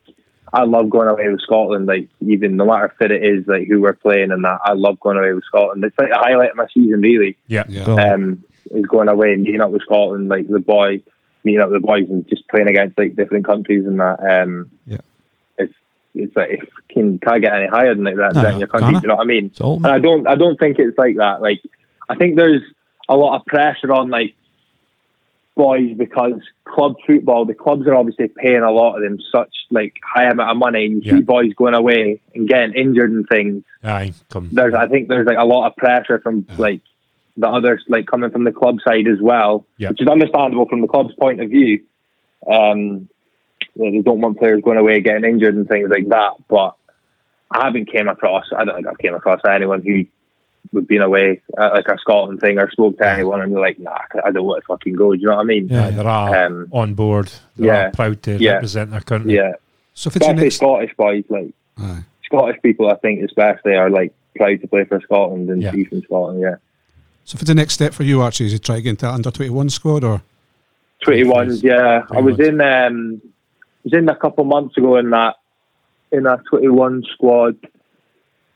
I 0.51 0.63
love 0.63 0.89
going 0.89 1.09
away 1.09 1.27
with 1.29 1.41
Scotland. 1.41 1.85
Like, 1.85 2.07
even 2.25 2.55
no 2.55 2.65
matter 2.65 2.91
fit 2.97 3.11
it 3.11 3.23
is, 3.23 3.45
like 3.47 3.67
who 3.67 3.81
we're 3.81 3.93
playing 3.93 4.31
and 4.31 4.43
that, 4.45 4.59
I 4.63 4.73
love 4.73 4.99
going 4.99 5.17
away 5.17 5.33
with 5.33 5.43
Scotland. 5.43 5.83
It's 5.83 5.97
like 5.99 6.09
the 6.09 6.17
highlight 6.17 6.51
of 6.51 6.55
my 6.57 6.67
season, 6.73 7.01
really. 7.01 7.37
yeah, 7.47 7.65
Yeah. 7.67 7.85
Well, 7.85 7.99
um, 7.99 8.43
is 8.71 8.85
going 8.85 9.09
away 9.09 9.33
and 9.33 9.43
meeting 9.43 9.61
up 9.61 9.71
with 9.71 9.81
Scotland, 9.83 10.29
like 10.29 10.47
the 10.47 10.59
boy, 10.59 11.01
meeting 11.43 11.61
up 11.61 11.69
with 11.69 11.81
the 11.81 11.87
boys 11.87 12.09
and 12.09 12.27
just 12.27 12.47
playing 12.49 12.67
against 12.67 12.97
like 12.97 13.15
different 13.15 13.45
countries 13.45 13.85
and 13.85 13.99
that. 13.99 14.19
Um, 14.19 14.69
Yeah. 14.85 14.97
it's 15.57 15.73
it's 16.15 16.35
like 16.35 16.49
if 16.51 16.69
can 16.89 17.19
can't 17.19 17.41
get 17.41 17.53
any 17.53 17.67
higher 17.67 17.93
than 17.93 18.03
like 18.03 18.15
that 18.15 18.33
No, 18.35 18.49
in 18.49 18.59
your 18.59 18.67
country. 18.67 18.97
you 19.01 19.07
know 19.07 19.15
what 19.15 19.23
I 19.23 19.27
mean? 19.27 19.51
And 19.59 19.87
I 19.87 19.99
don't 19.99 20.27
I 20.27 20.35
don't 20.35 20.57
think 20.59 20.77
it's 20.79 20.97
like 20.97 21.17
that. 21.17 21.41
Like 21.41 21.61
I 22.09 22.15
think 22.15 22.35
there's 22.35 22.61
a 23.09 23.15
lot 23.15 23.37
of 23.39 23.45
pressure 23.45 23.91
on 23.93 24.09
like 24.09 24.33
boys 25.55 25.93
because 25.97 26.33
club 26.65 26.95
football, 27.05 27.45
the 27.45 27.53
clubs 27.53 27.87
are 27.87 27.95
obviously 27.95 28.27
paying 28.27 28.61
a 28.61 28.71
lot 28.71 28.95
of 28.95 29.01
them 29.01 29.17
such 29.31 29.49
like 29.71 29.95
high 30.03 30.25
amount 30.29 30.51
of 30.51 30.57
money, 30.57 30.85
and 30.85 30.95
you 30.95 31.01
Yeah. 31.11 31.17
see 31.17 31.23
boys 31.23 31.53
going 31.55 31.73
away 31.73 32.21
and 32.35 32.47
getting 32.47 32.73
injured 32.75 33.11
and 33.11 33.27
things 33.27 33.63
aye, 33.83 34.13
come. 34.29 34.49
there's 34.51 34.73
I 34.73 34.87
think 34.87 35.07
there's 35.07 35.25
like 35.25 35.37
a 35.37 35.45
lot 35.45 35.67
of 35.67 35.75
pressure 35.75 36.19
from 36.19 36.45
like 36.57 36.81
the 37.37 37.47
others 37.47 37.83
like 37.87 38.07
coming 38.07 38.31
from 38.31 38.43
the 38.43 38.51
club 38.51 38.79
side 38.87 39.07
as 39.07 39.19
well, 39.21 39.65
Yeah. 39.77 39.89
which 39.89 40.01
is 40.01 40.07
understandable 40.07 40.67
from 40.67 40.81
the 40.81 40.87
club's 40.87 41.13
point 41.15 41.39
of 41.41 41.49
view. 41.49 41.81
Um, 42.51 43.07
they 43.75 44.01
don't 44.01 44.21
want 44.21 44.39
players 44.39 44.61
going 44.63 44.77
away 44.77 44.99
getting 45.01 45.23
injured 45.29 45.55
and 45.55 45.67
things 45.67 45.89
like 45.89 46.07
that. 46.09 46.31
But 46.47 46.75
I 47.51 47.65
haven't 47.65 47.91
came 47.91 48.07
across. 48.07 48.45
I 48.55 48.65
don't 48.65 48.75
think 48.75 48.87
I've 48.87 48.97
came 48.97 49.13
across 49.13 49.39
anyone 49.47 49.83
who 49.83 50.05
would 50.73 50.87
been 50.87 51.01
away 51.01 51.41
at 51.57 51.73
like 51.73 51.87
a 51.87 51.97
Scotland 51.99 52.41
thing 52.41 52.59
or 52.59 52.69
spoke 52.71 52.97
to 52.97 53.07
anyone 53.07 53.41
and 53.41 53.53
they're 53.53 53.61
like, 53.61 53.79
nah, 53.79 53.99
I 54.25 54.31
don't 54.31 54.45
want 54.45 54.63
to 54.63 54.67
fucking 54.67 54.93
go. 54.95 55.13
Do 55.13 55.19
you 55.19 55.27
know 55.27 55.35
what 55.35 55.41
I 55.43 55.45
mean? 55.45 55.67
Yeah. 55.69 55.85
Aye, 55.87 55.91
they're 55.91 56.07
all 56.07 56.33
Um, 56.35 56.67
on 56.71 56.93
board. 56.93 57.31
They're 57.55 57.67
yeah. 57.67 57.85
all 57.85 57.91
proud 57.91 58.21
to 58.23 58.37
Yeah. 58.37 58.53
represent 58.53 58.91
their 58.91 58.99
country. 59.01 59.35
Yeah, 59.35 59.53
So 59.93 60.09
if 60.09 60.17
it's 60.17 60.25
your 60.25 60.33
especially 60.33 60.43
next, 60.43 60.55
Scottish 60.55 60.93
boys, 60.97 61.23
like 61.29 61.51
Aye. 61.77 62.03
Scottish 62.25 62.61
people, 62.61 62.89
I 62.89 62.95
think 62.95 63.23
especially 63.23 63.75
are 63.75 63.89
like 63.89 64.11
proud 64.35 64.59
to 64.61 64.67
play 64.67 64.83
for 64.83 64.99
Scotland 65.01 65.49
and 65.49 65.61
Yeah. 65.61 65.71
be 65.71 65.85
from 65.85 66.01
Scotland. 66.01 66.41
Yeah. 66.41 66.55
So 67.27 67.37
for 67.37 67.43
the 67.43 67.53
next 67.53 67.73
step 67.73 67.93
for 67.93 68.03
you, 68.03 68.21
Archie, 68.21 68.45
is 68.45 68.53
to 68.53 68.59
try 68.59 68.77
to 68.77 68.81
get 68.81 68.91
into 68.91 69.05
that 69.05 69.13
under 69.13 69.29
twenty 69.31 69.49
one 69.51 69.69
squad 69.69 70.05
or 70.05 70.21
Twenty 71.03 71.25
ones, 71.25 71.61
yeah. 71.61 72.03
I 72.09 72.21
was 72.21 72.39
in 72.39 72.61
um 72.61 73.21
was 73.83 73.93
in 73.93 74.07
a 74.07 74.15
couple 74.15 74.45
months 74.45 74.77
ago 74.77 74.95
in 74.95 75.09
that 75.09 75.35
in 76.13 76.23
that 76.23 76.39
twenty 76.49 76.69
one 76.69 77.03
squad. 77.13 77.57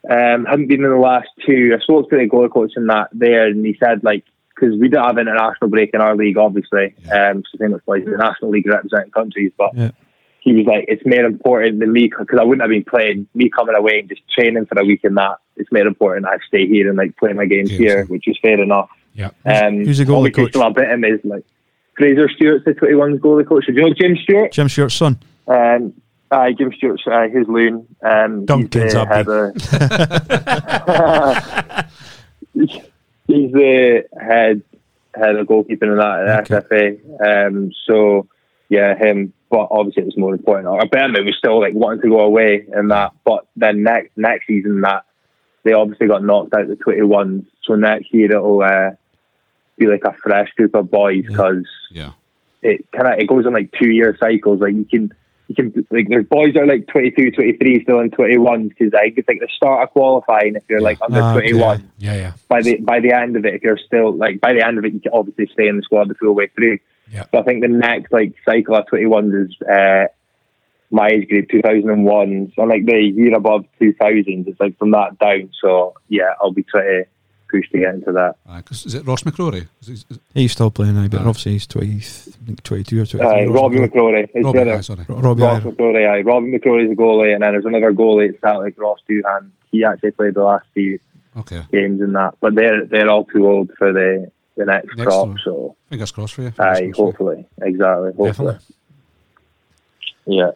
Um 0.09 0.45
hadn't 0.45 0.67
been 0.67 0.85
in 0.85 0.89
the 0.89 0.95
last 0.95 1.27
two. 1.45 1.75
I 1.77 1.83
spoke 1.83 2.09
to 2.11 2.17
the 2.17 2.27
goal 2.27 2.47
coach 2.47 2.71
in 2.77 2.87
that 2.87 3.09
there 3.11 3.47
and 3.47 3.65
he 3.65 3.75
said 3.77 4.05
like 4.05 4.23
because 4.55 4.79
we 4.79 4.87
don't 4.87 5.05
have 5.05 5.17
international 5.17 5.69
break 5.69 5.89
in 5.93 5.99
our 5.99 6.15
league 6.15 6.37
obviously. 6.37 6.95
Um 7.13 7.43
so 7.51 7.57
thing 7.57 7.71
that's 7.71 7.87
like 7.89 8.05
the 8.05 8.11
national 8.11 8.51
league 8.51 8.67
representing 8.67 9.11
countries 9.11 9.51
but 9.57 9.75
Yeah. 9.75 9.91
He 10.41 10.53
was 10.53 10.65
like 10.65 10.85
it's 10.87 11.03
more 11.05 11.23
important 11.25 11.79
than 11.79 11.91
me 11.93 12.07
because 12.07 12.27
I 12.39 12.43
wouldn't 12.43 12.61
have 12.61 12.69
been 12.69 12.83
playing 12.83 13.27
me 13.33 13.49
coming 13.49 13.75
away 13.75 13.99
and 13.99 14.09
just 14.09 14.21
training 14.37 14.65
for 14.65 14.77
a 14.79 14.83
week 14.83 15.01
in 15.03 15.13
that 15.15 15.37
it's 15.55 15.71
more 15.71 15.85
important 15.87 16.25
I 16.25 16.37
stay 16.47 16.67
here 16.67 16.89
and 16.89 16.97
like 16.97 17.15
play 17.17 17.31
my 17.33 17.45
games 17.45 17.69
Games, 17.69 17.79
here 17.79 17.99
yeah. 17.99 18.03
which 18.05 18.27
is 18.27 18.37
fair 18.41 18.59
enough 18.61 18.89
Yeah. 19.13 19.29
um, 19.45 19.83
who's 19.85 19.97
the 19.99 20.05
goalie 20.05 20.33
coach? 20.33 20.49
Still 20.49 20.63
a 20.63 20.71
bit 20.71 20.89
him 20.89 21.03
is 21.05 21.19
like 21.23 21.45
Fraser 21.97 22.27
Stewart's 22.29 22.65
the 22.65 22.71
21's 22.73 23.19
goalie 23.21 23.47
coach. 23.47 23.65
Do 23.67 23.73
you 23.73 23.81
know 23.81 23.93
Jim 23.93 24.17
Stewart? 24.23 24.51
Jim 24.51 24.67
Stewart's 24.69 24.95
son. 24.95 25.19
Um, 25.47 25.93
aye, 26.31 26.53
Jim 26.53 26.71
Stewart's 26.75 27.03
uh, 27.05 27.27
his 27.31 27.47
loon. 27.47 27.85
Um, 28.01 28.45
Duncan's 28.45 28.83
he's 28.85 28.93
the 28.93 29.01
up 29.01 29.07
head 29.09 29.27
of- 29.27 29.55
he's 33.27 33.51
the 33.51 34.03
head 34.19 34.61
head 35.13 35.35
of 35.35 35.45
goalkeeping 35.47 35.83
in 35.91 35.97
that 35.97 36.27
at 36.27 36.51
Okay. 36.51 36.97
SFA. 37.19 37.47
Um, 37.47 37.71
so 37.85 38.27
yeah, 38.71 38.97
him. 38.97 39.33
But 39.49 39.67
obviously, 39.69 40.03
it 40.03 40.05
was 40.05 40.17
more 40.17 40.33
important. 40.33 40.69
I 40.69 40.85
bet 40.85 41.09
it 41.09 41.25
was 41.25 41.35
still 41.37 41.59
like 41.59 41.73
wanting 41.73 42.03
to 42.03 42.09
go 42.09 42.21
away 42.21 42.65
and 42.71 42.89
that. 42.89 43.11
But 43.25 43.45
then 43.57 43.83
next 43.83 44.11
next 44.15 44.47
season, 44.47 44.79
that 44.81 45.03
they 45.63 45.73
obviously 45.73 46.07
got 46.07 46.23
knocked 46.23 46.53
out 46.53 46.69
the 46.69 46.77
twenty 46.77 47.01
ones. 47.01 47.43
So 47.63 47.75
next 47.75 48.13
year 48.13 48.31
it'll 48.31 48.63
uh, 48.63 48.91
be 49.77 49.87
like 49.87 50.05
a 50.05 50.13
fresh 50.13 50.49
group 50.53 50.73
of 50.73 50.89
boys 50.89 51.25
because 51.27 51.67
yeah. 51.91 52.13
it 52.61 52.89
kind 52.93 53.13
of 53.13 53.19
it 53.19 53.27
goes 53.27 53.45
on 53.45 53.53
like 53.53 53.73
two 53.77 53.89
year 53.89 54.15
cycles. 54.17 54.61
Like 54.61 54.73
you 54.73 54.85
can 54.85 55.13
you 55.49 55.55
can 55.55 55.85
like 55.91 56.07
there's 56.07 56.25
boys 56.27 56.53
that 56.53 56.63
are 56.63 56.67
like 56.67 56.87
22, 56.87 57.31
23 57.31 57.83
still 57.83 57.99
in 57.99 58.09
twenty 58.11 58.37
one 58.37 58.69
because 58.69 58.93
I 58.93 59.09
think 59.09 59.41
the 59.41 59.49
start 59.53 59.83
of 59.83 59.91
qualifying 59.91 60.55
if 60.55 60.63
you're 60.69 60.79
like 60.79 60.99
under 61.01 61.21
Ah, 61.21 61.35
okay. 61.35 61.49
twenty 61.49 61.61
one 61.61 61.91
Yeah, 61.97 62.15
yeah. 62.15 62.33
by 62.47 62.61
the 62.61 62.77
by 62.77 63.01
the 63.01 63.11
end 63.11 63.35
of 63.35 63.45
it, 63.45 63.55
if 63.55 63.63
you're 63.63 63.77
still 63.77 64.15
like 64.15 64.39
by 64.39 64.53
the 64.53 64.65
end 64.65 64.77
of 64.77 64.85
it, 64.85 64.93
you 64.93 65.01
can 65.01 65.11
obviously 65.11 65.49
stay 65.51 65.67
in 65.67 65.75
the 65.75 65.83
squad 65.83 66.07
the 66.07 66.15
full 66.15 66.33
way 66.33 66.47
through. 66.55 66.79
Yeah. 67.11 67.25
So 67.31 67.39
I 67.39 67.43
think 67.43 67.61
the 67.61 67.67
next 67.67 68.11
like 68.11 68.33
cycle 68.45 68.75
of 68.75 68.87
twenty 68.87 69.05
ones 69.05 69.33
is 69.33 69.61
uh, 69.67 70.05
my 70.89 71.07
age 71.09 71.27
group, 71.29 71.49
two 71.49 71.61
thousand 71.61 71.89
and 71.89 72.05
one. 72.05 72.51
So 72.55 72.63
like 72.63 72.85
the 72.85 72.99
year 72.99 73.35
above 73.35 73.65
two 73.79 73.93
thousand, 73.93 74.47
it's 74.47 74.59
like 74.59 74.77
from 74.77 74.91
that 74.91 75.19
down. 75.19 75.49
So 75.61 75.95
yeah, 76.09 76.33
I'll 76.41 76.51
be 76.51 76.63
trying 76.63 77.03
to 77.03 77.05
push 77.49 77.69
to 77.71 77.79
get 77.79 77.95
into 77.95 78.13
that. 78.13 78.35
Uh, 78.47 78.61
'cause 78.61 78.85
is 78.85 78.93
it 78.95 79.05
Ross 79.05 79.23
McCrorie? 79.23 79.67
Is 79.81 79.89
it- 79.89 80.05
is- 80.09 80.19
He's 80.33 80.51
still 80.53 80.71
playing 80.71 80.95
now, 80.95 81.07
but 81.09 81.19
obviously 81.19 81.51
he's 81.53 81.67
20, 81.67 81.87
I 81.97 81.99
think 82.45 82.63
22 82.63 83.01
or 83.01 83.05
23. 83.05 83.45
Uh, 83.45 83.51
Robbie 83.51 83.79
McCrorie, 83.79 84.29
his 84.33 84.45
Robbie, 84.45 84.57
brother. 84.59 84.73
aye, 84.77 84.79
sorry. 84.81 85.05
Robbie, 85.09 85.41
Ross 85.41 85.65
aye. 85.65 85.69
McCrorie, 85.69 86.09
aye. 86.09 86.21
Robbie 86.21 86.47
McCrorie's 86.57 86.89
the 86.89 86.95
goalie, 86.95 87.33
and 87.33 87.43
then 87.43 87.51
there's 87.51 87.65
another 87.65 87.91
goalie 87.91 88.33
at 88.41 88.57
like 88.59 88.79
Ross 88.79 88.99
Doohan. 89.09 89.49
He 89.69 89.83
actually 89.83 90.11
played 90.11 90.33
the 90.35 90.43
last 90.43 90.65
few 90.73 90.97
Okay. 91.39 91.61
games 91.73 91.99
in 92.01 92.13
that, 92.13 92.35
but 92.39 92.55
they're 92.55 92.85
they're 92.85 93.09
all 93.09 93.25
too 93.25 93.45
old 93.47 93.71
for 93.77 93.91
the 93.91 94.31
the 94.57 94.65
next, 94.65 94.87
Next 94.97 95.03
crop. 95.07 95.27
one. 95.27 95.39
So 95.43 95.75
Fingers 95.89 96.11
crossed 96.11 96.33
for 96.33 96.41
you. 96.43 96.51
Fingers 96.51 96.77
aye, 96.77 96.79
for 96.79 96.85
you. 96.85 96.93
hopefully, 96.93 97.45
exactly, 97.61 98.11
hopefully, 98.13 98.27
Definitely. 98.53 98.75
yeah. 100.25 100.51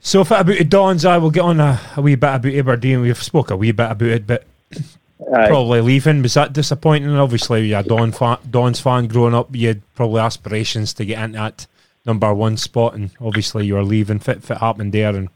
So 0.00 0.20
if 0.22 0.32
it 0.32 0.40
about 0.40 0.58
the 0.58 0.64
Dons, 0.64 1.04
I 1.04 1.18
will 1.18 1.30
get 1.30 1.42
on 1.42 1.60
a, 1.60 1.80
a 1.96 2.02
wee 2.02 2.14
bit 2.16 2.34
about 2.34 2.46
Aberdeen. 2.46 3.00
We've 3.02 3.22
spoke 3.22 3.50
a 3.50 3.56
wee 3.56 3.70
bit 3.72 3.90
about 3.90 4.02
it, 4.08 4.26
but 4.26 4.44
Aye. 4.72 5.46
probably 5.48 5.80
leaving 5.80 6.22
was 6.22 6.34
that 6.34 6.52
disappointing? 6.52 7.10
Obviously, 7.10 7.68
you're 7.68 7.80
a 7.80 7.82
Don 7.84 8.10
fan, 8.10 8.38
Dons 8.50 8.80
fan 8.80 9.06
growing 9.06 9.34
up. 9.34 9.54
You 9.54 9.68
had 9.68 9.94
probably 9.94 10.20
aspirations 10.20 10.92
to 10.94 11.04
get 11.04 11.22
into 11.22 11.38
that 11.38 11.66
number 12.04 12.34
one 12.34 12.56
spot, 12.56 12.94
and 12.94 13.10
obviously 13.20 13.66
you 13.66 13.74
were 13.74 13.84
leaving. 13.84 14.18
Fit, 14.18 14.42
fit 14.42 14.58
happened 14.58 14.92
there, 14.92 15.14
and 15.14 15.28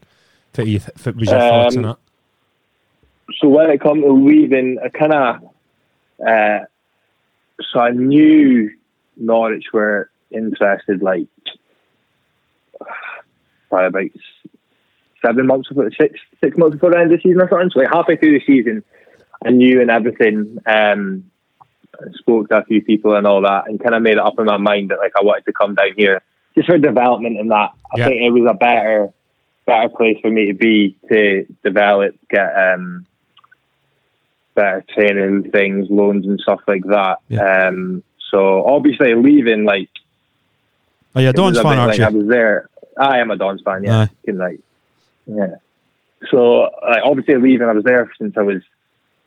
fit, 0.53 0.81
fit 0.81 1.15
was 1.15 1.29
your 1.29 1.39
thoughts 1.39 1.77
on 1.77 1.85
Um, 1.85 1.91
it? 1.91 1.97
so 3.39 3.47
when 3.47 3.69
it 3.69 3.79
comes 3.79 4.03
to 4.03 4.11
leaving, 4.11 4.79
I 4.83 4.89
kind 4.89 5.13
of, 5.13 5.43
uh, 6.27 6.65
so 7.61 7.79
I 7.79 7.91
knew 7.91 8.71
Norwich 9.15 9.65
were 9.73 10.09
interested, 10.31 11.01
like 11.01 11.27
by 13.69 13.85
about 13.85 14.05
seven 15.25 15.47
months 15.47 15.69
before, 15.69 15.89
six 15.99 16.19
six 16.43 16.57
months 16.57 16.75
before 16.75 16.91
the 16.91 16.97
end 16.99 17.11
of 17.11 17.17
the 17.19 17.21
season 17.21 17.41
or 17.41 17.49
something. 17.49 17.69
So 17.71 17.79
like 17.79 17.91
halfway 17.91 18.17
through 18.17 18.39
the 18.39 18.45
season, 18.45 18.83
I 19.45 19.49
knew 19.51 19.81
and 19.81 19.89
everything. 19.89 20.57
Um, 20.65 21.31
spoke 22.13 22.49
to 22.49 22.57
a 22.57 22.63
few 22.65 22.83
people 22.83 23.15
and 23.15 23.25
all 23.25 23.41
that, 23.41 23.67
and 23.67 23.81
kind 23.81 23.95
of 23.95 24.01
made 24.03 24.13
it 24.13 24.19
up 24.19 24.37
in 24.37 24.45
my 24.45 24.57
mind 24.57 24.91
that 24.91 24.99
like 24.99 25.13
I 25.19 25.23
wanted 25.23 25.45
to 25.45 25.53
come 25.53 25.73
down 25.73 25.93
here 25.97 26.21
just 26.55 26.67
for 26.67 26.77
development 26.77 27.39
and 27.39 27.49
that. 27.51 27.71
I 27.91 27.97
Yeah. 27.97 28.07
think 28.09 28.21
it 28.21 28.29
was 28.31 28.47
a 28.49 28.53
better 28.53 29.09
better 29.65 29.89
place 29.89 30.17
for 30.21 30.29
me 30.29 30.45
to 30.47 30.53
be 30.53 30.95
to 31.09 31.45
develop, 31.63 32.15
get 32.29 32.53
um, 32.55 33.05
better 34.57 34.83
training 34.93 35.51
things, 35.51 35.87
loans 35.89 36.25
and 36.25 36.39
stuff 36.41 36.59
like 36.67 36.83
that. 36.85 37.19
Yeah. 37.29 37.67
Um, 37.67 38.03
so 38.31 38.65
obviously 38.65 39.15
leaving 39.15 39.63
like 39.63 39.89
Oh, 41.15 41.19
yeah, 41.21 41.31
Don's 41.31 41.57
fan, 41.59 41.79
aren't 41.79 41.91
like 41.91 41.99
you? 41.99 42.05
I 42.05 42.09
was 42.09 42.27
there. 42.27 42.69
I 42.99 43.19
am 43.19 43.31
a 43.31 43.37
Dons 43.37 43.61
fan, 43.63 43.83
yeah. 43.83 44.01
Aye. 44.01 44.09
Can, 44.25 44.37
like, 44.37 44.59
yeah. 45.25 45.55
So 46.29 46.69
like 46.87 47.01
obviously 47.03 47.35
leaving, 47.37 47.67
I 47.67 47.73
was 47.73 47.83
there 47.85 48.11
since 48.19 48.35
I 48.37 48.41
was 48.41 48.61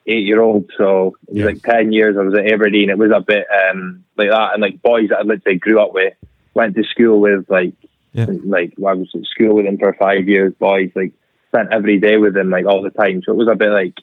eight 0.06 0.26
year 0.26 0.40
old. 0.42 0.70
So 0.76 1.16
it 1.28 1.32
was 1.32 1.38
Yeah. 1.38 1.44
like 1.46 1.62
ten 1.62 1.92
years. 1.92 2.16
I 2.16 2.22
was 2.22 2.34
at 2.34 2.52
Aberdeen. 2.52 2.90
It 2.90 2.98
was 2.98 3.10
a 3.14 3.20
bit 3.20 3.46
um, 3.70 4.04
like 4.16 4.30
that, 4.30 4.52
and 4.52 4.60
like 4.62 4.82
boys 4.82 5.08
that 5.10 5.18
I 5.18 5.22
literally 5.22 5.58
grew 5.58 5.80
up 5.80 5.92
with, 5.94 6.14
went 6.54 6.74
to 6.76 6.84
school 6.84 7.20
with, 7.20 7.48
like 7.48 7.74
Yeah. 8.12 8.26
like 8.44 8.74
I 8.86 8.94
was 8.94 9.08
at 9.14 9.24
school 9.24 9.54
with 9.56 9.66
them 9.66 9.78
for 9.78 9.92
five 9.94 10.28
years. 10.28 10.52
Boys 10.54 10.90
like 10.94 11.12
spent 11.48 11.72
every 11.72 11.98
day 11.98 12.16
with 12.18 12.34
them, 12.34 12.50
like 12.50 12.66
all 12.66 12.82
the 12.82 12.90
time. 12.90 13.22
So 13.24 13.32
it 13.32 13.36
was 13.36 13.48
a 13.48 13.56
bit 13.56 13.70
like 13.70 13.94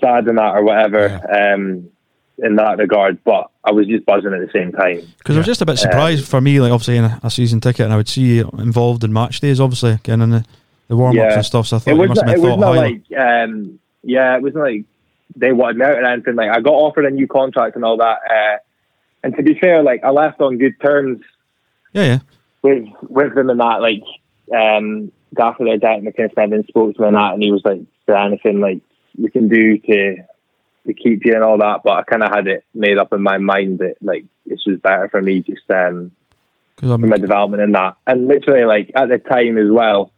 sad 0.00 0.26
in 0.28 0.36
that 0.36 0.54
or 0.54 0.64
whatever. 0.64 1.20
Um, 1.32 1.90
in 2.38 2.56
that 2.56 2.78
regard, 2.78 3.22
but 3.22 3.48
I 3.62 3.70
was 3.70 3.86
just 3.86 4.04
buzzing 4.04 4.32
at 4.32 4.40
the 4.40 4.50
same 4.52 4.72
time. 4.72 5.02
Because 5.18 5.36
I 5.36 5.38
was 5.38 5.46
just 5.46 5.62
a 5.62 5.66
bit 5.66 5.78
surprised 5.78 6.26
for 6.26 6.40
me, 6.40 6.60
like 6.60 6.72
obviously 6.72 6.96
in 6.96 7.04
a, 7.04 7.20
a 7.22 7.30
season 7.30 7.60
ticket, 7.60 7.84
and 7.84 7.92
I 7.92 7.96
would 7.96 8.08
see 8.08 8.22
you 8.22 8.50
involved 8.58 9.04
in 9.04 9.12
match 9.12 9.38
days, 9.38 9.60
obviously, 9.60 10.00
getting 10.02 10.22
in 10.22 10.30
the, 10.30 10.44
the 10.88 10.96
warm 10.96 11.10
ups 11.10 11.16
Yeah. 11.16 11.34
and 11.34 11.46
stuff. 11.46 11.68
So 11.68 11.76
I 11.76 11.78
thought 11.78 11.90
it 11.92 12.08
was, 12.08 12.22
not, 12.22 12.30
it 12.30 12.40
was 12.40 12.58
not 12.58 12.74
like 12.74 13.02
um 13.16 13.78
yeah 14.02 14.36
it 14.36 14.42
wasn't 14.42 14.64
like 14.64 14.84
they 15.36 15.52
wanted 15.52 15.78
me 15.78 15.84
out 15.84 15.98
or 15.98 16.04
anything 16.04 16.34
like 16.34 16.50
I 16.50 16.60
got 16.60 16.72
offered 16.72 17.06
a 17.06 17.10
new 17.10 17.26
contract 17.26 17.76
and 17.76 17.84
all 17.84 17.96
that 17.98 18.18
uh, 18.30 18.58
and 19.22 19.36
to 19.36 19.42
be 19.42 19.58
fair 19.58 19.82
like 19.82 20.04
I 20.04 20.10
left 20.10 20.40
on 20.40 20.58
good 20.58 20.74
terms 20.80 21.20
yeah, 21.92 22.04
yeah. 22.04 22.18
with 22.62 22.86
with 23.02 23.34
them 23.34 23.50
and 23.50 23.60
that 23.60 23.80
like 23.80 24.02
um 24.54 25.10
after 25.38 25.64
Derek 25.78 26.02
McInnes 26.02 26.54
and 26.54 26.66
spoke 26.66 26.94
to 26.94 27.00
me 27.00 27.08
and 27.08 27.16
that 27.16 27.34
and 27.34 27.42
he 27.42 27.50
was 27.50 27.62
like 27.64 27.80
is 27.80 27.86
there 28.06 28.16
anything 28.16 28.60
like 28.60 28.80
we 29.18 29.30
can 29.30 29.48
do 29.48 29.78
to 29.78 30.16
to 30.86 30.92
keep 30.94 31.24
you 31.24 31.32
and 31.34 31.42
all 31.42 31.58
that 31.58 31.80
but 31.82 31.92
I 31.94 32.02
kind 32.02 32.22
of 32.22 32.30
had 32.30 32.46
it 32.46 32.64
made 32.74 32.98
up 32.98 33.12
in 33.12 33.22
my 33.22 33.38
mind 33.38 33.78
that 33.78 33.94
like 34.02 34.24
this 34.46 34.60
was 34.66 34.78
better 34.80 35.08
for 35.08 35.22
me 35.22 35.40
just 35.40 35.68
um 35.70 36.10
for 36.76 36.98
my 36.98 37.16
development 37.18 37.62
in 37.62 37.72
that. 37.72 37.96
And 38.06 38.26
literally, 38.26 38.64
like 38.64 38.90
at 38.96 39.08
the 39.08 39.18
time 39.18 39.56
as 39.58 39.70
well, 39.70 40.10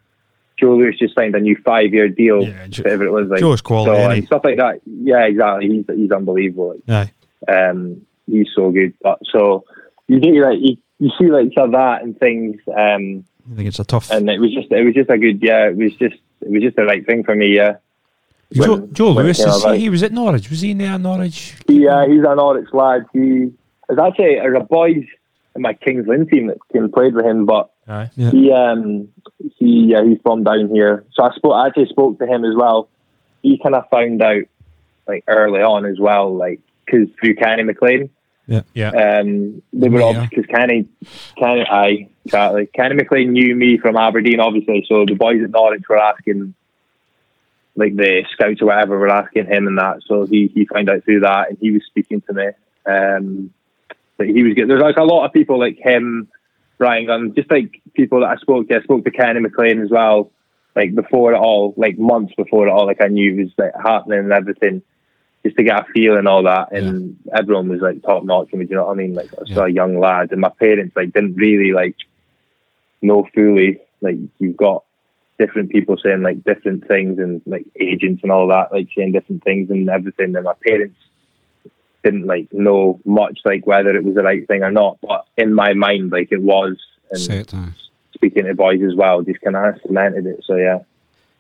Joe 0.59 0.75
Lewis 0.77 0.99
just 0.99 1.15
signed 1.15 1.35
a 1.35 1.41
new 1.41 1.55
five-year 1.65 2.09
deal, 2.09 2.43
Yeah, 2.43 2.67
Jo- 2.69 2.83
whatever 2.83 3.05
it 3.05 3.11
was. 3.13 3.29
Like 3.29 3.41
Joe's 3.41 3.61
quality, 3.61 4.03
so, 4.03 4.11
and 4.11 4.27
stuff 4.27 4.41
like 4.43 4.57
that. 4.57 4.81
Yeah, 4.87 5.25
exactly. 5.27 5.69
He's 5.69 5.85
he's 5.95 6.11
unbelievable. 6.11 6.81
aye. 6.89 7.13
Like, 7.47 7.57
um, 7.57 8.07
he's 8.27 8.49
so 8.57 8.71
good. 8.71 8.95
But 9.03 9.19
so 9.31 9.65
you 10.09 10.19
do 10.19 10.33
like 10.43 10.59
you, 10.61 10.77
you 10.99 11.11
see 11.19 11.27
like 11.31 11.51
some 11.55 11.67
of 11.67 11.73
that 11.73 12.03
and 12.03 12.19
things. 12.19 12.57
Um, 12.69 13.25
I 13.53 13.55
think 13.57 13.69
it's 13.69 13.79
a 13.79 13.85
tough. 13.85 14.11
and 14.11 14.29
it 14.31 14.41
was 14.41 14.53
just 14.55 14.73
it 14.73 14.83
was 14.83 14.95
just 14.95 15.11
a 15.11 15.19
good 15.19 15.43
yeah. 15.43 15.69
It 15.69 15.77
was 15.77 15.93
just 15.97 16.17
it 16.41 16.51
was 16.51 16.63
just 16.63 16.77
the 16.77 16.85
right 16.85 17.05
thing 17.05 17.23
for 17.23 17.37
me. 17.37 17.55
Yeah. 17.55 17.77
Joe, 18.53 18.87
Joe 18.93 19.11
Lewis, 19.11 19.41
is 19.41 19.65
he, 19.65 19.79
he 19.79 19.89
was 19.91 20.03
at 20.03 20.13
Norwich. 20.13 20.49
Was 20.51 20.61
he 20.61 20.71
in 20.71 20.79
there 20.79 20.93
at 20.93 21.01
Norwich? 21.01 21.55
Yeah, 21.69 22.07
he's 22.07 22.19
an 22.25 22.37
Norwich 22.37 22.69
lad. 22.73 23.07
He 23.13 23.53
there's 23.89 23.99
actually 24.01 24.37
there's 24.37 24.57
a 24.57 24.65
boys 24.65 25.05
in 25.55 25.63
my 25.63 25.73
Kings 25.75 26.07
Lynn 26.07 26.27
team 26.29 26.47
that 26.49 26.59
came 26.73 26.85
and 26.85 26.93
played 26.93 27.15
with 27.15 27.25
him, 27.25 27.47
but 27.47 27.71
Aye. 27.89 28.11
Yeah. 28.17 28.31
he 28.31 28.53
um 28.53 29.09
he 29.57 29.87
yeah, 29.93 30.05
he's 30.05 30.19
from 30.23 30.45
down 30.45 30.69
here. 30.69 31.05
So 31.13 31.25
I 31.25 31.35
spoke 31.35 31.55
I 31.55 31.67
actually 31.69 31.87
spoke 31.87 32.19
to 32.19 32.27
him 32.27 32.45
as 32.45 32.55
well. 32.57 32.89
He 33.43 33.59
kind 33.63 33.75
of 33.75 33.89
found 33.91 34.23
out 34.23 34.43
like 35.09 35.25
early 35.29 35.61
on 35.63 35.85
as 35.87 35.99
well, 35.99 36.35
like 36.35 36.61
because 36.85 37.09
through 37.21 37.35
Kenny 37.37 37.63
McLean. 37.65 38.11
Yeah. 38.47 38.91
Um, 38.91 39.61
they 39.73 39.89
were 39.89 40.03
all 40.03 40.15
Yeah. 40.15 40.27
because 40.31 40.47
Kenny, 40.47 40.87
Kenny, 41.37 41.67
I 41.69 42.09
exactly. 42.25 42.67
Kenny 42.67 42.95
McLean 42.95 43.33
knew 43.33 43.57
me 43.57 43.77
from 43.77 43.97
Aberdeen, 43.97 44.39
obviously. 44.39 44.87
So 44.89 45.05
the 45.05 45.15
boys 45.15 45.43
at 45.43 45.51
Norwich 45.51 45.83
were 45.89 45.99
asking, 45.99 46.55
like 47.77 47.95
the 47.95 48.25
scouts 48.33 48.63
or 48.63 48.67
whatever, 48.67 48.99
were 48.99 49.09
asking 49.09 49.47
him 49.47 49.67
and 49.67 49.79
that. 49.79 50.01
So 50.07 50.25
he 50.27 50.51
he 50.55 50.65
found 50.67 50.89
out 50.89 51.05
through 51.05 51.21
that, 51.21 51.51
and 51.51 51.59
he 51.61 51.71
was 51.71 51.83
speaking 51.87 52.23
to 52.23 52.33
me. 52.33 52.47
Um, 52.87 53.51
but 54.17 54.27
he 54.29 54.43
was 54.43 54.55
good. 54.55 54.69
There's 54.69 54.81
like 54.81 54.97
a 54.97 55.05
lot 55.05 55.27
of 55.27 55.33
people 55.33 55.59
like 55.59 55.77
him, 55.79 56.29
Bryan 56.79 57.07
Gunn, 57.07 57.35
just 57.35 57.51
like 57.51 57.83
people 57.95 58.21
that 58.21 58.31
I 58.31 58.37
spoke 58.37 58.69
to. 58.69 58.77
I 58.77 58.83
spoke 58.83 59.05
to 59.05 59.11
Kenny 59.11 59.41
McLean 59.41 59.83
as 59.83 59.91
well. 59.91 60.31
Like 60.75 60.95
before 60.95 61.33
it 61.33 61.37
all, 61.39 61.75
like 61.77 61.99
months 61.99 62.35
before 62.35 62.67
it 62.67 62.71
all, 62.71 62.87
like 62.87 63.01
I 63.01 63.09
knew 63.09 63.33
it 63.35 63.43
was 63.45 63.53
like 63.59 63.73
happening 63.83 64.21
and 64.21 64.33
everything 64.33 64.83
just 65.43 65.57
to 65.57 65.63
get 65.63 65.81
a 65.81 65.85
feel 65.93 66.17
and 66.17 66.27
all 66.27 66.43
that. 66.45 66.73
And 66.73 67.19
everyone 67.35 67.69
was 67.69 67.81
like 67.81 68.03
top 68.03 68.25
notch. 68.25 68.49
And 68.53 68.69
you 68.69 68.75
know 68.77 68.87
what 68.87 68.93
I 68.93 68.95
mean? 68.97 69.15
Like 69.15 69.33
I 69.35 69.41
was 69.41 69.51
Yeah. 69.51 69.65
a 69.65 69.69
young 69.69 69.99
lad, 70.01 70.33
and 70.33 70.41
my 70.41 70.49
parents 70.51 70.97
like 70.97 71.13
didn't 71.13 71.35
really 71.35 71.73
like 71.73 71.97
know 73.03 73.29
fully. 73.35 73.81
Like 74.01 74.17
you've 74.39 74.57
got 74.57 74.85
different 75.39 75.71
people 75.71 75.97
saying 76.03 76.23
like 76.23 76.45
different 76.45 76.87
things, 76.87 77.19
and 77.19 77.43
like 77.47 77.67
agents 77.79 78.23
and 78.23 78.33
all 78.33 78.49
that, 78.49 78.73
like 78.73 78.89
saying 78.97 79.13
different 79.13 79.45
things 79.45 79.71
and 79.71 79.89
everything. 79.89 80.35
And 80.35 80.45
my 80.45 80.55
parents 80.67 80.97
didn't 82.03 82.27
like 82.27 82.53
know 82.53 83.01
much 83.05 83.41
like 83.45 83.67
whether 83.67 83.97
it 83.97 84.05
was 84.05 84.15
the 84.15 84.23
right 84.23 84.47
thing 84.47 84.63
or 84.63 84.71
not. 84.71 84.99
But 85.03 85.27
in 85.37 85.55
my 85.55 85.75
mind, 85.75 86.13
like 86.13 86.29
it 86.31 86.43
was. 86.43 86.77
And 87.11 87.21
Set, 87.21 87.55
aye. 87.55 87.71
speaking 88.15 88.45
to 88.45 88.55
boys 88.55 88.83
as 88.83 88.95
well, 88.95 89.23
just 89.23 89.41
kind 89.41 89.57
of 89.57 89.81
cemented 89.87 90.27
it. 90.27 90.45
So 90.45 90.57
yeah. 90.57 90.81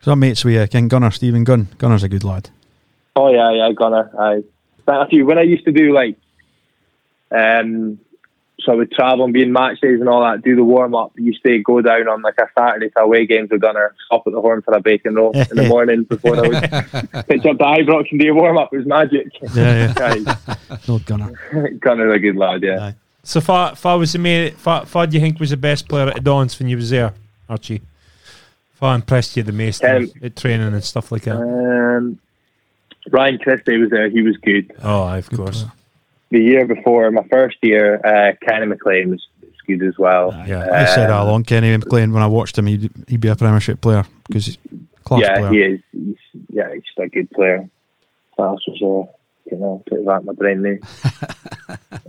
So 0.00 0.12
I'm 0.12 0.20
mates 0.20 0.44
with 0.44 0.56
uh, 0.56 0.66
King 0.66 0.88
Gunner, 0.88 1.10
Stephen 1.10 1.44
Gunn. 1.44 1.68
Gunner's 1.78 2.02
a 2.02 2.08
good 2.08 2.22
lad. 2.22 2.50
Oh 3.16 3.32
yeah, 3.32 3.50
yeah, 3.52 3.72
Gunner. 3.72 4.10
I 4.18 4.42
spent 4.80 5.02
a 5.02 5.06
few 5.06 5.24
when 5.26 5.38
I 5.38 5.42
used 5.42 5.64
to 5.64 5.72
do 5.72 5.92
like, 5.92 6.16
um, 7.30 7.98
so 8.60 8.72
I 8.72 8.74
would 8.74 8.90
travel 8.90 9.24
and 9.24 9.34
be 9.34 9.42
in 9.42 9.52
match 9.52 9.80
days 9.80 10.00
and 10.00 10.08
all 10.08 10.22
that. 10.22 10.42
Do 10.42 10.56
the 10.56 10.64
warm 10.64 10.94
up. 10.94 11.12
Used 11.16 11.42
to 11.44 11.58
go 11.58 11.80
down 11.82 12.08
on 12.08 12.22
like 12.22 12.38
a 12.38 12.48
Saturday 12.58 12.88
to 12.90 13.00
away 13.00 13.26
games 13.26 13.50
with 13.50 13.60
Gunner. 13.60 13.94
Stop 14.06 14.26
at 14.26 14.32
the 14.32 14.40
horn 14.40 14.62
for 14.62 14.74
a 14.74 14.80
bacon 14.80 15.14
roll 15.14 15.32
in 15.32 15.56
the 15.56 15.68
morning 15.68 16.04
before 16.04 16.36
I 16.36 16.48
would 16.48 16.52
pitch 17.28 17.44
up 17.44 17.58
to 17.58 17.64
Ibrox 17.64 18.10
and 18.10 18.20
do 18.20 18.30
a 18.30 18.34
warm 18.34 18.56
up. 18.58 18.72
It 18.72 18.78
was 18.78 18.86
magic. 18.86 19.28
Yeah, 19.54 19.92
Aye. 19.98 20.56
No 20.88 20.98
Gunner. 21.00 21.32
Gunner's 21.80 22.14
a 22.14 22.18
good 22.18 22.36
lad. 22.36 22.62
Yeah. 22.62 22.80
Aye. 22.86 22.94
So 23.22 23.40
far, 23.40 23.74
far 23.76 23.98
was 23.98 24.12
the 24.12 24.18
main. 24.20 24.52
Far, 24.54 24.86
far 24.86 25.06
do 25.06 25.16
you 25.16 25.20
think 25.20 25.38
was 25.38 25.50
the 25.50 25.56
best 25.56 25.88
player 25.88 26.06
at 26.08 26.14
the 26.14 26.20
Dons 26.20 26.58
when 26.58 26.68
you 26.68 26.76
was 26.76 26.90
there, 26.90 27.12
Archie? 27.48 27.82
Far 28.74 28.94
impressed 28.94 29.36
you 29.36 29.42
the 29.42 29.52
most 29.52 29.82
Um, 29.84 30.10
at 30.22 30.36
training 30.36 30.72
and 30.72 30.84
stuff 30.84 31.10
like 31.12 31.22
that. 31.22 31.36
Um, 31.36 32.18
Ryan 33.10 33.38
Christie 33.38 33.78
was 33.78 33.90
there. 33.90 34.08
He 34.10 34.22
was 34.22 34.36
good. 34.38 34.72
oh, 34.82 35.02
aye, 35.04 35.18
of 35.18 35.30
course. 35.30 35.64
The 36.30 36.40
year 36.40 36.66
before 36.66 37.10
my 37.10 37.26
first 37.30 37.56
year, 37.62 38.00
uh, 38.04 38.32
Kenny 38.46 38.66
McLean 38.66 39.10
was, 39.10 39.26
was 39.40 39.52
good 39.66 39.82
as 39.82 39.96
well. 39.98 40.32
Yeah. 40.46 40.68
I 40.72 40.84
said 40.86 41.08
that 41.08 41.20
Um, 41.20 41.28
along 41.28 41.44
Kenny 41.44 41.76
McLean 41.76 42.12
when 42.12 42.22
I 42.22 42.26
watched 42.26 42.58
him. 42.58 42.66
He'd, 42.66 42.90
he'd 43.08 43.20
be 43.20 43.28
a 43.28 43.36
Premiership 43.36 43.80
player 43.80 44.04
because 44.26 44.46
he's 44.46 44.58
class 45.04 45.20
yeah, 45.22 45.38
player. 45.38 45.50
he 45.50 45.58
is. 45.60 45.80
He's, 45.92 46.42
yeah, 46.52 46.72
he's 46.74 46.82
just 46.82 46.98
a 46.98 47.08
good 47.08 47.30
player. 47.30 47.68
What 48.34 48.46
else 48.46 48.66
was 48.66 48.78
there? 48.80 49.14
You 49.52 49.58
know, 49.62 49.82
put 49.88 50.04
that 50.04 50.20
in 50.20 50.26
my 50.26 50.32
brain 50.32 50.62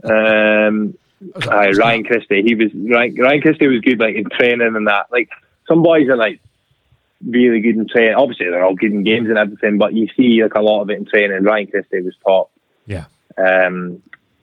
now. 0.04 0.68
um, 0.68 0.98
aye, 1.48 1.72
Ryan 1.78 2.04
Christie. 2.04 2.42
He 2.42 2.56
was 2.56 2.72
Ryan, 2.74 3.16
Ryan 3.16 3.42
Christie 3.42 3.68
was 3.68 3.82
good, 3.82 4.00
like 4.00 4.16
in 4.16 4.26
training 4.38 4.76
and 4.76 4.88
that. 4.88 5.12
Like 5.12 5.30
some 5.68 5.84
boys 5.84 6.08
are 6.10 6.18
like 6.18 6.42
really 7.24 7.62
good 7.62 7.76
in 7.76 7.88
training. 7.88 8.16
Obviously, 8.16 8.48
they're 8.50 8.66
all 8.66 8.76
good 8.76 8.92
in 8.92 9.04
games 9.04 9.30
and 9.30 9.38
everything, 9.38 9.78
but 9.78 9.94
you 9.94 10.08
see 10.18 10.42
like 10.42 10.56
a 10.56 10.62
lot 10.62 10.82
of 10.82 10.90
it 10.90 10.98
in 10.98 11.06
training. 11.06 11.44
Ryan 11.44 11.68
Christie 11.68 12.02
was 12.02 12.16
top. 12.26 12.50
Yeah. 12.88 13.06
Um, 13.38 14.02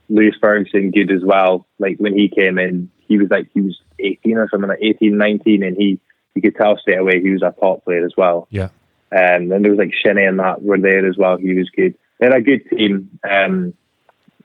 Lewis 0.08 0.34
Ferguson 0.40 0.90
good 0.90 1.10
as 1.10 1.22
well. 1.24 1.66
Like 1.78 1.96
when 1.98 2.14
he 2.14 2.28
came 2.28 2.58
in, 2.58 2.90
he 3.08 3.18
was 3.18 3.28
like 3.30 3.48
he 3.54 3.60
was 3.60 3.78
18 3.98 4.36
or 4.36 4.48
something, 4.50 4.68
like 4.68 4.78
18, 4.82 5.16
19, 5.16 5.62
and 5.62 5.76
he 5.76 6.00
you 6.34 6.42
could 6.42 6.56
tell 6.56 6.76
straight 6.78 6.98
away 6.98 7.20
he 7.20 7.30
was 7.30 7.42
a 7.42 7.54
top 7.58 7.84
player 7.84 8.04
as 8.04 8.12
well. 8.16 8.48
Yeah. 8.50 8.68
Um, 9.12 9.52
and 9.52 9.64
there 9.64 9.70
was 9.70 9.78
like 9.78 9.92
Shinnie 9.94 10.24
and 10.24 10.40
that 10.40 10.62
were 10.62 10.78
there 10.78 11.08
as 11.08 11.16
well. 11.16 11.36
He 11.36 11.54
was 11.54 11.70
good. 11.70 11.94
They're 12.18 12.34
a 12.34 12.42
good 12.42 12.68
team. 12.68 13.18
Um, 13.28 13.74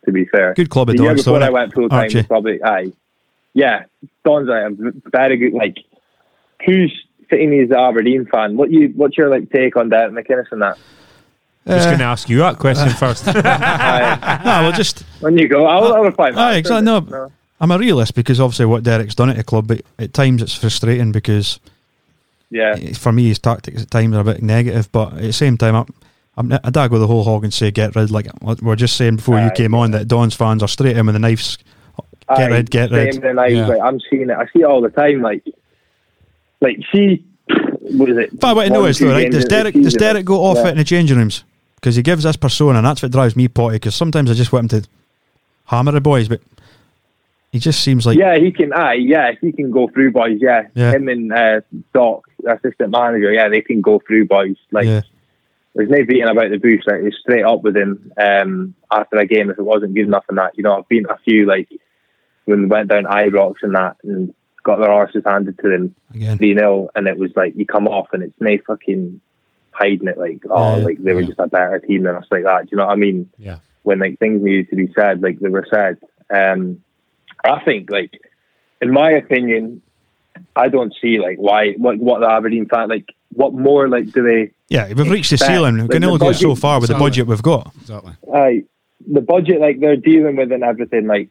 to 0.06 0.12
be 0.12 0.26
fair, 0.26 0.54
Good 0.54 0.70
club 0.70 0.88
the 0.88 0.94
though, 0.94 1.14
before 1.14 1.44
I 1.44 1.50
went 1.50 1.74
full 1.74 1.90
time, 1.90 2.10
was 2.14 2.26
probably 2.26 2.64
aye, 2.64 2.94
yeah. 3.54 3.84
Don's 4.24 4.48
like 4.48 4.72
a 4.72 5.10
very 5.10 5.38
good. 5.38 5.54
Like, 5.54 5.78
who's 6.66 6.94
sitting 7.30 7.54
as 7.60 7.70
an 7.70 7.78
Aberdeen 7.78 8.26
fan? 8.26 8.56
What 8.56 8.72
you? 8.72 8.94
What's 8.96 9.18
your 9.18 9.30
like 9.30 9.52
take 9.52 9.76
on 9.76 9.90
Derek 9.90 10.14
McInnes 10.14 10.52
and 10.52 10.62
that? 10.62 10.78
I 11.66 11.76
was 11.76 11.86
Uh, 11.86 11.90
going 11.90 12.00
to 12.00 12.06
ask 12.06 12.30
you 12.30 12.38
that 12.40 12.58
question 12.58 12.90
first. 12.90 13.28
Aye. 13.28 14.18
Ah, 14.22 14.62
well, 14.64 14.72
just 14.72 15.02
when 15.20 15.38
you 15.38 15.48
go, 15.48 15.66
I'll, 15.66 15.94
I'll 15.94 16.04
reply. 16.04 16.30
Aye, 16.30 16.34
back. 16.34 16.58
exactly. 16.58 16.86
No, 16.86 17.32
I'm 17.62 17.72
a 17.72 17.78
realist 17.78 18.16
because 18.16 18.40
obviously 18.40 18.66
what 18.66 18.84
Derek's 18.84 19.16
done 19.16 19.30
at 19.30 19.36
the 19.38 19.44
club, 19.44 19.68
but 19.68 19.82
at 20.00 20.14
times 20.14 20.42
it's 20.42 20.56
frustrating 20.56 21.12
because 21.12 21.60
Yeah, 22.50 22.76
for 22.94 23.12
me 23.12 23.28
his 23.28 23.40
tactics 23.40 23.84
at 23.84 23.92
times 23.92 24.16
are 24.16 24.22
a 24.22 24.24
bit 24.24 24.42
negative. 24.42 24.90
But 24.92 25.14
at 25.14 25.22
the 25.22 25.34
same 25.34 25.58
time, 25.58 25.76
I'm, 25.76 25.86
I'm 26.38 26.60
I 26.64 26.70
dag 26.70 26.92
with 26.92 27.02
the 27.02 27.08
whole 27.08 27.24
hog 27.26 27.44
and 27.44 27.54
say 27.54 27.70
get 27.70 27.96
rid. 27.96 28.10
Like 28.12 28.28
we 28.42 28.56
we're 28.62 28.76
just 28.78 28.96
saying 28.96 29.18
before 29.18 29.40
you 29.42 29.52
came 29.52 29.76
on 29.76 29.92
that 29.92 30.08
Don's 30.08 30.34
fans 30.36 30.64
are 30.64 30.68
straight 30.70 30.96
in 30.98 31.06
with 31.06 31.14
the 31.16 31.20
knives. 31.20 31.58
Get 32.36 32.40
Aye, 32.52 32.56
rid, 32.56 32.72
get 32.72 32.92
rid. 32.92 33.16
same, 33.16 33.40
I, 33.40 33.48
Yeah. 33.48 33.68
like, 33.68 33.82
I'm 33.82 34.00
seeing 34.10 34.30
it. 34.30 34.38
I 34.38 34.46
see 34.54 34.60
it 34.62 34.64
all 34.66 34.82
the 34.82 34.90
time. 34.90 35.22
Like, 35.22 35.44
like 36.62 36.78
see, 36.94 37.26
what 37.82 38.08
is 38.10 38.18
it? 38.18 38.40
But 38.40 38.56
what 38.56 38.66
I 38.68 38.70
know 38.70 38.82
One, 38.82 38.90
is 38.92 39.00
though, 39.00 39.12
right? 39.12 39.30
Does 39.32 39.46
Derek 39.46 39.74
does 39.74 39.96
Derek 39.96 40.26
go 40.26 40.44
off 40.46 40.58
yeah. 40.58 40.68
it 40.68 40.72
in 40.72 40.78
the 40.78 40.84
changing 40.84 41.18
rooms 41.18 41.44
because 41.80 41.96
he 41.96 42.02
gives 42.02 42.24
this 42.24 42.36
persona, 42.36 42.80
and 42.80 42.86
that's 42.86 43.02
what 43.02 43.12
drives 43.12 43.36
me 43.36 43.48
potty. 43.48 43.76
Because 43.76 43.96
sometimes 43.96 44.30
I 44.30 44.34
just 44.34 44.52
want 44.52 44.72
him 44.72 44.82
to 44.82 44.90
hammer 45.66 45.92
the 45.92 46.02
boys, 46.02 46.28
but 46.28 46.42
he 47.52 47.60
just 47.60 47.82
seems 47.84 48.06
like 48.06 48.18
yeah, 48.18 48.38
he 48.38 48.52
can. 48.52 48.74
Aye, 48.74 48.96
yeah, 49.02 49.32
he 49.40 49.52
can 49.52 49.72
go 49.72 49.88
through 49.90 50.12
boys. 50.12 50.38
Yeah, 50.42 50.64
Yeah. 50.76 50.92
him 50.92 51.08
and 51.08 51.32
uh, 51.34 51.62
Doc, 51.94 52.28
assistant 52.48 52.92
manager. 52.92 53.32
Yeah, 53.32 53.50
they 53.50 53.62
can 53.62 53.82
go 53.82 54.00
through 54.06 54.26
boys. 54.28 54.58
Like, 54.72 54.86
yeah, 54.86 55.02
there's 55.74 55.90
no 55.90 56.06
beating 56.06 56.28
about 56.28 56.52
the 56.52 56.58
bush. 56.58 56.82
Like, 56.86 57.02
it's 57.02 57.18
straight 57.20 57.46
up 57.46 57.64
with 57.64 57.76
him. 57.78 58.12
Um, 58.22 58.76
after 58.92 59.18
a 59.18 59.26
game, 59.26 59.50
if 59.50 59.58
it 59.58 59.64
wasn't 59.64 59.96
good 59.96 60.06
enough, 60.08 60.26
and 60.30 60.38
that, 60.38 60.58
you 60.58 60.64
know, 60.64 60.78
I've 60.78 60.88
been 60.90 61.06
a 61.10 61.18
few 61.20 61.46
like 61.46 61.70
when 62.46 62.62
we 62.62 62.66
went 62.68 62.90
down 62.90 63.06
Ibrox 63.06 63.56
and 63.64 63.76
that, 63.76 63.96
and 64.04 64.34
got 64.64 64.80
their 64.80 64.90
arses 64.90 65.26
handed 65.26 65.58
to 65.60 65.70
them 65.70 65.96
again. 66.14 66.38
three 66.38 66.54
0 66.54 66.90
and 66.94 67.08
it 67.08 67.18
was 67.18 67.32
like 67.36 67.54
you 67.56 67.66
come 67.66 67.88
off 67.88 68.10
and 68.12 68.22
it's 68.22 68.34
no 68.42 68.58
fucking 68.68 69.22
hiding 69.80 70.08
it. 70.08 70.18
Like, 70.18 70.42
oh, 70.50 70.78
Yeah. 70.78 70.84
like 70.84 70.98
they 71.04 71.14
were 71.14 71.22
Yeah. 71.22 71.28
just 71.28 71.40
a 71.40 71.48
better 71.48 71.80
team 71.80 72.04
than 72.04 72.16
us, 72.16 72.26
like 72.30 72.44
that. 72.44 72.64
Do 72.66 72.70
you 72.72 72.78
know 72.78 72.86
what 72.88 72.94
I 72.94 72.96
mean? 72.98 73.30
yeah. 73.38 73.58
when 73.84 73.98
like 74.00 74.20
things 74.20 74.44
needed 74.44 74.70
to 74.70 74.76
be 74.76 74.92
said, 74.94 75.22
like 75.24 75.40
they 75.40 75.48
were 75.50 75.66
said. 75.72 75.98
Um, 76.30 76.82
I 77.44 77.60
think, 77.64 77.90
like 77.90 78.20
in 78.82 78.92
my 78.92 79.12
opinion, 79.12 79.82
I 80.56 80.68
don't 80.68 80.94
see 81.02 81.18
like 81.20 81.38
why 81.38 81.72
what 81.74 81.98
what 81.98 82.20
the 82.20 82.30
Aberdeen 82.30 82.68
fan 82.68 82.90
like 82.90 83.06
what 83.34 83.54
more 83.54 83.88
like 83.88 84.12
do 84.12 84.22
they? 84.22 84.52
Yeah, 84.68 84.88
we've 84.94 85.10
reached 85.10 85.32
the 85.32 85.38
ceiling. 85.38 85.76
We 85.76 85.82
like, 85.84 85.92
can 85.92 86.02
the 86.02 86.08
only 86.08 86.20
go 86.20 86.32
so 86.34 86.50
budget- 86.50 86.62
far 86.62 86.80
with 86.82 86.90
the 86.90 86.98
budget 86.98 87.26
we've 87.28 87.42
got. 87.42 87.72
Exactly. 87.82 88.14
Uh, 88.32 88.50
the 89.08 89.22
budget 89.22 89.62
like 89.62 89.80
they're 89.80 89.96
dealing 89.96 90.36
with 90.36 90.52
and 90.52 90.64
everything 90.64 91.08
like 91.08 91.30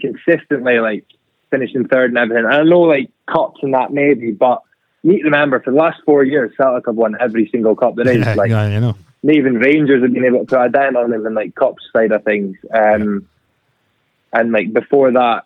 consistently 0.00 0.80
like 0.80 1.04
finishing 1.50 1.86
third 1.88 2.10
and 2.10 2.18
everything. 2.18 2.44
I 2.44 2.62
know 2.64 2.80
like 2.80 3.10
cups 3.32 3.60
and 3.62 3.72
that 3.74 3.92
maybe, 3.92 4.32
but 4.32 4.62
you 4.62 4.67
need 5.02 5.18
to 5.18 5.24
remember 5.24 5.60
for 5.60 5.70
the 5.70 5.76
last 5.76 6.00
four 6.04 6.24
years, 6.24 6.52
Celtic 6.56 6.86
have 6.86 6.96
won 6.96 7.16
every 7.20 7.48
single 7.50 7.76
cup 7.76 7.96
there 7.96 8.08
is. 8.08 8.24
Yeah, 8.24 8.34
like 8.34 8.50
yeah, 8.50 8.68
you 8.68 8.80
know. 8.80 8.96
even 9.22 9.54
Rangers 9.54 10.02
have 10.02 10.12
been 10.12 10.24
able 10.24 10.40
to 10.40 10.44
put 10.46 10.66
a 10.66 10.68
dent 10.68 10.96
on 10.96 11.10
them 11.10 11.26
in 11.26 11.34
like 11.34 11.54
cup 11.54 11.76
side 11.92 12.12
of 12.12 12.24
things. 12.24 12.56
Um, 12.72 13.28
and 14.32 14.52
like 14.52 14.72
before 14.72 15.12
that, 15.12 15.44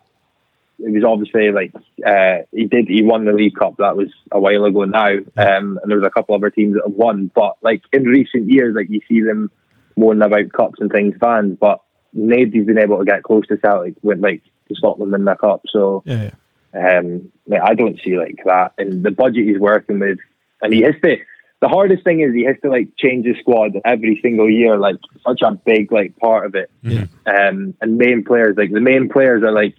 it 0.79 0.91
was 0.91 1.03
obviously 1.03 1.51
like 1.51 1.73
uh, 2.05 2.45
he 2.51 2.65
did 2.65 2.87
he 2.87 3.03
won 3.03 3.25
the 3.25 3.31
League 3.31 3.55
Cup. 3.55 3.77
That 3.77 3.95
was 3.95 4.09
a 4.31 4.39
while 4.39 4.65
ago 4.65 4.83
now, 4.83 5.09
um, 5.37 5.79
and 5.81 5.81
there 5.85 5.97
was 5.97 6.07
a 6.07 6.11
couple 6.11 6.35
other 6.35 6.49
teams 6.49 6.73
that 6.73 6.83
have 6.85 6.95
won. 6.95 7.31
But 7.33 7.57
like 7.61 7.83
in 7.93 8.03
recent 8.03 8.49
years, 8.49 8.75
like 8.75 8.89
you 8.89 8.99
see 9.07 9.21
them 9.21 9.51
moaning 9.95 10.23
about 10.23 10.51
cups 10.51 10.79
and 10.79 10.91
things, 10.91 11.15
fans, 11.19 11.57
but 11.59 11.81
nobody's 12.11 12.65
been 12.65 12.79
able 12.79 12.99
to 12.99 13.05
get 13.05 13.23
close 13.23 13.47
to 13.47 13.57
Celtic 13.57 13.95
with 14.01 14.19
like 14.19 14.41
to 14.67 14.75
stop 14.75 14.97
them 14.97 15.13
in 15.13 15.25
the 15.25 15.35
cup. 15.35 15.61
So 15.71 16.03
Yeah, 16.05 16.31
um, 16.73 17.31
like, 17.47 17.61
I 17.61 17.73
don't 17.75 17.99
see 18.03 18.17
like 18.17 18.39
that. 18.45 18.73
And 18.77 19.03
the 19.03 19.11
budget 19.11 19.45
he's 19.45 19.59
working 19.59 19.99
with, 19.99 20.19
and 20.61 20.73
he 20.73 20.81
has 20.81 20.95
to. 21.03 21.17
The 21.61 21.69
hardest 21.69 22.03
thing 22.03 22.19
is 22.19 22.33
he 22.33 22.43
has 22.43 22.57
to 22.63 22.69
like 22.69 22.89
change 22.97 23.25
his 23.25 23.37
squad 23.37 23.71
every 23.85 24.19
single 24.21 24.49
year. 24.49 24.77
Like 24.77 24.97
such 25.25 25.41
a 25.41 25.51
big 25.51 25.91
like 25.91 26.17
part 26.17 26.45
of 26.45 26.55
it. 26.55 26.69
Yeah. 26.81 27.05
Um, 27.25 27.73
and 27.79 27.97
main 27.97 28.25
players 28.25 28.57
like 28.57 28.71
the 28.71 28.81
main 28.81 29.07
players 29.07 29.43
are 29.43 29.51
like 29.53 29.75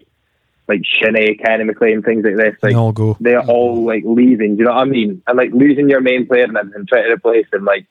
like 0.67 0.81
Shinnie, 0.87 1.35
Kenny 1.35 1.65
McLean, 1.65 2.03
things 2.03 2.25
like 2.25 2.37
this. 2.37 2.57
they 2.63 2.73
all 2.73 2.93
go. 2.93 3.19
They're 3.21 3.43
all 3.43 3.85
like 3.85 4.03
leaving. 4.07 4.57
Do 4.57 4.61
you 4.61 4.65
know 4.65 4.75
what 4.75 4.81
I 4.81 4.85
mean? 4.85 5.23
And 5.27 5.37
like 5.37 5.51
losing 5.53 5.91
your 5.91 6.01
main 6.01 6.27
player 6.27 6.45
and 6.45 6.57
everything, 6.57 6.87
trying 6.87 7.05
to 7.05 7.13
replace 7.13 7.47
him. 7.53 7.67
Like 7.67 7.87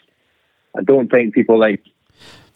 I 0.76 0.82
don't 0.82 1.10
think 1.12 1.36
people 1.36 1.60
like 1.60 1.84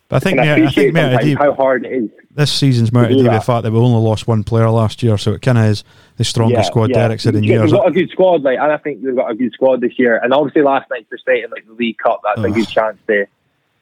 I 0.10 0.20
think, 0.20 0.38
mate, 0.38 0.50
I 0.50 0.52
appreciate 0.54 0.84
think, 0.86 0.94
mate, 0.96 1.02
I 1.02 1.12
sometimes 1.12 1.32
do- 1.32 1.38
how 1.38 1.54
hard 1.54 1.86
it 1.86 1.92
is. 1.92 2.10
This 2.38 2.54
season's 2.54 2.94
more 2.94 3.04
to 3.04 3.10
do 3.10 3.16
do 3.16 3.24
with 3.24 3.26
the 3.26 3.32
that. 3.32 3.46
fact 3.46 3.64
that 3.64 3.72
we 3.72 3.80
only 3.80 4.00
lost 4.00 4.28
one 4.28 4.44
player 4.44 4.70
last 4.70 5.02
year, 5.02 5.18
so 5.18 5.34
it 5.34 5.42
kind 5.42 5.58
of 5.58 5.66
is 5.66 5.84
the 6.18 6.24
strongest 6.24 6.68
squad 6.68 6.92
Derek's 6.94 7.24
had 7.24 7.36
in 7.36 7.44
years. 7.44 7.72
We've 7.72 7.82
got 7.82 7.88
a 7.88 7.92
good 7.92 8.10
squad, 8.12 8.44
like, 8.44 8.60
and 8.60 8.72
I 8.72 8.78
think 8.78 9.04
we've 9.04 9.16
got 9.16 9.32
a 9.32 9.36
good 9.36 9.52
squad 9.54 9.82
this 9.82 9.98
year. 9.98 10.18
And 10.24 10.34
obviously, 10.34 10.62
last 10.62 10.90
night 10.90 11.08
frustrating, 11.10 11.50
like 11.50 11.66
the 11.66 11.74
League 11.74 11.98
Cup, 11.98 12.22
that's 12.24 12.40
a 12.42 12.50
good 12.52 12.68
chance 12.70 12.98
to 13.08 13.26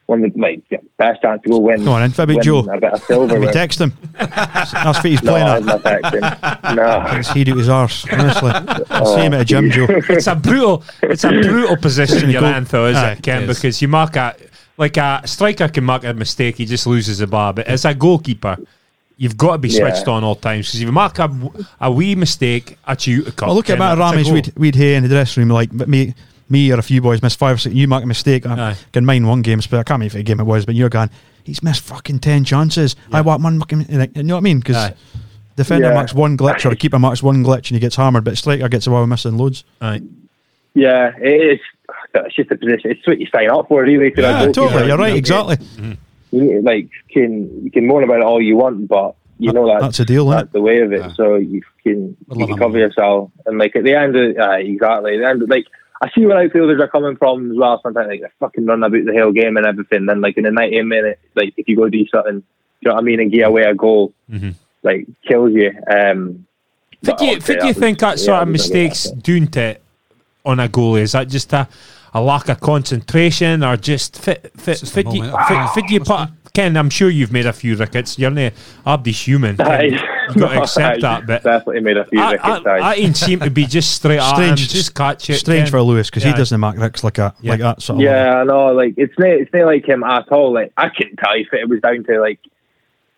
one 0.06 0.24
of 0.24 0.34
the 0.34 0.40
like 0.40 0.62
best 0.98 1.22
chance 1.22 1.42
to 1.44 1.50
go 1.50 1.58
win. 1.60 1.80
Come 1.80 1.90
on 1.90 2.04
in, 2.04 2.12
Fibby 2.12 2.38
Joe. 2.40 2.60
a 2.60 2.80
bit 2.80 2.94
of 2.94 3.04
silver. 3.04 3.26
Let 3.34 3.40
me 3.40 3.46
with. 3.48 3.54
text 3.56 3.82
him. 3.82 3.92
That's 4.14 4.74
what 4.74 5.06
he's 5.06 5.24
no, 5.24 5.32
playing 5.32 5.48
I'm 5.48 5.68
at. 5.70 5.84
not 5.84 5.84
texting. 5.84 6.76
No. 6.76 7.06
It's 7.18 7.32
he'd 7.32 7.48
his 7.48 7.70
arse, 7.70 8.06
honestly. 8.12 8.52
Oh, 8.90 9.16
see 9.16 9.24
him 9.24 9.34
at 9.34 9.42
a 9.42 9.46
gym, 9.46 9.70
Joe. 9.70 9.86
it's 9.90 10.28
a 10.28 10.36
brutal 10.36 10.84
it's 11.04 11.24
a 11.24 11.30
brutal 11.30 11.78
position 11.78 12.30
you're 12.30 12.44
in 12.44 12.64
though 12.66 12.88
is 12.88 12.96
Aye, 12.98 13.14
it 13.14 13.24
Ken 13.24 13.44
it 13.44 13.50
is. 13.50 13.58
because 13.58 13.82
you 13.82 13.88
mark 13.88 14.16
a 14.16 14.36
like 14.78 14.98
a 14.98 15.22
striker 15.26 15.68
can 15.70 15.84
mark 15.84 16.04
a 16.04 16.14
mistake 16.14 16.58
he 16.58 16.66
just 16.66 16.86
loses 16.88 17.20
the 17.20 17.28
bar 17.28 17.54
but 17.54 17.66
as 17.68 17.86
a 17.86 17.94
goalkeeper 17.94 18.58
you've 19.18 19.38
got 19.38 19.54
to 19.54 19.58
be 19.58 19.70
Yeah. 19.70 19.80
switched 19.92 20.08
on 20.08 20.24
all 20.24 20.36
times 20.36 20.68
because 20.68 20.82
if 20.82 20.86
you 20.86 20.92
mark 20.92 21.18
a, 21.20 21.30
a 21.80 21.92
wee 21.92 22.16
mistake 22.16 22.78
at 22.86 23.08
you 23.08 23.24
a 23.26 23.32
cup 23.32 23.48
Well, 23.48 23.56
look 23.56 23.70
at 23.70 23.80
then 23.80 23.98
Matt 23.98 23.98
Ramage, 23.98 24.30
we'd, 24.30 24.54
we'd 24.58 24.76
hay 24.76 24.96
in 24.96 25.04
the 25.04 25.10
dressing 25.10 25.42
room, 25.44 25.50
like, 25.52 25.70
but 25.72 25.88
me, 25.88 26.14
me 26.50 26.72
or 26.72 26.78
a 26.80 26.84
few 26.84 27.02
boys 27.02 27.22
missed 27.24 27.40
five 27.40 27.56
or 27.56 27.58
six. 27.58 27.74
You 27.74 27.88
make 27.88 28.04
a 28.04 28.06
mistake. 28.06 28.46
I 28.46 28.76
can 28.92 29.06
mind 29.06 29.26
one 29.28 29.42
game, 29.42 29.60
but 29.72 29.80
I 29.80 29.84
can't 29.84 30.00
remember 30.02 30.18
what 30.18 30.26
game 30.26 30.40
it 30.42 30.44
was, 30.44 30.66
but 30.66 30.76
you're 30.76 30.90
going, 30.90 31.10
he's 31.46 31.64
missed 31.64 31.82
fucking 31.84 32.20
10 32.20 32.44
chances. 32.44 32.96
I 33.14 33.22
want 33.22 33.42
one 33.42 33.58
fucking, 33.60 33.86
you 33.90 33.98
know 34.24 34.36
what 34.36 34.40
I 34.42 34.42
mean? 34.42 34.60
Because 34.60 34.92
defender 35.56 35.88
Yeah. 35.88 35.94
marks 35.94 36.14
one 36.14 36.38
glitch 36.38 36.66
or 36.66 36.72
a 36.72 36.76
keeper 36.76 37.00
marks 37.00 37.24
one 37.24 37.42
glitch 37.44 37.70
and 37.70 37.76
he 37.76 37.80
gets 37.80 37.96
hammered, 37.96 38.26
but 38.26 38.38
striker 38.38 38.68
gets 38.68 38.86
away 38.86 39.00
with 39.00 39.10
missing 39.10 39.38
loads. 39.38 39.64
Aye. 39.80 40.02
Yeah, 40.74 41.14
it 41.18 41.54
is. 41.54 41.60
It's 42.26 42.36
just 42.36 42.52
a 42.52 42.56
position. 42.58 42.92
It's 42.92 43.06
what 43.08 43.20
you 43.20 43.28
sign 43.28 43.50
up 43.50 43.68
for, 43.68 43.84
really. 43.84 44.12
for 44.12 44.22
a 44.22 44.24
Yeah, 44.24 44.52
totally. 44.52 44.88
You're 44.88 44.98
right, 44.98 45.08
You 45.08 45.14
know, 45.14 45.50
exactly. 45.50 45.58
You, 46.32 46.62
like 46.62 46.90
can 47.12 47.64
you 47.64 47.72
can 47.72 47.88
moan 47.88 48.04
about 48.04 48.18
it 48.18 48.24
all 48.24 48.42
you 48.42 48.58
want, 48.58 48.88
but 48.88 49.16
you 49.40 49.54
know 49.54 49.68
that 49.68 49.82
That's 49.82 50.00
a 50.00 50.06
deal, 50.06 50.28
isn't 50.30 50.38
that's 50.38 50.54
the 50.54 50.62
way 50.62 50.82
of 50.82 50.92
it. 50.92 51.00
Yeah. 51.00 51.14
So 51.14 51.36
you 51.36 51.62
can 51.84 52.18
you 52.36 52.48
can 52.48 52.58
cover 52.58 52.78
yourself, 52.78 53.32
and 53.46 53.58
like 53.58 53.76
at 53.76 53.84
the 53.84 53.94
end 53.96 54.16
of 54.16 54.38
uh, 54.38 54.52
exactly 54.54 55.16
at 55.16 55.20
the 55.20 55.30
end, 55.30 55.42
of, 55.44 55.50
like 55.50 55.66
I 56.02 56.10
see 56.12 56.26
where 56.26 56.38
outfielders 56.44 56.82
are 56.82 56.88
coming 56.90 57.16
from 57.16 57.52
as 57.52 57.58
well. 57.58 57.80
Sometimes 57.82 58.08
like 58.10 58.20
they're 58.20 58.34
fucking 58.40 58.66
running 58.66 58.84
about 58.84 59.06
the 59.06 59.18
whole 59.20 59.32
game 59.32 59.56
and 59.56 59.66
everything. 59.66 60.06
Then 60.08 60.20
like 60.20 60.36
in 60.38 60.44
the 60.44 60.52
90 60.52 60.82
minute, 60.82 61.20
like 61.36 61.54
if 61.56 61.68
you 61.70 61.78
go 61.78 61.88
do 61.88 62.06
something, 62.08 62.40
do 62.40 62.46
you 62.82 62.90
know 62.90 62.96
what 62.96 63.02
I 63.02 63.06
mean, 63.06 63.20
and 63.22 63.32
get 63.32 63.48
away 63.48 63.64
a 63.64 63.74
goal, 63.76 64.14
Mhm. 64.30 64.56
like 64.84 65.08
kills 65.28 65.54
you. 65.54 65.72
Um, 65.90 66.46
Think 67.04 67.22
you, 67.22 67.28
obviously 67.28 67.40
think 67.56 67.64
you 67.68 67.74
that 67.74 67.80
think 67.80 68.00
that 68.00 68.20
sort 68.20 68.36
yeah, 68.36 68.42
of 68.42 68.48
we 68.48 68.58
don't 68.58 68.68
get 68.68 68.74
mistakes 68.74 69.12
doing 69.12 69.48
to 69.50 69.78
on 70.44 70.60
a 70.60 70.68
goalie? 70.68 71.02
Is 71.02 71.12
that 71.14 71.28
just 71.28 71.54
a, 71.54 71.68
a 72.16 72.22
lack 72.22 72.50
of 72.50 72.60
concentration 72.62 73.64
or 73.64 73.78
just 73.78 74.18
fit 74.20 74.52
fit 74.58 74.80
just 74.80 74.94
fit 74.94 75.06
you, 75.14 75.22
fit, 75.24 75.34
fate, 75.48 75.70
fit 75.76 75.90
you 75.92 76.00
put, 76.00 76.30
Ken, 76.54 76.76
I'm 76.78 76.90
sure 76.90 77.10
you've 77.10 77.34
made 77.34 77.46
a 77.46 77.52
few 77.54 77.76
rickets. 77.76 78.18
You're 78.18 78.32
not 78.32 78.54
Abdi's 78.88 79.20
human. 79.28 79.58
Ken, 79.58 79.92
you've 79.92 80.38
got 80.38 80.54
to 80.54 80.62
accept 80.64 80.98
Aye, 81.04 81.20
that. 81.20 81.28
But 81.28 81.44
definitely 81.44 81.82
made 81.82 81.98
a 81.98 82.06
few 82.06 82.22
I, 82.22 82.32
rickets. 82.32 82.66
I, 82.66 82.70
aye. 82.70 82.80
I 82.80 82.94
ain't 82.96 83.18
seem 83.18 83.42
to 83.42 83.50
be 83.50 83.66
just 83.66 83.92
straight 83.92 84.20
at 84.20 84.30
him, 84.40 84.56
Strange- 84.56 84.70
just 84.70 84.96
catch 84.96 85.30
it. 85.30 85.36
Strange 85.40 85.66
Ken. 85.66 85.72
for 85.72 85.82
Lewis 85.82 86.10
because 86.10 86.24
Yeah. 86.24 86.32
he 86.32 86.38
doesn't 86.38 86.60
mark 86.60 86.78
ricks 86.78 87.04
like 87.04 87.16
that, 87.16 87.36
Yeah. 87.42 87.52
like 87.52 87.60
that 87.60 87.82
sort 87.82 87.98
of 87.98 88.04
Yeah, 88.04 88.36
I 88.40 88.44
know. 88.46 88.68
Like 88.74 88.94
it's 88.98 89.14
not, 89.20 89.28
it's 89.28 89.54
not 89.54 89.66
like 89.68 89.86
him 89.88 90.04
at 90.04 90.32
all. 90.32 90.54
Like 90.54 90.72
I 90.78 90.88
couldn't 90.90 91.18
tell 91.18 91.38
you 91.38 91.46
if 91.52 91.54
it 91.54 91.68
was 91.68 91.82
down 91.82 92.06
to 92.06 92.20
like 92.22 92.40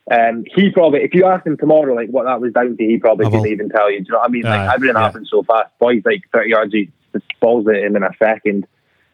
Um, 0.10 0.46
he 0.56 0.72
probably, 0.72 1.02
if 1.04 1.14
you 1.14 1.26
asked 1.26 1.46
him 1.46 1.58
tomorrow, 1.58 1.94
like 1.94 2.10
what 2.10 2.24
that 2.26 2.42
was 2.42 2.54
down 2.54 2.76
to, 2.78 2.84
he 2.84 2.98
probably 2.98 3.26
I 3.26 3.30
will. 3.30 3.40
couldn't 3.42 3.52
even 3.54 3.70
tell 3.70 3.92
you. 3.92 4.00
Do 4.00 4.06
you 4.08 4.12
know 4.14 4.20
what 4.20 4.30
I 4.30 4.32
mean? 4.32 4.44
Like 4.44 4.60
Aye, 4.62 4.74
everything 4.74 4.96
yeah. 4.96 5.02
happens 5.04 5.30
so 5.30 5.44
fast. 5.44 5.70
Boys 5.80 6.02
like 6.06 6.24
thirty 6.34 6.50
yards, 6.50 6.74
he 6.74 6.90
just 7.14 7.26
balls 7.40 7.68
it 7.68 7.84
in 7.84 7.96
in 7.96 8.04
a 8.04 8.10
second, 8.18 8.66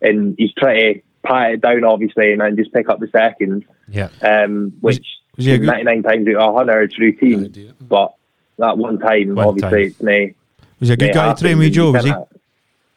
and 0.03 0.35
he's 0.37 0.53
trying 0.53 0.95
to 0.95 1.01
pat 1.23 1.51
it 1.53 1.61
down, 1.61 1.83
obviously, 1.83 2.31
and 2.31 2.41
then 2.41 2.55
just 2.55 2.73
pick 2.73 2.89
up 2.89 2.99
the 2.99 3.07
second. 3.07 3.65
Yeah. 3.87 4.09
Um, 4.21 4.73
which 4.81 5.05
was 5.37 5.45
he 5.45 5.57
ninety 5.57 5.83
nine 5.83 6.03
times 6.03 6.27
out 6.29 6.35
of 6.49 6.55
hundred 6.55 6.83
it's 6.91 6.99
routine, 6.99 7.45
idea. 7.45 7.73
but 7.81 8.13
that 8.57 8.77
one 8.77 8.99
time, 8.99 9.35
One 9.35 9.47
obviously, 9.47 9.69
time. 9.69 9.87
it's 9.87 10.01
nay. 10.01 10.35
Was 10.79 10.89
he 10.89 10.93
a 10.93 10.97
good 10.97 11.13
guy 11.13 11.33
to 11.33 11.41
train 11.41 11.57
with 11.57 11.73
Joe? 11.73 11.91
Was 11.91 12.03
he? 12.05 12.13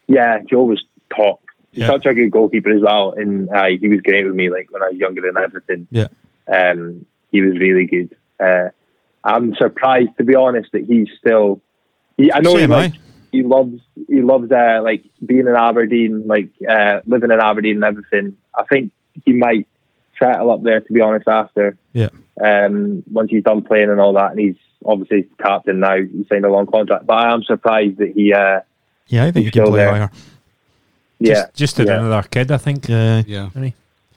Yeah, 0.08 0.38
Joe 0.48 0.64
was 0.64 0.84
top. 1.14 1.40
He's 1.72 1.80
Yeah. 1.82 1.88
such 1.88 2.06
a 2.06 2.14
good 2.14 2.30
goalkeeper 2.30 2.70
as 2.70 2.82
well, 2.82 3.12
and 3.12 3.48
uh, 3.50 3.66
he 3.66 3.88
was 3.88 4.00
great 4.00 4.24
with 4.26 4.34
me. 4.34 4.50
Like 4.50 4.70
when 4.70 4.82
I 4.82 4.88
was 4.90 4.96
younger 4.96 5.26
and 5.28 5.36
everything. 5.38 5.86
Yeah. 5.90 6.08
Um, 6.52 7.06
he 7.32 7.40
was 7.42 7.58
really 7.58 7.86
good. 7.86 8.16
Uh, 8.38 8.68
I'm 9.24 9.54
surprised, 9.56 10.10
to 10.18 10.24
be 10.24 10.34
honest, 10.36 10.70
that 10.72 10.84
he's 10.84 11.08
still. 11.18 11.60
He, 12.16 12.32
I 12.32 12.38
know 12.40 12.54
he, 12.54 12.62
Same, 12.62 12.70
like, 12.70 12.92
aye. 12.94 12.98
He 13.36 13.42
loves 13.42 13.80
he 14.08 14.20
loves 14.22 14.50
uh, 14.50 14.80
like 14.82 15.04
being 15.24 15.46
in 15.46 15.56
Aberdeen, 15.56 16.26
like 16.26 16.50
uh, 16.68 17.00
living 17.06 17.30
in 17.30 17.40
Aberdeen 17.40 17.76
and 17.76 17.84
everything. 17.84 18.36
I 18.54 18.64
think 18.64 18.92
he 19.24 19.32
might 19.32 19.66
settle 20.18 20.50
up 20.50 20.62
there, 20.62 20.80
to 20.80 20.92
be 20.92 21.00
honest. 21.00 21.28
After 21.28 21.76
Yeah. 21.92 22.08
um, 22.42 23.02
once 23.10 23.30
he's 23.30 23.44
done 23.44 23.62
playing 23.62 23.90
and 23.90 24.00
all 24.00 24.14
that, 24.14 24.30
and 24.32 24.40
he's 24.40 24.56
obviously 24.84 25.28
captain 25.38 25.80
now. 25.80 25.96
He 25.96 26.26
signed 26.30 26.44
a 26.44 26.50
long 26.50 26.66
contract, 26.66 27.06
but 27.06 27.14
I 27.14 27.32
am 27.34 27.42
surprised 27.42 27.98
that 27.98 28.12
he. 28.14 28.32
Uh, 28.32 28.60
Yeah, 29.08 29.24
I 29.26 29.30
think 29.32 29.36
he 29.36 29.42
He's 29.44 29.52
can 29.52 29.66
play 29.66 29.76
there. 29.84 29.90
higher. 29.92 30.10
yeah, 31.18 31.34
Just, 31.34 31.54
just 31.54 31.76
did 31.76 31.86
yeah. 31.88 31.98
another 32.00 32.26
kid, 32.28 32.50
I 32.50 32.56
think. 32.58 32.88
Yeah. 32.88 33.22
Yeah. 33.26 33.50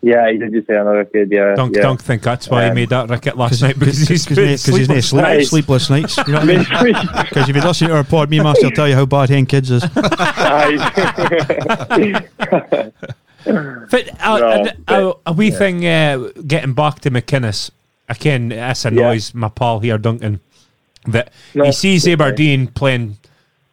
Yeah, 0.02 0.32
he 0.32 0.38
did 0.38 0.52
just 0.54 0.68
say 0.68 0.76
another 0.76 1.06
kid. 1.06 1.30
Yeah, 1.32 1.56
Don't, 1.56 1.76
yeah. 1.76 1.82
don't 1.82 2.02
think 2.02 2.22
that's 2.24 2.48
why 2.50 2.64
he 2.64 2.70
Um, 2.70 2.76
made 2.76 2.90
that 2.90 3.10
ricket 3.10 3.38
last 3.38 3.62
night 3.62 3.78
because 3.78 4.08
he's 4.08 4.26
Because 4.26 4.66
he's 4.66 4.88
no 4.90 5.00
sleepless 5.02 5.10
sleep, 5.10 5.22
nights. 5.24 5.50
sleepless 5.50 5.90
nights. 5.90 6.18
You 6.18 6.24
know 6.34 6.40
what 6.40 6.50
I 6.50 6.84
mean? 6.84 6.96
Because 7.30 7.50
if 7.50 7.56
you 7.56 7.62
listen 7.62 7.88
to 7.90 7.96
our 7.96 8.04
pod, 8.04 8.30
me 8.30 8.40
master 8.40 8.66
will 8.68 8.72
tell 8.72 8.88
you 8.88 8.96
how 8.96 9.06
bad 9.06 9.30
hen 9.30 9.46
kids 9.46 9.72
is. 9.72 9.84
But 13.46 14.10
uh, 14.22 14.38
No, 14.38 14.48
a, 14.48 14.62
a, 14.64 14.74
but- 14.86 15.20
a 15.26 15.34
wee 15.34 15.52
thing, 15.52 15.86
uh, 15.86 16.30
getting 16.46 16.74
back 16.74 17.00
to 17.02 17.12
McInnes, 17.12 17.72
again, 18.08 18.50
this 18.50 18.86
annoys 18.86 19.34
my 19.34 19.50
pal 19.50 19.80
here, 19.80 19.98
Duncan, 19.98 20.40
that 21.08 21.32
No, 21.56 21.66
he 21.66 21.72
sees 21.72 22.04
okay. 22.06 22.14
Aberdeen 22.14 22.68
playing 22.68 23.18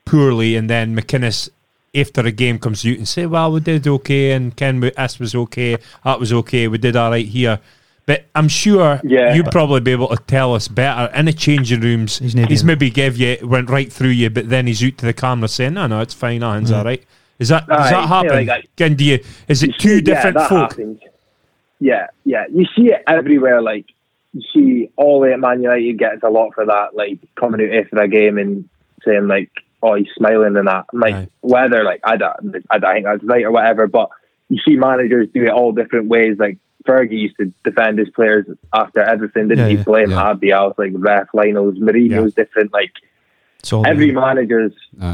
poorly 0.04 0.56
and 0.56 0.70
then 0.70 0.96
McInnes, 0.96 1.50
after 1.96 2.20
a 2.22 2.32
game, 2.32 2.58
comes 2.58 2.84
out 2.86 2.96
and 2.96 3.08
say, 3.08 3.26
well, 3.26 3.52
we 3.52 3.60
did 3.60 3.86
okay 3.86 4.32
and 4.32 4.54
Ken, 4.56 4.80
we- 4.80 4.90
this 4.90 5.18
was 5.18 5.34
okay, 5.34 5.76
that 6.04 6.20
was 6.20 6.32
okay, 6.32 6.68
we 6.68 6.78
did 6.78 6.96
all 6.96 7.10
right 7.10 7.26
here. 7.26 7.60
But 8.06 8.26
I'm 8.36 8.48
sure 8.48 9.00
Yeah. 9.02 9.34
you'd 9.34 9.50
probably 9.50 9.80
be 9.80 9.90
able 9.90 10.08
to 10.08 10.22
tell 10.28 10.54
us 10.54 10.68
better 10.68 11.12
in 11.12 11.24
the 11.24 11.32
changing 11.32 11.80
rooms. 11.80 12.18
He's 12.20 12.34
He's, 12.34 12.62
maybe 12.62 12.88
give 12.88 13.16
you 13.16 13.36
went 13.42 13.68
right 13.68 13.92
through 13.92 14.10
you, 14.10 14.30
but 14.30 14.48
then 14.48 14.68
he's 14.68 14.82
out 14.84 14.96
to 14.98 15.06
the 15.06 15.12
camera 15.12 15.48
saying, 15.48 15.74
"No, 15.74 15.88
no, 15.88 16.00
it's 16.00 16.14
fine, 16.14 16.42
Ian's 16.42 16.70
mm. 16.70 16.76
all 16.78 16.84
right." 16.84 17.02
Is 17.40 17.48
that 17.48 17.66
does 17.66 17.78
Aye, 17.78 17.90
that 17.90 18.00
yeah, 18.00 18.06
happen? 18.06 18.30
like 18.30 18.46
that. 18.46 18.64
Again, 18.76 18.94
do 18.94 19.04
you, 19.04 19.18
is 19.48 19.62
it 19.64 19.76
two 19.78 19.96
Yeah, 19.96 20.00
different 20.02 20.36
that 20.36 20.48
folk? 20.48 20.70
happens. 20.70 21.00
Yeah, 21.80 22.06
yeah. 22.24 22.44
You 22.52 22.64
see 22.76 22.92
it 22.92 23.02
everywhere. 23.08 23.60
Like 23.60 23.86
you 24.32 24.42
see 24.54 24.90
all 24.96 25.24
at 25.24 25.40
Man 25.40 25.62
United 25.62 25.98
gets 25.98 26.22
a 26.22 26.28
lot 26.30 26.54
for 26.54 26.64
that. 26.64 26.94
Like 26.94 27.18
coming 27.34 27.60
out 27.60 27.74
after 27.74 27.96
a 27.96 28.08
game 28.08 28.38
and 28.38 28.68
saying 29.04 29.26
like, 29.26 29.50
"Oh, 29.82 29.94
he's 29.94 30.08
smiling 30.16 30.56
and 30.56 30.68
that." 30.68 30.86
Like 30.92 31.14
Aye. 31.14 31.28
whether 31.40 31.84
like 31.84 32.00
I 32.04 32.16
don't, 32.16 32.64
I 32.70 32.78
don't 32.78 32.92
think 32.94 33.04
that's 33.06 33.24
right 33.24 33.44
or 33.44 33.50
whatever. 33.52 33.86
But 33.86 34.10
you 34.48 34.58
see 34.66 34.76
managers 34.76 35.28
do 35.34 35.42
it 35.44 35.50
all 35.50 35.72
different 35.72 36.08
ways. 36.08 36.36
Like 36.38 36.58
Fergie 36.86 37.18
used 37.18 37.36
to 37.38 37.52
defend 37.64 37.98
his 37.98 38.10
players 38.10 38.46
after 38.72 39.00
everything, 39.00 39.48
didn't 39.48 39.64
Yeah, 39.64 39.70
he? 39.70 39.76
yeah, 39.78 39.82
Blame 39.82 40.10
yeah. 40.10 40.30
Abdi 40.30 40.52
Al's 40.52 40.74
like 40.78 40.92
ref, 40.94 41.28
Lionel's, 41.34 41.78
Mourinho's 41.78 42.34
different. 42.34 42.72
Like 42.72 42.92
every 43.84 44.12
manager's 44.12 44.72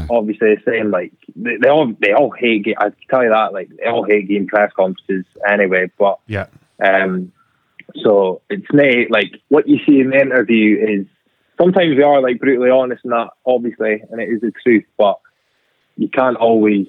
obviously 0.09 0.55
the 0.55 0.61
same. 0.71 0.91
Like 0.91 1.11
they, 1.35 1.57
they 1.57 1.69
all 1.69 1.91
they 1.99 2.13
all 2.13 2.31
hate. 2.31 2.67
I 2.77 2.89
can 2.89 2.95
tell 3.09 3.23
you 3.23 3.29
that. 3.29 3.53
Like 3.53 3.69
they 3.69 3.89
all 3.89 4.03
hate 4.03 4.27
game 4.27 4.45
press 4.47 4.71
conferences 4.75 5.25
anyway. 5.49 5.89
But 5.97 6.19
Yeah, 6.27 6.45
um, 6.83 7.31
so 8.03 8.41
it's 8.49 8.71
not 8.71 9.09
like 9.09 9.33
what 9.49 9.67
you 9.67 9.79
see 9.85 9.99
in 9.99 10.09
the 10.11 10.19
interview 10.21 10.77
is 10.77 11.05
sometimes 11.57 11.97
they 11.97 12.03
are 12.03 12.21
like 12.21 12.39
brutally 12.39 12.69
honest 12.69 13.03
and 13.03 13.13
that 13.13 13.29
obviously, 13.45 14.03
and 14.11 14.21
it 14.21 14.29
is 14.29 14.41
the 14.41 14.51
truth. 14.63 14.85
But 14.97 15.19
you 15.97 16.07
can't 16.09 16.37
always 16.37 16.87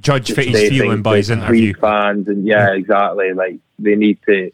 judge 0.00 0.26
just 0.26 0.36
for 0.40 0.42
his 0.42 0.68
feeling 0.70 1.02
by 1.02 1.18
his 1.18 1.30
interview. 1.30 1.74
fans 1.74 2.28
and 2.28 2.46
yeah, 2.46 2.72
exactly. 2.72 3.32
Like 3.32 3.58
they 3.78 3.94
need 3.96 4.18
to 4.26 4.50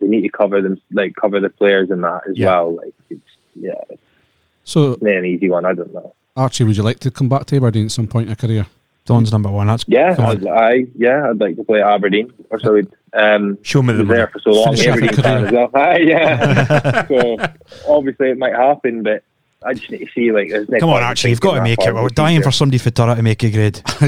they 0.00 0.06
need 0.06 0.22
to 0.22 0.28
cover 0.28 0.60
them 0.62 0.80
like 0.92 1.14
cover 1.16 1.40
the 1.40 1.50
players 1.50 1.90
and 1.90 2.02
that 2.04 2.22
as 2.28 2.38
Yeah. 2.38 2.46
well. 2.46 2.76
Like 2.76 2.94
it's 3.10 3.20
yeah, 3.54 3.72
it's 3.90 4.00
So, 4.64 4.96
not 5.00 5.02
an 5.12 5.24
easy 5.24 5.48
one. 5.50 5.64
I 5.64 5.72
don't 5.74 5.92
know. 5.92 6.14
Archie, 6.36 6.64
would 6.64 6.76
you 6.76 6.82
like 6.82 6.98
to 7.00 7.10
come 7.10 7.28
back 7.30 7.46
to 7.46 7.56
Aberdeen 7.56 7.86
at 7.86 7.90
some 7.92 8.06
point 8.06 8.24
in 8.24 8.28
your 8.28 8.36
career? 8.36 8.66
Don's 9.06 9.32
number 9.32 9.50
one. 9.50 9.68
That's 9.68 9.84
Yeah, 9.88 10.14
I'd. 10.18 10.46
I 10.46 10.86
yeah, 10.96 11.30
I'd 11.30 11.40
like 11.40 11.56
to 11.56 11.64
play 11.64 11.80
Aberdeen. 11.80 12.32
Or 12.50 12.60
so 12.60 12.74
we'd 12.74 12.88
um 13.14 13.58
Show 13.62 13.82
me 13.82 13.94
the 13.94 14.04
there 14.04 14.26
for 14.26 14.40
so 14.40 14.50
long, 14.50 14.76
Finish 14.76 14.86
Aberdeen 14.86 15.22
fan 15.22 15.44
as 15.46 15.52
well. 15.52 15.70
Aye, 15.74 15.98
yeah. 15.98 17.06
so 17.08 17.36
obviously 17.88 18.30
it 18.30 18.38
might 18.38 18.54
happen, 18.54 19.02
but 19.02 19.22
I 19.64 19.74
just 19.74 19.90
need 19.90 19.98
to 19.98 20.08
see 20.12 20.32
like. 20.32 20.50
Come 20.80 20.90
on, 20.90 21.02
Archie, 21.02 21.30
you've 21.30 21.40
got 21.40 21.54
to 21.54 21.62
make 21.62 21.80
it. 21.80 21.94
We're 21.94 22.08
dying 22.08 22.42
for 22.42 22.50
somebody 22.50 22.78
for 22.78 22.90
Turra 22.90 23.16
to 23.16 23.22
make 23.22 23.42
a 23.42 23.50
grade. 23.50 23.80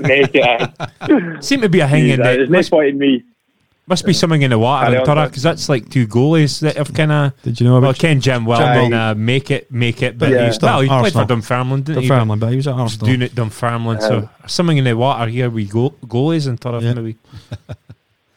make 0.00 0.30
it. 0.34 1.44
Seem 1.44 1.60
to 1.60 1.68
be 1.68 1.80
a 1.80 1.86
hanging. 1.86 2.18
There's 2.18 2.48
no 2.48 2.62
point 2.62 2.88
in 2.88 2.98
me. 2.98 3.24
Must 3.88 4.04
be 4.04 4.12
something 4.12 4.42
in 4.42 4.50
the 4.50 4.58
water 4.58 4.86
Carry 4.86 4.96
in 4.96 5.08
on, 5.08 5.16
Turra 5.16 5.28
because 5.28 5.42
that's 5.42 5.68
like 5.68 5.88
two 5.88 6.06
goalies 6.08 6.60
that 6.60 6.76
have 6.76 6.92
kind 6.92 7.12
of. 7.12 7.42
Did 7.42 7.60
you 7.60 7.66
know 7.66 7.74
Well, 7.74 7.84
about 7.90 7.98
Ken 7.98 8.20
Jim 8.20 8.44
well 8.44 8.58
Jim 8.58 8.92
uh, 8.92 9.14
make 9.14 9.50
it, 9.50 9.70
make 9.70 10.02
it, 10.02 10.18
but 10.18 10.30
Yeah. 10.30 10.46
he's 10.46 10.60
well, 10.60 10.80
he 10.80 10.88
played 10.88 11.12
for 11.12 11.24
Dunfermline, 11.24 11.82
didn't 11.82 12.02
he? 12.02 12.08
Dunfermline? 12.08 12.38
But 12.40 12.50
he 12.50 12.56
was 12.56 12.66
at 12.66 12.72
But 12.76 12.82
He's 12.82 12.92
Arsenal. 12.94 13.06
doing 13.06 13.22
it 13.22 13.34
Dunfermline, 13.34 14.00
so 14.00 14.28
something 14.46 14.76
in 14.76 14.84
the 14.84 14.96
water 14.96 15.30
here. 15.30 15.50
We 15.50 15.66
go 15.66 15.90
goalies 16.04 16.48
in 16.48 16.58
Turra 16.58 16.82
Yeah. 16.82 16.94
maybe. 16.94 17.16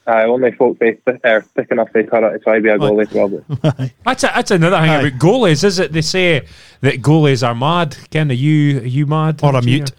Aye, 0.07 0.23
only 0.23 0.51
folk 0.53 0.79
they 0.79 0.97
are 1.23 1.41
thick 1.41 1.67
enough 1.69 1.89
they 1.93 2.03
cut 2.03 2.23
it 2.23 2.31
to 2.31 2.39
try 2.39 2.55
to 2.55 2.61
be 2.61 2.69
a 2.69 2.79
goalie 2.79 3.07
probably. 3.11 3.91
That's 4.03 4.23
a, 4.23 4.31
that's 4.33 4.49
another 4.49 4.77
thing 4.79 4.89
Aye. 4.89 5.01
about 5.07 5.19
goalies, 5.19 5.63
is 5.63 5.77
it? 5.77 5.91
They 5.93 6.01
say 6.01 6.47
that 6.81 6.95
goalies 7.03 7.47
are 7.47 7.53
mad. 7.53 7.95
Ken, 8.09 8.31
are 8.31 8.33
you 8.33 8.79
are 8.79 8.85
you 8.85 9.05
mad? 9.05 9.39
Or 9.43 9.51
a 9.51 9.55
Archie? 9.57 9.67
mute. 9.67 9.91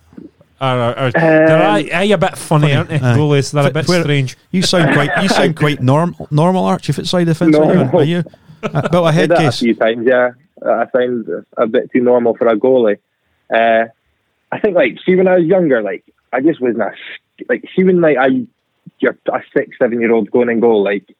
Or, 0.61 0.67
or, 0.79 0.99
or 1.07 1.11
they're 1.13 1.57
Um, 1.57 1.63
aye, 1.75 1.89
aye, 1.93 2.03
a 2.05 2.19
bit 2.19 2.37
funny, 2.37 2.69
funny, 2.69 2.75
aren't 2.75 2.89
they? 2.91 2.97
aye. 2.97 3.17
Goalies, 3.17 3.53
they're 3.53 3.63
a 3.65 3.67
F- 3.69 3.73
bit 3.73 3.89
where- 3.89 4.03
strange. 4.03 4.37
You 4.51 4.63
sound 4.63 4.93
quite. 4.95 5.11
You 5.23 5.29
sound 5.29 5.57
quite 5.57 5.81
norm, 5.93 6.15
normal, 6.31 6.65
Archie. 6.65 6.91
If 6.91 6.99
it's 6.99 7.11
side 7.11 7.23
of 7.23 7.29
the 7.29 7.35
fence, 7.35 7.57
are 7.57 7.65
you? 7.73 7.85
No. 7.85 7.91
Are 7.99 8.05
you? 8.05 8.23
Uh, 8.63 8.89
built 8.89 9.05
a 9.07 9.09
I 9.09 9.13
head 9.13 9.29
did 9.31 9.39
that 9.39 9.55
a 9.55 9.57
few 9.57 9.75
times, 9.75 10.07
yeah. 10.07 10.31
I 10.67 10.85
sound 10.95 11.27
a 11.57 11.67
bit 11.67 11.91
too 11.93 12.01
normal 12.03 12.37
for 12.37 12.47
a 12.47 12.57
goalie. 12.57 12.99
Uh, 13.53 13.87
I 14.53 14.61
think, 14.61 14.75
like, 14.77 14.99
see, 15.07 15.15
when 15.17 15.29
I 15.29 15.37
was 15.37 15.47
younger, 15.47 15.81
like, 15.83 16.05
I 16.33 16.41
just 16.43 16.61
wasn't 16.61 16.83
a, 16.83 16.93
like, 17.49 17.65
see, 17.75 17.85
when, 17.85 18.03
like, 18.03 18.19
I, 18.19 18.45
you're 18.99 19.17
a 19.33 19.41
six, 19.57 19.79
seven 19.79 19.99
year 20.01 20.13
old 20.13 20.31
going 20.31 20.51
in 20.51 20.61
goal, 20.61 20.83
like, 20.85 21.17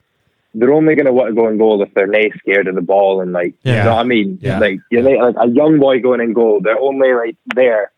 they're 0.53 0.73
only 0.73 0.95
going 0.97 1.07
to 1.07 1.13
want 1.13 1.31
to 1.31 1.35
go 1.35 1.49
in 1.49 1.57
goal 1.57 1.81
if 1.83 1.95
they're 1.95 2.07
not 2.09 2.33
scared 2.41 2.67
of 2.67 2.75
the 2.75 2.83
ball 2.83 3.21
and, 3.23 3.33
like, 3.33 3.55
Yeah. 3.63 3.79
you 3.79 3.85
know 3.85 3.95
what 3.95 4.01
I 4.01 4.05
mean? 4.05 4.39
Yeah. 4.43 4.59
Like, 4.59 4.81
you're 4.91 5.03
not, 5.03 5.35
like, 5.37 5.49
a 5.49 5.51
young 5.51 5.79
boy 5.79 6.01
going 6.01 6.21
in 6.21 6.35
goal, 6.35 6.61
they're 6.61 6.79
only, 6.79 7.15
like, 7.15 7.37
there. 7.55 7.91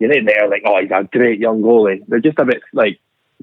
You're 0.00 0.12
not 0.14 0.24
there, 0.26 0.48
like, 0.48 0.62
oh, 0.66 0.80
he's 0.80 0.90
a 0.90 1.04
great 1.04 1.38
young 1.38 1.62
goalie. 1.62 2.02
They're 2.08 2.18
just 2.20 2.38
a 2.40 2.44
bit, 2.44 2.60
like, 2.72 2.98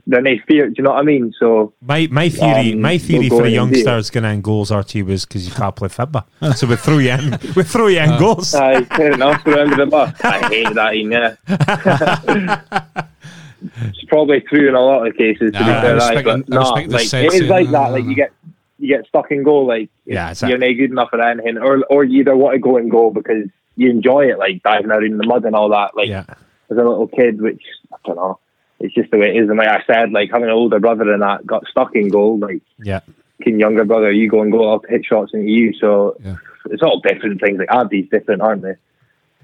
they're 0.05 0.21
not 0.21 0.37
do 0.47 0.55
you 0.55 0.83
know 0.83 0.91
what 0.91 0.99
I 0.99 1.01
mean? 1.03 1.33
So, 1.39 1.73
My 1.81 2.07
my 2.11 2.29
theory, 2.29 2.73
Um, 2.73 2.81
my 2.81 2.97
theory 2.99 3.29
for 3.29 3.39
go 3.39 3.43
the 3.45 3.55
in 3.55 3.59
and 3.61 3.71
do 3.73 3.79
it. 3.79 3.83
youngsters 3.85 4.09
getting 4.11 4.31
in 4.31 4.41
goals, 4.41 4.69
Archie, 4.71 5.01
was 5.03 5.25
because 5.25 5.47
you 5.47 5.53
can't 5.53 5.75
play 5.75 5.87
football. 5.89 6.27
so 6.55 6.67
we 6.67 6.75
throw 6.75 6.97
you 6.99 7.11
in, 7.11 7.31
we 7.55 7.63
throw 7.63 7.87
you 7.87 7.99
in 7.99 8.17
goals. 8.19 8.53
Aye, 8.53 8.83
fair 8.83 9.13
enough. 9.13 9.41
Throw 9.43 9.61
under 9.63 9.75
the 9.75 9.85
bus. 9.87 10.13
I 10.23 10.47
hate 10.49 10.73
that, 10.75 10.93
Ian, 10.95 11.11
yeah. 11.11 11.35
it's 13.81 14.03
probably 14.07 14.41
true 14.41 14.67
in 14.69 14.75
a 14.75 14.79
lot 14.81 15.07
of 15.07 15.15
cases, 15.15 15.51
to 15.53 15.59
Nah, 15.59 15.65
be 15.65 15.71
fair, 15.87 15.91
aye, 15.91 15.93
respect 16.13 16.25
but 16.25 16.45
the- 16.47 16.55
I 16.55 16.59
nah, 16.59 16.69
like, 16.69 16.89
it 17.05 17.07
sense 17.09 17.41
like 17.43 17.69
that. 17.71 17.91
Like 17.91 18.05
you 18.05 18.15
get 18.15 18.31
you 18.79 18.95
get 18.95 19.07
stuck 19.07 19.31
in 19.31 19.43
goal, 19.43 19.65
like 19.65 19.89
Yeah, 20.05 20.31
it's 20.31 20.41
you're 20.43 20.57
not 20.59 20.73
good 20.73 20.91
enough 20.91 21.09
for 21.09 21.21
anything, 21.21 21.57
or 21.57 21.83
or 21.89 22.03
you 22.03 22.19
either 22.21 22.35
want 22.37 22.53
to 22.53 22.59
go 22.59 22.77
and 22.77 22.89
go 22.91 23.09
because 23.09 23.47
you 23.75 23.89
enjoy 23.89 24.25
it, 24.29 24.37
like 24.37 24.61
diving 24.63 24.91
out 24.91 25.03
in 25.03 25.17
the 25.17 25.25
mud 25.25 25.43
and 25.45 25.55
all 25.55 25.69
that. 25.69 25.95
Like 25.95 26.07
yeah, 26.09 26.25
as 26.69 26.77
a 26.77 26.81
little 26.83 27.07
kid, 27.07 27.41
which 27.41 27.61
I 27.93 27.97
don't 28.05 28.15
know, 28.17 28.39
it's 28.79 28.93
just 28.93 29.11
the 29.11 29.17
way 29.17 29.29
it 29.35 29.41
is. 29.43 29.49
And 29.49 29.57
like 29.57 29.67
I 29.69 29.83
said, 29.85 30.11
like 30.11 30.29
having 30.31 30.45
an 30.49 30.53
older 30.53 30.79
brother 30.79 31.11
and 31.11 31.21
that 31.21 31.45
got 31.45 31.65
stuck 31.67 31.95
in 31.95 32.09
goal, 32.09 32.37
like 32.39 32.61
yeah. 32.79 32.99
can 33.41 33.59
younger 33.59 33.85
brother, 33.85 34.11
you 34.11 34.29
go 34.29 34.41
and 34.41 34.51
go, 34.51 34.69
I'll 34.69 34.81
hit 34.87 35.05
shots 35.05 35.33
into 35.33 35.49
you. 35.49 35.73
So 35.79 36.15
Yeah. 36.23 36.35
it's 36.69 36.83
all 36.83 36.99
different 36.99 37.41
things. 37.41 37.57
Like 37.59 37.69
Abdi's 37.69 38.09
different, 38.09 38.41
aren't 38.41 38.61
they? 38.61 38.75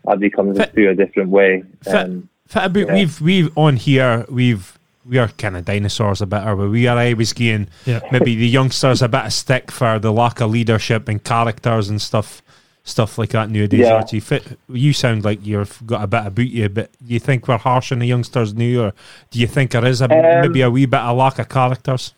Abdi 0.08 0.30
comes 0.30 0.58
Fit- 0.58 0.74
through 0.74 0.90
a 0.90 0.96
different 0.96 1.30
way. 1.30 1.64
Fit- 1.84 1.94
Um, 1.96 2.30
Fit 2.48 2.66
about 2.66 2.88
Yeah. 2.88 2.94
we've 2.94 3.22
we've 3.22 3.58
on 3.58 3.78
here 3.78 4.26
we've 4.30 4.78
we 5.10 5.18
are 5.18 5.28
kind 5.30 5.58
of 5.58 5.66
dinosaurs 5.66 6.22
a 6.22 6.26
bit, 6.26 6.46
or 6.46 6.56
we 6.56 6.88
are 6.88 6.98
always 6.98 7.34
getting 7.34 7.68
Yeah. 7.86 8.00
maybe 8.12 8.36
the 8.36 8.48
youngsters 8.48 9.02
a 9.02 9.08
bit 9.10 9.26
of 9.26 9.34
stick 9.34 9.72
for 9.72 9.98
the 10.00 10.12
lack 10.14 10.40
of 10.42 10.52
leadership 10.52 11.08
and 11.10 11.22
characters 11.24 11.90
and 11.90 12.02
stuff 12.02 12.42
stuff 12.84 13.18
like 13.18 13.30
that 13.30 13.50
nowadays. 13.50 13.82
Yeah. 13.82 13.94
Archie, 13.96 14.20
Fit, 14.20 14.60
you 14.68 14.94
sound 14.94 15.24
like 15.24 15.46
you've 15.46 15.86
got 15.86 16.04
a 16.04 16.08
bit 16.08 16.26
about 16.26 16.46
you, 16.46 16.70
but 16.70 16.92
do 17.06 17.14
you 17.14 17.20
think 17.20 17.48
we're 17.48 17.58
harsh 17.58 17.92
on 17.92 18.00
the 18.00 18.08
youngsters 18.08 18.54
now, 18.54 18.86
or 18.86 18.94
do 19.32 19.40
you 19.40 19.48
think 19.48 19.72
there 19.72 19.86
is 19.86 20.02
a, 20.02 20.06
Um, 20.06 20.42
maybe 20.42 20.62
a 20.62 20.70
wee 20.70 20.86
bit 20.86 21.00
of 21.00 21.18
lack 21.18 21.40
of 21.40 21.50
characters? 21.50 22.14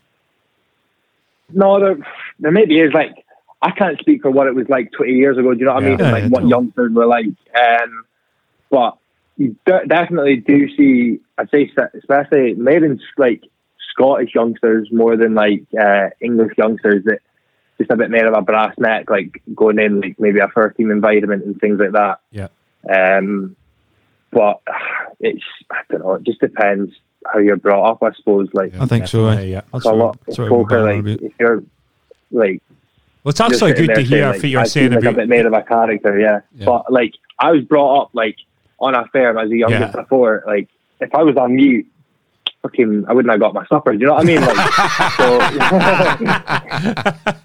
No, 1.53 1.79
there, 1.79 1.97
there 2.39 2.51
maybe 2.51 2.79
is 2.79 2.93
like 2.93 3.13
I 3.61 3.71
can't 3.71 3.99
speak 3.99 4.21
for 4.21 4.31
what 4.31 4.47
it 4.47 4.55
was 4.55 4.67
like 4.69 4.91
20 4.91 5.13
years 5.13 5.37
ago. 5.37 5.53
Do 5.53 5.59
you 5.59 5.65
know 5.65 5.73
what 5.73 5.83
I 5.83 5.89
mean? 5.89 5.99
Yeah, 5.99 6.11
like 6.11 6.23
yeah, 6.23 6.29
what 6.29 6.47
youngsters 6.47 6.91
were 6.93 7.05
like. 7.05 7.25
Um, 7.25 8.05
but 8.69 8.97
you 9.37 9.55
de- 9.65 9.87
definitely 9.87 10.37
do 10.37 10.67
see, 10.75 11.19
I'd 11.37 11.49
say, 11.49 11.71
especially 11.95 12.53
maybe 12.55 12.85
in, 12.85 12.99
like 13.17 13.43
Scottish 13.91 14.35
youngsters 14.35 14.89
more 14.91 15.15
than 15.15 15.35
like 15.35 15.63
uh, 15.79 16.09
English 16.19 16.53
youngsters 16.57 17.03
that 17.05 17.19
just 17.77 17.91
a 17.91 17.95
bit 17.97 18.09
more 18.11 18.25
of 18.27 18.33
a 18.33 18.41
brass 18.41 18.73
neck, 18.77 19.09
like 19.09 19.41
going 19.55 19.79
in 19.79 20.01
like 20.01 20.19
maybe 20.19 20.39
a 20.39 20.47
first 20.47 20.77
team 20.77 20.91
environment 20.91 21.43
and 21.45 21.59
things 21.59 21.79
like 21.79 21.91
that. 21.91 22.19
Yeah. 22.31 22.47
Um, 22.89 23.55
but 24.31 24.61
it's 25.19 25.43
I 25.71 25.81
don't 25.89 26.01
know. 26.01 26.13
It 26.15 26.23
just 26.23 26.39
depends 26.41 26.91
how 27.25 27.39
you're 27.39 27.55
brought 27.57 27.89
up, 27.91 28.03
I 28.03 28.11
suppose. 28.13 28.49
Like 28.53 28.75
I 28.79 28.85
think 28.85 29.07
so. 29.07 29.25
Definitely, 29.29 29.53
eh? 29.53 29.55
yeah. 29.55 29.61
That's 29.73 29.85
a 29.85 29.89
what- 29.89 29.97
lot 29.97 30.17
that's 30.25 30.37
of 30.39 30.43
what 30.43 30.49
folk 30.49 30.69
we're 30.71 30.77
are 30.77 30.79
going 30.85 30.99
on 30.99 31.05
like 31.13 31.21
if 31.21 31.33
you're 31.39 31.63
like 32.31 32.61
Well, 33.23 33.29
it's 33.31 33.39
you're 33.39 33.47
actually 33.47 33.73
good 33.73 33.95
to 33.95 34.01
hear 34.01 34.07
saying, 34.09 34.25
what 34.27 34.35
like, 34.35 34.43
you're 34.51 34.61
I 34.61 34.63
saying 34.65 34.85
seem 34.91 34.93
like 34.95 35.03
about. 35.03 35.13
a 35.13 35.17
bit 35.17 35.29
made 35.29 35.45
of 35.45 35.53
a 35.53 35.61
character, 35.63 36.19
yeah. 36.19 36.41
Yeah. 36.55 36.65
But 36.65 36.91
like 36.91 37.13
I 37.39 37.51
was 37.51 37.63
brought 37.63 38.01
up 38.03 38.09
like 38.13 38.37
on 38.79 38.93
a 38.95 39.05
farm 39.07 39.37
as 39.37 39.49
a 39.51 39.55
youngest 39.55 39.93
Yeah. 39.95 40.01
before. 40.01 40.43
Like 40.45 40.69
if 41.01 41.13
I 41.15 41.23
was 41.23 41.35
on 41.37 41.55
mute, 41.55 41.87
fucking 42.61 43.05
I 43.07 43.13
wouldn't 43.13 43.31
have 43.31 43.39
got 43.39 43.53
my 43.53 43.65
supper. 43.67 43.93
Do 43.93 43.99
you 43.99 44.05
know 44.07 44.13
what 44.15 44.23
I 44.23 44.27
mean? 44.27 44.41
Like 44.41 44.57
so 47.35 47.35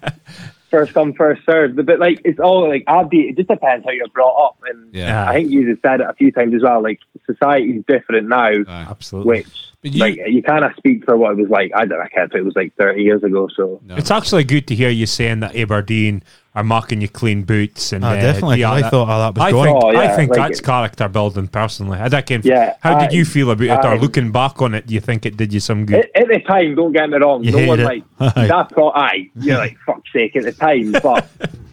first 0.71 0.93
come, 0.95 1.13
first 1.13 1.45
served. 1.45 1.85
But 1.85 1.99
like 1.99 2.19
it's 2.25 2.39
all 2.39 2.67
like 2.67 2.83
Abdi. 2.87 3.19
It 3.29 3.37
just 3.37 3.49
depends 3.49 3.85
how 3.85 3.91
you're 3.91 4.07
brought 4.07 4.43
up, 4.47 4.57
and 4.67 4.93
Yeah. 4.95 5.29
I 5.29 5.33
think 5.33 5.51
you 5.51 5.69
just 5.69 5.83
said 5.83 6.01
it 6.01 6.07
a 6.09 6.13
few 6.13 6.31
times 6.31 6.55
as 6.55 6.63
well. 6.63 6.81
Like 6.81 6.99
society's 7.27 7.83
different 7.87 8.27
now, 8.29 8.45
Aye. 8.67 8.87
Absolutely. 8.89 9.29
which. 9.29 9.47
But 9.83 9.91
you- 9.93 9.99
like 9.99 10.19
you 10.27 10.43
kind 10.43 10.63
of 10.63 10.71
speak 10.77 11.05
for 11.05 11.17
what 11.17 11.31
it 11.31 11.37
was 11.37 11.49
like. 11.49 11.71
I 11.75 11.85
don't. 11.85 11.99
I 12.01 12.07
can't. 12.07 12.33
It 12.33 12.43
was 12.45 12.55
like 12.55 12.73
thirty 12.77 13.03
years 13.03 13.23
ago. 13.23 13.47
So 13.55 13.79
No. 13.85 13.95
It's 13.95 14.11
actually 14.11 14.43
good 14.43 14.67
to 14.67 14.75
hear 14.75 14.89
you 14.89 15.05
saying 15.05 15.39
that 15.41 15.55
Aberdeen 15.55 16.23
are 16.53 16.63
marking 16.65 16.99
you 16.99 17.07
clean 17.07 17.43
boots 17.43 17.93
and 17.93 18.03
uh, 18.03 18.13
definitely. 18.15 18.55
'cause 18.55 18.59
yeah, 18.59 18.71
I 18.71 18.81
that- 18.81 18.91
thought 18.91 19.05
how 19.05 19.19
that 19.19 19.35
was 19.39 19.43
I 19.47 19.51
going. 19.51 19.71
think, 19.73 19.83
Oh, 19.83 19.97
I 19.97 20.07
think 20.15 20.31
like 20.31 20.37
that's 20.49 20.59
it- 20.59 20.63
character 20.65 21.07
building 21.07 21.47
personally. 21.47 21.97
I 21.97 22.07
reckon. 22.07 22.41
Yeah, 22.43 22.75
how 22.81 22.99
did 22.99 23.13
you 23.13 23.23
feel 23.23 23.51
about 23.51 23.63
it? 23.63 23.69
I- 23.69 23.93
or 23.93 23.97
looking 23.97 24.31
back 24.31 24.61
on 24.61 24.73
it, 24.75 24.85
do 24.87 24.93
you 24.93 24.99
think 24.99 25.25
it 25.25 25.37
did 25.37 25.53
you 25.53 25.59
some 25.61 25.85
good? 25.85 25.99
At, 26.13 26.23
at 26.23 26.27
the 26.27 26.39
time, 26.41 26.75
don't 26.75 26.91
get 26.91 27.09
me 27.09 27.17
wrong. 27.19 27.43
You 27.43 27.51
no 27.53 27.67
one 27.67 27.79
hated 27.79 27.85
like 27.85 28.03
it. 28.19 28.37
Aye. 28.37 28.47
that. 28.47 28.71
Thought 28.71 28.93
I, 28.97 29.29
you're 29.35 29.57
like 29.57 29.77
fuck's 29.85 30.11
sake 30.11 30.35
at 30.35 30.43
the 30.43 30.51
time, 30.51 30.91
but 31.03 31.27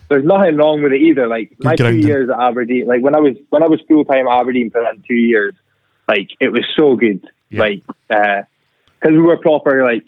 there's 0.08 0.24
nothing 0.24 0.56
wrong 0.56 0.80
with 0.82 0.92
it 0.92 1.00
either. 1.02 1.26
Like 1.26 1.52
my 1.58 1.74
two 1.74 1.96
years 1.96 2.30
at 2.30 2.38
Aberdeen, 2.38 2.86
like 2.86 3.02
when 3.02 3.16
I 3.16 3.20
was 3.20 3.36
when 3.50 3.64
I 3.64 3.66
was 3.66 3.80
full 3.88 4.04
time 4.04 4.28
at 4.28 4.40
Aberdeen 4.40 4.70
for 4.70 4.80
that 4.80 5.04
two 5.08 5.14
years, 5.14 5.54
like 6.06 6.28
it 6.38 6.50
was 6.50 6.64
so 6.76 6.94
good. 6.94 7.28
Yeah. 7.50 7.60
Like 7.60 7.82
because 8.08 8.44
we 9.12 9.18
were 9.18 9.36
proper 9.38 9.82
like 9.84 10.04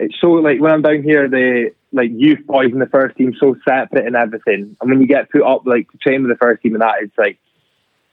it's 0.00 0.14
so 0.20 0.32
like 0.32 0.60
when 0.60 0.72
I'm 0.72 0.82
down 0.82 1.02
here, 1.04 1.28
the 1.28 1.72
like 1.92 2.10
youth 2.14 2.46
boys 2.46 2.72
in 2.72 2.78
the 2.78 2.86
first 2.86 3.16
team 3.16 3.34
so 3.38 3.54
separate 3.68 4.06
and 4.06 4.16
everything, 4.16 4.76
and 4.80 4.90
when 4.90 5.00
you 5.00 5.06
get 5.06 5.30
put 5.30 5.42
up 5.42 5.66
like 5.66 5.90
to 5.92 5.98
train 5.98 6.22
with 6.22 6.30
the 6.30 6.38
first 6.38 6.62
team 6.62 6.74
and 6.74 6.82
that, 6.82 7.02
it's 7.02 7.16
like 7.18 7.38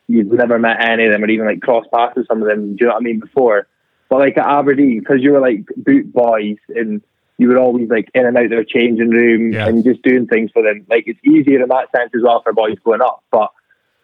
you've 0.08 0.28
never 0.32 0.60
met 0.60 0.84
any 0.84 1.06
of 1.06 1.12
them 1.12 1.24
or 1.24 1.30
even 1.30 1.46
like 1.46 1.62
cross 1.62 1.86
paths 1.94 2.16
with 2.18 2.28
some 2.28 2.42
of 2.42 2.48
them. 2.48 2.76
Do 2.76 2.78
you 2.82 2.88
know 2.88 2.94
what 2.94 3.02
I 3.02 3.04
mean? 3.04 3.20
Before, 3.20 3.68
but 4.10 4.20
like 4.20 4.38
at 4.38 4.46
Aberdeen, 4.48 5.00
because 5.00 5.22
you 5.22 5.32
were 5.32 5.40
like 5.40 5.66
boot 5.78 6.12
boys 6.12 6.58
and 6.70 7.02
you 7.38 7.48
were 7.48 7.58
always 7.58 7.90
like 7.90 8.10
in 8.14 8.26
and 8.26 8.36
out 8.38 8.46
of 8.46 8.50
their 8.50 8.64
changing 8.66 9.12
room 9.12 9.54
Yeah. 9.54 9.68
and 9.68 9.84
just 9.84 10.02
doing 10.02 10.28
things 10.28 10.52
for 10.52 10.62
them. 10.62 10.86
Like 10.90 11.06
it's 11.08 11.20
easier 11.26 11.62
in 11.62 11.70
that 11.70 11.90
sense 11.96 12.12
as 12.16 12.22
well 12.24 12.42
for 12.44 12.54
boys 12.54 12.78
going 12.84 13.02
up, 13.02 13.24
but. 13.32 13.52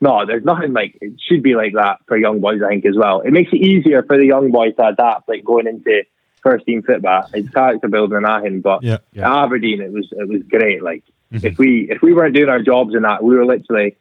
No, 0.02 0.26
there's 0.26 0.43
nothing 0.43 0.73
like 0.73 0.97
it 0.99 1.14
should 1.26 1.41
be 1.41 1.56
like 1.56 1.72
that 1.73 1.99
for 2.06 2.18
young 2.18 2.41
boys. 2.41 2.60
I 2.61 2.68
think 2.68 2.85
as 2.85 2.97
well. 2.97 3.22
It 3.22 3.31
makes 3.31 3.53
it 3.53 3.61
easier 3.61 4.03
for 4.03 4.18
the 4.18 4.26
young 4.26 4.52
boys 4.52 4.76
to 4.76 4.88
adapt, 4.88 5.27
like 5.30 5.45
going 5.45 5.68
into 5.68 6.03
first 6.46 6.66
team 6.66 6.84
football. 6.84 7.28
It's 7.34 7.50
character 7.50 7.88
building 7.88 8.18
and 8.18 8.26
that, 8.26 8.62
but 8.62 8.84
Yeah. 8.84 9.00
Yeah. 9.14 9.32
at 9.32 9.44
Aberdeen, 9.46 9.82
it 9.82 9.92
was 9.92 10.08
it 10.12 10.28
was 10.30 10.44
great. 10.44 10.84
Like 10.84 11.04
Mhm. 11.34 11.44
if 11.44 11.58
we 11.58 11.88
if 11.90 12.02
we 12.04 12.14
weren't 12.14 12.36
doing 12.36 12.50
our 12.50 12.62
jobs 12.62 12.94
in 12.96 13.02
that, 13.02 13.24
we 13.24 13.36
were 13.36 13.46
literally 13.46 13.96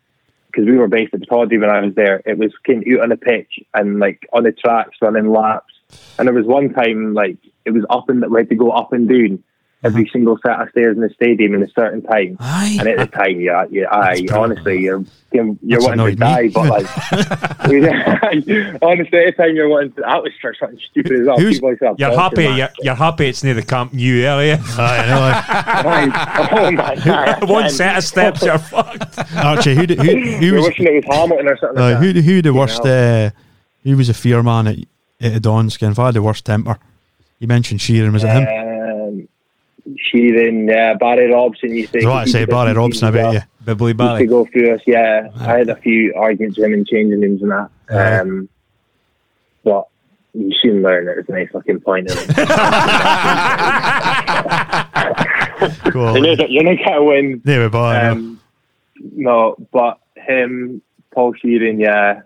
because 0.49 0.67
we 0.67 0.77
were 0.77 0.87
based 0.89 1.15
at 1.15 1.27
Toddy 1.29 1.59
when 1.59 1.71
I 1.71 1.81
was 1.81 1.95
there. 1.95 2.23
It 2.27 2.39
was 2.39 2.53
of 2.67 2.85
out 2.87 3.01
on 3.01 3.09
the 3.09 3.17
pitch 3.17 3.59
and 3.73 3.99
like 3.99 4.29
on 4.33 4.45
the 4.45 4.53
tracks 4.53 4.99
running 5.01 5.33
laps. 5.33 5.73
And 6.19 6.29
there 6.29 6.35
was 6.35 6.47
one 6.47 6.73
time 6.73 7.15
like 7.15 7.39
it 7.65 7.71
was 7.73 7.85
up 7.91 8.09
and 8.11 8.25
we 8.31 8.41
had 8.41 8.51
to 8.51 8.55
go 8.55 8.71
up 8.71 8.93
and 8.93 9.09
down 9.09 9.43
every 9.85 10.09
single 10.13 10.39
set 10.45 10.61
of 10.61 10.71
stairs 10.71 10.97
in 10.97 11.03
the 11.03 11.11
stadium 11.11 11.55
in 11.55 11.63
a 11.63 11.69
certain 11.69 12.03
time. 12.03 12.37
Aye. 12.41 12.77
And 12.81 12.89
at 12.89 12.99
the 12.99 13.07
time, 13.07 13.41
yeah, 13.41 13.67
yeah, 13.71 13.85
I 13.91 14.13
brilliant. 14.15 14.31
honestly, 14.33 14.81
you're 14.81 15.05
you're, 15.33 15.57
you're 15.63 15.81
wanting 15.81 15.99
to 15.99 16.05
annoyed 16.05 16.19
me. 16.19 16.27
die, 16.27 16.49
but 16.49 16.69
like 16.71 16.87
honestly, 18.83 19.19
at 19.19 19.37
the 19.37 19.43
time 19.43 19.57
you're 19.57 19.69
wanting 19.69 19.93
to. 19.93 20.01
That 20.03 20.23
was 20.23 20.33
for 20.41 20.55
something 20.55 20.79
stupid 20.91 21.13
as 21.21 21.27
well. 21.27 21.39
Who's- 21.39 21.55
People 21.57 21.77
like 21.81 21.99
You're 21.99 22.15
happy. 22.19 22.45
match. 22.49 22.57
You're, 22.59 22.69
you're 22.83 22.95
happy. 22.95 23.27
It's 23.29 23.43
near 23.45 23.55
the 23.55 23.63
Camp 23.63 23.93
Nou 23.93 24.21
area. 24.23 24.59
Aye, 24.79 24.99
I 24.99 26.05
know. 26.07 26.59
Oh 26.61 26.71
my 26.73 26.95
god! 27.05 27.49
One 27.49 27.69
set 27.71 27.97
of 27.99 28.05
steps, 28.05 28.43
you're 28.43 28.59
fucked. 28.59 29.19
Archie, 29.37 29.75
who, 29.75 29.83
who, 29.83 29.95
who 29.95 30.47
You're 30.47 30.55
was 30.57 30.67
wishing 30.69 30.87
it 30.87 30.95
was 30.95 31.05
Hamilton 31.17 31.49
or 31.49 31.57
something. 31.59 31.79
uh, 31.79 31.91
like 31.91 31.99
who, 31.99 32.13
that. 32.13 32.23
who 32.23 32.43
the 32.43 32.53
worst? 32.55 32.85
hell. 32.85 33.27
Uh, 33.27 33.31
who 33.83 33.97
was 33.97 34.09
a 34.09 34.15
fear 34.15 34.43
man 34.43 34.67
at, 34.67 34.79
at 35.21 35.35
the 35.35 35.41
Donskin? 35.41 35.91
If 35.93 35.99
I 35.99 36.07
had 36.07 36.15
the 36.15 36.23
worst 36.23 36.45
temper, 36.47 36.79
you 37.39 37.47
mentioned 37.49 37.81
Sheerin. 37.81 38.13
Was 38.13 38.25
it 38.25 38.29
him? 38.31 38.45
Sheerin, 39.89 40.71
uh, 40.71 40.97
Barry 40.99 41.31
Robson. 41.33 41.75
You 41.75 41.87
think? 41.87 42.05
I 42.05 42.09
was 42.09 42.15
about 42.15 42.25
to 42.25 42.31
say 42.31 42.45
Barry 42.47 42.73
Robson. 42.75 43.09
I 43.09 43.11
bet 43.11 43.35
you. 43.35 43.41
Bibbly 43.65 43.89
Used 43.89 43.99
to 43.99 44.05
Barry. 44.05 44.27
go 44.27 44.45
through 44.47 44.75
us. 44.75 44.81
Yeah, 44.87 45.29
I 45.37 45.59
had 45.59 45.69
a 45.69 45.77
few 45.77 46.15
arguments 46.17 46.59
with 46.59 46.67
him 46.67 46.75
in 46.75 46.85
changing 46.85 47.21
rooms 47.21 47.43
and 47.43 47.51
that. 47.51 47.71
Um, 48.21 48.49
but 49.63 49.87
you 50.35 50.53
soon 50.63 50.83
learn 50.83 51.07
that 51.07 51.19
it's 51.19 51.29
a 51.29 51.33
nice 51.33 51.49
fucking 51.53 51.81
point. 51.81 52.11
of 52.11 52.17
it. 52.19 52.37
Cool. 55.93 56.19
You're 56.19 56.37
not 56.37 56.51
you're 56.51 56.63
not 56.65 56.85
gonna 56.85 57.05
win. 57.05 57.43
We 57.45 57.69
go. 57.69 57.83
I. 57.83 58.09
Um, 58.09 58.41
no, 59.01 59.57
but 59.73 59.99
him, 60.17 60.83
Paul 61.15 61.35
Sheerin, 61.35 61.81
yeah, 61.81 62.23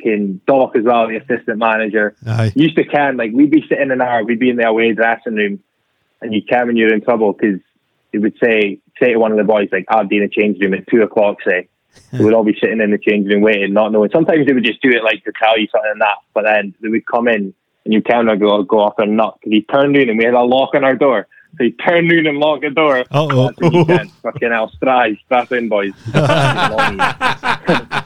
can 0.00 0.40
Doc 0.46 0.74
as 0.76 0.84
well, 0.84 1.06
the 1.08 1.16
assistant 1.16 1.58
manager. 1.58 2.16
Aye. 2.26 2.52
used 2.56 2.76
to 2.76 2.84
can 2.84 3.16
like 3.16 3.32
we'd 3.32 3.50
be 3.50 3.64
sitting 3.68 3.90
in 3.90 4.00
our 4.00 4.24
we'd 4.24 4.38
be 4.40 4.50
in 4.50 4.56
the 4.56 4.66
away 4.66 4.92
dressing 4.92 5.34
room, 5.34 5.62
and 6.24 6.34
you 6.34 6.42
can 6.42 6.66
when 6.66 6.76
you're 6.76 6.92
in 6.92 7.02
trouble 7.02 7.32
because 7.32 7.60
he 8.12 8.18
would 8.18 8.36
say 8.42 8.80
say 9.00 9.12
to 9.12 9.18
one 9.18 9.30
of 9.30 9.38
the 9.38 9.44
boys 9.44 9.68
like 9.70 9.84
I'll 9.88 10.06
be 10.06 10.16
in 10.16 10.22
the 10.22 10.28
change 10.28 10.58
room 10.60 10.74
at 10.74 10.86
two 10.88 11.02
o'clock. 11.02 11.38
Say 11.46 11.68
hmm. 12.10 12.18
we 12.18 12.24
would 12.24 12.34
all 12.34 12.44
be 12.44 12.56
sitting 12.60 12.80
in 12.80 12.90
the 12.90 12.98
change 12.98 13.28
room 13.28 13.42
waiting, 13.42 13.72
not 13.72 13.92
knowing. 13.92 14.10
Sometimes 14.12 14.46
they 14.46 14.52
would 14.52 14.64
just 14.64 14.82
do 14.82 14.90
it 14.90 15.04
like 15.04 15.22
to 15.24 15.32
tell 15.40 15.58
you 15.58 15.68
something 15.70 15.92
and 15.92 16.00
that, 16.00 16.16
but 16.32 16.44
then 16.44 16.74
they 16.80 16.88
would 16.88 17.06
come 17.06 17.28
in 17.28 17.54
and 17.84 17.94
you 17.94 18.02
kind 18.02 18.30
of 18.30 18.40
go 18.40 18.62
go 18.62 18.80
off 18.80 18.94
and 18.98 19.16
knock 19.16 19.40
because 19.40 19.52
he 19.52 19.62
turned 19.62 19.96
in 19.96 20.08
and 20.08 20.18
we 20.18 20.24
had 20.24 20.34
a 20.34 20.42
lock 20.42 20.74
on 20.74 20.84
our 20.84 20.96
door. 20.96 21.28
So 21.58 21.64
he 21.64 21.70
turned 21.70 22.10
in 22.10 22.26
and 22.26 22.38
locked 22.38 22.62
the 22.62 22.70
door. 22.70 23.04
Uh-oh. 23.12 23.46
That's 23.46 23.60
when 23.60 23.72
you 23.72 23.84
can 23.84 24.08
fucking 24.08 24.50
hell 24.50 24.72
stride, 24.74 25.16
strap 25.24 25.52
in, 25.52 25.68
boys. 25.68 25.92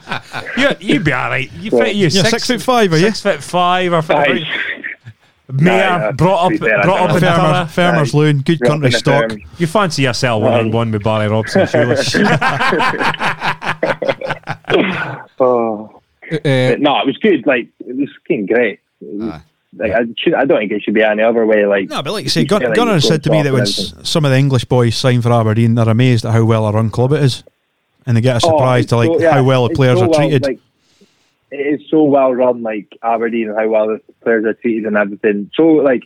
You, 0.57 0.69
you'd 0.79 1.03
be 1.03 1.13
all 1.13 1.29
right. 1.29 1.51
You 1.53 1.71
Yeah. 1.71 1.83
fit 1.83 1.95
you 1.95 2.01
You're 2.01 2.09
six, 2.11 2.29
six 2.29 2.47
foot 2.47 2.61
five, 2.61 2.93
are 2.93 2.97
you? 2.97 3.05
Six 3.07 3.21
foot 3.21 3.43
five 3.43 3.93
or 3.93 4.03
Aye. 4.09 4.45
Mayor 5.51 5.83
Aye, 5.83 6.11
brought 6.11 6.45
up 6.53 6.59
fair, 6.59 6.81
brought 6.83 7.01
up 7.01 7.09
don't 7.09 7.23
in. 7.23 7.35
Farmer, 7.35 7.65
Farmer's 7.69 8.13
Aye. 8.13 8.17
Loon, 8.17 8.39
good 8.41 8.59
country 8.61 8.91
stock. 8.91 9.31
firm. 9.31 9.41
You 9.57 9.65
fancy 9.67 10.03
yourself 10.03 10.43
one 10.43 10.53
on 10.53 10.71
one 10.71 10.91
with 10.91 11.03
Barry 11.03 11.27
Robson, 11.27 11.65
surely? 11.71 11.95
Oh. 15.41 16.01
Uh, 16.31 16.75
no, 16.79 16.99
it 16.99 17.05
was 17.07 17.17
good. 17.21 17.45
Like 17.47 17.69
it 17.79 17.95
was 17.95 18.09
fucking 18.21 18.45
great. 18.45 18.79
Was- 19.01 19.31
Aye. 19.31 19.41
like 19.77 19.91
I, 19.93 19.99
should, 20.17 20.33
I 20.35 20.45
don't 20.45 20.59
think 20.59 20.71
it 20.71 20.83
should 20.83 20.93
be 20.93 21.01
any 21.03 21.23
other 21.23 21.45
way. 21.45 21.65
Like 21.65 21.89
No, 21.89 22.03
but 22.03 22.11
like 22.13 22.23
you 22.23 22.29
say, 22.29 22.41
You 22.41 22.47
Gun- 22.47 22.59
feel 22.61 22.69
like 22.69 22.75
Gunner 22.75 22.99
said 22.99 23.23
to 23.23 23.31
me 23.31 23.41
that 23.41 23.53
when 23.53 23.65
some 23.65 24.25
of 24.25 24.31
the 24.31 24.37
English 24.37 24.65
boys 24.65 24.95
sign 24.95 25.21
for 25.21 25.31
Aberdeen, 25.31 25.75
they're 25.75 25.89
amazed 25.89 26.25
at 26.25 26.33
how 26.33 26.43
well 26.45 26.67
a 26.67 26.71
run 26.71 26.89
club 26.91 27.13
it 27.13 27.23
is, 27.23 27.43
and 28.05 28.15
they 28.17 28.21
get 28.21 28.43
a 28.43 28.45
Oh, 28.45 28.51
surprise 28.51 28.83
it's 28.83 28.89
to 28.89 28.97
like 28.97 29.07
so- 29.07 29.19
yeah, 29.19 29.31
how 29.33 29.43
well 29.43 29.67
the 29.67 29.73
players 29.75 29.97
so 29.99 30.05
are 30.05 30.09
well, 30.09 30.19
treated. 30.19 30.43
like, 30.43 30.59
it 31.51 31.81
is 31.81 31.89
so 31.89 32.03
well 32.03 32.33
run, 32.33 32.61
like 32.61 32.97
Aberdeen, 33.01 33.53
how 33.55 33.67
well 33.67 33.87
the 33.87 34.01
players 34.21 34.45
are 34.45 34.53
treated 34.53 34.85
and 34.85 34.97
everything. 34.97 35.49
So 35.55 35.63
like 35.63 36.03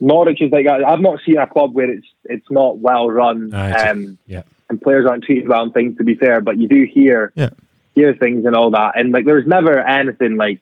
Norwich 0.00 0.40
is 0.40 0.52
like 0.52 0.66
I've 0.66 1.00
not 1.00 1.20
seen 1.24 1.38
a 1.38 1.46
club 1.46 1.74
where 1.74 1.90
it's 1.90 2.06
it's 2.24 2.50
not 2.50 2.78
well 2.78 3.08
run, 3.08 3.54
Aye, 3.54 3.90
um, 3.90 4.18
yeah. 4.26 4.42
and 4.68 4.80
players 4.80 5.06
aren't 5.08 5.24
treated 5.24 5.48
well 5.48 5.62
and 5.62 5.74
things. 5.74 5.96
To 5.98 6.04
be 6.04 6.14
fair, 6.14 6.40
but 6.40 6.58
you 6.58 6.68
do 6.68 6.84
hear 6.84 7.32
Yeah. 7.34 7.50
hear 7.94 8.14
things 8.14 8.44
and 8.46 8.54
all 8.54 8.70
that, 8.72 8.98
and 8.98 9.12
like 9.12 9.24
there's 9.24 9.46
never 9.46 9.78
anything 9.80 10.36
like 10.36 10.60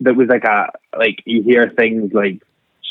that 0.00 0.16
was 0.16 0.28
like 0.28 0.44
a 0.44 0.70
like 0.98 1.22
you 1.24 1.42
hear 1.42 1.70
things 1.76 2.12
like 2.12 2.42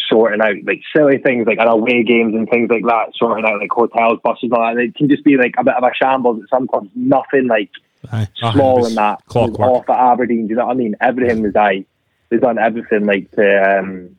sorting 0.09 0.41
out 0.41 0.55
like 0.65 0.81
silly 0.95 1.17
things 1.17 1.45
like 1.47 1.59
at 1.59 1.67
away 1.69 2.03
games 2.03 2.33
and 2.35 2.49
things 2.49 2.69
like 2.69 2.83
that, 2.83 3.13
sorting 3.15 3.45
out 3.45 3.59
like 3.59 3.71
hotels, 3.71 4.19
buses, 4.23 4.43
and 4.43 4.53
all 4.53 4.61
that. 4.63 4.71
And 4.71 4.79
it 4.81 4.95
can 4.95 5.09
just 5.09 5.23
be 5.23 5.37
like 5.37 5.55
a 5.57 5.63
bit 5.63 5.75
of 5.75 5.83
a 5.83 5.91
shambles 5.95 6.41
at 6.43 6.49
some 6.49 6.67
clubs. 6.67 6.89
Nothing 6.95 7.47
like 7.47 7.69
Aye. 8.11 8.27
Small 8.35 8.79
was 8.79 8.89
in 8.89 8.95
that. 8.95 9.19
It 9.19 9.25
was 9.25 9.55
clockwork. 9.55 9.69
off 9.69 9.89
at 9.89 10.11
Aberdeen. 10.11 10.47
Do 10.47 10.51
you 10.51 10.55
know 10.57 10.65
what 10.65 10.73
I 10.73 10.75
mean? 10.75 10.95
Everything 11.01 11.41
was 11.41 11.55
I. 11.55 11.85
They've 12.29 12.41
done 12.41 12.57
everything 12.57 13.05
like 13.05 13.31
to 13.31 13.79
um 13.79 14.15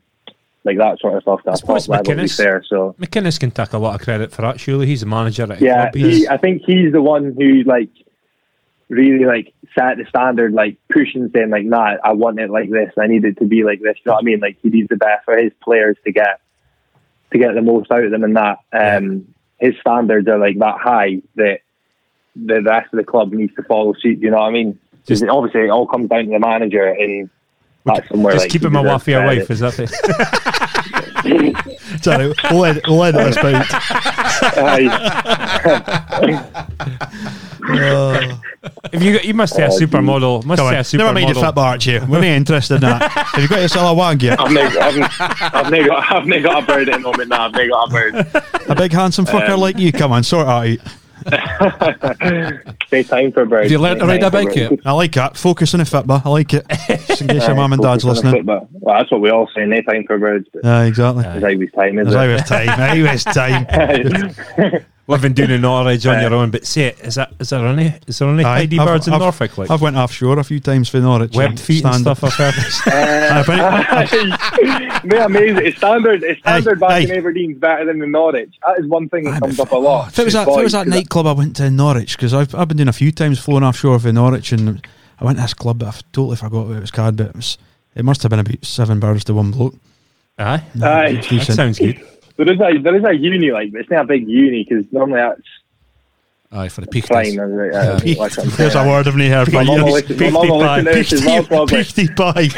like 0.63 0.77
that 0.77 0.99
sort 0.99 1.15
of 1.15 1.21
stuff. 1.21 1.41
That's 1.45 1.59
suppose 1.59 1.85
top 1.85 1.91
level 1.91 2.05
to 2.05 2.15
be 2.15 2.21
McInnes- 2.23 2.37
fair. 2.37 2.63
So 2.67 2.95
McInnes 2.99 3.39
can 3.39 3.51
take 3.51 3.73
a 3.73 3.77
lot 3.77 3.95
of 3.95 4.01
credit 4.01 4.31
for 4.31 4.41
that. 4.41 4.59
Surely 4.59 4.87
he's 4.87 5.01
the 5.01 5.05
manager 5.05 5.51
at 5.51 5.61
yeah, 5.61 5.91
club. 5.91 5.95
He, 5.95 6.27
I 6.27 6.37
think 6.37 6.63
he's 6.65 6.91
the 6.91 7.01
one 7.01 7.35
who 7.37 7.63
like 7.63 7.89
really 8.89 9.25
like 9.25 9.53
set 9.77 9.97
the 9.97 10.05
standard, 10.09 10.53
like 10.53 10.77
pushing, 10.89 11.29
saying 11.33 11.49
like, 11.49 11.65
"Nah, 11.65 11.97
I 12.03 12.13
want 12.13 12.39
it 12.39 12.49
like 12.49 12.69
this. 12.69 12.91
I 12.99 13.07
need 13.07 13.25
it 13.25 13.37
to 13.39 13.45
be 13.45 13.63
like 13.63 13.81
this." 13.81 13.97
You 13.97 14.09
know 14.09 14.13
what 14.13 14.23
I 14.23 14.25
mean? 14.25 14.39
Like 14.39 14.57
he 14.61 14.69
needs 14.69 14.89
the 14.89 14.95
best 14.95 15.25
for 15.25 15.37
his 15.37 15.51
players 15.61 15.97
to 16.05 16.11
get 16.11 16.41
to 17.31 17.37
get 17.37 17.53
the 17.53 17.61
most 17.61 17.91
out 17.91 18.03
of 18.03 18.11
them, 18.11 18.23
and 18.23 18.35
that. 18.35 18.59
Um, 18.73 19.27
his 19.57 19.73
standards 19.79 20.27
are 20.27 20.37
like 20.37 20.59
that 20.59 20.77
high 20.79 21.21
that 21.35 21.59
the 22.35 22.61
rest 22.61 22.93
of 22.93 22.97
the 22.97 23.03
club 23.03 23.31
needs 23.33 23.53
to 23.55 23.63
follow 23.63 23.93
suit. 23.93 24.19
You 24.19 24.31
know 24.31 24.37
what 24.37 24.47
I 24.49 24.51
mean? 24.51 24.77
Just- 25.07 25.23
obviously, 25.25 25.61
it 25.65 25.69
all 25.69 25.87
comes 25.87 26.09
down 26.09 26.25
to 26.25 26.31
the 26.31 26.39
manager, 26.39 26.85
and 26.87 27.29
that's 27.85 28.07
somewhere 28.09 28.33
Just 28.33 28.45
like 28.45 28.51
keeping 28.51 28.69
he 28.69 28.73
my 28.73 28.81
deserves 28.81 29.01
wife 29.01 29.07
your 29.07 29.25
wife, 29.25 29.51
is 29.51 29.59
that 29.59 29.79
it? 29.79 29.89
Sorry, 32.03 32.33
we'll 32.51 32.65
edit, 32.65 32.83
we'll 32.87 33.03
edit 33.03 33.33
this 33.33 33.37
out. 33.37 33.65
Aye. 34.57 35.59
If 38.91 39.03
you 39.03 39.19
you 39.19 39.33
must 39.33 39.55
have 39.57 39.69
a 39.69 39.73
Oh, 39.73 39.79
supermodel, 39.79 40.43
must 40.45 40.59
Come 40.59 40.67
a 40.67 40.69
on, 40.69 40.75
a 40.75 40.97
never 40.97 41.13
mind 41.13 41.29
the 41.29 41.33
supermodel. 41.39 41.45
football, 41.45 41.63
Archie. 41.65 41.99
We're 41.99 42.07
not 42.19 42.23
interested 42.25 42.75
in 42.75 42.81
that. 42.81 43.11
Have 43.11 43.41
you 43.43 43.47
got 43.49 43.61
yourself 43.61 43.91
a 43.91 43.93
wag 43.93 44.21
yet? 44.23 44.39
I've 44.39 44.51
not, 44.51 44.77
I've, 44.77 44.97
I've, 45.53 45.71
not 45.71 45.87
got, 45.87 46.11
I've 46.13 46.25
not 46.27 46.43
got 46.43 46.63
a 46.63 46.65
bird 46.65 46.89
at 46.89 46.93
the 46.93 46.99
moment. 46.99 47.29
No, 47.29 47.37
I've 47.37 47.51
not 47.53 47.69
got 47.69 47.87
a 47.87 47.91
bird. 47.91 48.69
A 48.69 48.75
big 48.75 48.91
handsome 48.91 49.25
fucker 49.25 49.49
Um, 49.51 49.59
like 49.59 49.77
you, 49.77 49.91
come 49.91 50.11
on, 50.11 50.23
sort 50.23 50.47
it 50.47 50.79
out. 50.81 50.95
Stay 52.87 53.03
time 53.03 53.31
for 53.31 53.45
birds. 53.45 53.63
Have 53.63 53.71
you 53.71 53.79
learnt 53.79 53.99
to 53.99 54.05
ride 54.05 54.23
a 54.23 54.29
bike 54.31 54.55
yet? 54.55 54.71
I 54.85 54.91
like 54.91 55.13
that. 55.13 55.37
Focus 55.37 55.73
on 55.73 55.79
the 55.79 55.85
football. 55.85 56.21
I 56.23 56.29
like 56.29 56.53
it. 56.53 56.65
Just 57.07 57.21
in 57.21 57.27
case 57.27 57.47
your 57.47 57.55
mum 57.61 57.73
and 57.73 57.81
dad's 57.81 58.03
Focus 58.03 58.19
on 58.23 58.31
the 58.31 58.37
listening. 58.37 58.45
Well, 58.45 58.95
that's 58.99 59.11
what 59.11 59.21
we 59.21 59.29
all 59.31 59.49
say. 59.55 59.65
No 59.65 59.81
time 59.81 60.03
for 60.05 60.17
birds. 60.17 60.47
But 60.53 60.63
Yeah, 60.63 60.83
exactly. 60.83 61.23
it's 61.25 61.43
always 61.43 61.71
time, 61.71 61.95
There's 61.95 62.07
isn't 62.09 62.19
always 62.19 62.43
time. 62.43 62.79
Always 62.79 63.23
time. 63.23 64.85
Living 65.07 65.33
doing 65.33 65.51
in 65.51 65.61
Norwich 65.61 66.03
uh, 66.07 66.11
on 66.11 66.21
your 66.21 66.33
own, 66.33 66.49
but 66.49 66.65
say 66.65 66.85
it, 66.87 66.99
is 67.01 67.13
that 67.15 67.31
is 67.39 67.49
there 67.49 67.63
any 67.67 67.93
is 68.07 68.17
there 68.17 68.27
any 68.27 68.43
Aye, 68.43 68.61
tidy 68.61 68.79
I've- 68.79 68.87
birds 68.89 69.07
in 69.07 69.13
I've- 69.13 69.23
Norfolk 69.23 69.55
like 69.59 69.69
I've 69.69 69.81
went 69.81 69.95
offshore 69.97 70.39
a 70.39 70.43
few 70.43 70.59
times 70.59 70.89
for 70.89 70.99
Norwich. 70.99 71.35
webbed 71.35 71.59
feet 71.59 71.85
and 71.85 71.95
stuff? 72.01 72.23
I've 72.23 72.33
heard. 72.33 72.53
Uh, 72.87 73.43
aye, 73.43 73.43
but- 73.45 74.09
it? 74.13 75.03
Mate, 75.05 75.21
amazing. 75.21 75.65
It's 75.65 75.77
standard. 75.77 76.23
It's 76.23 76.39
standard 76.39 76.81
Aye, 76.81 76.87
back 76.87 76.91
aye. 76.91 76.99
in 77.01 77.11
Aberdeen's 77.11 77.57
better 77.59 77.85
than 77.85 77.99
the 77.99 78.07
Norwich. 78.07 78.55
That 78.65 78.79
is 78.79 78.87
one 78.87 79.07
thing 79.09 79.25
that 79.25 79.35
Aye, 79.35 79.39
comes 79.41 79.59
up 79.59 79.71
a 79.71 79.75
lot. 79.77 80.07
If 80.09 80.17
it 80.19 80.23
was 80.25 80.33
that, 80.33 80.41
if 80.43 80.47
it 80.47 80.51
was 80.51 80.57
Boys, 80.63 80.71
that 80.71 80.85
'cause 80.85 80.93
nightclub 80.95 81.27
I 81.27 81.31
went 81.33 81.55
to 81.57 81.65
in 81.65 81.75
Norwich, 81.75 82.17
because 82.17 82.33
I've, 82.33 82.55
I've 82.55 82.67
been 82.67 82.77
doing 82.77 82.87
a 82.87 82.93
few 82.93 83.11
times 83.11 83.37
flown 83.39 83.63
offshore 83.63 83.99
for 83.99 84.11
Norwich, 84.11 84.51
and 84.53 84.83
I 85.19 85.25
went 85.25 85.37
to 85.37 85.43
this 85.43 85.53
club, 85.53 85.79
but 85.79 85.87
I've 85.89 86.11
totally 86.13 86.37
forgot 86.37 86.65
what 86.65 86.77
it 86.77 86.81
was 86.81 86.89
called, 86.91 87.17
but 87.17 87.27
it, 87.27 87.35
was, 87.35 87.57
it 87.93 88.03
must 88.05 88.23
have 88.23 88.31
been 88.31 88.39
about 88.39 88.65
seven 88.65 88.99
birds 88.99 89.23
to 89.25 89.35
one 89.35 89.51
bloke. 89.51 89.75
Aye, 90.39 90.63
Aye. 90.81 91.21
That 91.29 91.43
sounds 91.53 91.77
good. 91.77 92.01
There 92.37 92.51
is 92.51 92.59
a 92.59 92.77
there 92.81 92.95
is 92.95 93.03
a 93.05 93.13
uni 93.13 93.51
like, 93.51 93.71
but 93.71 93.81
it's 93.81 93.89
not 93.89 94.05
a 94.05 94.07
big 94.07 94.27
uni 94.27 94.65
because 94.67 94.85
normally 94.91 95.19
that's 95.21 95.41
Aye, 96.51 96.69
for 96.69 96.81
the 96.81 96.87
peak. 96.87 97.05
fine. 97.07 97.37
uh, 97.39 97.99
Yeah. 98.05 98.15
like 98.19 98.37
I'm 98.39 98.49
There's 98.49 98.75
a 98.75 98.83
word 98.87 99.07
I've 99.07 99.15
not 99.15 99.27
heard 99.27 99.45
for 99.51 99.63
years. 99.63 99.85
listen- 100.09 100.17
my 100.19 100.29
mum 100.29 100.49
will 100.49 100.57
listen 100.59 100.85
to 100.85 100.91
this 100.93 101.13
as 101.13 101.25
well, 101.25 101.43
probably. 101.43 101.83
55. 101.83 102.53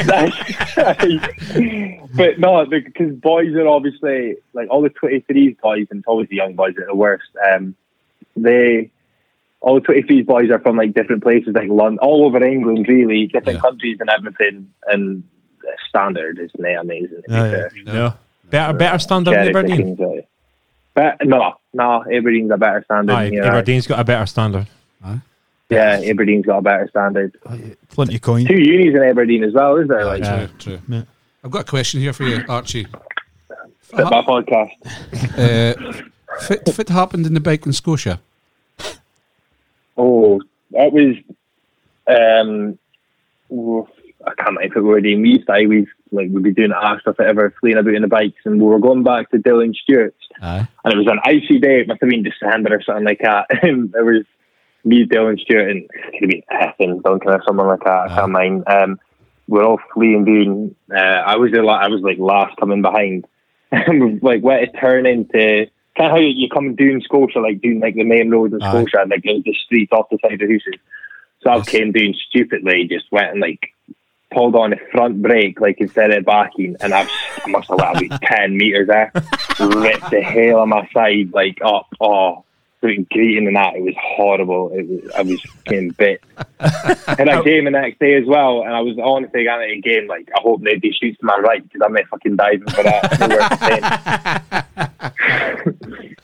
but 2.16 2.38
no, 2.38 2.64
because 2.66 3.14
boys 3.16 3.54
are 3.54 3.66
obviously 3.66 4.36
like 4.52 4.68
all 4.70 4.82
the 4.82 4.90
23s 4.90 5.58
boys, 5.60 5.86
and 5.90 5.98
it's 6.00 6.06
always 6.08 6.28
the 6.28 6.36
young 6.36 6.54
boys 6.54 6.74
that 6.76 6.84
are 6.84 6.86
the 6.86 6.94
worst. 6.94 7.28
Um, 7.50 7.74
they 8.36 8.90
all 9.60 9.74
the 9.74 9.80
23s 9.80 10.24
boys 10.26 10.50
are 10.50 10.60
from 10.60 10.76
like 10.76 10.94
different 10.94 11.22
places, 11.22 11.54
like 11.54 11.68
London, 11.68 11.98
all 12.00 12.24
over 12.24 12.42
England, 12.44 12.86
really, 12.88 13.26
different 13.26 13.56
Yeah. 13.56 13.62
countries 13.62 13.96
and 14.00 14.08
everything. 14.10 14.70
And 14.86 15.24
the 15.62 15.72
standard 15.88 16.38
is 16.38 16.50
not 16.56 16.82
amazing. 16.82 17.22
to 17.22 17.28
be 17.28 17.34
Aye. 17.34 17.50
fair. 17.50 17.70
No, 17.84 18.14
better 18.50 18.72
better 18.76 18.98
standard 18.98 19.34
than 19.34 19.48
Aberdeen. 19.48 19.96
uh, 20.00 20.22
But 20.94 21.26
no, 21.26 21.54
no, 21.72 22.04
Aberdeen's 22.10 22.50
a 22.50 22.56
better 22.56 22.82
standard. 22.84 23.14
Aye, 23.14 23.30
here. 23.30 23.44
Aberdeen's 23.44 23.86
got 23.86 24.00
a 24.00 24.04
better 24.04 24.26
standard. 24.26 24.66
Yeah, 25.70 26.00
Aberdeen's 26.02 26.46
got 26.46 26.58
a 26.58 26.62
better 26.62 26.88
standard. 26.88 27.36
Plenty 27.90 28.14
of 28.16 28.22
coin. 28.22 28.46
Two 28.46 28.54
unis 28.58 28.94
in 28.94 29.02
Aberdeen 29.02 29.44
as 29.44 29.52
well, 29.52 29.76
is 29.76 29.86
there? 29.88 30.04
Like, 30.06 30.22
Yeah. 30.22 30.46
True, 30.46 30.56
true. 30.58 30.78
Yeah. 30.88 31.02
I've 31.44 31.50
got 31.50 31.60
a 31.60 31.64
question 31.70 32.00
here 32.00 32.12
for 32.14 32.24
you, 32.24 32.42
Archie. 32.48 32.86
fit 33.82 34.04
my 34.04 34.22
podcast. 34.22 34.72
Uh, 36.30 36.40
fit, 36.40 36.66
fit 36.74 36.88
happened 36.88 37.26
in 37.26 37.34
the 37.34 37.40
bike 37.40 37.64
in 37.66 37.72
Scotia. 37.72 38.18
Oh, 39.96 40.40
that 40.70 40.92
was. 40.92 41.16
Um, 42.06 42.78
I 44.26 44.34
can't 44.34 44.48
remember 44.48 44.62
if 44.62 44.76
it 44.76 44.80
were 44.80 45.00
the 45.00 45.16
we 45.16 45.30
used 45.30 45.46
to 45.46 45.52
always 45.52 45.86
like 46.12 46.28
we'd 46.30 46.42
be 46.42 46.52
doing 46.52 46.72
our 46.72 47.00
stuff 47.00 47.20
ever 47.20 47.54
fleeing 47.60 47.76
about 47.78 47.94
in 47.94 48.02
the 48.02 48.08
bikes, 48.08 48.40
and 48.44 48.60
we 48.60 48.66
were 48.66 48.78
going 48.78 49.02
back 49.02 49.30
to 49.30 49.38
Dylan 49.38 49.74
Stewart's, 49.74 50.16
Aye. 50.42 50.68
and 50.84 50.94
it 50.94 50.96
was 50.96 51.06
an 51.06 51.20
icy 51.24 51.58
day. 51.58 51.80
It 51.80 51.88
must 51.88 52.00
have 52.00 52.10
been 52.10 52.22
December 52.22 52.74
or 52.76 52.82
something 52.82 53.04
like 53.04 53.20
that. 53.22 53.46
And 53.62 53.92
there 53.92 54.04
was 54.04 54.24
me, 54.84 55.06
Dylan 55.06 55.38
Stewart, 55.40 55.70
and 55.70 55.84
it 55.84 56.12
could 56.18 56.22
have 56.22 56.30
been 56.30 56.42
Ethan 56.88 57.02
Duncan 57.02 57.30
or 57.32 57.42
someone 57.46 57.66
like 57.68 57.84
that. 57.84 58.10
I 58.10 58.14
can't 58.14 58.32
mind. 58.32 58.64
Um, 58.66 59.00
we're 59.46 59.64
all 59.64 59.80
fleeing 59.94 60.24
doing. 60.24 60.74
Uh, 60.94 60.98
I 61.00 61.36
was 61.36 61.50
the 61.52 61.62
la- 61.62 61.78
I 61.80 61.88
was 61.88 62.00
like 62.02 62.18
last 62.18 62.56
coming 62.58 62.82
behind, 62.82 63.26
like 64.22 64.42
went 64.42 64.72
to 64.72 64.80
turn 64.80 65.06
into. 65.06 65.66
Kind 65.96 66.12
of 66.12 66.16
how 66.16 66.20
you, 66.20 66.28
you 66.28 66.48
come 66.48 66.76
doing 66.76 67.00
Scotia, 67.02 67.40
like 67.40 67.60
doing 67.60 67.80
like 67.80 67.96
the 67.96 68.04
main 68.04 68.30
road 68.30 68.52
in 68.52 68.62
Aye. 68.62 68.70
Scotia, 68.70 69.00
and 69.00 69.10
like 69.10 69.22
the 69.22 69.42
the 69.44 69.54
streets 69.64 69.92
off 69.92 70.06
the 70.10 70.18
side 70.22 70.34
of 70.34 70.38
the 70.40 70.46
houses. 70.46 70.80
So 71.42 71.50
I 71.50 71.60
came 71.62 71.92
doing 71.92 72.14
stupidly, 72.28 72.88
just 72.88 73.10
went 73.10 73.30
and 73.32 73.40
like 73.40 73.72
pulled 74.32 74.54
on 74.56 74.70
the 74.70 74.76
front 74.92 75.22
brake, 75.22 75.60
like 75.60 75.78
instead 75.80 76.10
of 76.12 76.24
backing, 76.24 76.76
and 76.80 76.92
I've, 76.92 77.08
I 77.44 77.48
must 77.50 77.68
have 77.68 77.78
went 77.78 78.06
about 78.06 78.22
10 78.36 78.56
metres 78.56 78.86
there, 78.88 79.10
ripped 79.60 80.10
the 80.10 80.20
hail 80.22 80.58
on 80.58 80.68
my 80.68 80.88
side, 80.92 81.32
like 81.32 81.58
up, 81.64 81.86
oh, 82.00 82.44
doing 82.82 83.06
greeting 83.10 83.46
and 83.48 83.56
that. 83.56 83.74
It 83.74 83.82
was 83.82 83.94
horrible. 83.98 84.70
It 84.72 84.86
was, 84.86 85.10
I 85.16 85.22
was 85.22 85.42
getting 85.64 85.90
bit. 85.90 86.22
and 87.18 87.28
I 87.30 87.42
came 87.44 87.64
the 87.64 87.70
next 87.70 87.98
day 87.98 88.14
as 88.16 88.24
well, 88.26 88.62
and 88.62 88.72
I 88.74 88.80
was 88.80 88.96
honestly 89.02 89.44
going 89.44 89.68
to 89.68 89.80
game, 89.80 90.06
like, 90.06 90.28
I 90.36 90.40
hope 90.40 90.60
nobody 90.60 90.92
shoots 90.92 91.18
to 91.20 91.26
my 91.26 91.38
right, 91.38 91.62
because 91.62 91.80
I'm 91.84 91.92
not 91.94 92.06
fucking 92.08 92.36
diving 92.36 92.68
for 92.68 92.82
that. 92.84 94.64
They. 94.68 94.98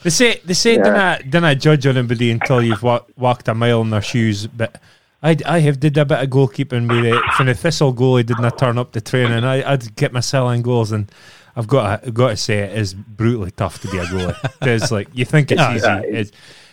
They 0.02 0.10
say 0.10 0.38
they 0.44 0.52
say 0.52 0.74
Yeah. 0.74 0.82
don't 0.82 0.96
I 0.96 1.18
don't 1.22 1.44
I 1.44 1.54
judge 1.54 1.86
anybody 1.86 2.30
until 2.30 2.62
you've 2.62 2.82
wa- 2.82 3.04
walked 3.16 3.48
a 3.48 3.54
mile 3.54 3.80
in 3.80 3.88
their 3.90 4.02
shoes, 4.02 4.46
but. 4.46 4.78
I, 5.24 5.36
I 5.46 5.58
have 5.60 5.80
did 5.80 5.96
a 5.96 6.04
bit 6.04 6.18
of 6.22 6.28
goalkeeping 6.30 6.88
with 6.88 7.04
it. 7.06 7.20
From 7.36 7.46
the 7.46 7.54
Thistle 7.54 7.94
goalie 7.94 8.24
didn't 8.26 8.44
I 8.44 8.50
turn 8.50 8.76
up 8.78 8.92
to 8.92 9.00
training. 9.00 9.42
I, 9.42 9.72
I'd 9.72 9.96
get 9.96 10.12
myself 10.12 10.52
in 10.54 10.60
goals 10.62 10.92
and 10.92 11.10
I've 11.56 11.66
got 11.66 12.04
to, 12.04 12.10
got 12.12 12.28
to 12.28 12.36
say 12.36 12.58
it 12.58 12.76
is 12.78 12.92
brutally 12.94 13.50
tough 13.52 13.80
to 13.82 13.88
be 13.88 13.98
a 13.98 14.04
goalie. 14.04 14.36
There's 14.60 14.92
like 14.92 15.08
you 15.14 15.24
think 15.24 15.50
it's 15.50 15.60
Yeah, 15.60 15.74
easy. 15.74 15.86
yeah. 15.86 16.00
It's 16.20 16.32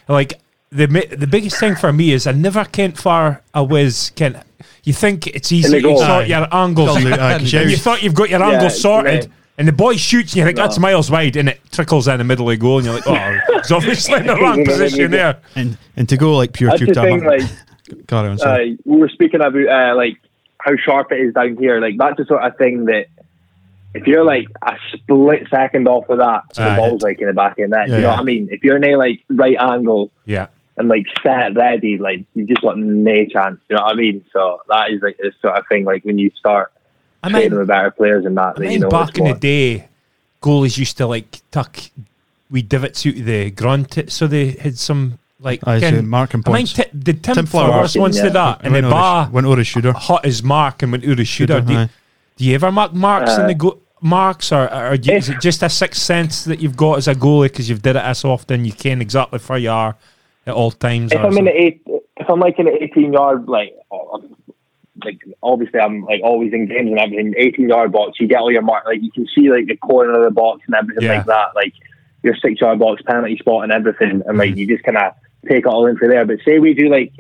like 0.10 0.34
the 0.70 0.86
the 0.88 1.28
biggest 1.28 1.60
thing 1.60 1.76
for 1.76 1.92
me 1.94 2.12
is 2.12 2.28
I 2.28 2.34
never 2.34 2.66
can't 2.66 2.98
far 2.98 3.42
a 3.54 3.64
whiz 3.64 4.12
can 4.16 4.44
you 4.84 4.94
think 4.94 5.28
it's 5.28 5.52
easy 5.52 5.70
the 5.70 5.76
to 5.78 5.82
goal. 5.82 5.98
sort 6.00 6.28
your 6.28 6.48
angles 6.54 6.96
and 7.06 7.54
you- 7.54 7.60
you 7.62 7.78
thought 7.78 8.02
you've 8.04 8.16
got 8.16 8.30
your 8.30 8.40
Yeah, 8.40 8.50
angles 8.52 8.82
sorted 8.82 9.26
yeah. 9.26 9.30
and 9.60 9.68
the 9.68 9.72
boy 9.74 9.96
shoots 9.98 10.32
and 10.34 10.38
you 10.40 10.46
think 10.46 10.58
No. 10.58 10.64
that's 10.64 10.80
miles 10.80 11.12
wide 11.12 11.36
and 11.36 11.50
it 11.50 11.60
trickles 11.72 12.08
in 12.08 12.18
the 12.18 12.24
middle 12.24 12.50
of 12.50 12.58
the 12.58 12.62
goal 12.62 12.78
and 12.80 12.86
you're 12.86 12.96
like 12.96 13.08
oh 13.08 13.40
it's 13.58 13.72
obviously 13.72 14.16
in 14.20 14.28
the 14.28 14.36
wrong 14.42 14.60
You 14.60 14.64
know 14.66 14.72
what 14.72 14.80
I 14.82 14.84
position 14.84 15.12
there 15.12 15.40
And, 15.56 15.78
and 15.98 16.10
to 16.10 16.18
go 16.18 16.36
like 16.38 16.54
pure 16.54 16.70
That's 16.72 16.82
the 16.82 17.22
like, 17.26 17.42
Carry 18.08 18.30
on, 18.30 18.42
uh, 18.42 18.58
we 18.86 18.98
were 18.98 19.10
speaking 19.10 19.42
about 19.42 19.56
uh, 19.56 19.96
like 19.96 20.18
how 20.60 20.76
sharp 20.78 21.12
it 21.12 21.20
is 21.20 21.34
down 21.34 21.58
here. 21.58 21.80
Like 21.80 21.98
that's 21.98 22.18
the 22.18 22.26
sort 22.26 22.44
of 22.44 22.58
thing 22.58 22.86
that 22.86 23.08
if 23.94 24.08
you're 24.08 24.24
like 24.24 24.48
a 24.62 24.76
split 24.94 25.48
second 25.50 25.88
off 25.88 26.10
of 26.10 26.20
that, 26.20 26.44
the 26.56 26.64
Aye. 26.64 26.76
ball's 26.76 27.02
like 27.02 27.20
in 27.20 27.28
the 27.28 27.34
back 27.34 27.60
of 27.60 27.70
the 27.70 27.76
net. 27.76 27.90
Yeah, 27.90 27.96
you 27.96 28.02
know 28.02 28.08
yeah. 28.08 28.14
what 28.14 28.20
I 28.20 28.24
mean? 28.24 28.50
If 28.52 28.64
you're 28.64 28.78
in 28.78 28.86
a 28.86 28.96
like 28.96 29.24
right 29.30 29.58
angle 29.60 30.12
yeah 30.26 30.48
and 30.78 30.88
like 30.88 31.06
set 31.24 31.56
ready, 31.56 31.98
like 31.98 32.26
you 32.34 32.46
just 32.46 32.62
got 32.62 32.78
no 32.78 33.26
chance. 33.26 33.60
You 33.70 33.76
know 33.76 33.84
what 33.84 33.94
I 33.94 33.96
mean? 33.96 34.26
So 34.32 34.62
that 34.70 34.92
is 34.92 35.02
like 35.02 35.18
the 35.18 35.34
sort 35.42 35.58
of 35.58 35.66
thing. 35.68 35.86
Like 35.86 36.06
when 36.06 36.18
you 36.18 36.32
start 36.38 36.72
I 37.24 37.30
mean 37.30 37.56
with 37.56 37.68
better 37.68 37.92
players 37.92 38.26
and 38.26 38.38
that, 38.38 38.58
I 38.58 38.60
that 38.60 38.72
you 38.72 38.80
know 38.80 38.90
back 38.90 39.18
in 39.18 39.26
the 39.26 39.34
day 39.34 39.88
goalies 40.42 40.78
used 40.78 40.98
to 40.98 41.08
like 41.08 41.42
tuck 41.52 41.78
we 42.50 42.62
divots 42.62 43.06
out 43.06 43.16
of 43.16 43.26
the 43.26 43.52
grunt 43.52 43.98
it 43.98 44.12
so 44.12 44.28
they 44.28 44.52
had 44.52 44.78
some 44.78 45.20
like 45.42 45.66
Aye, 45.68 45.80
so 45.80 45.90
kin- 45.90 46.08
marking 46.08 46.44
I 46.46 46.50
mean 46.50 46.56
points. 46.58 46.74
t- 46.74 46.84
did 46.98 47.24
Tim, 47.24 47.36
Tim 47.36 47.46
Flowers 47.46 47.94
Flowers. 47.94 47.98
once 47.98 48.18
Yeah. 48.18 48.24
did 48.24 48.34
that 48.34 48.60
and 48.64 48.68
the 48.74 48.78
went, 48.78 48.86
over, 48.86 48.94
bar 48.94 49.30
went 49.32 49.48
over 49.48 49.56
the 49.58 49.64
shooter. 49.64 49.92
hot 49.92 50.26
as 50.26 50.44
mark 50.44 50.84
and 50.84 50.92
went 50.92 51.04
out 51.06 51.20
of 51.20 51.28
shooter. 51.28 51.56
Shooter, 51.56 51.62
Do, 51.68 51.74
you- 51.74 51.90
do 52.38 52.46
you 52.46 52.56
ever 52.56 52.72
mark 52.72 52.94
marks 52.94 53.36
in 53.36 53.42
Uh, 53.42 53.48
the 53.48 53.56
go- 53.56 53.80
marks, 54.02 54.52
or, 54.52 54.72
or 54.74 54.98
do 54.98 55.12
you- 55.12 55.18
is 55.18 55.30
it 55.30 55.42
just 55.42 55.62
a 55.64 55.70
sixth 55.70 56.02
sense 56.02 56.44
that 56.46 56.60
you've 56.60 56.78
got 56.78 56.98
as 57.00 57.08
a 57.08 57.16
goalie 57.16 57.44
because 57.46 57.70
you've 57.70 57.82
did 57.82 57.96
it 57.96 58.04
as 58.04 58.24
often? 58.24 58.66
You 58.66 58.72
can 58.74 59.02
exactly 59.02 59.40
where 59.40 59.60
you 59.60 59.70
are 59.72 59.96
at 60.48 60.54
all 60.54 60.72
times. 60.72 61.12
if 61.12 61.20
I'm 61.20 61.26
in 61.26 61.32
something? 61.34 61.46
the 61.46 61.62
eight, 61.62 61.82
if 62.18 62.30
I'm 62.30 62.40
like 62.40 62.58
in 62.60 62.66
the 62.66 62.84
18 62.84 63.14
yard, 63.14 63.48
like, 63.48 63.74
like 65.04 65.20
obviously 65.42 65.80
I'm 65.80 66.04
like 66.06 66.22
always 66.24 66.54
in 66.54 66.68
games 66.68 66.90
and 66.92 67.00
everything. 67.00 67.34
18 67.38 67.70
yard 67.70 67.92
box, 67.92 68.20
you 68.20 68.28
get 68.28 68.40
all 68.40 68.52
your 68.52 68.62
mark. 68.62 68.86
Like 68.86 69.02
you 69.02 69.12
can 69.12 69.28
see 69.36 69.50
like 69.50 69.66
the 69.68 69.78
corner 69.78 70.14
of 70.18 70.24
the 70.24 70.32
box 70.32 70.62
and 70.68 70.76
everything 70.76 71.04
Yeah. 71.04 71.18
like 71.18 71.26
that. 71.26 71.56
Like 71.56 71.74
your 72.24 72.36
six 72.36 72.62
yard 72.62 72.78
box, 72.80 73.02
penalty 73.06 73.38
spot, 73.38 73.64
and 73.64 73.72
everything. 73.72 74.22
And 74.28 74.38
like 74.38 74.56
you 74.56 74.68
just 74.68 74.84
kind 74.84 74.98
of 74.98 75.14
take 75.48 75.60
it 75.60 75.68
all 75.68 75.88
in 75.88 75.98
for 75.98 76.08
there. 76.08 76.26
But 76.26 76.38
say 76.46 76.60
we 76.60 76.74
do 76.74 76.90
like 76.90 77.14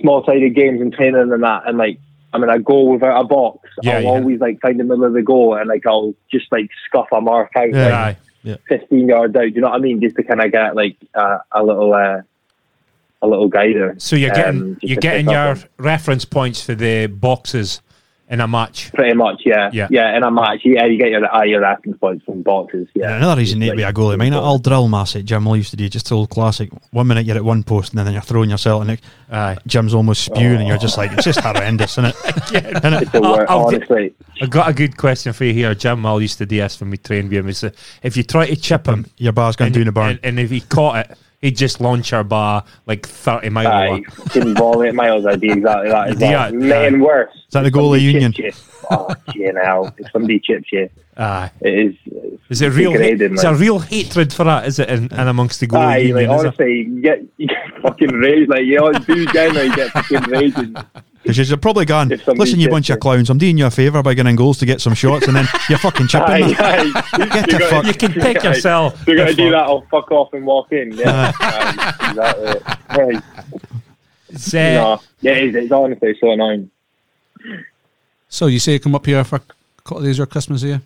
small 0.00 0.24
sided 0.24 0.54
games 0.54 0.80
and 0.80 0.92
training 0.92 1.20
and 1.20 1.42
that, 1.42 1.62
and 1.66 1.78
like 1.78 1.98
I'm 2.32 2.42
in 2.42 2.50
a 2.50 2.58
goal 2.58 2.92
without 2.92 3.20
a 3.20 3.24
box. 3.24 3.68
Yeah, 3.82 3.96
I'll 3.96 4.02
yeah. 4.02 4.08
always 4.08 4.40
like 4.40 4.60
find 4.60 4.78
the 4.78 4.84
middle 4.84 5.04
of 5.04 5.12
the 5.12 5.22
goal 5.22 5.56
and 5.56 5.68
like 5.68 5.86
I'll 5.86 6.14
just 6.30 6.50
like 6.52 6.68
scuff 6.86 7.08
a 7.12 7.20
mark 7.20 7.52
out. 7.56 7.72
Yeah. 7.72 8.14
like, 8.44 8.60
15 8.68 9.08
yards 9.08 9.36
out. 9.36 9.42
Do 9.42 9.48
you 9.48 9.60
know 9.60 9.68
what 9.68 9.76
I 9.76 9.80
mean? 9.80 10.00
Just 10.00 10.16
to 10.16 10.22
kind 10.22 10.40
of 10.40 10.50
get 10.50 10.74
like 10.74 10.96
uh, 11.14 11.38
a 11.52 11.62
little 11.62 11.92
uh, 11.92 12.22
a 13.22 13.26
little 13.26 13.48
guider. 13.48 13.94
So 13.98 14.16
you're 14.16 14.34
getting 14.34 14.62
um, 14.62 14.78
you're 14.80 14.96
getting 14.96 15.28
your 15.28 15.50
up 15.50 15.58
reference 15.78 16.24
points 16.24 16.62
for 16.62 16.74
the 16.74 17.06
boxes 17.06 17.82
in 18.30 18.40
a 18.40 18.46
match. 18.48 18.92
Pretty 18.92 19.14
much, 19.14 19.42
yeah, 19.44 19.70
Yeah. 19.72 19.88
yeah. 19.90 20.16
In 20.16 20.22
a 20.22 20.30
match, 20.30 20.60
yeah, 20.64 20.86
you 20.86 20.96
get 20.96 21.10
your 21.10 21.34
uh, 21.34 21.42
your 21.42 21.60
reference 21.62 21.98
points 21.98 22.24
from 22.24 22.42
boxes. 22.42 22.86
Yeah, 22.94 23.16
Another 23.16 23.40
reason 23.40 23.58
to 23.60 23.66
Like- 23.66 23.76
be 23.76 23.82
a 23.82 23.92
goalie. 23.92 24.14
I 24.14 24.16
mean, 24.16 24.32
I'll 24.32 24.58
drill 24.58 24.86
mass 24.88 25.16
at 25.16 25.24
Jim 25.24 25.44
Lee 25.46 25.58
used 25.58 25.70
to 25.70 25.76
do 25.76 25.88
just 25.88 26.08
the 26.08 26.14
old 26.16 26.30
classic. 26.30 26.70
One 26.92 27.08
minute 27.08 27.26
you're 27.26 27.36
at 27.36 27.44
one 27.44 27.62
post 27.64 27.92
and 27.92 27.98
then 27.98 28.12
you're 28.12 28.22
throwing 28.22 28.50
yourself, 28.50 28.82
and 28.82 28.92
it, 28.92 29.00
Aye. 29.32 29.58
Jim's 29.66 29.94
almost 29.94 30.22
spewing, 30.24 30.60
and 30.60 30.68
you're 30.68 30.78
just 30.78 30.96
like, 30.96 31.10
it's 31.12 31.24
just 31.24 31.40
horrendous, 31.44 31.92
isn't 31.98 32.04
it? 32.06 32.16
Isn't 32.84 32.94
it? 32.94 33.12
The 33.12 33.20
I'll- 33.22 33.22
wor- 33.22 33.50
I'll 33.50 33.66
honestly, 33.66 34.14
I 34.40 34.46
got 34.46 34.68
a 34.68 34.72
good 34.72 34.96
question 34.96 35.32
for 35.32 35.44
you 35.44 35.52
here. 35.52 35.74
Jim 35.74 36.00
Mull 36.00 36.22
used 36.22 36.38
to 36.38 36.46
do 36.46 36.56
this 36.58 36.80
when 36.80 36.90
we 36.90 36.96
trained 36.98 37.28
with 37.30 37.38
him. 37.38 37.46
He 37.48 37.52
said, 37.52 37.74
if 38.02 38.16
you 38.16 38.22
try 38.22 38.46
to 38.46 38.56
chip 38.56 38.86
him, 38.86 39.06
Your 39.18 39.32
bar's 39.32 39.56
going 39.56 39.66
and, 39.68 39.74
down 39.74 39.84
the 39.86 39.92
barn. 39.92 40.10
and, 40.10 40.20
and 40.24 40.40
if 40.40 40.50
he 40.50 40.60
caught 40.60 41.10
it, 41.10 41.18
he'd 41.40 41.56
just 41.56 41.80
launch 41.80 42.12
our 42.12 42.24
bar 42.24 42.64
like 42.86 43.06
30 43.06 43.48
miles 43.50 43.90
away. 43.90 44.04
fucking 44.04 44.54
volley 44.54 44.92
miles. 44.92 45.26
I'd 45.26 45.40
be 45.40 45.50
exactly 45.50 45.90
that. 45.90 46.08
As 46.10 46.20
Yeah, 46.20 46.50
well. 46.50 46.60
Man, 46.60 47.00
worse. 47.00 47.34
Is 47.34 47.52
that 47.52 47.62
the 47.62 47.70
goalie 47.70 48.00
somebody 48.00 48.02
union? 48.04 48.34
you- 48.36 48.50
Oh, 48.92 49.08
you 49.36 49.52
know, 49.52 49.88
if 49.98 50.10
somebody 50.10 50.40
chips 50.40 50.66
you, 50.72 50.88
Aye. 51.16 51.50
it 51.60 51.68
is. 51.68 51.94
Is 52.48 52.60
it 52.60 52.70
real? 52.70 52.92
Is 52.94 53.18
there 53.42 53.52
like. 53.52 53.60
real 53.60 53.78
hatred 53.78 54.32
for 54.32 54.42
that? 54.42 54.66
Is 54.66 54.80
it 54.80 54.88
And, 54.88 55.12
amongst 55.12 55.60
the 55.60 55.68
goalie 55.68 55.78
Aye, 55.84 55.96
union? 55.98 56.28
like 56.28 56.38
honestly, 56.40 56.88
you 56.88 57.00
get 57.00 57.22
you 57.36 57.46
get 57.46 57.82
fucking 57.82 58.08
rage. 58.10 58.48
Like 58.48 58.64
you 58.64 58.80
know, 58.80 58.90
do 58.92 59.26
down 59.26 59.54
you 59.54 59.76
get 59.76 59.90
fucking 59.90 60.22
raging. 60.22 60.74
Because 61.22 61.50
you're 61.50 61.58
probably 61.58 61.84
gone, 61.84 62.10
If 62.10 62.22
somebody 62.24 62.40
listen, 62.40 62.60
you 62.60 62.66
chips 62.66 62.72
bunch 62.72 62.90
of 62.90 63.00
clowns, 63.00 63.28
I'm 63.28 63.36
doing 63.36 63.58
you 63.58 63.66
a 63.66 63.70
favour 63.70 64.02
by 64.02 64.14
getting 64.14 64.36
goals 64.36 64.56
to 64.58 64.66
get 64.66 64.80
some 64.80 64.94
shots, 64.94 65.26
and 65.26 65.36
then 65.36 65.46
you're 65.68 65.78
fucking 65.78 66.06
chipping 66.08 66.26
Aye, 66.28 66.52
them. 66.52 66.56
aye. 66.58 67.26
Get 67.32 67.52
You 67.52 67.58
the 67.58 67.64
fuck- 67.66 67.84
You 67.84 67.92
can 67.94 68.12
pick 68.14 68.36
Aye. 68.44 68.48
yourself. 68.48 69.04
You're 69.06 69.16
gonna 69.16 69.34
do 69.34 69.50
fuck. 69.50 69.52
that? 69.52 69.64
I'll 69.64 69.80
fuck 69.90 70.10
off 70.12 70.32
and 70.32 70.46
walk 70.46 70.72
in. 70.72 70.92
Yeah, 70.92 71.32
Aye, 71.38 72.08
exactly. 72.10 73.04
Right. 73.04 73.22
It's, 74.30 74.54
uh, 74.54 74.58
No, 74.58 75.00
yeah, 75.20 75.32
it's, 75.32 75.56
it's 75.56 75.72
honestly 75.72 76.14
so 76.20 76.30
annoying. 76.30 76.70
So 78.28 78.46
you 78.46 78.58
say 78.58 78.72
you 78.74 78.80
come 78.80 78.94
up 78.94 79.04
here 79.06 79.22
for 79.24 79.36
a 79.36 79.42
couple 79.84 79.98
of 79.98 80.04
days 80.04 80.20
or 80.20 80.26
Christmas 80.26 80.62
here? 80.62 80.80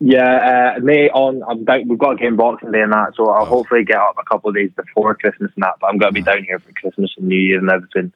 Yeah, 0.00 0.74
uh, 0.76 0.80
May 0.80 1.10
on. 1.10 1.42
I'm 1.48 1.64
down. 1.64 1.86
We've 1.86 1.98
got 1.98 2.12
a 2.12 2.16
game 2.16 2.36
Boxing 2.36 2.72
Day 2.72 2.80
and 2.80 2.92
that, 2.92 3.14
so 3.16 3.26
Oh. 3.28 3.32
I'll 3.32 3.44
hopefully 3.44 3.84
get 3.84 3.98
up 3.98 4.16
a 4.18 4.24
couple 4.24 4.48
of 4.50 4.56
days 4.56 4.70
before 4.74 5.14
Christmas 5.14 5.50
and 5.54 5.62
that. 5.62 5.74
But 5.80 5.88
I'm 5.88 5.98
gonna 5.98 6.12
be 6.12 6.22
down 6.22 6.42
here 6.44 6.58
for 6.58 6.72
Christmas 6.72 7.10
and 7.18 7.28
New 7.28 7.36
Year 7.38 7.58
and 7.58 7.70
everything. 7.70 8.12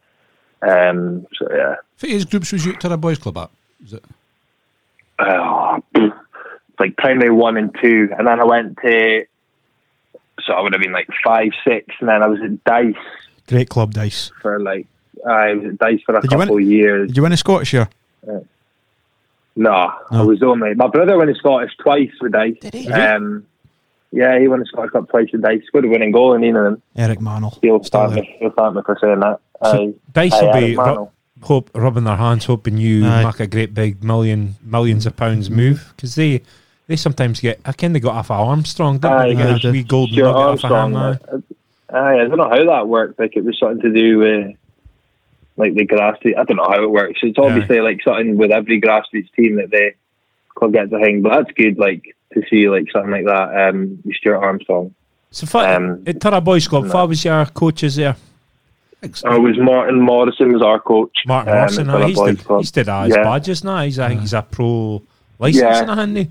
Um, 0.67 1.27
so 1.37 1.49
yeah. 1.55 1.77
For 1.97 2.07
age 2.07 2.29
groups 2.31 2.53
was 2.53 2.65
you 2.65 2.73
to 2.75 2.93
a 2.93 2.97
boys 2.97 3.19
club 3.19 3.37
at? 3.39 3.51
Was 3.83 3.93
it? 3.95 4.05
uh, 5.19 5.79
like 6.79 6.97
primary 6.97 7.31
one 7.31 7.57
and 7.57 7.75
two, 7.81 8.09
and 8.19 8.27
then 8.27 8.41
I 8.41 8.45
went 8.45 8.79
to. 8.83 9.25
So 10.45 10.53
I 10.53 10.61
would 10.61 10.73
have 10.73 10.83
been 10.83 10.93
like 10.93 11.09
five, 11.25 11.51
six, 11.67 11.95
and 12.01 12.09
then 12.09 12.23
I 12.23 12.27
was 12.27 12.41
at 12.43 12.63
Dyce 12.65 12.95
Great 13.47 13.69
club, 13.69 13.93
Dyce. 13.95 14.31
for 14.43 14.59
like 14.61 14.87
I 15.27 15.55
was 15.55 15.67
at 15.67 15.79
Dyce 15.79 16.01
for 16.05 16.17
a 16.17 16.21
Did 16.23 16.33
you 16.33 16.39
win- 16.39 16.49
couple 16.49 16.57
of 16.59 16.65
years. 16.69 17.09
Did 17.09 17.17
you 17.17 17.23
win 17.23 17.33
a 17.33 17.37
Scottish 17.37 17.73
year? 17.73 17.89
No, 19.57 19.93
I 20.11 20.23
was 20.23 20.43
only 20.43 20.75
my 20.75 20.89
brother 20.89 21.17
won 21.17 21.29
the 21.29 21.35
Scottish 21.37 21.77
twice 21.81 22.11
with 22.21 22.33
Dyce. 22.33 22.57
Did 22.61 22.75
he? 22.75 22.89
Um, 22.91 23.47
yeah, 24.15 24.39
he 24.39 24.49
won 24.49 24.61
the 24.61 24.67
Scottish 24.67 24.93
Cup 24.93 25.09
twice 25.09 25.29
with 25.33 25.43
Dyce. 25.43 25.63
Scored 25.67 25.85
a 25.85 25.89
winning 25.89 26.13
goal 26.13 26.35
in 26.35 26.41
one 26.43 26.57
of 26.57 26.65
them. 26.65 26.83
Eric 26.97 27.21
Mantle. 27.21 27.59
He'll 27.63 27.79
Still 27.79 27.85
start 27.85 28.11
there. 28.15 28.23
me. 28.23 28.37
He'll 28.41 28.53
start 28.53 28.75
me 28.75 28.83
for 28.85 28.97
saying 29.01 29.21
that. 29.21 29.41
So 29.63 29.89
Aye. 29.89 29.95
Dyce 30.13 30.33
Aye, 30.35 30.45
will 30.45 30.53
be 30.61 30.77
ru- 30.77 31.11
hope, 31.43 31.71
rubbing 31.75 32.05
their 32.05 32.17
hands, 32.17 32.45
hoping 32.45 32.79
you 32.79 33.05
Aye. 33.07 33.25
make 33.25 33.41
a 33.41 33.47
great 33.47 33.75
big 33.75 34.03
million, 34.05 34.55
millions 34.63 35.07
of 35.07 35.17
pounds 35.17 35.51
move 35.51 35.93
because 35.97 36.15
they 36.15 36.43
they 36.87 36.97
sometimes 36.97 37.41
get. 37.41 37.61
I 37.65 37.73
kind 37.73 37.97
of 37.97 38.03
got 38.03 38.15
off 38.15 38.31
of 38.31 38.41
Armstrong, 38.49 38.99
didn't 38.99 39.13
Aye, 39.15 39.23
they? 39.29 39.35
They 39.35 39.43
get 39.53 39.65
yeah, 39.65 39.71
a 39.71 39.73
wee 39.73 39.83
golden 39.83 40.15
Stuart 40.15 40.25
nugget 40.33 40.37
off 40.37 40.65
of 40.65 40.73
Armstrong. 40.73 40.93
him. 40.93 40.97
aye. 40.97 41.97
uh, 41.97 41.97
Aye, 41.97 42.15
I 42.23 42.29
don't 42.29 42.39
know 42.39 42.49
how 42.49 42.65
that 42.67 42.89
worked. 42.89 43.19
Like 43.19 43.37
it 43.37 43.45
was 43.45 43.59
something 43.59 43.81
to 43.81 43.93
do 43.93 44.19
with 44.19 44.57
like 45.57 45.75
the 45.75 45.87
grassroots. 45.87 46.37
I 46.37 46.45
don't 46.45 46.57
know 46.57 46.69
how 46.69 46.83
it 46.83 46.91
works. 46.91 47.21
It's 47.23 47.39
obviously 47.39 47.81
like 47.81 48.01
something 48.03 48.37
with 48.37 48.51
every 48.51 48.81
grassroots 48.81 49.33
team 49.37 49.57
that 49.57 49.71
they 49.71 49.95
club 50.57 50.73
gets 50.73 50.93
a 50.93 50.99
thing. 50.99 51.23
But 51.23 51.31
that's 51.31 51.53
good. 51.57 51.79
Like 51.79 52.17
to 52.35 52.43
see 52.51 52.69
like 52.69 52.87
something 52.93 53.11
like 53.11 53.25
that. 53.27 53.69
Um, 53.69 53.99
with 54.05 54.17
Stuart 54.17 54.39
Armstrong. 54.39 54.95
So, 55.31 55.47
for, 55.47 55.67
Um, 55.67 56.03
at 56.07 56.17
Turra 56.21 56.43
Boys 56.45 56.69
Club, 56.69 56.85
no. 56.85 56.93
what 56.95 57.09
was 57.09 57.25
your 57.25 57.45
coaches 57.47 57.97
there? 57.97 58.17
I 59.27 59.37
was 59.37 59.59
Martin 59.59 60.01
Morrison 60.01 60.53
was 60.53 60.63
our 60.63 60.81
coach. 60.81 61.13
Martin 61.27 61.53
um, 61.53 61.59
Morrison, 61.59 61.91
at 61.91 62.09
he's, 62.09 62.17
Boys 62.17 62.37
did, 62.37 62.47
he's 62.59 62.71
did 62.71 62.89
all 62.89 63.05
his 63.05 63.15
Yeah. 63.17 63.23
badges 63.25 63.65
now. 63.65 63.83
He's, 63.83 63.99
I 63.99 64.09
think 64.09 64.21
he's 64.23 64.33
a 64.33 64.43
pro 64.43 65.03
licensing, 65.39 65.69
Yeah. 65.89 65.93
I 65.93 66.07
think. 66.07 66.31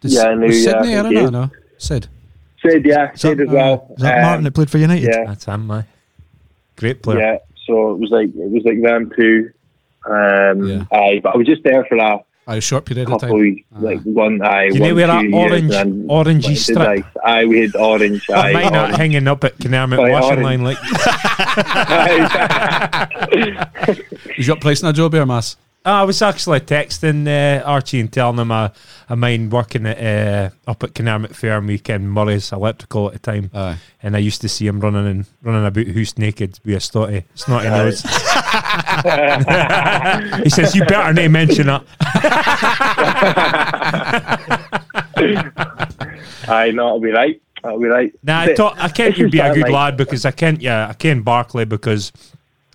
Does- 0.00 0.14
Yeah, 0.14 0.22
I 0.28 0.34
knew, 0.34 0.46
was 0.46 0.64
yeah, 0.64 0.70
Sydney, 0.72 0.98
I 0.98 1.02
thank 1.02 1.14
don't 1.16 1.32
know. 1.32 1.50
Sid. 1.78 2.06
Sid, 2.64 2.86
yeah, 2.86 3.12
Is 3.12 3.20
Sid 3.20 3.40
as 3.40 3.48
well. 3.48 3.88
is 3.96 4.02
that 4.02 4.16
Um, 4.18 4.22
Martin 4.24 4.44
that 4.44 4.54
played 4.54 4.70
for 4.70 4.78
United? 4.78 5.04
Yeah, 5.04 5.24
That's 5.26 5.44
him, 5.44 5.70
aye. 5.70 5.84
Great 6.76 7.02
player. 7.02 7.18
yeah. 7.18 7.36
So 7.66 7.92
it 7.92 7.98
was 7.98 8.10
like 8.10 8.28
it 8.28 8.50
was 8.50 8.62
like 8.64 8.80
them 8.82 9.10
two. 9.14 9.50
Um, 10.06 10.66
Yeah. 10.66 10.84
aye, 10.92 11.20
but 11.22 11.34
I 11.34 11.36
was 11.36 11.46
just 11.46 11.62
there 11.62 11.84
for 11.84 11.96
a 12.46 12.50
Aye, 12.52 12.58
short 12.60 12.84
period 12.84 13.08
of 13.10 13.20
time. 13.20 13.32
weeks, 13.32 13.62
ah. 13.74 13.78
like 13.80 14.00
one. 14.02 14.42
Aye, 14.42 14.64
you 14.72 14.80
know 14.80 14.86
one, 14.86 14.94
where 14.96 15.06
that 15.06 15.20
two 15.22 15.28
years, 15.28 15.52
orange- 15.52 15.74
and 15.74 15.82
then 16.00 16.08
orangey 16.08 16.26
went 16.26 16.44
to 16.44 16.56
strip? 16.56 16.78
Dyce. 16.78 17.04
Aye, 17.24 17.44
we 17.44 17.60
had 17.60 17.76
orange. 17.76 18.30
Aye, 18.30 18.52
Mine 18.52 18.72
not 18.72 18.74
orange. 18.74 18.96
hanging 18.96 19.28
up 19.28 19.44
at 19.44 19.56
Canarmit 19.58 19.98
Aye, 20.00 20.10
washing 20.10 20.42
orange. 20.42 20.44
line 20.44 20.64
like 20.64 20.78
Aye. 21.92 23.08
Was 24.36 24.46
you 24.46 24.52
up 24.54 24.60
placing 24.60 24.88
a 24.88 24.92
job 24.92 25.12
here, 25.12 25.26
Mass? 25.26 25.56
I 25.84 26.04
was 26.04 26.22
actually 26.22 26.60
texting 26.60 27.26
uh, 27.26 27.60
Archie 27.64 27.98
and 27.98 28.12
telling 28.12 28.38
him 28.38 28.52
I, 28.52 28.70
I 29.08 29.16
mind 29.16 29.50
working 29.50 29.84
at 29.86 29.98
uh, 29.98 30.50
up 30.70 30.84
at 30.84 30.94
Canarmit 30.94 31.34
Farm 31.34 31.66
weekend 31.66 32.12
Murray's 32.12 32.52
electrical 32.52 33.08
at 33.08 33.14
the 33.14 33.18
time, 33.18 33.50
Aye. 33.52 33.78
and 34.02 34.14
I 34.14 34.20
used 34.20 34.40
to 34.42 34.48
see 34.48 34.68
him 34.68 34.78
running 34.78 35.06
and 35.08 35.26
running 35.42 35.66
about 35.66 35.86
hoose 35.86 36.16
naked 36.18 36.60
with 36.64 36.76
a 36.76 36.80
snotty 36.80 37.24
snotty 37.34 37.66
Aye. 37.66 37.78
nose. 37.78 38.02
he 40.44 40.50
says, 40.50 40.76
"You 40.76 40.84
better 40.84 41.12
not 41.14 41.30
mention 41.30 41.66
that." 41.66 41.82
Aye, 46.48 46.70
no, 46.70 46.86
it'll 46.88 47.00
be 47.00 47.10
right. 47.10 47.42
That'll 47.62 47.80
be 47.80 47.86
right. 47.86 48.12
Nah, 48.22 48.40
I 48.40 48.54
thought 48.54 48.78
I 48.78 48.88
can't 48.88 49.18
you'd 49.18 49.32
be 49.32 49.40
a 49.40 49.52
good 49.52 49.68
lad 49.68 49.96
because 49.96 50.24
I 50.24 50.30
can't. 50.30 50.60
Yeah, 50.60 50.88
I 50.88 50.92
can't 50.92 51.24
Barclay 51.24 51.64
because 51.64 52.12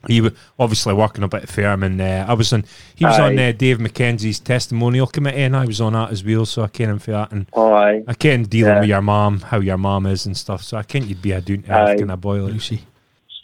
he 0.08 0.22
was 0.22 0.34
obviously 0.60 0.94
working 0.94 1.24
up 1.24 1.34
at 1.34 1.42
the 1.42 1.48
firm, 1.48 1.84
and 1.84 2.00
uh, 2.00 2.26
I 2.28 2.34
was 2.34 2.54
on. 2.54 2.64
He 2.96 3.04
was 3.06 3.20
on 3.20 3.38
uh, 3.38 3.52
Dave 3.52 3.80
McKenzie's 3.80 4.40
testimonial 4.40 5.08
committee, 5.08 5.42
and 5.42 5.56
I 5.56 5.66
was 5.66 5.82
on 5.82 5.94
that 5.94 6.12
as 6.12 6.24
well. 6.24 6.46
So 6.46 6.62
I 6.62 6.68
can 6.68 6.90
him 6.92 7.00
for 7.00 7.12
that, 7.12 7.32
and 7.32 7.48
aye. 7.56 8.04
I 8.08 8.14
can 8.14 8.44
dealing 8.44 8.74
Yeah. 8.74 8.80
with 8.82 8.90
your 8.90 9.02
mom, 9.02 9.40
how 9.42 9.60
your 9.60 9.78
mom 9.78 10.06
is 10.06 10.26
and 10.26 10.38
stuff. 10.38 10.62
So 10.64 10.78
I 10.78 10.84
can't 10.84 11.06
you'd 11.06 11.22
be 11.22 11.32
a 11.32 11.42
doing 11.42 11.64
to 11.64 11.72
Aye. 11.74 11.92
earth 11.94 12.00
kind 12.00 12.12
of 12.12 12.22
boy. 12.22 12.42
Like. 12.44 12.54
Lucy. 12.54 12.82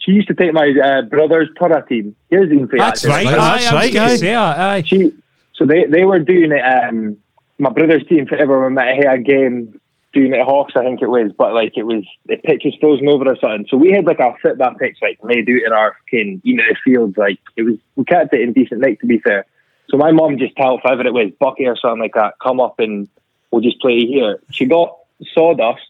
She 0.00 0.12
used 0.12 0.28
to 0.28 0.34
take 0.34 0.52
my 0.52 0.72
uh, 0.84 1.02
brother's 1.02 1.48
Turra 1.58 1.86
team. 1.88 2.14
Here's 2.30 2.50
the 2.50 2.56
info. 2.58 2.76
That's 2.76 3.04
actually. 3.04 3.24
right. 3.26 3.36
That's 3.36 3.66
aye, 3.66 3.70
I 3.70 3.74
was 3.74 3.84
right, 3.84 3.92
gonna 3.94 4.12
aye. 4.12 4.16
say 4.16 4.34
aye. 4.34 4.82
She, 4.82 5.12
so 5.54 5.64
they, 5.66 5.84
they 5.86 6.04
were 6.04 6.18
doing 6.18 6.52
it. 6.52 6.60
Um, 6.60 7.16
my 7.58 7.70
brother's 7.70 8.04
team 8.06 8.26
for 8.26 8.36
ever 8.36 8.68
met 8.70 8.88
a 8.88 8.94
hair 8.94 9.16
game 9.18 9.80
doing 10.14 10.32
at 10.32 10.46
Hawks, 10.46 10.74
I 10.76 10.84
think 10.84 11.02
it 11.02 11.08
was, 11.08 11.32
but 11.36 11.52
like 11.52 11.72
it 11.76 11.82
was 11.82 12.04
the 12.26 12.36
pitch 12.36 12.62
was 12.64 12.74
frozen 12.80 13.08
over 13.08 13.28
or 13.28 13.36
something. 13.36 13.66
So 13.68 13.76
we 13.76 13.92
had 13.92 14.06
like 14.06 14.20
our 14.20 14.36
fit 14.40 14.58
that 14.58 14.78
pitch 14.78 14.96
like 15.02 15.18
laid 15.22 15.48
out 15.48 15.66
in 15.66 15.72
our 15.72 15.96
fucking 16.04 16.40
you 16.44 16.56
know 16.56 16.64
field. 16.84 17.18
Like 17.18 17.38
it 17.56 17.62
was 17.62 17.74
we 17.96 18.04
kept 18.04 18.32
it 18.32 18.40
in 18.40 18.52
decent 18.52 18.80
nick 18.80 19.00
to 19.00 19.06
be 19.06 19.18
fair. 19.18 19.46
So 19.90 19.98
my 19.98 20.12
mum 20.12 20.38
just 20.38 20.56
told 20.56 20.80
whoever 20.82 21.06
it 21.06 21.12
was, 21.12 21.32
Bucky 21.38 21.66
or 21.66 21.76
something 21.76 22.00
like 22.00 22.14
that, 22.14 22.34
come 22.42 22.60
up 22.60 22.78
and 22.78 23.08
we'll 23.50 23.60
just 23.60 23.80
play 23.80 24.06
here. 24.06 24.40
She 24.50 24.64
got 24.64 24.96
sawdust 25.34 25.82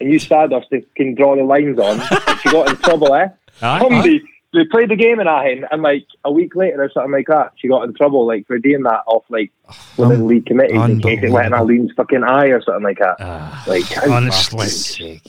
and 0.00 0.12
used 0.12 0.28
sawdust 0.28 0.70
to 0.70 0.82
can 0.94 1.14
draw 1.14 1.34
the 1.36 1.42
lines 1.42 1.78
on. 1.78 2.00
she 2.42 2.50
got 2.50 2.68
in 2.70 2.76
trouble, 2.76 3.14
eh? 3.14 3.28
Aye. 3.60 3.80
Somebody 3.80 4.22
they 4.52 4.64
played 4.64 4.90
the 4.90 4.96
game 4.96 5.18
in 5.18 5.26
Ahen, 5.26 5.66
and 5.70 5.82
like 5.82 6.06
a 6.24 6.32
week 6.32 6.54
later 6.54 6.82
or 6.82 6.90
something 6.90 7.12
like 7.12 7.26
that, 7.28 7.52
she 7.56 7.68
got 7.68 7.84
in 7.84 7.94
trouble 7.94 8.26
like 8.26 8.46
for 8.46 8.58
doing 8.58 8.82
that 8.82 9.02
off 9.06 9.24
like 9.28 9.50
one 9.96 10.12
of 10.12 10.18
the 10.18 10.24
league 10.24 10.46
committees 10.46 10.80
in 10.80 11.00
case 11.00 11.20
it 11.22 11.30
went 11.30 11.46
in 11.46 11.52
Eileen's 11.52 11.92
fucking 11.92 12.22
eye 12.22 12.46
or 12.46 12.62
something 12.62 12.82
like 12.82 12.98
that. 12.98 13.16
Ah, 13.20 13.64
like 13.66 13.84
honestly. 14.06 15.22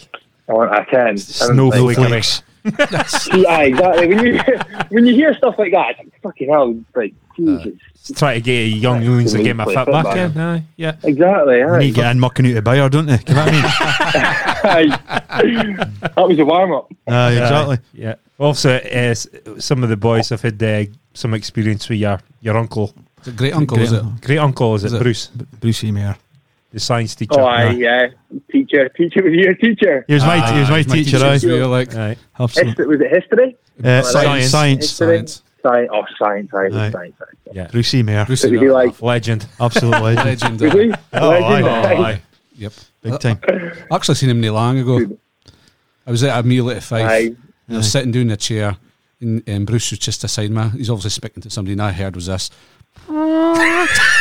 I, 0.49 0.53
I 0.53 0.83
can. 0.83 1.07
And, 1.09 1.21
Snowflake. 1.21 1.97
like, 1.97 2.25
yeah, 3.33 3.59
exactly. 3.61 4.07
When 4.07 4.25
you 4.25 4.39
when 4.89 5.05
you 5.05 5.13
hear 5.15 5.33
stuff 5.35 5.55
like 5.57 5.71
that, 5.71 5.91
it's 5.91 5.99
like, 5.99 6.21
fucking 6.21 6.49
hell, 6.49 6.79
like 6.95 7.13
Jesus. 7.35 7.79
Try 8.15 8.35
to 8.35 8.41
get 8.41 8.51
a 8.51 8.67
young 8.67 9.01
loons 9.01 9.31
to 9.33 9.41
get 9.41 9.55
my 9.55 9.65
fit 9.65 9.87
back 9.87 10.17
in. 10.17 10.65
Yeah. 10.75 10.95
exactly. 11.03 11.59
Yeah. 11.59 11.79
you 11.79 11.93
get 11.93 12.11
in 12.11 12.19
mucking 12.19 12.47
out 12.47 12.53
the 12.53 12.61
buyer, 12.61 12.89
don't 12.89 13.05
they? 13.05 13.19
You 13.27 13.33
know 13.33 13.45
what 13.45 13.53
I 13.53 14.45
mean? 14.45 14.49
that 14.63 16.13
was 16.17 16.39
a 16.39 16.45
warm 16.45 16.73
up. 16.73 16.91
Aye, 17.07 17.31
exactly. 17.33 17.77
Yeah. 17.93 18.15
Also, 18.39 18.75
uh, 18.75 19.13
some 19.59 19.83
of 19.83 19.89
the 19.89 19.97
boys 19.97 20.29
have 20.29 20.41
had 20.41 20.61
uh, 20.61 20.85
some 21.13 21.33
experience 21.33 21.87
with 21.89 21.99
your, 21.99 22.19
your 22.41 22.57
uncle. 22.57 22.93
Is 23.21 23.27
it 23.29 23.35
great 23.35 23.53
uncle, 23.53 23.77
Great 23.77 23.85
is 23.85 23.93
it? 23.93 23.99
uncle. 24.01 24.19
Great 24.21 24.37
uncle, 24.39 24.75
is, 24.75 24.83
Is 24.83 24.93
it, 24.93 24.97
it? 24.97 25.03
Bruce? 25.03 25.27
Brucey 25.27 25.91
Mair. 25.91 26.17
The 26.71 26.79
science 26.79 27.13
teacher. 27.13 27.39
Oh, 27.39 27.45
aye, 27.45 27.69
yeah. 27.71 28.07
Teacher, 28.51 28.89
teacher 28.89 29.23
was 29.23 29.33
your 29.33 29.53
teacher. 29.53 30.03
He 30.07 30.15
was 30.15 30.25
my, 30.25 30.53
he 30.53 30.59
was 30.59 30.69
my 30.69 30.77
Aye, 30.77 30.83
teacher, 30.83 31.19
teachers, 31.19 31.43
aye. 31.45 31.47
we 31.47 31.59
were 31.59 31.67
like, 31.67 31.93
Aye. 31.95 32.17
Absolutely. 32.39 32.71
History, 32.71 32.87
was 32.87 33.01
it 33.01 33.11
history? 33.11 33.57
Uh, 33.83 34.01
Science. 34.01 34.11
science. 34.11 34.49
Science. 34.49 34.85
History? 34.89 35.17
science. 35.17 35.43
Science. 35.61 35.89
Oh, 35.93 36.03
science. 36.17 36.53
Aye, 36.53 36.65
Aye. 36.65 36.69
science. 36.91 37.15
science. 37.19 37.37
Yeah. 37.53 37.67
Brucey 37.67 38.01
Mair. 38.03 38.25
Bruce 38.25 38.41
So 38.41 38.49
was 38.49 38.59
he 38.59 38.69
like? 38.71 39.01
Legend. 39.01 39.45
Absolutely. 39.59 40.15
legend. 40.15 40.59
Was 40.61 40.73
uh, 40.73 40.77
he? 40.77 40.93
Oh, 41.13 41.29
Legend? 41.29 41.67
aye. 41.67 41.95
Oh, 41.95 42.03
aye. 42.03 42.21
Yep. 42.55 42.73
Big 43.01 43.19
time. 43.19 43.39
I 43.91 43.95
actually 43.95 44.15
seen 44.15 44.29
him 44.29 44.41
not 44.41 44.53
long 44.53 44.79
ago. 44.79 45.17
I 46.05 46.11
was 46.11 46.23
at 46.23 46.39
a 46.39 46.43
meal 46.47 46.69
at 46.69 46.83
Fife. 46.83 47.09
Aye. 47.09 47.35
And 47.67 47.77
I 47.77 47.77
was 47.77 47.91
sitting 47.91 48.11
down 48.11 48.23
in 48.23 48.31
a 48.31 48.37
chair, 48.37 48.77
and 49.21 49.47
um, 49.49 49.65
Bruce 49.65 49.91
was 49.91 49.99
just 49.99 50.23
aside 50.23 50.51
me. 50.51 50.69
He's 50.69 50.89
obviously 50.89 51.11
speaking 51.11 51.41
to 51.43 51.49
somebody, 51.49 51.73
and 51.73 51.81
I 51.81 51.91
heard 51.91 52.15
was 52.15 52.25
this. 52.27 52.49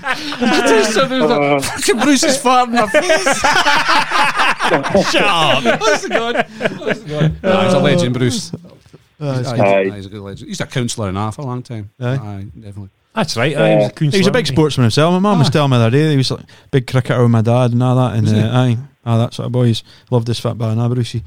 so 0.92 1.06
there's 1.06 1.30
a 1.30 1.60
fucking 1.60 1.98
Bruce 1.98 2.24
is 2.24 2.38
farting 2.38 2.72
my 2.72 2.86
face. 2.88 3.40
Shut 5.10 5.22
up. 5.22 5.64
Honest 5.80 6.02
to 6.04 6.08
God. 6.08 6.46
Honest. 6.80 7.06
No, 7.42 7.62
he's 7.62 7.72
a 7.72 7.78
legend, 7.78 8.14
Bruce. 8.14 8.52
Uh, 9.20 9.44
Aye, 9.46 9.60
Aye. 9.60 9.90
he's 9.96 10.06
a 10.06 10.08
good 10.08 10.20
legend. 10.22 10.48
He's 10.48 10.60
a 10.60 10.66
counsellor 10.66 11.08
and 11.08 11.18
a 11.18 11.20
half 11.20 11.36
for 11.36 11.42
a 11.42 11.46
long 11.46 11.62
time. 11.62 11.90
Aye. 12.00 12.46
definitely. 12.54 12.90
That's 13.14 13.36
right. 13.36 13.56
aye, 13.56 13.70
he 13.70 13.76
was 13.76 13.90
a, 13.90 14.10
he 14.10 14.18
was 14.18 14.26
a 14.28 14.30
big 14.32 14.46
sportsman 14.46 14.84
himself. 14.84 15.12
My 15.12 15.18
mum 15.18 15.38
was 15.40 15.48
Ah. 15.48 15.50
telling 15.50 15.70
me 15.72 15.78
the 15.78 15.84
other 15.84 15.90
day 15.96 16.10
he 16.10 16.16
was 16.16 16.30
like 16.30 16.44
big 16.70 16.86
cricketer 16.86 17.20
with 17.22 17.30
my 17.30 17.42
dad 17.42 17.72
and 17.72 17.82
all 17.82 17.96
that. 17.96 18.16
And 18.16 18.28
he? 18.28 18.38
uh, 18.40 18.56
aye, 18.62 18.76
aye, 19.04 19.18
that 19.18 19.34
sort 19.34 19.46
of 19.46 19.52
boys 19.52 19.82
loved 20.10 20.26
this 20.26 20.38
fat 20.38 20.56
band, 20.56 20.78
Brucey. 20.94 21.22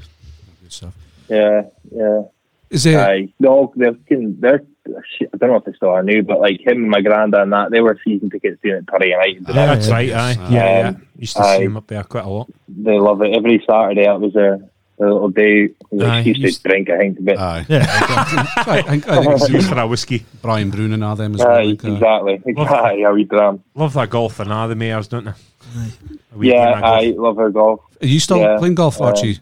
Good 0.62 0.72
stuff. 0.72 0.94
Yeah, 1.28 1.62
yeah. 1.94 2.22
Is 2.70 2.86
it? 2.86 2.96
Aye. 2.96 3.28
No, 3.38 3.72
they're, 3.76 3.92
fucking- 3.92 4.36
they're, 4.40 4.62
I 4.88 5.36
don't 5.38 5.50
know 5.50 5.56
if 5.56 5.64
they 5.64 5.72
still 5.74 5.90
are 5.90 6.02
new, 6.02 6.22
but 6.22 6.40
like 6.40 6.60
him 6.60 6.78
and 6.82 6.90
my 6.90 7.00
granddad 7.02 7.40
and 7.42 7.52
that, 7.52 7.70
they 7.70 7.80
were 7.80 7.98
season 8.04 8.30
tickets 8.30 8.60
doing 8.62 8.76
it 8.76 8.86
Torrey 8.86 9.10
United. 9.10 9.46
Yeah, 9.48 9.66
that's 9.66 9.88
right. 9.88 10.08
yes. 10.08 10.36
Aye. 10.38 10.48
Yeah, 10.50 10.78
yeah. 10.80 10.88
Um, 10.88 11.06
Used 11.18 11.36
to 11.36 11.42
aye. 11.42 11.58
see 11.58 11.64
him 11.64 11.76
up 11.76 11.86
there 11.86 12.02
quite 12.02 12.24
a 12.24 12.28
lot. 12.28 12.50
They 12.68 12.98
love 12.98 13.22
it. 13.22 13.36
Every 13.36 13.62
Saturday, 13.68 14.02
it 14.08 14.20
was 14.20 14.32
their, 14.32 14.58
their 15.04 15.12
little 15.12 15.28
day. 15.30 15.64
It 15.64 15.76
was 15.90 16.08
excuse 16.08 16.38
used- 16.38 16.62
to 16.62 16.68
drink, 16.68 16.90
I 16.90 16.98
think, 16.98 17.18
a 17.18 17.22
bit. 17.22 17.38
Aye. 17.38 17.66
Yeah. 17.68 17.86
I 17.88 18.82
think, 18.82 19.08
I 19.08 19.22
think 19.22 19.54
it's 19.54 19.68
for 19.68 19.78
a 19.78 19.86
whiskey. 19.86 20.24
Brian 20.42 20.70
Brown 20.70 20.92
and 20.92 21.04
all 21.04 21.16
them 21.16 21.34
as 21.34 21.40
well. 21.40 21.50
Aye, 21.50 21.60
I 21.60 21.66
uh, 21.66 21.70
exactly. 21.70 22.42
Exactly. 22.46 23.02
How 23.02 23.12
we 23.14 23.24
drum. 23.24 23.62
Love 23.74 23.92
that 23.94 24.10
golf 24.10 24.40
and 24.40 24.52
all 24.52 24.68
the 24.68 24.74
mayors, 24.74 25.08
don't 25.08 25.24
they? 25.24 25.32
Yeah, 26.40 26.72
game 26.72 26.80
golf. 26.80 26.84
I 26.84 27.04
love 27.16 27.36
her 27.36 27.50
golf. 27.50 27.80
Are 28.02 28.06
you 28.06 28.20
still 28.20 28.38
Yeah, 28.38 28.56
playing 28.58 28.74
golf, 28.74 29.00
uh, 29.00 29.04
Archie? 29.04 29.38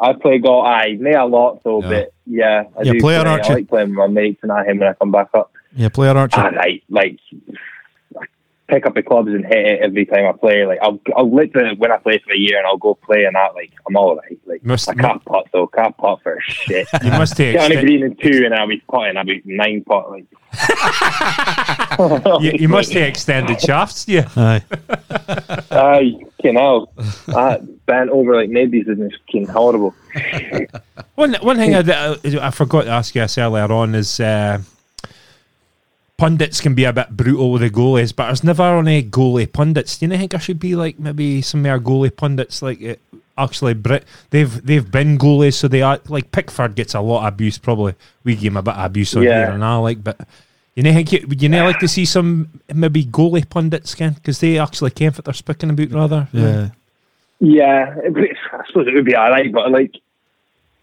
I 0.00 0.12
play 0.14 0.38
golf. 0.38 0.66
Aye, 0.66 0.96
not 1.00 1.14
a 1.14 1.26
lot 1.26 1.62
though, 1.64 1.82
Yeah. 1.82 1.88
but 1.88 2.12
yeah, 2.26 2.64
I 2.78 2.82
Yeah, 2.82 2.92
do. 2.92 3.00
player, 3.00 3.22
play. 3.22 3.30
aren't? 3.30 3.50
I 3.50 3.54
like 3.54 3.68
playing 3.68 3.88
with 3.90 3.96
my 3.98 4.06
mates 4.08 4.40
and 4.42 4.50
I 4.52 4.64
him 4.64 4.78
when 4.78 4.88
I 4.88 4.92
come 4.94 5.10
back 5.12 5.28
up. 5.34 5.52
Yeah, 5.74 5.88
player 5.88 6.16
Archer. 6.16 6.40
Ah, 6.40 6.48
right, 6.48 6.82
like 6.90 7.18
I 7.32 7.36
pick 8.72 8.86
up 8.86 8.94
the 8.94 9.02
clubs 9.02 9.28
and 9.28 9.44
hit 9.44 9.66
it 9.66 9.80
every 9.82 10.06
time 10.06 10.26
I 10.26 10.32
play. 10.32 10.64
Like 10.64 10.78
I'll, 10.80 10.98
I'll 11.14 11.30
literally 11.30 11.76
when 11.76 11.92
I 11.92 11.98
play 11.98 12.18
for 12.24 12.32
a 12.32 12.38
year 12.38 12.56
and 12.56 12.66
I'll 12.66 12.78
go 12.78 12.94
play 12.94 13.24
and 13.24 13.36
that. 13.36 13.54
Like 13.54 13.72
I'm 13.86 13.96
all 13.96 14.16
right. 14.16 14.38
Like 14.46 14.64
Must- 14.64 14.88
I 14.88 14.94
can't 14.94 15.22
putt 15.24 15.48
though. 15.52 15.66
Can't 15.66 15.96
putt 15.96 16.22
for 16.22 16.40
shit. 16.40 16.88
You 17.02 17.10
must 17.10 17.36
take 17.36 17.54
Get 17.56 17.70
on 17.70 17.76
a 17.76 17.80
green 17.80 18.02
in 18.02 18.16
two 18.16 18.44
and 18.44 18.54
I'll 18.54 18.68
be 18.68 18.82
putting. 18.88 19.16
I'll 19.16 19.24
be 19.24 19.42
nine 19.44 19.84
putt. 19.84 20.10
Like 20.10 20.24
you, 22.42 22.52
you 22.60 22.68
must 22.68 22.92
take 22.92 23.08
extended 23.08 23.60
shafts, 23.60 24.06
yeah. 24.06 24.28
you? 24.36 24.42
Aye. 24.42 24.62
Aye, 25.70 26.12
you 26.44 26.52
know, 26.52 26.88
I 27.28 27.58
bent 27.86 28.10
over 28.10 28.36
like 28.36 28.50
nobody's 28.50 28.86
and 28.86 29.02
it's 29.02 29.16
fucking 29.26 29.48
horrible. 29.48 29.94
One 31.14 31.34
one 31.42 31.56
thing 31.56 31.74
I, 31.74 32.16
I 32.40 32.50
forgot 32.50 32.84
to 32.84 32.90
ask 32.90 33.14
you 33.14 33.22
this 33.22 33.38
earlier 33.38 33.70
on 33.72 33.94
is 33.94 34.20
uh, 34.20 34.60
pundits 36.22 36.60
can 36.60 36.74
be 36.74 36.84
a 36.84 36.92
bit 36.92 37.16
brutal 37.16 37.50
with 37.50 37.62
the 37.62 37.70
goalies, 37.70 38.14
but 38.14 38.26
there's 38.26 38.44
never 38.44 38.78
any 38.78 39.02
goalie 39.02 39.52
pundits. 39.52 39.98
Do 39.98 40.06
you 40.06 40.16
think 40.16 40.34
I 40.34 40.38
should 40.38 40.60
be 40.60 40.76
like 40.76 40.96
maybe 40.96 41.42
some 41.42 41.62
more 41.62 41.80
goalie 41.80 42.14
pundits 42.14 42.62
like 42.62 42.80
uh, 42.80 42.94
actually 43.36 43.74
Brit? 43.74 44.04
They've 44.30 44.64
they've 44.64 44.88
been 44.88 45.18
goalies, 45.18 45.54
so 45.54 45.66
they 45.66 45.82
are 45.82 45.98
like 46.06 46.30
Pickford 46.30 46.76
gets 46.76 46.94
a 46.94 47.00
lot 47.00 47.26
of 47.26 47.34
abuse. 47.34 47.58
Probably 47.58 47.96
we 48.22 48.36
give 48.36 48.52
him 48.52 48.56
a 48.58 48.62
bit 48.62 48.74
of 48.74 48.84
abuse 48.84 49.16
on 49.16 49.24
Yeah. 49.24 49.46
here 49.46 49.50
and 49.54 49.64
all 49.64 49.82
like, 49.82 50.04
but. 50.04 50.16
You 50.74 50.82
know, 50.82 50.92
think 50.94 51.12
you, 51.12 51.26
would 51.28 51.42
you 51.42 51.50
not 51.50 51.66
like 51.66 51.80
to 51.80 51.86
see 51.86 52.06
some 52.06 52.48
maybe 52.72 53.04
goalie 53.04 53.46
pundits, 53.46 53.94
Ken? 53.94 54.14
Because 54.14 54.40
they 54.40 54.58
actually 54.58 54.92
care 54.92 55.10
what 55.10 55.26
they're 55.26 55.34
speaking 55.34 55.68
about, 55.68 55.90
rather. 55.90 56.28
Yeah. 56.32 56.70
Yeah, 57.40 57.94
I 57.98 58.66
suppose 58.68 58.86
it 58.86 58.94
would 58.94 59.04
be 59.04 59.14
alright, 59.14 59.52
but 59.52 59.70
like 59.70 59.94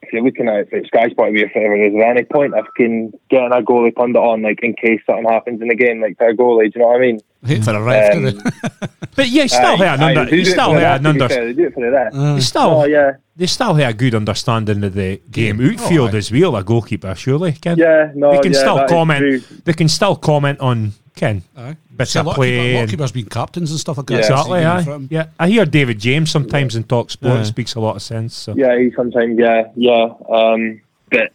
if 0.10 0.14
you're 0.14 0.24
looking 0.24 0.48
at 0.48 0.56
it 0.62 0.70
from 0.70 0.86
Sky's 0.86 1.14
point 1.14 1.30
of 1.30 1.34
view, 1.36 1.46
if 1.46 1.56
ever 1.56 1.76
is 1.84 1.94
there 1.94 2.04
any 2.12 2.24
point 2.24 2.54
of 2.56 2.66
can 2.76 3.12
getting 3.30 3.52
a 3.54 3.62
goalie 3.62 3.94
pundit 3.94 4.22
on, 4.22 4.42
like 4.42 4.60
in 4.64 4.74
case 4.74 5.00
something 5.06 5.26
happens 5.30 5.62
in 5.62 5.68
the 5.68 5.76
game, 5.76 6.02
like 6.02 6.18
for 6.18 6.30
a 6.30 6.36
goalie, 6.36 6.72
do 6.74 6.80
you 6.80 6.82
know 6.82 6.88
what 6.88 6.98
I 6.98 7.00
mean? 7.00 7.20
hate 7.46 7.64
for 7.64 7.76
a 7.76 7.82
ref, 7.82 8.16
Um. 8.16 8.42
But 9.16 9.28
yeah, 9.30 9.44
you 9.44 9.48
still 9.50 9.66
Aye, 9.66 9.76
have 9.86 10.00
an 10.02 10.18
under, 10.18 10.36
you 10.36 10.46
still 10.46 10.74
the 10.74 10.80
have 10.80 11.00
an 11.02 11.06
under, 11.08 11.28
They 11.28 11.54
do 11.54 11.66
it 11.68 11.74
for 11.74 11.82
the 11.82 11.92
ref. 11.92 12.14
you 12.14 12.42
still 12.42 12.62
Oh 12.82 12.86
yeah, 12.86 13.12
They 13.36 13.46
still 13.48 13.74
have 13.76 13.90
a 13.90 13.94
good 13.94 14.16
understanding 14.16 14.84
of 14.84 14.94
the 14.94 15.22
game 15.30 15.60
outfield 15.62 16.16
aye. 16.16 16.18
as 16.18 16.32
well, 16.32 16.56
a 16.56 16.64
goalkeeper, 16.64 17.14
surely. 17.16 17.52
Ken? 17.54 17.78
yeah, 17.78 18.12
no, 18.16 18.32
They 18.32 18.40
can 18.40 18.54
yeah, 18.54 18.60
still 18.60 18.88
comment. 18.88 19.66
They 19.66 19.74
can 19.74 19.88
still 19.90 20.16
comment 20.16 20.60
on 20.60 20.94
Ken. 21.20 21.44
Aye. 21.58 21.76
Bits 21.96 22.12
See, 22.12 22.20
a 22.20 22.24
lot, 22.24 22.36
play. 22.36 22.52
keeper, 22.52 22.62
a 22.62 22.64
lot 22.64 22.76
of 22.76 22.82
and- 22.82 22.90
keepers 22.92 23.12
being 23.12 23.26
captains 23.28 23.72
and 23.72 23.80
stuff 23.80 23.98
like 23.98 24.08
that. 24.08 24.14
Yeah. 24.14 24.20
exactly, 24.22 24.60
aye. 24.66 25.08
Yeah, 25.10 25.26
I 25.40 25.50
hear 25.50 25.66
David 25.66 26.00
James 26.00 26.32
sometimes 26.32 26.76
in 26.76 26.84
talk 26.86 27.12
sport 27.12 27.36
Yeah. 27.40 27.44
speaks 27.44 27.76
a 27.76 27.80
lot 27.80 27.96
of 27.98 28.02
sense. 28.02 28.34
So. 28.36 28.56
Yeah, 28.56 28.78
he 28.80 28.92
sometimes, 28.96 29.38
yeah, 29.38 29.64
yeah. 29.76 30.14
Um, 30.30 30.82
but 31.12 31.32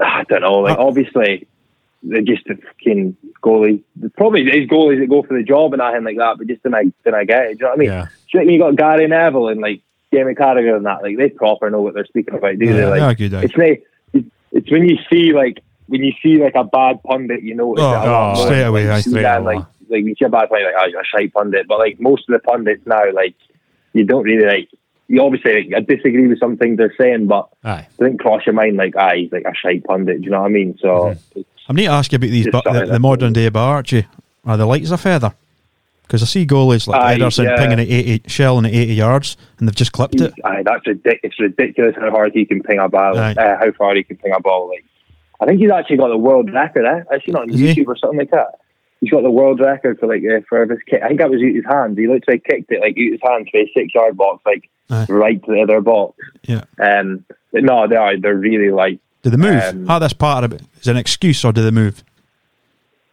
I 0.00 0.24
don't 0.28 0.42
know. 0.42 0.58
Like, 0.58 0.78
obviously, 0.78 1.46
they're 2.02 2.20
just 2.22 2.46
a 2.48 2.56
fucking 2.56 3.16
goalie. 3.42 3.80
Probably 4.16 4.44
there's 4.44 4.68
goalies 4.68 5.00
that 5.00 5.08
go 5.08 5.22
for 5.22 5.36
the 5.36 5.42
job 5.42 5.72
and 5.72 5.78
nothing 5.80 6.04
like 6.04 6.18
that, 6.18 6.36
but 6.38 6.46
just 6.46 6.62
then 6.62 6.74
I 6.74 6.84
then 7.04 7.14
I 7.14 7.24
get 7.24 7.46
it. 7.46 7.58
Do 7.58 7.64
you 7.64 7.64
know 7.64 7.68
what 7.70 7.74
I 7.74 7.78
mean? 7.78 7.88
Yeah. 7.88 8.02
Do 8.04 8.38
you 8.38 8.40
think 8.40 8.50
you 8.52 8.58
got 8.58 8.76
Gary 8.76 9.08
Neville 9.08 9.48
and 9.48 9.60
like 9.60 9.80
Jamie 10.12 10.34
Carragher 10.34 10.76
and 10.76 10.84
that? 10.86 11.02
Like 11.02 11.16
they 11.16 11.30
proper 11.30 11.70
know 11.70 11.80
what 11.80 11.94
they're 11.94 12.04
speaking 12.04 12.34
about, 12.34 12.58
do 12.58 12.66
they? 12.72 12.78
Yeah, 12.80 12.88
Like 12.88 13.18
yeah, 13.18 13.28
good, 13.28 13.32
it's 13.44 14.24
it's 14.52 14.70
when 14.70 14.88
you 14.88 14.98
see 15.10 15.32
like 15.32 15.62
when 15.88 16.02
you 16.02 16.12
see 16.22 16.42
like 16.42 16.54
a 16.54 16.64
bad 16.64 17.02
pundit, 17.02 17.42
you 17.42 17.54
know, 17.54 17.74
Oh, 17.78 18.34
oh, 18.36 18.44
straight 18.44 18.62
away, 18.64 18.90
aye, 18.90 19.00
straight 19.00 19.24
away. 19.24 19.56
like 19.56 19.64
like 19.88 20.04
you 20.04 20.14
see 20.18 20.24
a 20.24 20.28
bad 20.28 20.48
pundit, 20.48 20.66
like 20.66 20.74
oh, 20.78 20.86
you're 20.86 21.00
a 21.00 21.04
shite 21.04 21.32
pundit. 21.32 21.66
But 21.68 21.78
like 21.78 22.00
most 22.00 22.28
of 22.28 22.32
the 22.32 22.38
pundits 22.40 22.86
now, 22.86 23.10
like 23.12 23.34
you 23.92 24.04
don't 24.04 24.24
really 24.24 24.46
like. 24.46 24.68
You 25.08 25.22
obviously 25.22 25.70
like, 25.70 25.74
I 25.76 25.80
disagree 25.94 26.26
with 26.26 26.40
some 26.40 26.56
things 26.56 26.78
they're 26.78 26.92
saying, 26.98 27.28
but 27.28 27.48
Aye. 27.62 27.86
it 27.98 28.02
didn't 28.02 28.18
cross 28.18 28.44
your 28.44 28.54
mind 28.56 28.76
like, 28.76 28.94
ah, 28.96 29.12
he's 29.14 29.30
like 29.30 29.44
a 29.44 29.54
shite 29.54 29.84
pundit. 29.84 30.18
Do 30.20 30.24
you 30.24 30.30
know 30.32 30.40
what 30.40 30.46
I 30.48 30.50
mean? 30.52 30.76
So 30.80 30.88
Mm-hmm. 30.88 31.38
it's, 31.40 31.48
I 31.68 31.72
need 31.74 31.84
to 31.84 31.90
ask 31.92 32.10
you 32.10 32.16
about 32.16 32.30
these, 32.30 32.48
but 32.50 32.64
the, 32.64 32.72
the 32.72 32.86
that- 32.86 33.00
modern 33.00 33.32
day 33.32 33.48
bar, 33.48 33.76
Archie. 33.76 34.06
Are 34.44 34.56
the 34.56 34.66
lights 34.66 34.90
a 34.90 34.96
feather? 34.98 35.32
Because 36.02 36.22
I 36.22 36.26
see 36.26 36.46
goalies 36.46 36.86
like 36.86 37.00
Aye, 37.00 37.18
Ederson 37.18 37.44
yeah. 37.44 37.56
pinging 37.56 37.80
at 37.80 37.88
80, 37.88 38.22
shelling 38.28 38.64
at 38.66 38.72
80 38.72 38.94
yards, 38.94 39.36
and 39.58 39.66
they've 39.68 39.74
just 39.74 39.90
clipped 39.92 40.20
it. 40.20 40.32
aye, 40.44 40.62
that's 40.64 40.84
ridic- 40.86 41.18
It's 41.24 41.38
ridiculous 41.40 41.96
how 41.96 42.10
hard 42.10 42.32
he 42.32 42.44
can 42.44 42.62
ping 42.62 42.78
a 42.78 42.88
ball. 42.88 43.16
Uh, 43.18 43.34
how 43.36 43.72
far 43.72 43.94
he 43.96 44.04
can 44.04 44.16
ping 44.16 44.32
a 44.32 44.38
ball. 44.40 44.68
Like, 44.68 44.84
I 45.40 45.46
think 45.46 45.60
he's 45.60 45.70
actually 45.70 45.98
got 45.98 46.08
the 46.08 46.16
world 46.16 46.52
record. 46.52 46.84
Eh? 46.86 47.02
I 47.10 47.18
seen 47.20 47.34
it 47.34 47.40
on 47.40 47.50
Is 47.50 47.58
he? 47.60 47.74
YouTube 47.74 47.86
or 47.88 47.96
something 47.96 48.18
like 48.18 48.30
that. 48.30 48.58
He's 49.00 49.10
got 49.10 49.22
the 49.22 49.30
world 49.30 49.60
record 49.60 49.98
for 49.98 50.06
like 50.06 50.22
uh, 50.24 50.40
for 50.48 50.64
his 50.66 50.78
kick. 50.88 51.02
I 51.02 51.08
think 51.08 51.20
that 51.20 51.28
was 51.30 51.40
out 51.42 51.54
his 51.54 51.64
hand. 51.66 51.98
He 51.98 52.06
literally 52.08 52.40
kicked 52.40 52.72
it 52.72 52.80
like 52.80 52.92
out 52.96 53.12
his 53.12 53.20
hand 53.22 53.48
to 53.52 53.58
a 53.58 53.70
six 53.74 53.94
yard 53.94 54.16
box, 54.16 54.42
like 54.46 54.70
Aye. 54.90 55.06
right 55.10 55.44
to 55.44 55.52
the 55.52 55.60
other 55.62 55.80
box. 55.82 56.16
Yeah. 56.44 56.64
Um, 56.82 57.24
but 57.52 57.62
no, 57.62 57.86
they 57.86 57.96
are. 57.96 58.18
They're 58.18 58.34
really 58.34 58.70
like 58.70 58.98
Do 59.22 59.28
they 59.30 59.36
move? 59.36 59.62
Um, 59.62 59.86
How 59.86 59.98
this 59.98 60.14
part 60.14 60.44
of 60.44 60.52
it 60.54 60.62
is 60.80 60.88
an 60.88 60.96
excuse, 60.96 61.44
or 61.44 61.52
do 61.52 61.62
they 61.62 61.70
move? 61.70 62.02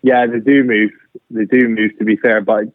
Yeah, 0.02 0.26
they 0.26 0.40
do 0.40 0.64
move. 0.64 0.92
They 1.30 1.46
do 1.46 1.68
move. 1.68 1.98
To 2.00 2.06
be 2.06 2.16
fair, 2.16 2.40
but 2.42 2.66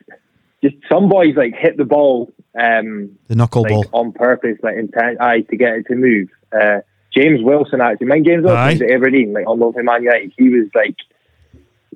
just 0.62 0.76
some 0.90 1.08
boys 1.08 1.34
like 1.36 1.54
hit 1.54 1.76
the 1.78 1.84
ball 1.84 2.30
um, 2.60 3.16
The 3.28 3.34
knuckleball. 3.36 3.78
like 3.84 3.88
on 3.92 4.12
purpose, 4.12 4.58
like 4.62 4.76
intent, 4.76 5.20
aye, 5.20 5.42
to 5.42 5.56
get 5.56 5.74
it 5.74 5.86
to 5.86 5.94
move. 5.94 6.28
Uh, 6.52 6.80
James 7.14 7.42
Wilson 7.42 7.80
actually, 7.80 8.06
mind 8.06 8.26
James 8.26 8.44
Wilson 8.44 8.82
at 8.82 8.90
Aberdeen, 8.90 9.32
like 9.32 9.46
on 9.46 9.58
loan 9.58 9.72
from 9.72 9.86
Man 9.86 10.02
United. 10.02 10.32
He 10.36 10.48
was 10.50 10.68
like, 10.74 10.94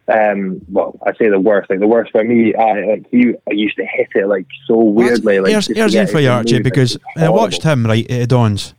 um, 0.08 0.60
well, 0.70 0.98
I 1.06 1.12
say 1.16 1.28
the 1.28 1.38
worst, 1.38 1.70
like 1.70 1.78
the 1.80 1.86
worst 1.86 2.10
for 2.12 2.24
me. 2.24 2.54
I 2.54 2.84
like 2.86 3.06
he, 3.10 3.34
I 3.48 3.52
used 3.52 3.76
to 3.76 3.84
hit 3.86 4.08
it 4.14 4.26
like 4.26 4.46
so 4.66 4.76
weirdly. 4.78 5.38
Like 5.40 5.52
here's 5.52 5.66
here's 5.68 5.94
in 5.94 6.06
for 6.08 6.18
you, 6.20 6.30
Archie, 6.30 6.60
because 6.62 6.98
I 7.16 7.28
watched 7.28 7.62
him 7.62 7.86
right 7.86 8.08
at 8.10 8.28
Dons. 8.28 8.74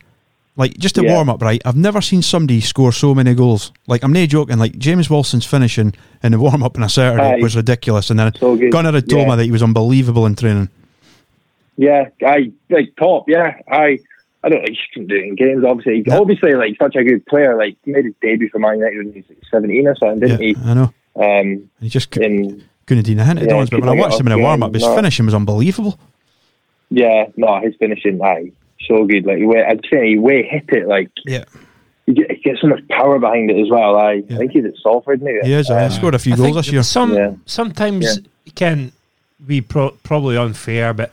Like 0.56 0.78
just 0.78 0.96
to 0.96 1.04
Yeah. 1.04 1.14
warm 1.16 1.30
up, 1.30 1.42
right? 1.42 1.60
I've 1.66 1.76
never 1.76 2.00
seen 2.02 2.22
somebody 2.22 2.62
score 2.62 2.92
so 2.92 3.16
many 3.16 3.34
goals. 3.34 3.72
Like 3.88 4.04
I'm 4.04 4.14
not 4.14 4.28
joking. 4.30 4.60
Like 4.60 4.78
James 4.78 5.10
Wilson's 5.10 5.46
finishing 5.46 5.94
in 6.22 6.32
the 6.34 6.40
warm 6.40 6.62
up 6.62 6.78
on 6.78 6.84
a 6.84 6.90
Saturday 6.90 7.36
Aye. 7.38 7.42
was 7.42 7.56
ridiculous, 7.56 8.10
and 8.12 8.20
then 8.20 8.34
So. 8.36 8.56
Gunner 8.70 8.92
had 8.92 9.10
told 9.10 9.24
Yeah. 9.24 9.30
me 9.32 9.36
that 9.38 9.44
he 9.46 9.52
was 9.52 9.64
unbelievable 9.64 10.26
in 10.28 10.36
training. 10.36 10.70
Yeah, 11.78 12.10
I 12.26 12.52
like 12.70 12.96
top. 12.98 13.28
Yeah, 13.30 13.56
I. 13.72 14.00
I 14.44 14.50
don't 14.50 14.62
like 14.62 14.76
can 14.94 15.08
do 15.08 15.16
it 15.16 15.24
in 15.24 15.36
games. 15.36 15.64
Obviously, 15.64 16.04
Yeah. 16.06 16.18
obviously, 16.20 16.54
like 16.54 16.76
such 16.82 16.96
a 16.96 17.04
good 17.04 17.26
player. 17.26 17.56
Like 17.58 17.78
he 17.86 17.92
made 17.92 18.06
his 18.06 18.14
debut 18.22 18.50
for 18.50 18.60
Man 18.60 18.78
United 18.80 18.98
when 18.98 19.14
he 19.14 19.20
was 19.22 19.30
like, 19.30 19.38
seventeen 19.50 19.88
or 19.88 19.96
something, 19.96 20.20
didn't 20.20 20.42
he? 20.42 20.56
I 20.66 20.74
know. 20.74 20.94
he? 21.16 21.24
Um, 21.24 21.70
He 21.80 21.90
just 21.90 22.12
cou- 22.12 22.22
in 22.22 22.64
couldn't 22.86 23.04
do 23.06 23.16
nothing 23.16 23.38
at 23.38 23.44
Yeah, 23.46 23.50
Dons, 23.50 23.70
but 23.70 23.80
when 23.80 23.90
I 23.90 23.94
watched 23.96 24.20
him 24.20 24.28
in 24.28 24.34
a 24.34 24.38
warm 24.38 24.62
up, 24.64 24.74
his 24.74 24.84
no. 24.84 24.96
finishing 24.96 25.26
was 25.26 25.34
unbelievable. 25.34 25.98
yeah, 26.90 27.26
no, 27.38 27.60
his 27.62 27.74
finishing, 27.80 28.22
aye, 28.22 28.52
so 28.88 29.06
good. 29.06 29.26
Like 29.26 29.40
way, 29.42 29.64
I'd 29.64 29.82
say 29.90 30.10
he 30.10 30.20
way 30.20 30.44
hit 30.44 30.66
it. 30.70 30.88
Like 30.88 31.10
Yeah, 31.26 31.46
he 32.06 32.14
get, 32.14 32.44
gets 32.44 32.62
so 32.62 32.68
much 32.68 32.86
power 32.90 33.18
behind 33.20 33.50
it 33.50 33.60
as 33.62 33.70
well. 33.70 33.96
I, 33.96 34.14
Yeah. 34.28 34.36
I 34.36 34.38
think 34.40 34.52
he's 34.52 34.66
at 34.66 34.74
Salford 34.84 35.22
now. 35.22 35.32
he 35.44 35.54
is. 35.54 35.70
I 35.70 35.86
Um, 35.86 35.92
scored 35.92 36.16
a 36.16 36.20
few 36.20 36.34
I 36.34 36.38
goals 36.38 36.56
this 36.58 36.72
year. 36.72 36.84
Some 36.84 37.14
Yeah. 37.14 37.32
sometimes 37.46 38.04
Yeah. 38.04 38.24
it 38.46 38.56
can 38.56 38.92
be 39.46 39.62
pro- 39.62 39.92
probably 40.04 40.36
unfair, 40.38 40.94
but 40.94 41.12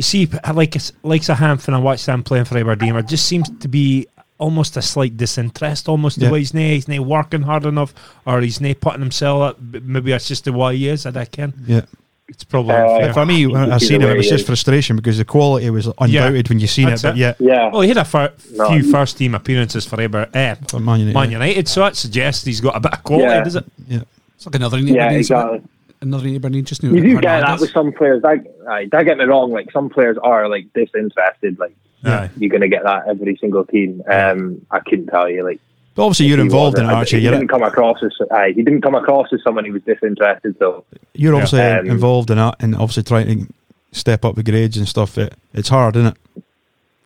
you 0.00 0.02
see, 0.12 0.26
like 0.54 0.74
it's- 0.76 0.92
like 1.02 1.28
a 1.28 1.34
handful. 1.34 1.74
I 1.74 1.78
watch 1.78 2.04
them 2.06 2.22
playing 2.22 2.46
for 2.46 2.56
Aberdeen. 2.58 2.96
It 2.96 3.06
just 3.06 3.26
seems 3.26 3.48
to 3.64 3.68
be 3.68 4.06
almost 4.38 4.76
a 4.78 4.82
slight 4.82 5.14
disinterest, 5.16 5.88
almost 5.88 6.18
the 6.18 6.30
way 6.30 6.38
he's 6.38 6.54
not 6.54 6.60
he's 6.62 6.88
not 6.88 7.00
working 7.00 7.42
hard 7.42 7.66
enough, 7.66 7.92
or 8.24 8.40
he's 8.40 8.60
not 8.60 8.80
putting 8.80 9.00
himself 9.00 9.42
up. 9.42 9.56
Maybe 9.94 10.10
that's 10.12 10.26
just 10.28 10.44
the 10.46 10.52
way 10.52 10.76
he 10.78 10.88
is. 10.88 11.04
I 11.06 11.10
don't 11.10 11.30
can. 11.30 11.52
Yeah, 11.66 11.82
It's 12.28 12.44
probably 12.44 12.74
Uh. 12.74 13.12
For 13.12 13.26
me, 13.26 13.46
when 13.46 13.60
I 13.70 13.74
Either 13.76 13.84
seen 13.84 14.00
it, 14.02 14.08
it 14.08 14.16
was 14.16 14.28
just 14.28 14.46
frustration 14.46 14.96
because 14.96 15.18
the 15.18 15.24
quality 15.26 15.68
was 15.68 15.88
undoubted 15.98 16.48
when 16.48 16.58
you 16.60 16.66
seen 16.68 16.86
it. 16.88 16.92
That's 16.92 17.02
But 17.02 17.16
it. 17.16 17.18
yet, 17.18 17.36
Yeah. 17.38 17.68
Well, 17.72 17.82
he 17.82 17.88
had 17.88 17.98
a 17.98 18.04
fir- 18.04 18.32
No. 18.56 18.68
few 18.70 18.82
first 18.90 19.18
team 19.18 19.34
appearances 19.34 19.84
for 19.84 20.00
Aber, 20.00 20.26
eh, 20.32 20.54
for 20.68 20.80
Man 20.80 21.00
United, 21.00 21.14
Man 21.20 21.30
United, 21.32 21.68
so 21.68 21.80
that 21.80 21.96
suggests 21.96 22.44
he's 22.44 22.60
got 22.62 22.76
a 22.76 22.80
bit 22.80 22.92
of 22.94 23.02
quality, 23.04 23.24
Yeah. 23.34 23.44
does 23.44 23.56
it? 23.56 23.64
Yeah. 23.88 24.00
It's 24.36 24.46
like 24.46 24.54
another 24.54 24.78
Yeah, 24.78 25.08
needs 25.10 25.28
exactly. 25.30 25.60
Another 26.02 26.24
neighbour 26.24 26.48
needs 26.50 26.68
just 26.68 26.82
You 26.82 27.00
do 27.00 27.20
get 27.20 27.40
that 27.40 27.60
with 27.60 27.70
some 27.70 27.92
players. 27.92 28.22
That, 28.22 28.38
aye, 28.68 28.86
don't 28.86 29.04
get 29.04 29.18
me 29.18 29.24
wrong. 29.24 29.50
Like 29.52 29.70
some 29.72 29.88
players 29.90 30.16
are 30.22 30.48
like 30.48 30.72
disinterested. 30.72 31.58
Like 31.58 31.74
Aye. 32.04 32.30
you're 32.36 32.50
going 32.50 32.62
to 32.62 32.68
get 32.68 32.84
that 32.84 33.08
every 33.08 33.36
single 33.36 33.64
team. 33.64 34.02
Um, 34.10 34.64
I 34.70 34.80
couldn't 34.80 35.06
tell 35.08 35.28
you. 35.28 35.44
Like 35.44 35.60
but 35.94 36.04
obviously 36.04 36.26
you're 36.26 36.40
involved 36.40 36.78
in 36.78 36.84
it, 36.84 36.86
wasn't. 36.86 36.98
Archie. 36.98 37.16
He 37.18 37.22
You're, 37.24 37.32
didn't 37.32 37.48
come 37.48 37.62
across 37.62 38.02
as 38.02 38.12
aye, 38.30 38.52
he 38.54 38.62
didn't 38.62 38.82
come 38.82 38.94
across 38.94 39.28
as 39.32 39.42
someone 39.42 39.64
who 39.64 39.72
was 39.72 39.82
disinterested. 39.82 40.56
So 40.58 40.84
you're 41.14 41.34
obviously 41.34 41.60
Um, 41.60 41.86
involved 41.90 42.30
in 42.30 42.36
that, 42.38 42.56
and 42.60 42.74
obviously 42.74 43.02
trying 43.02 43.46
to 43.46 43.52
step 43.92 44.24
up 44.24 44.36
the 44.36 44.42
grades 44.42 44.76
and 44.76 44.86
stuff. 44.88 45.18
It, 45.18 45.34
it's 45.52 45.68
hard, 45.68 45.96
isn't 45.96 46.16
it? 46.36 46.42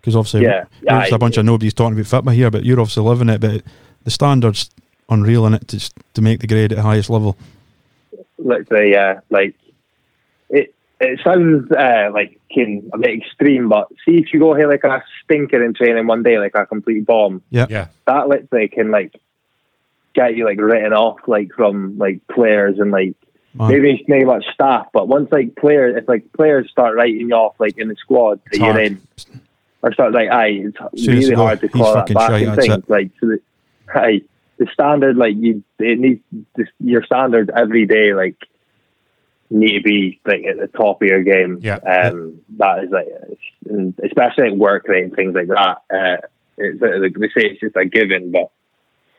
Because 0.00 0.14
obviously, 0.16 0.42
Yeah. 0.42 0.64
there's 0.82 1.12
Aye. 1.12 1.16
a 1.16 1.18
bunch 1.18 1.38
of 1.38 1.46
nobody's 1.46 1.72
talking 1.72 1.98
about 1.98 2.04
fitma 2.24 2.34
here, 2.34 2.50
but 2.50 2.64
you're 2.64 2.78
obviously 2.78 3.02
living 3.02 3.30
it. 3.30 3.40
But 3.40 3.62
the 4.04 4.10
standards 4.10 4.70
unreal 5.08 5.46
in 5.46 5.54
it 5.54 5.66
to 5.68 5.90
to 6.14 6.22
make 6.22 6.40
the 6.40 6.46
grade 6.46 6.72
at 6.72 6.76
the 6.76 6.82
highest 6.82 7.08
level. 7.10 7.36
Let's 8.38 8.68
say, 8.68 8.94
uh, 8.94 9.20
like 9.30 9.54
it. 10.50 10.74
It 11.00 11.20
sounds 11.24 11.70
uh, 11.72 12.10
like 12.14 12.40
kin, 12.50 12.88
a 12.94 12.98
bit 12.98 13.18
extreme, 13.18 13.68
but 13.68 13.88
see 14.06 14.16
if 14.16 14.32
you 14.32 14.38
go 14.38 14.54
here 14.54 14.70
like 14.70 14.84
a 14.84 15.02
stinker 15.22 15.62
in 15.62 15.74
training 15.74 16.06
one 16.06 16.22
day, 16.22 16.38
like 16.38 16.54
a 16.54 16.64
complete 16.66 17.04
bomb. 17.04 17.42
Yeah. 17.50 17.66
yeah. 17.68 17.88
that 18.06 18.28
let's 18.28 18.46
can 18.72 18.90
like 18.90 19.12
get 20.14 20.36
you 20.36 20.44
like 20.44 20.60
written 20.60 20.92
off 20.92 21.18
like 21.26 21.50
from 21.56 21.98
like 21.98 22.20
players 22.28 22.78
and 22.78 22.90
like 22.90 23.14
Man. 23.54 23.68
maybe 23.68 23.90
it's 23.90 24.08
not 24.08 24.24
much 24.24 24.44
staff, 24.54 24.86
but 24.92 25.08
once 25.08 25.30
like 25.30 25.56
players 25.56 25.96
if 25.96 26.08
like 26.08 26.32
players 26.32 26.70
start 26.70 26.96
writing 26.96 27.28
you 27.28 27.34
off 27.34 27.56
like 27.58 27.76
in 27.76 27.88
the 27.88 27.96
squad 27.96 28.40
that 28.44 28.52
It's 28.52 28.58
you're 28.58 28.72
hard. 28.72 28.84
in 28.84 29.02
or 29.82 29.92
start 29.92 30.12
like 30.12 30.30
aye, 30.30 30.62
it's 30.64 31.04
Soon 31.04 31.16
really 31.16 31.34
hard 31.34 31.60
to 31.60 31.68
call 31.68 31.82
claw 31.82 31.94
that 31.94 32.00
fucking 32.00 32.14
back 32.14 32.30
shite, 32.30 32.48
and 32.48 32.56
that's 32.56 32.66
things. 32.66 32.88
Like 32.88 33.10
so 33.20 33.26
that 33.26 33.40
aye, 33.94 34.22
the 34.58 34.66
standard 34.72 35.16
like 35.16 35.34
you 35.36 35.62
it 35.78 35.98
needs 35.98 36.20
this, 36.54 36.68
your 36.80 37.02
standard 37.04 37.50
every 37.54 37.86
day 37.86 38.14
like 38.14 38.36
need 39.50 39.78
to 39.78 39.82
be 39.82 40.20
like 40.24 40.44
at 40.44 40.58
the 40.58 40.68
top 40.78 41.02
of 41.02 41.08
your 41.08 41.22
game. 41.22 41.58
Yeah. 41.60 41.76
Um 41.76 42.40
that 42.58 42.84
is 42.84 42.90
like 42.90 43.06
especially 44.04 44.48
at 44.48 44.56
work 44.56 44.86
rate 44.88 45.04
and 45.04 45.14
things 45.14 45.34
like 45.34 45.48
that. 45.48 45.78
Uh 45.92 46.26
it's 46.56 46.80
like 46.80 47.14
they 47.14 47.28
say 47.28 47.48
it's 47.48 47.60
just 47.60 47.76
a 47.76 47.84
given, 47.84 48.30
but 48.30 48.50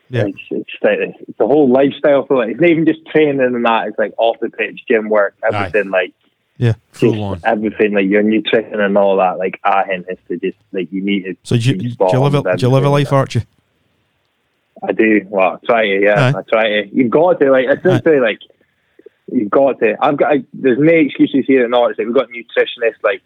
Yeah. 0.08 0.24
it's, 0.26 0.38
it's, 0.50 0.70
it's, 0.82 1.38
the 1.38 1.46
whole 1.46 1.70
lifestyle 1.70 2.24
for 2.26 2.44
it. 2.44 2.50
It's 2.52 2.60
not 2.60 2.70
even 2.70 2.86
just 2.86 3.04
training 3.06 3.40
and 3.40 3.64
that. 3.66 3.88
It's 3.88 3.98
like 3.98 4.14
off 4.16 4.36
the 4.40 4.48
pitch, 4.48 4.80
gym 4.88 5.08
work, 5.10 5.34
everything 5.42 5.90
like 5.90 6.14
Yeah. 6.56 6.74
Full 6.92 7.22
on. 7.22 7.40
everything 7.44 7.92
like 7.92 8.06
your 8.06 8.22
nutrition 8.22 8.80
and 8.80 8.96
all 8.96 9.18
that. 9.18 9.36
Like 9.38 9.60
I 9.64 9.84
hint 9.84 10.06
is 10.08 10.18
to 10.28 10.38
just 10.38 10.58
like 10.72 10.90
you 10.90 11.02
need 11.02 11.24
to. 11.24 11.36
So 11.42 11.56
do 11.58 11.70
you, 11.70 11.76
do 11.76 11.88
you 12.12 12.20
live 12.20 12.34
a, 12.34 12.56
do 12.56 12.66
you 12.66 12.72
live 12.72 12.84
a 12.84 12.88
life, 12.88 13.12
Archie? 13.12 13.42
I 14.82 14.92
do. 14.92 15.26
Well, 15.28 15.60
I 15.62 15.66
try 15.66 15.82
to. 15.86 16.00
Yeah, 16.02 16.32
Aye. 16.34 16.38
I 16.38 16.42
try 16.42 16.68
to. 16.82 16.88
You've 16.94 17.10
got 17.10 17.40
to 17.40 17.50
like. 17.50 17.66
I 17.68 17.78
still 17.78 17.92
Aye. 17.92 18.00
say 18.04 18.20
like. 18.20 18.40
You've 19.30 19.50
got 19.50 19.80
to. 19.80 19.96
I've 20.00 20.16
got. 20.16 20.32
I, 20.32 20.44
there's 20.52 20.78
no 20.78 20.92
excuses 20.92 21.44
here 21.46 21.64
at 21.64 21.72
all. 21.72 21.88
It's 21.88 21.98
Like 21.98 22.06
we've 22.06 22.14
got 22.16 22.28
nutritionists. 22.28 23.02
Like 23.02 23.22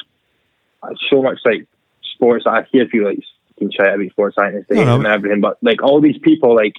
uh, 0.82 0.94
so 1.10 1.22
much 1.22 1.38
like 1.44 1.66
sports. 2.14 2.44
I 2.46 2.62
hear 2.72 2.86
people 2.86 3.08
like 3.08 3.22
can 3.58 3.70
try 3.70 3.92
to 3.92 3.98
be 3.98 4.08
sports 4.08 4.36
scientists 4.36 4.66
No, 4.70 4.84
no. 4.84 4.94
and 4.96 5.06
everything, 5.06 5.42
but 5.42 5.58
like 5.62 5.82
all 5.82 6.00
these 6.00 6.16
people 6.18 6.54
like 6.56 6.76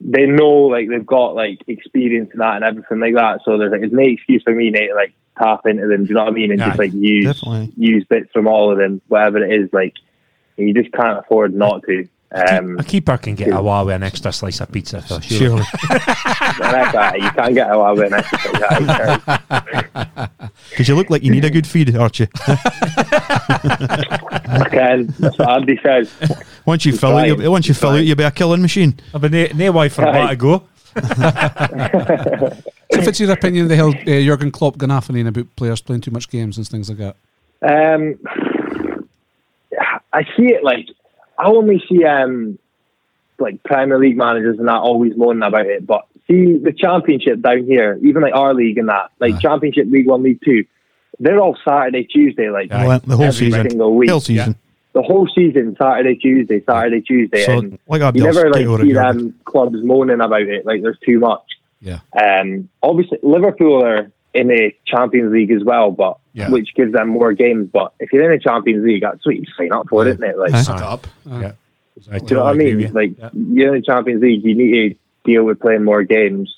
they 0.00 0.24
know 0.24 0.48
like 0.48 0.88
they've 0.88 1.04
got 1.04 1.34
like 1.34 1.58
experience 1.66 2.30
in 2.32 2.38
that 2.38 2.56
and 2.56 2.64
everything 2.64 3.00
like 3.00 3.14
that. 3.14 3.40
So 3.44 3.58
there's 3.58 3.70
like 3.72 3.80
there's 3.80 3.92
no 3.92 4.02
excuse 4.02 4.42
for 4.42 4.54
me 4.54 4.70
to 4.70 4.94
like 4.94 5.12
tap 5.38 5.66
into 5.66 5.86
them. 5.88 6.04
Do 6.04 6.08
you 6.08 6.14
know 6.14 6.22
what 6.24 6.30
I 6.30 6.34
mean? 6.34 6.52
And 6.52 6.62
Aye. 6.62 6.66
just 6.68 6.78
like 6.78 6.92
use 6.94 7.26
Definitely. 7.26 7.72
use 7.76 8.04
bits 8.08 8.30
from 8.32 8.46
all 8.46 8.72
of 8.72 8.78
them, 8.78 9.02
whatever 9.08 9.44
it 9.44 9.60
is. 9.60 9.68
Like 9.74 9.94
you 10.56 10.72
just 10.72 10.92
can't 10.94 11.18
afford 11.18 11.52
not 11.52 11.82
to. 11.82 12.08
Um, 12.32 12.78
a 12.78 12.84
keeper 12.84 13.18
can 13.18 13.34
get 13.34 13.52
away 13.52 13.82
with 13.84 13.96
an 13.96 14.04
extra 14.04 14.30
slice 14.32 14.60
of 14.60 14.70
pizza, 14.70 15.02
though, 15.08 15.18
surely. 15.18 15.64
Surely. 15.64 15.66
that's. 16.60 17.18
You 17.20 17.30
can't 17.32 17.54
get 17.54 17.72
away 17.72 17.92
with 17.92 18.12
an 18.12 18.20
exercise. 18.20 18.86
That. 18.86 20.30
Because 20.70 20.86
you 20.88 20.94
look 20.94 21.10
like 21.10 21.24
you 21.24 21.32
need 21.32 21.44
a 21.44 21.50
good 21.50 21.66
feed, 21.66 21.92
Archie. 21.96 22.28
I 22.46 22.56
can. 24.70 25.06
That's 25.18 25.36
what 25.38 25.50
Andy 25.50 25.80
says. 25.82 26.12
Once 26.64 26.84
you 26.84 26.92
He's 26.92 27.00
fill 27.00 27.16
out, 27.16 27.26
trying. 27.26 27.40
you, 27.40 27.50
once 27.50 27.66
you 27.66 27.72
He's 27.74 27.80
fill 27.80 27.88
out, 27.90 27.94
trying. 27.94 28.06
you'll 28.06 28.14
be 28.16 28.22
a 28.22 28.30
killing 28.30 28.62
machine. 28.62 28.94
I've 29.12 29.20
been 29.22 29.32
no, 29.32 29.46
no 29.54 29.72
way 29.72 29.88
for 29.88 30.06
Aye. 30.06 30.12
that 30.12 30.28
to 30.28 30.36
go. 30.36 30.62
So 32.92 32.98
if 33.00 33.06
it's 33.08 33.20
your 33.20 33.30
opinion, 33.32 33.68
they 33.68 33.76
held 33.76 33.94
uh, 33.96 34.04
Jurgen 34.04 34.50
Klopp 34.52 34.76
Ganafani 34.76 35.26
about 35.26 35.46
players 35.56 35.80
playing 35.80 36.00
too 36.02 36.10
much 36.10 36.28
games 36.28 36.58
and 36.58 36.66
things 36.66 36.88
like 36.88 36.98
that. 36.98 37.16
Um, 37.62 38.18
I 40.12 40.24
see 40.36 40.52
it 40.52 40.64
like 40.64 40.88
I 41.40 41.46
only 41.46 41.82
see 41.88 42.04
um 42.04 42.58
like 43.38 43.62
Premier 43.62 43.98
League 43.98 44.16
managers 44.16 44.58
and 44.58 44.68
that 44.68 44.74
always 44.74 45.16
moaning 45.16 45.42
about 45.42 45.66
it, 45.66 45.86
but 45.86 46.06
see 46.26 46.58
the 46.58 46.72
Championship 46.76 47.40
down 47.40 47.64
here, 47.64 47.98
even 48.02 48.22
like 48.22 48.34
our 48.34 48.54
league 48.54 48.76
and 48.78 48.88
that, 48.88 49.10
like 49.18 49.34
Aye. 49.36 49.40
Championship 49.40 49.86
League 49.88 50.06
One, 50.06 50.22
League 50.22 50.40
Two, 50.44 50.64
they're 51.18 51.40
all 51.40 51.56
Saturday, 51.66 52.04
Tuesday, 52.04 52.50
like. 52.50 52.70
Well, 52.70 53.00
the 53.00 53.16
whole 53.16 53.26
every 53.26 53.46
season. 53.46 53.70
single 53.70 53.94
week. 53.94 54.10
Whole 54.10 54.20
season. 54.20 54.56
the 54.92 55.02
whole 55.02 55.28
season, 55.34 55.76
Saturday, 55.80 56.16
Tuesday, 56.16 56.62
Saturday, 56.68 57.00
Tuesday, 57.00 57.44
So, 57.44 57.58
and 57.58 57.78
like 57.88 58.14
you 58.14 58.22
never 58.22 58.50
like 58.50 58.66
it, 58.66 58.80
see 58.82 58.92
them 58.92 59.34
clubs 59.44 59.78
moaning 59.82 60.20
about 60.20 60.42
it. 60.42 60.66
Like 60.66 60.82
there's 60.82 60.98
too 61.06 61.18
much. 61.18 61.42
Yeah. 61.80 62.00
Um, 62.20 62.68
obviously, 62.82 63.18
Liverpool 63.22 63.84
are 63.84 64.10
in 64.34 64.48
the 64.48 64.72
Champions 64.86 65.32
League 65.32 65.50
as 65.50 65.64
well, 65.64 65.90
but 65.90 66.18
Yeah. 66.32 66.50
which 66.50 66.74
gives 66.74 66.92
them 66.92 67.08
more 67.08 67.32
games. 67.32 67.68
But 67.72 67.92
if 67.98 68.12
you're 68.12 68.30
in 68.30 68.38
the 68.38 68.42
Champions 68.42 68.84
League, 68.84 69.02
that's 69.02 69.24
what 69.26 69.34
you 69.36 69.44
sign 69.56 69.72
up 69.72 69.88
for, 69.88 70.04
Yeah. 70.06 70.12
isn't 70.12 70.24
it? 70.24 70.38
Like, 70.38 70.52
Aye. 70.52 70.62
Suck 70.62 70.76
it 70.78 70.82
up. 70.82 71.06
Uh, 71.30 71.38
Yeah. 71.40 71.52
I 72.12 72.18
do 72.18 72.24
you 72.28 72.36
know 72.36 72.44
what 72.44 72.54
I 72.54 72.56
mean? 72.56 72.80
you. 72.80 72.88
Like, 72.88 73.18
Yeah. 73.18 73.30
you're 73.34 73.74
in 73.74 73.80
the 73.80 73.86
Champions 73.86 74.22
League, 74.22 74.44
you 74.44 74.54
need 74.54 74.90
to 74.90 74.96
deal 75.24 75.44
with 75.44 75.58
playing 75.60 75.84
more 75.84 76.02
games. 76.04 76.54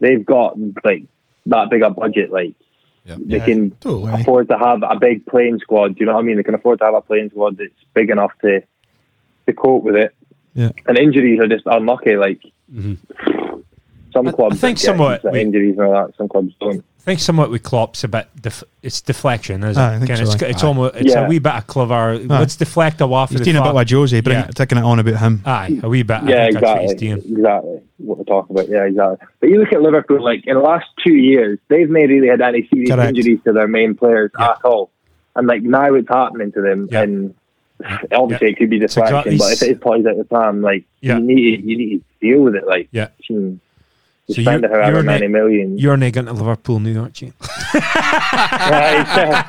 They've 0.00 0.24
got 0.24 0.56
like 0.84 1.04
that 1.46 1.68
big 1.70 1.82
a 1.82 1.90
budget, 1.90 2.30
like. 2.32 2.54
Yeah. 3.04 3.16
They 3.18 3.38
Yeah. 3.38 3.44
can 3.44 3.70
Totally. 3.80 4.12
afford 4.20 4.48
to 4.48 4.56
have 4.56 4.84
a 4.88 4.96
big 4.96 5.26
playing 5.26 5.58
squad. 5.58 5.88
Do 5.96 6.00
you 6.00 6.06
know 6.06 6.12
what 6.14 6.20
I 6.20 6.22
mean? 6.22 6.36
They 6.36 6.44
can 6.44 6.54
afford 6.54 6.78
to 6.78 6.84
have 6.84 6.94
a 6.94 7.00
playing 7.00 7.30
squad 7.30 7.56
that's 7.56 7.72
big 7.94 8.10
enough 8.10 8.30
to 8.42 8.62
to 9.48 9.52
cope 9.52 9.82
with 9.82 9.96
it. 9.96 10.14
Yeah. 10.54 10.70
And 10.86 10.96
injuries 10.96 11.40
are 11.40 11.48
just 11.48 11.66
unlucky. 11.66 12.14
Like 12.16 12.40
Mhm. 12.72 12.98
Some 14.12 14.26
I- 14.26 14.30
I 14.30 14.32
clubs 14.32 14.60
think 14.60 14.78
get 14.78 14.84
somewhat 14.86 15.24
we- 15.32 15.40
injuries 15.40 15.76
and 15.78 15.86
all 15.86 16.06
that. 16.06 16.16
Some 16.16 16.28
clubs 16.28 16.54
don't. 16.60 16.84
I 17.00 17.04
think 17.04 17.18
somewhat 17.18 17.50
with 17.50 17.64
Klopp's 17.64 18.04
a 18.04 18.08
bit. 18.08 18.28
Def- 18.40 18.62
it's 18.80 19.00
deflection, 19.00 19.64
isn't 19.64 19.76
Aye, 19.82 19.94
I 19.94 19.96
it? 19.96 19.98
think 20.06 20.16
so, 20.18 20.22
it's 20.22 20.42
aye. 20.42 20.46
it's 20.46 20.62
almost 20.62 20.94
it's 20.94 21.12
Yeah. 21.14 21.26
a 21.26 21.28
wee 21.28 21.40
bit 21.40 21.52
of 21.52 21.66
clever. 21.66 22.16
Let's 22.16 22.54
deflect 22.54 23.00
away 23.00 23.26
from 23.26 23.38
He's 23.38 23.44
doing 23.44 23.56
a 23.56 23.60
bit 23.60 23.64
fact- 23.66 23.74
like 23.74 23.90
Jose, 23.90 24.20
bring, 24.20 24.36
Yeah. 24.38 24.46
taking 24.54 24.78
it 24.78 24.84
on 24.84 25.00
about 25.00 25.16
him. 25.18 25.40
Aye, 25.44 25.80
a 25.82 25.88
wee 25.88 26.04
bit. 26.04 26.22
Yeah, 26.28 26.44
think 26.46 26.60
that's 26.60 26.62
what 26.64 26.82
exactly. 26.82 26.86
he's 26.86 26.94
doing. 27.24 27.38
Exactly 27.38 27.80
what 27.98 28.18
we're 28.18 28.24
talking 28.24 28.56
about. 28.56 28.68
Yeah, 28.68 28.84
exactly. 28.84 29.16
But 29.40 29.48
you 29.50 29.58
look 29.58 29.72
at 29.72 29.82
Liverpool. 29.82 30.22
Like 30.22 30.46
in 30.46 30.54
the 30.54 30.60
last 30.60 30.86
two 31.04 31.14
years, 31.16 31.58
they've 31.68 31.90
not 31.90 32.02
really 32.02 32.28
had 32.28 32.40
any 32.40 32.68
serious 32.72 32.90
Correct. 32.90 33.08
injuries 33.16 33.40
to 33.46 33.52
their 33.52 33.66
main 33.66 33.96
players 33.96 34.30
Yeah. 34.38 34.50
at 34.50 34.58
all. 34.64 34.90
And 35.34 35.48
like 35.48 35.62
now 35.64 35.92
it's 35.94 36.08
happening 36.08 36.52
to 36.52 36.60
them, 36.60 36.88
Yeah. 36.92 37.02
and 37.02 37.34
obviously 38.12 38.50
it 38.50 38.58
could 38.58 38.70
be 38.70 38.76
It's 38.76 38.94
deflection. 38.94 39.32
exactly- 39.32 39.38
but 39.38 39.52
if 39.54 39.62
it 39.62 39.70
is 39.72 39.78
plays 39.78 40.06
at 40.06 40.16
the 40.18 40.24
time, 40.24 40.62
like 40.62 40.84
Yeah. 41.00 41.18
you 41.18 41.24
need 41.24 41.56
to, 41.56 41.66
you 41.68 41.78
need 41.78 41.98
to 41.98 42.28
deal 42.28 42.42
with 42.42 42.54
it. 42.54 42.64
Like 42.66 42.88
Yeah. 42.92 43.08
you 43.28 43.58
So 44.28 44.40
spend 44.42 44.62
you're- 44.62 44.74
however 44.74 44.96
you're 44.98 45.02
many 45.02 45.26
ne- 45.26 45.32
million. 45.32 45.78
You're 45.78 45.96
not 45.96 46.12
going 46.12 46.26
to 46.26 46.32
Liverpool 46.32 46.78
now, 46.80 47.02
aren't 47.02 47.20
you? 47.22 47.32
right. 47.74 49.42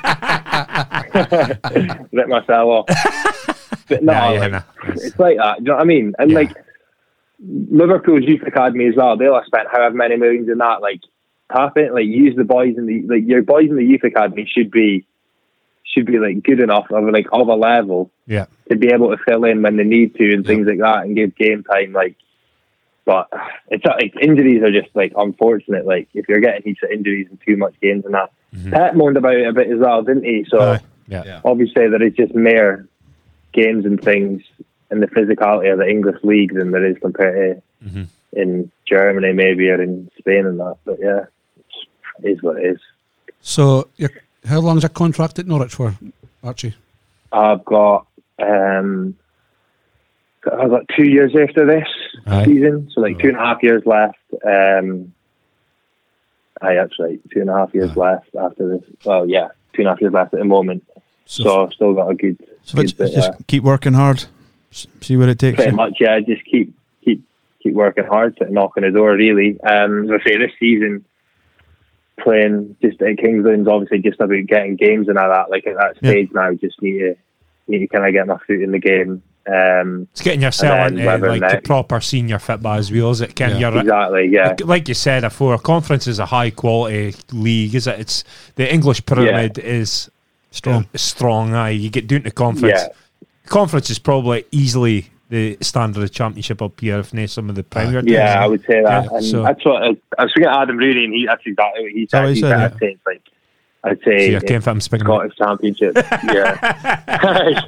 Rip 2.12 2.28
myself 2.28 2.50
off. 2.68 2.86
But 3.88 4.04
no, 4.04 4.14
Nah, 4.14 4.32
yeah, 4.34 4.40
like, 4.40 4.52
nah. 4.52 4.62
it's 4.88 5.20
like 5.20 5.38
that. 5.38 5.58
Do 5.58 5.64
you 5.64 5.68
know 5.70 5.74
what 5.76 5.82
I 5.82 5.86
mean? 5.86 6.14
And 6.18 6.32
Yeah. 6.32 6.38
like 6.38 6.52
Liverpool's 7.72 8.24
youth 8.24 8.42
academy 8.46 8.88
as 8.88 8.96
well. 8.96 9.18
They'll 9.18 9.36
have 9.36 9.46
spent 9.46 9.68
however 9.72 9.96
many 9.96 10.16
millions 10.18 10.50
in 10.50 10.58
that. 10.60 10.82
Like 10.82 11.02
tap 11.56 11.78
it, 11.78 11.94
like 11.94 12.06
use 12.06 12.36
the 12.36 12.44
boys 12.46 12.76
in 12.78 12.86
the 12.88 13.04
like 13.04 13.24
your 13.28 13.42
boys 13.44 13.70
in 13.70 13.76
the 13.76 13.84
youth 13.84 14.04
academy 14.04 14.50
should 14.52 14.72
be 14.72 15.06
should 15.84 16.06
be 16.06 16.18
like 16.20 16.42
good 16.44 16.60
enough 16.62 16.86
of 16.90 17.04
like 17.12 17.28
of 17.32 17.48
a 17.48 17.54
level 17.56 18.10
Yeah. 18.26 18.46
to 18.70 18.76
be 18.78 18.88
able 18.88 19.16
to 19.16 19.18
fill 19.24 19.44
in 19.44 19.62
when 19.62 19.78
they 19.78 19.84
need 19.84 20.16
to 20.16 20.34
and 20.34 20.46
things 20.46 20.66
like 20.68 20.80
that 20.80 21.04
and 21.04 21.16
give 21.16 21.36
game 21.36 21.64
time. 21.64 21.92
Like, 21.94 22.16
but 23.06 23.28
it's 23.70 23.84
like 23.86 24.14
injuries 24.22 24.64
are 24.64 24.72
just 24.72 24.96
like 24.96 25.14
unfortunate. 25.18 25.86
Like 25.86 26.08
if 26.14 26.28
you're 26.30 26.40
getting 26.40 26.64
heaps 26.64 26.84
of 26.84 26.92
injuries 26.92 27.28
and 27.30 27.40
too 27.46 27.58
much 27.58 27.74
games 27.82 28.06
and 28.06 28.14
that. 28.14 28.32
Pep 28.70 28.96
moaned 28.96 29.18
about 29.18 29.34
it 29.36 29.48
a 29.48 29.54
bit 29.54 29.70
as 29.72 29.80
well, 29.80 30.04
didn't 30.04 30.26
he? 30.26 30.46
So 30.48 30.60
Aye. 30.60 30.80
Yeah. 31.08 31.42
obviously 31.44 31.90
there 31.90 32.02
is 32.04 32.14
just 32.14 32.34
more 32.36 32.88
games 33.52 33.86
and 33.86 34.00
things 34.02 34.42
in 34.92 35.00
the 35.00 35.08
physicality 35.08 35.72
of 35.74 35.80
the 35.80 35.88
English 35.88 36.24
league 36.24 36.54
than 36.54 36.72
there 36.72 36.86
is 36.86 36.98
compared 37.00 37.62
to 37.84 37.90
Mhm. 37.90 38.08
in 38.34 38.72
Germany 38.86 39.34
maybe 39.34 39.70
or 39.70 39.82
in 39.82 40.10
Spain 40.20 40.46
and 40.46 40.60
that. 40.60 40.78
But 40.86 41.00
yeah, 41.02 41.26
it 42.24 42.30
is 42.30 42.42
what 42.44 42.58
it 42.58 42.66
is. 42.76 42.80
So, 43.42 43.90
you're, 43.98 44.12
how 44.46 44.60
long's 44.62 44.84
your 44.84 44.90
contract 44.90 45.40
at 45.40 45.48
Norwich 45.48 45.74
for, 45.76 45.96
Archie? 46.44 46.76
I've 47.32 47.66
got 47.66 48.06
um 48.40 49.16
I've 50.52 50.70
got 50.70 50.84
two 50.96 51.06
years 51.10 51.34
after 51.36 51.66
this 51.66 51.88
season, 52.46 52.90
so 52.94 53.02
like 53.02 53.20
two 53.20 53.30
and 53.30 53.38
a 53.38 53.40
half 53.40 53.64
years 53.64 53.84
left. 53.86 54.18
Um 54.46 55.14
I 56.62 56.76
right, 56.78 57.20
two 57.32 57.42
and 57.42 57.50
a 57.50 57.54
half 57.54 57.74
years 57.74 57.96
left 57.98 58.30
after 58.40 58.70
this. 58.78 58.90
Well, 59.06 59.28
yeah, 59.28 59.50
two 59.74 59.82
and 59.82 59.88
a 59.88 59.92
half 59.92 60.02
years 60.02 60.14
left 60.14 60.34
at 60.34 60.40
the 60.40 60.46
moment. 60.46 60.84
So, 61.26 61.44
So 61.44 61.66
I've 61.66 61.74
still 61.74 61.94
got 61.94 62.10
a 62.10 62.16
good, 62.16 62.38
So 62.64 62.78
good 62.78 62.98
bit 62.98 63.14
just 63.14 63.48
keep 63.48 63.64
working 63.64 63.94
hard, 63.94 64.26
see 64.72 65.18
what 65.18 65.30
it 65.30 65.40
takes 65.40 65.56
Pretty 65.56 65.72
you. 65.72 65.76
much, 65.78 65.98
yeah. 66.00 66.20
Just 66.20 66.44
keep 66.46 66.74
keep 67.04 67.24
keep 67.62 67.74
working 67.74 68.06
hard 68.06 68.38
to 68.38 68.50
knock 68.52 68.74
on 68.78 68.84
the 68.84 68.92
door. 68.92 69.14
Really, 69.16 69.60
um, 69.62 70.06
as 70.06 70.22
I 70.22 70.30
say, 70.30 70.38
this 70.38 70.52
season 70.60 71.04
playing 72.20 72.76
just 72.82 73.02
at 73.02 73.18
Kings 73.18 73.44
Lynn's 73.44 73.68
obviously 73.68 74.00
just 74.00 74.20
about 74.22 74.46
getting 74.48 74.76
games 74.76 75.08
and 75.10 75.18
all 75.18 75.30
that. 75.30 75.50
Like 75.50 75.66
at 75.68 75.76
that 75.78 75.98
Yeah. 76.02 76.12
stage 76.12 76.30
now, 76.34 76.54
just 76.54 76.82
need 76.82 77.00
to 77.00 77.16
need 77.68 77.80
to 77.80 77.88
kind 77.88 78.06
of 78.06 78.14
get 78.14 78.28
my 78.28 78.38
foot 78.46 78.62
in 78.62 78.72
the 78.72 78.80
game. 78.80 79.24
Um, 79.46 80.08
It's 80.12 80.22
getting 80.22 80.42
yourself 80.42 80.88
And 80.88 81.00
into 81.00 81.18
like 81.28 81.42
the 81.52 81.62
proper 81.64 82.00
senior 82.00 82.40
football 82.40 82.78
as 82.78 82.92
well, 82.92 83.12
is 83.12 83.20
it? 83.22 83.36
Ken, 83.36 83.52
Yeah. 83.52 83.58
you're 83.72 83.80
exactly, 83.82 84.28
yeah. 84.32 84.48
like, 84.50 84.66
like 84.66 84.88
you 84.88 84.94
said 84.94 85.24
before, 85.24 85.58
conference 85.58 86.08
is 86.08 86.20
a 86.20 86.26
high 86.26 86.50
quality 86.50 87.14
league, 87.34 87.76
is 87.76 87.86
it? 87.88 88.00
It's 88.00 88.24
the 88.56 88.72
English 88.74 89.06
pyramid 89.06 89.58
is 89.60 90.10
Strong. 90.52 90.84
uh, 90.84 90.98
strong. 90.98 91.54
Aye, 91.54 91.72
you 91.72 91.90
get 91.90 92.08
down 92.08 92.22
to 92.24 92.32
conference. 92.32 92.80
Yeah. 92.84 93.28
Conference 93.48 93.90
is 93.90 94.00
probably 94.00 94.46
easily 94.52 95.10
the 95.30 95.58
standard 95.62 96.04
of 96.04 96.12
championship 96.12 96.62
up 96.62 96.80
here, 96.80 97.00
if 97.00 97.14
not 97.14 97.30
some 97.30 97.50
of 97.50 97.56
the 97.56 97.64
Premier. 97.64 98.02
teams. 98.02 98.12
Yeah, 98.14 98.42
I 98.42 98.48
would 98.48 98.62
say 98.62 98.82
that. 98.84 99.06
Yeah, 99.06 99.18
and 99.18 99.26
so- 99.26 99.44
that's 99.44 99.66
what 99.66 99.84
I, 99.84 99.88
I 100.18 100.24
was 100.24 100.32
speaking 100.32 100.44
to 100.44 100.58
Adam 100.58 100.78
Rooney, 100.78 101.04
and 101.06 101.14
he, 101.14 101.26
that's 101.26 101.42
exactly 101.46 101.84
what 101.84 101.92
he 101.92 102.02
that 102.06 102.12
said. 102.12 102.20
what 102.22 102.30
he 102.30 102.36
He 102.36 102.42
said, 102.42 102.50
said, 102.50 102.78
yeah? 102.82 102.88
It's 102.90 103.06
like, 103.06 103.22
I'd 103.84 103.98
So 104.00 104.04
say 104.06 104.32
you're 104.32 104.40
Ken 104.42 104.62
I'm 104.66 104.80
speaking. 104.82 105.06
Scottish 105.06 105.36
Championship. 105.36 105.96
yeah. 106.32 107.60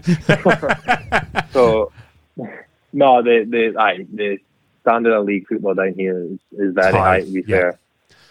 so, 1.52 1.92
no, 2.94 3.22
the 3.22 3.46
the 3.50 3.74
aye, 3.80 4.06
the 4.14 4.38
standard 4.82 5.14
of 5.14 5.26
league 5.26 5.48
football 5.48 5.74
down 5.74 5.94
here 5.96 6.20
is, 6.22 6.40
is 6.54 6.74
very 6.74 6.92
High, 6.94 7.00
high. 7.00 7.22
To 7.22 7.32
be 7.32 7.44
yeah. 7.48 7.60
fair, 7.60 7.80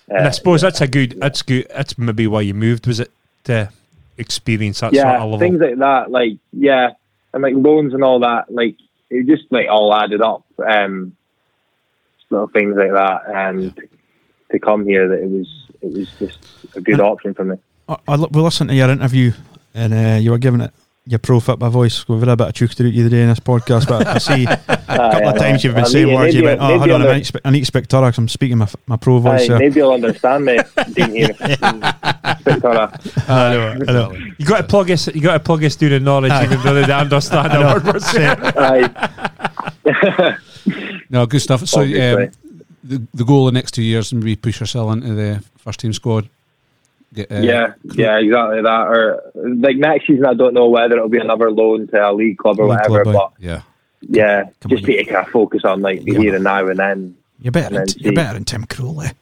And 0.08 0.18
I 0.18 0.28
Uh, 0.28 0.30
suppose 0.30 0.60
that's 0.62 0.80
a 0.80 0.86
good. 0.88 1.16
That's 1.20 1.42
good. 1.42 1.66
That's 1.74 1.98
maybe 1.98 2.26
why 2.26 2.40
you 2.42 2.54
moved. 2.54 2.86
Was 2.86 3.00
it 3.00 3.10
to 3.44 3.68
experience 4.16 4.80
that 4.80 4.92
yeah, 4.92 5.02
sort 5.02 5.14
of 5.16 5.22
level? 5.32 5.38
things 5.38 5.60
like 5.60 5.78
that, 5.78 6.10
like 6.10 6.38
yeah, 6.52 6.90
and 7.32 7.42
like 7.42 7.54
loans 7.54 7.92
and 7.94 8.02
all 8.04 8.20
that, 8.20 8.50
like 8.52 8.76
it 9.10 9.26
just 9.26 9.44
like 9.50 9.66
all 9.68 9.94
added 9.94 10.22
up. 10.22 10.44
Um, 10.66 11.16
little 12.30 12.48
things 12.48 12.74
like 12.76 12.92
that, 12.92 13.22
and 13.32 13.78
to 14.50 14.58
come 14.58 14.86
here, 14.86 15.08
that 15.08 15.22
it 15.22 15.28
was 15.28 15.48
it 15.82 15.92
was 15.92 16.08
just 16.18 16.38
a 16.76 16.80
good 16.80 17.00
option 17.00 17.34
for 17.34 17.44
me. 17.44 17.56
I, 17.88 17.96
I, 18.08 18.16
we 18.16 18.40
listened 18.40 18.70
to 18.70 18.76
your 18.76 18.90
interview 18.90 19.32
and 19.74 19.92
uh, 19.92 20.18
you 20.20 20.30
were 20.30 20.38
giving 20.38 20.60
it 20.60 20.72
your 21.06 21.18
pro 21.18 21.38
football 21.38 21.68
voice. 21.70 22.08
We've 22.08 22.20
had 22.20 22.30
a 22.30 22.36
bit 22.36 22.48
of 22.48 22.54
to 22.54 22.64
it 22.64 22.76
the 22.76 23.00
other 23.00 23.10
day 23.10 23.20
in 23.22 23.28
this 23.28 23.40
podcast, 23.40 23.86
but 23.86 24.06
I 24.06 24.16
see 24.18 24.44
a 24.44 24.56
couple 24.56 25.28
of 25.28 25.36
times 25.36 25.62
you've 25.62 25.74
been 25.74 25.84
saying 25.84 26.14
words. 26.14 26.34
You 26.34 26.44
went, 26.44 26.60
"Oh, 26.60 26.78
hold 26.78 26.90
on, 26.90 27.02
I 27.02 27.14
need, 27.14 27.20
to 27.20 27.24
spe- 27.26 27.40
I 27.44 27.50
need 27.50 27.60
to 27.60 27.66
speak 27.66 27.88
Doric. 27.88 28.16
I'm 28.16 28.28
speaking 28.28 28.56
my, 28.56 28.68
my 28.86 28.96
pro 28.96 29.18
voice." 29.18 29.42
Aye, 29.42 29.44
here." 29.44 29.58
maybe 29.58 29.80
you'll 29.80 29.92
understand 29.92 30.46
me, 30.46 30.58
Dean 30.92 31.10
here. 31.10 31.28
I 31.40 32.32
know, 33.26 33.76
I 33.86 33.92
know. 33.92 34.12
You 34.38 34.46
got 34.46 34.58
to 34.58 34.66
plug 34.66 34.90
us. 34.90 35.08
You 35.08 35.20
got 35.20 35.34
to 35.34 35.40
plug 35.40 35.62
us 35.64 35.76
through 35.76 35.90
the 35.90 36.00
knowledge, 36.00 36.32
even 36.42 36.58
though 36.62 36.74
they 36.74 36.90
understand 36.92 37.52
the 37.52 37.60
word 37.60 37.84
we're 37.84 38.00
saying. 38.00 38.38
No, 41.10 41.26
good 41.26 41.40
stuff. 41.40 41.68
So, 41.68 41.82
um, 41.82 42.30
the 42.82 43.06
the 43.12 43.24
goal 43.24 43.44
the 43.46 43.52
next 43.52 43.72
two 43.72 43.82
years, 43.82 44.12
maybe 44.12 44.36
push 44.36 44.60
yourself 44.60 44.92
into 44.92 45.14
the 45.14 45.42
first 45.58 45.80
team 45.80 45.92
squad. 45.92 46.28
Get, 47.14 47.30
uh, 47.32 47.36
yeah, 47.40 47.74
yeah, 47.94 48.18
exactly 48.18 48.62
that. 48.62 48.86
Or 48.88 49.22
like 49.34 49.76
next 49.76 50.06
season, 50.08 50.26
I 50.26 50.34
don't 50.34 50.52
know 50.54 50.68
whether 50.68 50.96
it'll 50.96 51.08
be 51.08 51.18
another 51.20 51.50
loan 51.50 51.86
to 51.88 52.10
a 52.10 52.12
league 52.12 52.38
club 52.38 52.58
or 52.58 52.66
League 52.68 52.78
whatever. 52.88 53.04
club, 53.04 53.32
but 53.36 53.42
yeah. 53.44 53.62
yeah, 54.02 54.44
Come 54.60 54.70
just 54.70 54.84
to 54.84 55.04
kind 55.04 55.24
of 55.26 55.28
focus 55.32 55.62
on 55.64 55.80
like 55.80 56.02
the 56.02 56.12
Yeah. 56.12 56.18
here 56.20 56.34
and 56.34 56.44
now 56.44 56.66
and 56.66 56.78
then. 56.78 57.16
You're 57.40 57.52
better. 57.52 57.74
Than, 57.76 57.86
you're 57.98 58.12
better 58.14 58.34
than 58.34 58.44
Tim 58.44 58.64
Krul. 58.64 59.02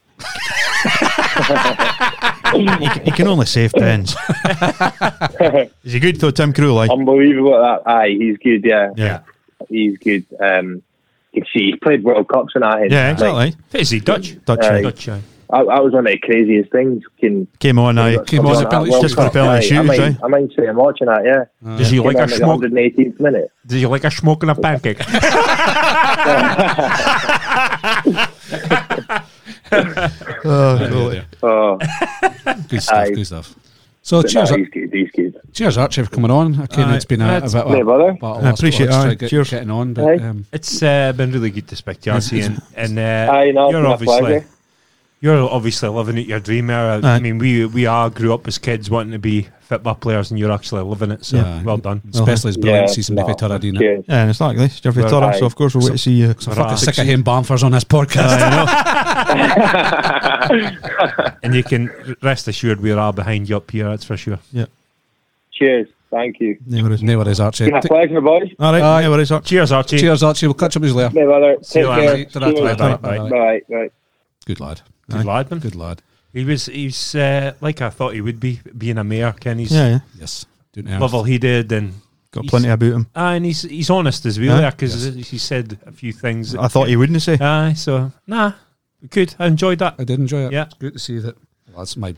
he, 2.53 2.65
can, 2.65 3.13
can 3.15 3.27
only 3.27 3.45
save 3.45 3.73
pens. 3.73 4.15
Is 5.83 5.93
he 5.93 5.99
good 5.99 6.17
though, 6.19 6.31
Tim 6.31 6.53
Krul? 6.53 6.89
Unbelievable 6.89 7.51
that. 7.61 7.81
Aye, 7.87 8.15
he's 8.17 8.37
good. 8.37 8.63
Yeah, 8.63 8.91
yeah, 8.95 9.19
he's 9.69 9.97
good. 9.97 10.25
Um, 10.39 10.81
you 11.33 11.43
see 11.51 11.71
he 11.71 11.75
played 11.75 12.03
World 12.03 12.27
Cups 12.27 12.53
and 12.55 12.63
that. 12.63 12.89
yeah, 12.91 13.15
Like, 13.19 13.49
exactly. 13.53 13.79
Is 13.81 13.89
he 13.89 13.99
Dutch? 13.99 14.43
Dutch. 14.45 14.63
Aye. 14.63 14.81
Dutch. 14.81 15.09
aye. 15.09 15.21
I, 15.49 15.59
I 15.59 15.79
was 15.81 15.91
one 15.93 16.05
of 16.07 16.11
the 16.11 16.19
craziest 16.19 16.71
things. 16.71 17.03
Can 17.19 17.47
Came 17.59 17.77
on, 17.79 17.97
I 17.97 18.23
Came 18.23 18.45
on 18.45 18.63
the 18.63 18.69
penalty 18.69 18.91
just 19.01 19.15
for 19.15 19.21
the 19.21 19.27
Cup, 19.29 19.33
penalty 19.33 19.57
aye. 19.57 19.61
shooters, 19.61 19.89
I 19.89 19.93
aye. 19.93 19.97
mind, 19.99 20.19
I 20.23 20.27
mind 20.27 20.53
saying 20.57 20.75
watching 20.75 21.07
that. 21.07 21.23
Yeah, 21.25 21.77
Does 21.77 21.89
he 21.89 21.99
like 21.99 22.15
on 22.15 22.23
a 22.23 22.25
like 22.25 22.35
smoke? 22.35 22.61
118th 22.61 23.19
minute. 23.19 23.51
Does 23.67 23.81
he 23.81 23.87
like 23.87 24.03
a 24.03 24.11
smoke 24.11 24.43
and 24.43 24.51
a 24.51 24.55
pancake? 24.55 24.99
Oh, 30.45 31.23
Oh, 31.41 31.77
Good 32.69 32.83
stuff. 32.83 32.97
Aye. 32.97 33.11
Good 33.11 33.25
stuff. 33.27 33.55
So, 34.01 34.21
but 34.21 34.29
cheers, 34.29 34.51
no, 34.51 34.57
he's 34.57 34.67
good. 34.69 34.93
He's 34.93 35.11
good. 35.11 35.39
cheers, 35.53 35.77
Archie, 35.77 36.03
for 36.03 36.09
coming 36.09 36.29
on. 36.31 36.59
I 36.59 36.65
can 36.67 36.89
Aye. 36.89 36.95
it's 36.97 37.05
been 37.05 37.21
a, 37.21 37.25
a 37.25 37.27
That's- 37.39 37.53
bit 37.53 37.61
of 37.63 37.69
No 37.71 37.79
a 37.79 37.85
bother. 37.85 38.11
battle. 38.13 38.45
I 38.45 38.49
appreciate 38.49 38.87
couple 38.89 39.01
of 39.01 39.05
it, 39.05 39.09
weeks 39.11 39.15
to 39.15 39.15
aye. 39.15 39.15
get- 39.15 39.29
Cheers. 39.29 39.49
getting 39.49 39.71
on, 39.71 39.93
but 39.93 40.05
Aye. 40.05 40.17
um, 40.27 40.45
it's 40.51 40.83
uh, 40.83 41.13
been 41.13 41.31
really 41.31 41.51
good 41.51 41.67
to 41.69 41.75
speak 41.77 42.01
to 42.01 42.09
you, 42.09 42.13
Archie, 42.15 42.41
and, 42.41 42.61
and 42.75 42.99
uh, 42.99 43.31
Aye, 43.33 43.51
no, 43.51 43.69
you're 43.69 43.81
been 43.81 43.89
a 43.89 43.93
obviously 43.93 44.19
pleasure. 44.19 44.45
You're 45.23 45.49
obviously 45.49 45.87
living 45.87 46.17
out 46.19 46.25
your 46.25 46.39
dream 46.41 46.67
here. 46.67 46.99
I 47.03 47.19
mean, 47.19 47.37
we 47.37 47.65
we 47.65 47.85
all 47.87 48.09
grew 48.09 48.33
up 48.33 48.45
as 48.47 48.57
kids 48.57 48.89
wanting 48.89 49.13
to 49.13 49.19
be 49.19 49.47
football 49.61 49.95
players, 49.95 50.29
and 50.29 50.37
you're 50.39 50.51
actually 50.51 50.83
living 50.83 51.11
it. 51.11 51.23
So 51.23 51.37
Yeah. 51.37 51.63
well 51.63 51.77
done. 51.77 52.01
especially 52.13 52.49
his 52.49 52.57
brilliant 52.57 52.89
Yeah, 52.89 52.93
season 52.93 53.15
no, 53.15 53.25
before 53.25 53.49
Taradina. 53.49 53.77
cheers. 53.79 54.05
Yeah, 54.07 54.21
and 54.21 54.29
it's 54.29 54.41
like 54.41 54.57
this. 54.57 54.81
Jeffrey 54.81 55.03
Well, 55.03 55.33
so 55.33 55.45
of 55.45 55.55
course 55.55 55.73
we'll 55.75 55.85
wait 55.85 55.91
to 55.93 55.97
see 55.97 56.23
uh, 56.23 56.27
you. 56.27 56.35
So 56.39 56.51
fucking 56.51 56.75
sick 56.77 56.97
of 56.97 57.05
hearing 57.05 57.23
Bamfers 57.23 57.63
on 57.63 57.71
this 57.71 57.85
podcast. 57.85 58.39
And 61.43 61.55
you 61.55 61.63
can 61.63 61.89
rest 62.21 62.47
assured 62.47 62.81
we 62.81 62.91
are 62.91 62.99
all 62.99 63.13
behind 63.13 63.47
you 63.49 63.55
up 63.57 63.71
here. 63.71 63.85
That's 63.89 64.03
for 64.05 64.17
sure. 64.17 64.39
Yeah. 64.51 64.65
Cheers. 65.51 65.87
Thank 66.11 66.39
you. 66.41 66.57
No 66.67 66.83
worries. 66.83 67.01
no 67.01 67.17
worries, 67.17 67.39
Archie. 67.39 67.71
Been 67.71 67.81
pleasure, 67.81 68.21
boys. 68.21 68.51
All 68.59 68.71
right, 68.73 68.81
Aye. 68.83 69.01
no 69.03 69.11
worries. 69.11 69.31
Arch. 69.31 69.45
Cheers, 69.45 69.71
Archie. 69.71 69.97
Cheers, 69.99 70.21
Archie. 70.21 70.45
We'll 70.47 70.53
catch 70.53 70.75
up 70.75 70.81
with 70.81 70.91
you 70.91 70.97
later. 70.97 71.13
No 71.15 71.27
bother. 71.27 71.57
See 71.63 71.79
you 71.79 71.87
Take 71.87 71.97
later. 71.97 72.15
care. 72.15 72.25
Ta-ra, 72.25 72.51
ta-ra, 72.51 72.67
Cheers. 72.67 72.77
ta-ra, 72.77 72.97
Bye. 72.97 73.29
Bye. 73.29 73.61
Bye. 73.69 73.89
Good 74.45 74.59
lad. 74.59 74.81
Good 75.09 75.25
lad, 75.25 75.51
man. 75.51 75.59
Good 75.59 75.75
lad. 75.75 76.01
He 76.31 76.43
was 76.43 76.65
he's 76.65 77.13
uh, 77.15 77.53
like 77.61 77.81
I 77.81 77.89
thought 77.89 78.13
he 78.13 78.21
would 78.21 78.39
be, 78.39 78.59
being 78.77 78.97
a 78.97 79.03
mayor. 79.03 79.33
Ken, 79.39 79.59
he's 79.59 79.71
Yeah, 79.71 79.87
yeah. 79.89 79.99
Yes. 80.19 80.45
Doing 80.71 80.87
it. 80.87 80.99
level 80.99 81.23
headed 81.23 81.71
and 81.71 81.93
Got 82.31 82.47
plenty 82.47 82.69
about 82.69 82.91
him. 82.91 83.07
Ah, 83.15 83.33
and 83.33 83.45
he's 83.45 83.61
he's 83.61 83.91
honest 83.91 84.25
as 84.25 84.39
well, 84.39 84.59
Yeah. 84.59 84.71
because 84.71 85.03
he 85.13 85.37
said 85.37 85.77
a 85.85 85.91
few 85.91 86.11
things. 86.11 86.53
that- 86.53 86.61
I 86.61 86.67
thought 86.67 86.87
he 86.87 86.95
wouldn't 86.95 87.21
say. 87.21 87.37
Aye, 87.39 87.73
so 87.73 88.11
nah, 88.25 88.53
good. 89.11 89.35
I 89.37 89.45
enjoyed 89.45 89.77
that. 89.79 89.95
I 89.99 90.03
did 90.03 90.19
enjoy 90.19 90.47
it. 90.47 90.53
Yeah. 90.53 90.63
It's 90.65 90.73
good 90.73 90.93
to 90.93 90.99
see 90.99 91.19
that. 91.19 91.35
Well, 91.67 91.77
that's 91.79 91.95
my. 91.95 92.15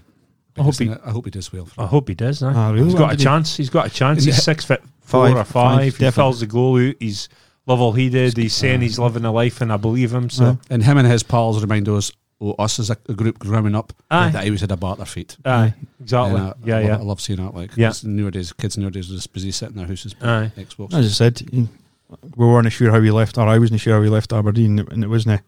I 0.57 0.61
hope 0.61 0.75
he- 0.77 0.89
I 0.89 1.09
hope 1.11 1.25
he 1.25 1.31
does 1.31 1.51
well. 1.51 1.67
I 1.77 1.85
hope 1.85 2.07
he 2.07 2.15
does. 2.15 2.41
Aye. 2.41 2.53
Ah, 2.55 2.69
really? 2.69 2.85
He's 2.85 2.93
got 2.95 3.07
a 3.07 3.17
Did 3.17 3.19
he? 3.19 3.23
chance. 3.25 3.57
He's 3.57 3.69
got 3.69 3.87
a 3.87 3.89
chance. 3.89 4.19
Is 4.19 4.25
He's 4.25 4.37
it- 4.37 4.41
six 4.43 4.63
foot 4.63 4.81
four 5.01 5.27
Five, 5.27 5.35
or 5.35 5.43
five, 5.43 5.75
five. 5.75 5.83
he 5.83 5.89
definitely. 5.91 6.11
fills 6.11 6.39
the 6.39 6.45
goal 6.45 6.87
out. 6.87 6.95
He's 7.01 7.27
level 7.67 7.91
headed. 7.91 8.37
He's 8.37 8.53
saying 8.55 8.79
he's 8.79 8.97
living 8.97 9.25
a 9.25 9.31
life, 9.33 9.59
and 9.59 9.73
I 9.73 9.75
believe 9.75 10.13
him. 10.13 10.29
So 10.29 10.45
Aye. 10.45 10.57
And 10.69 10.81
him 10.81 10.97
and 10.97 11.05
his 11.09 11.23
pals 11.23 11.61
remind 11.61 11.89
us, 11.89 12.13
oh, 12.41 12.51
us 12.53 12.79
as 12.79 12.89
a, 12.89 12.97
a 13.09 13.13
group 13.13 13.39
growing 13.39 13.75
up, 13.75 13.93
Aye. 14.11 14.29
that 14.29 14.43
he 14.43 14.49
always 14.49 14.61
had 14.61 14.71
a 14.71 14.77
bar 14.77 14.93
at 14.93 14.97
their 14.97 15.05
feet. 15.05 15.37
aye, 15.45 15.73
exactly. 16.01 16.39
And 16.39 16.49
I, 16.49 16.53
yeah, 16.65 16.77
I, 16.77 16.81
yeah. 16.81 16.91
Love, 16.93 17.01
I 17.01 17.03
love 17.03 17.21
seeing 17.21 17.43
that. 17.43 17.53
Like, 17.55 17.71
Yeah. 17.77 17.89
it's 17.89 18.03
nowadays, 18.03 18.53
kids 18.53 18.77
nowadays 18.77 19.09
are 19.09 19.15
just 19.15 19.31
busy 19.33 19.51
sitting 19.51 19.73
in 19.75 19.77
their 19.79 19.87
houses 19.87 20.13
playing 20.13 20.51
Aye. 20.57 20.61
Xbox. 20.63 20.93
As 20.93 21.05
I 21.05 21.09
said, 21.09 21.41
we 21.51 22.45
weren't 22.45 22.71
sure 22.71 22.91
how 22.91 23.01
he 23.01 23.11
left, 23.11 23.37
or 23.37 23.47
I 23.47 23.57
wasn't 23.59 23.79
sure 23.81 23.95
how 23.95 24.01
he 24.03 24.09
left 24.09 24.31
Aberdeen, 24.33 24.79
and 24.79 25.03
it 25.03 25.07
wasn't 25.07 25.39
uh, 25.39 25.43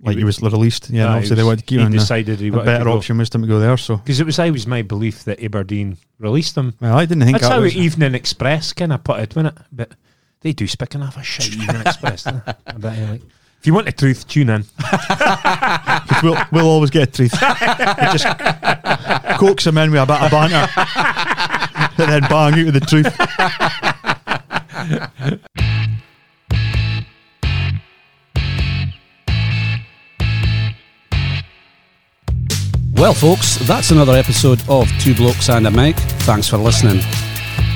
like 0.00 0.16
he 0.16 0.24
was 0.24 0.40
released. 0.42 0.90
Yeah, 0.90 1.02
and 1.04 1.10
Aye, 1.10 1.14
obviously 1.16 1.34
he 1.34 1.36
they 1.36 1.42
was- 1.42 1.46
wanted 1.46 1.58
to 1.60 1.64
keep 1.66 1.78
he 1.78 1.80
him. 1.80 1.86
and 1.86 1.94
decided 1.98 2.38
he 2.40 2.44
The, 2.46 2.50
the 2.50 2.56
wanted 2.58 2.64
to 2.64 2.78
better 2.78 2.84
go. 2.84 2.92
option 2.96 3.18
was 3.18 3.30
to 3.30 3.38
go 3.38 3.58
there. 3.58 3.76
So, 3.76 3.96
Because 3.98 4.20
it 4.20 4.26
was 4.26 4.38
always 4.38 4.66
my 4.66 4.82
belief 4.82 5.24
that 5.24 5.42
Aberdeen 5.42 5.96
released 6.18 6.56
him. 6.56 6.74
well, 6.80 6.96
I 6.96 7.06
didn't 7.06 7.24
think 7.24 7.38
That's 7.38 7.48
that 7.48 7.54
how 7.56 7.60
was. 7.62 7.76
Evening 7.76 8.14
Express 8.14 8.72
kind 8.72 8.92
of 8.92 9.02
put 9.04 9.20
it, 9.20 9.34
wasn't 9.36 9.56
it? 9.58 9.62
But 9.72 9.92
they 10.40 10.52
do 10.52 10.66
speak 10.66 10.94
enough 10.94 11.16
of 11.16 11.26
shit, 11.26 11.54
Evening 11.54 11.80
Express. 11.82 12.26
I 12.26 12.54
bet 12.78 12.98
you 12.98 13.04
like. 13.06 13.22
If 13.64 13.68
you 13.68 13.72
want 13.72 13.86
the 13.86 13.92
truth, 13.92 14.28
tune 14.28 14.50
in. 14.50 14.62
we'll, 16.22 16.36
we'll 16.52 16.68
always 16.68 16.90
get 16.90 17.08
a 17.08 17.10
truth. 17.10 17.32
we 17.32 18.06
just 18.12 18.26
coax 19.40 19.66
him 19.66 19.78
in 19.78 19.90
with 19.90 20.02
a 20.02 20.04
bit 20.04 20.20
of 20.20 20.30
banter, 20.30 20.68
and 22.02 22.10
then 22.10 22.20
bang 22.28 22.52
out 22.52 22.66
with 22.66 22.74
the 22.74 22.80
truth. 22.80 23.16
Well, 32.92 33.14
folks, 33.14 33.56
that's 33.66 33.92
another 33.92 34.12
episode 34.12 34.62
of 34.68 34.90
Two 35.00 35.14
Blokes 35.14 35.48
and 35.48 35.66
a 35.66 35.70
Mic. 35.70 35.96
Thanks 36.26 36.48
for 36.48 36.58
listening. 36.58 36.98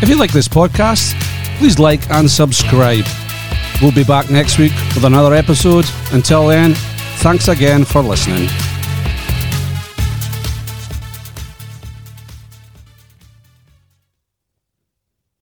If 0.02 0.10
you 0.10 0.19
like 0.19 0.32
this 0.32 0.48
podcast, 0.48 1.19
please 1.56 1.78
like 1.78 2.10
and 2.10 2.31
subscribe. 2.31 3.06
We'll 3.80 3.92
be 3.92 4.05
back 4.05 4.28
next 4.28 4.59
week 4.59 4.72
with 4.94 5.05
another 5.05 5.34
episode. 5.34 5.86
Until 6.12 6.48
then, 6.48 6.74
thanks 7.18 7.48
again 7.48 7.84
for 7.84 8.02
listening. 8.02 8.48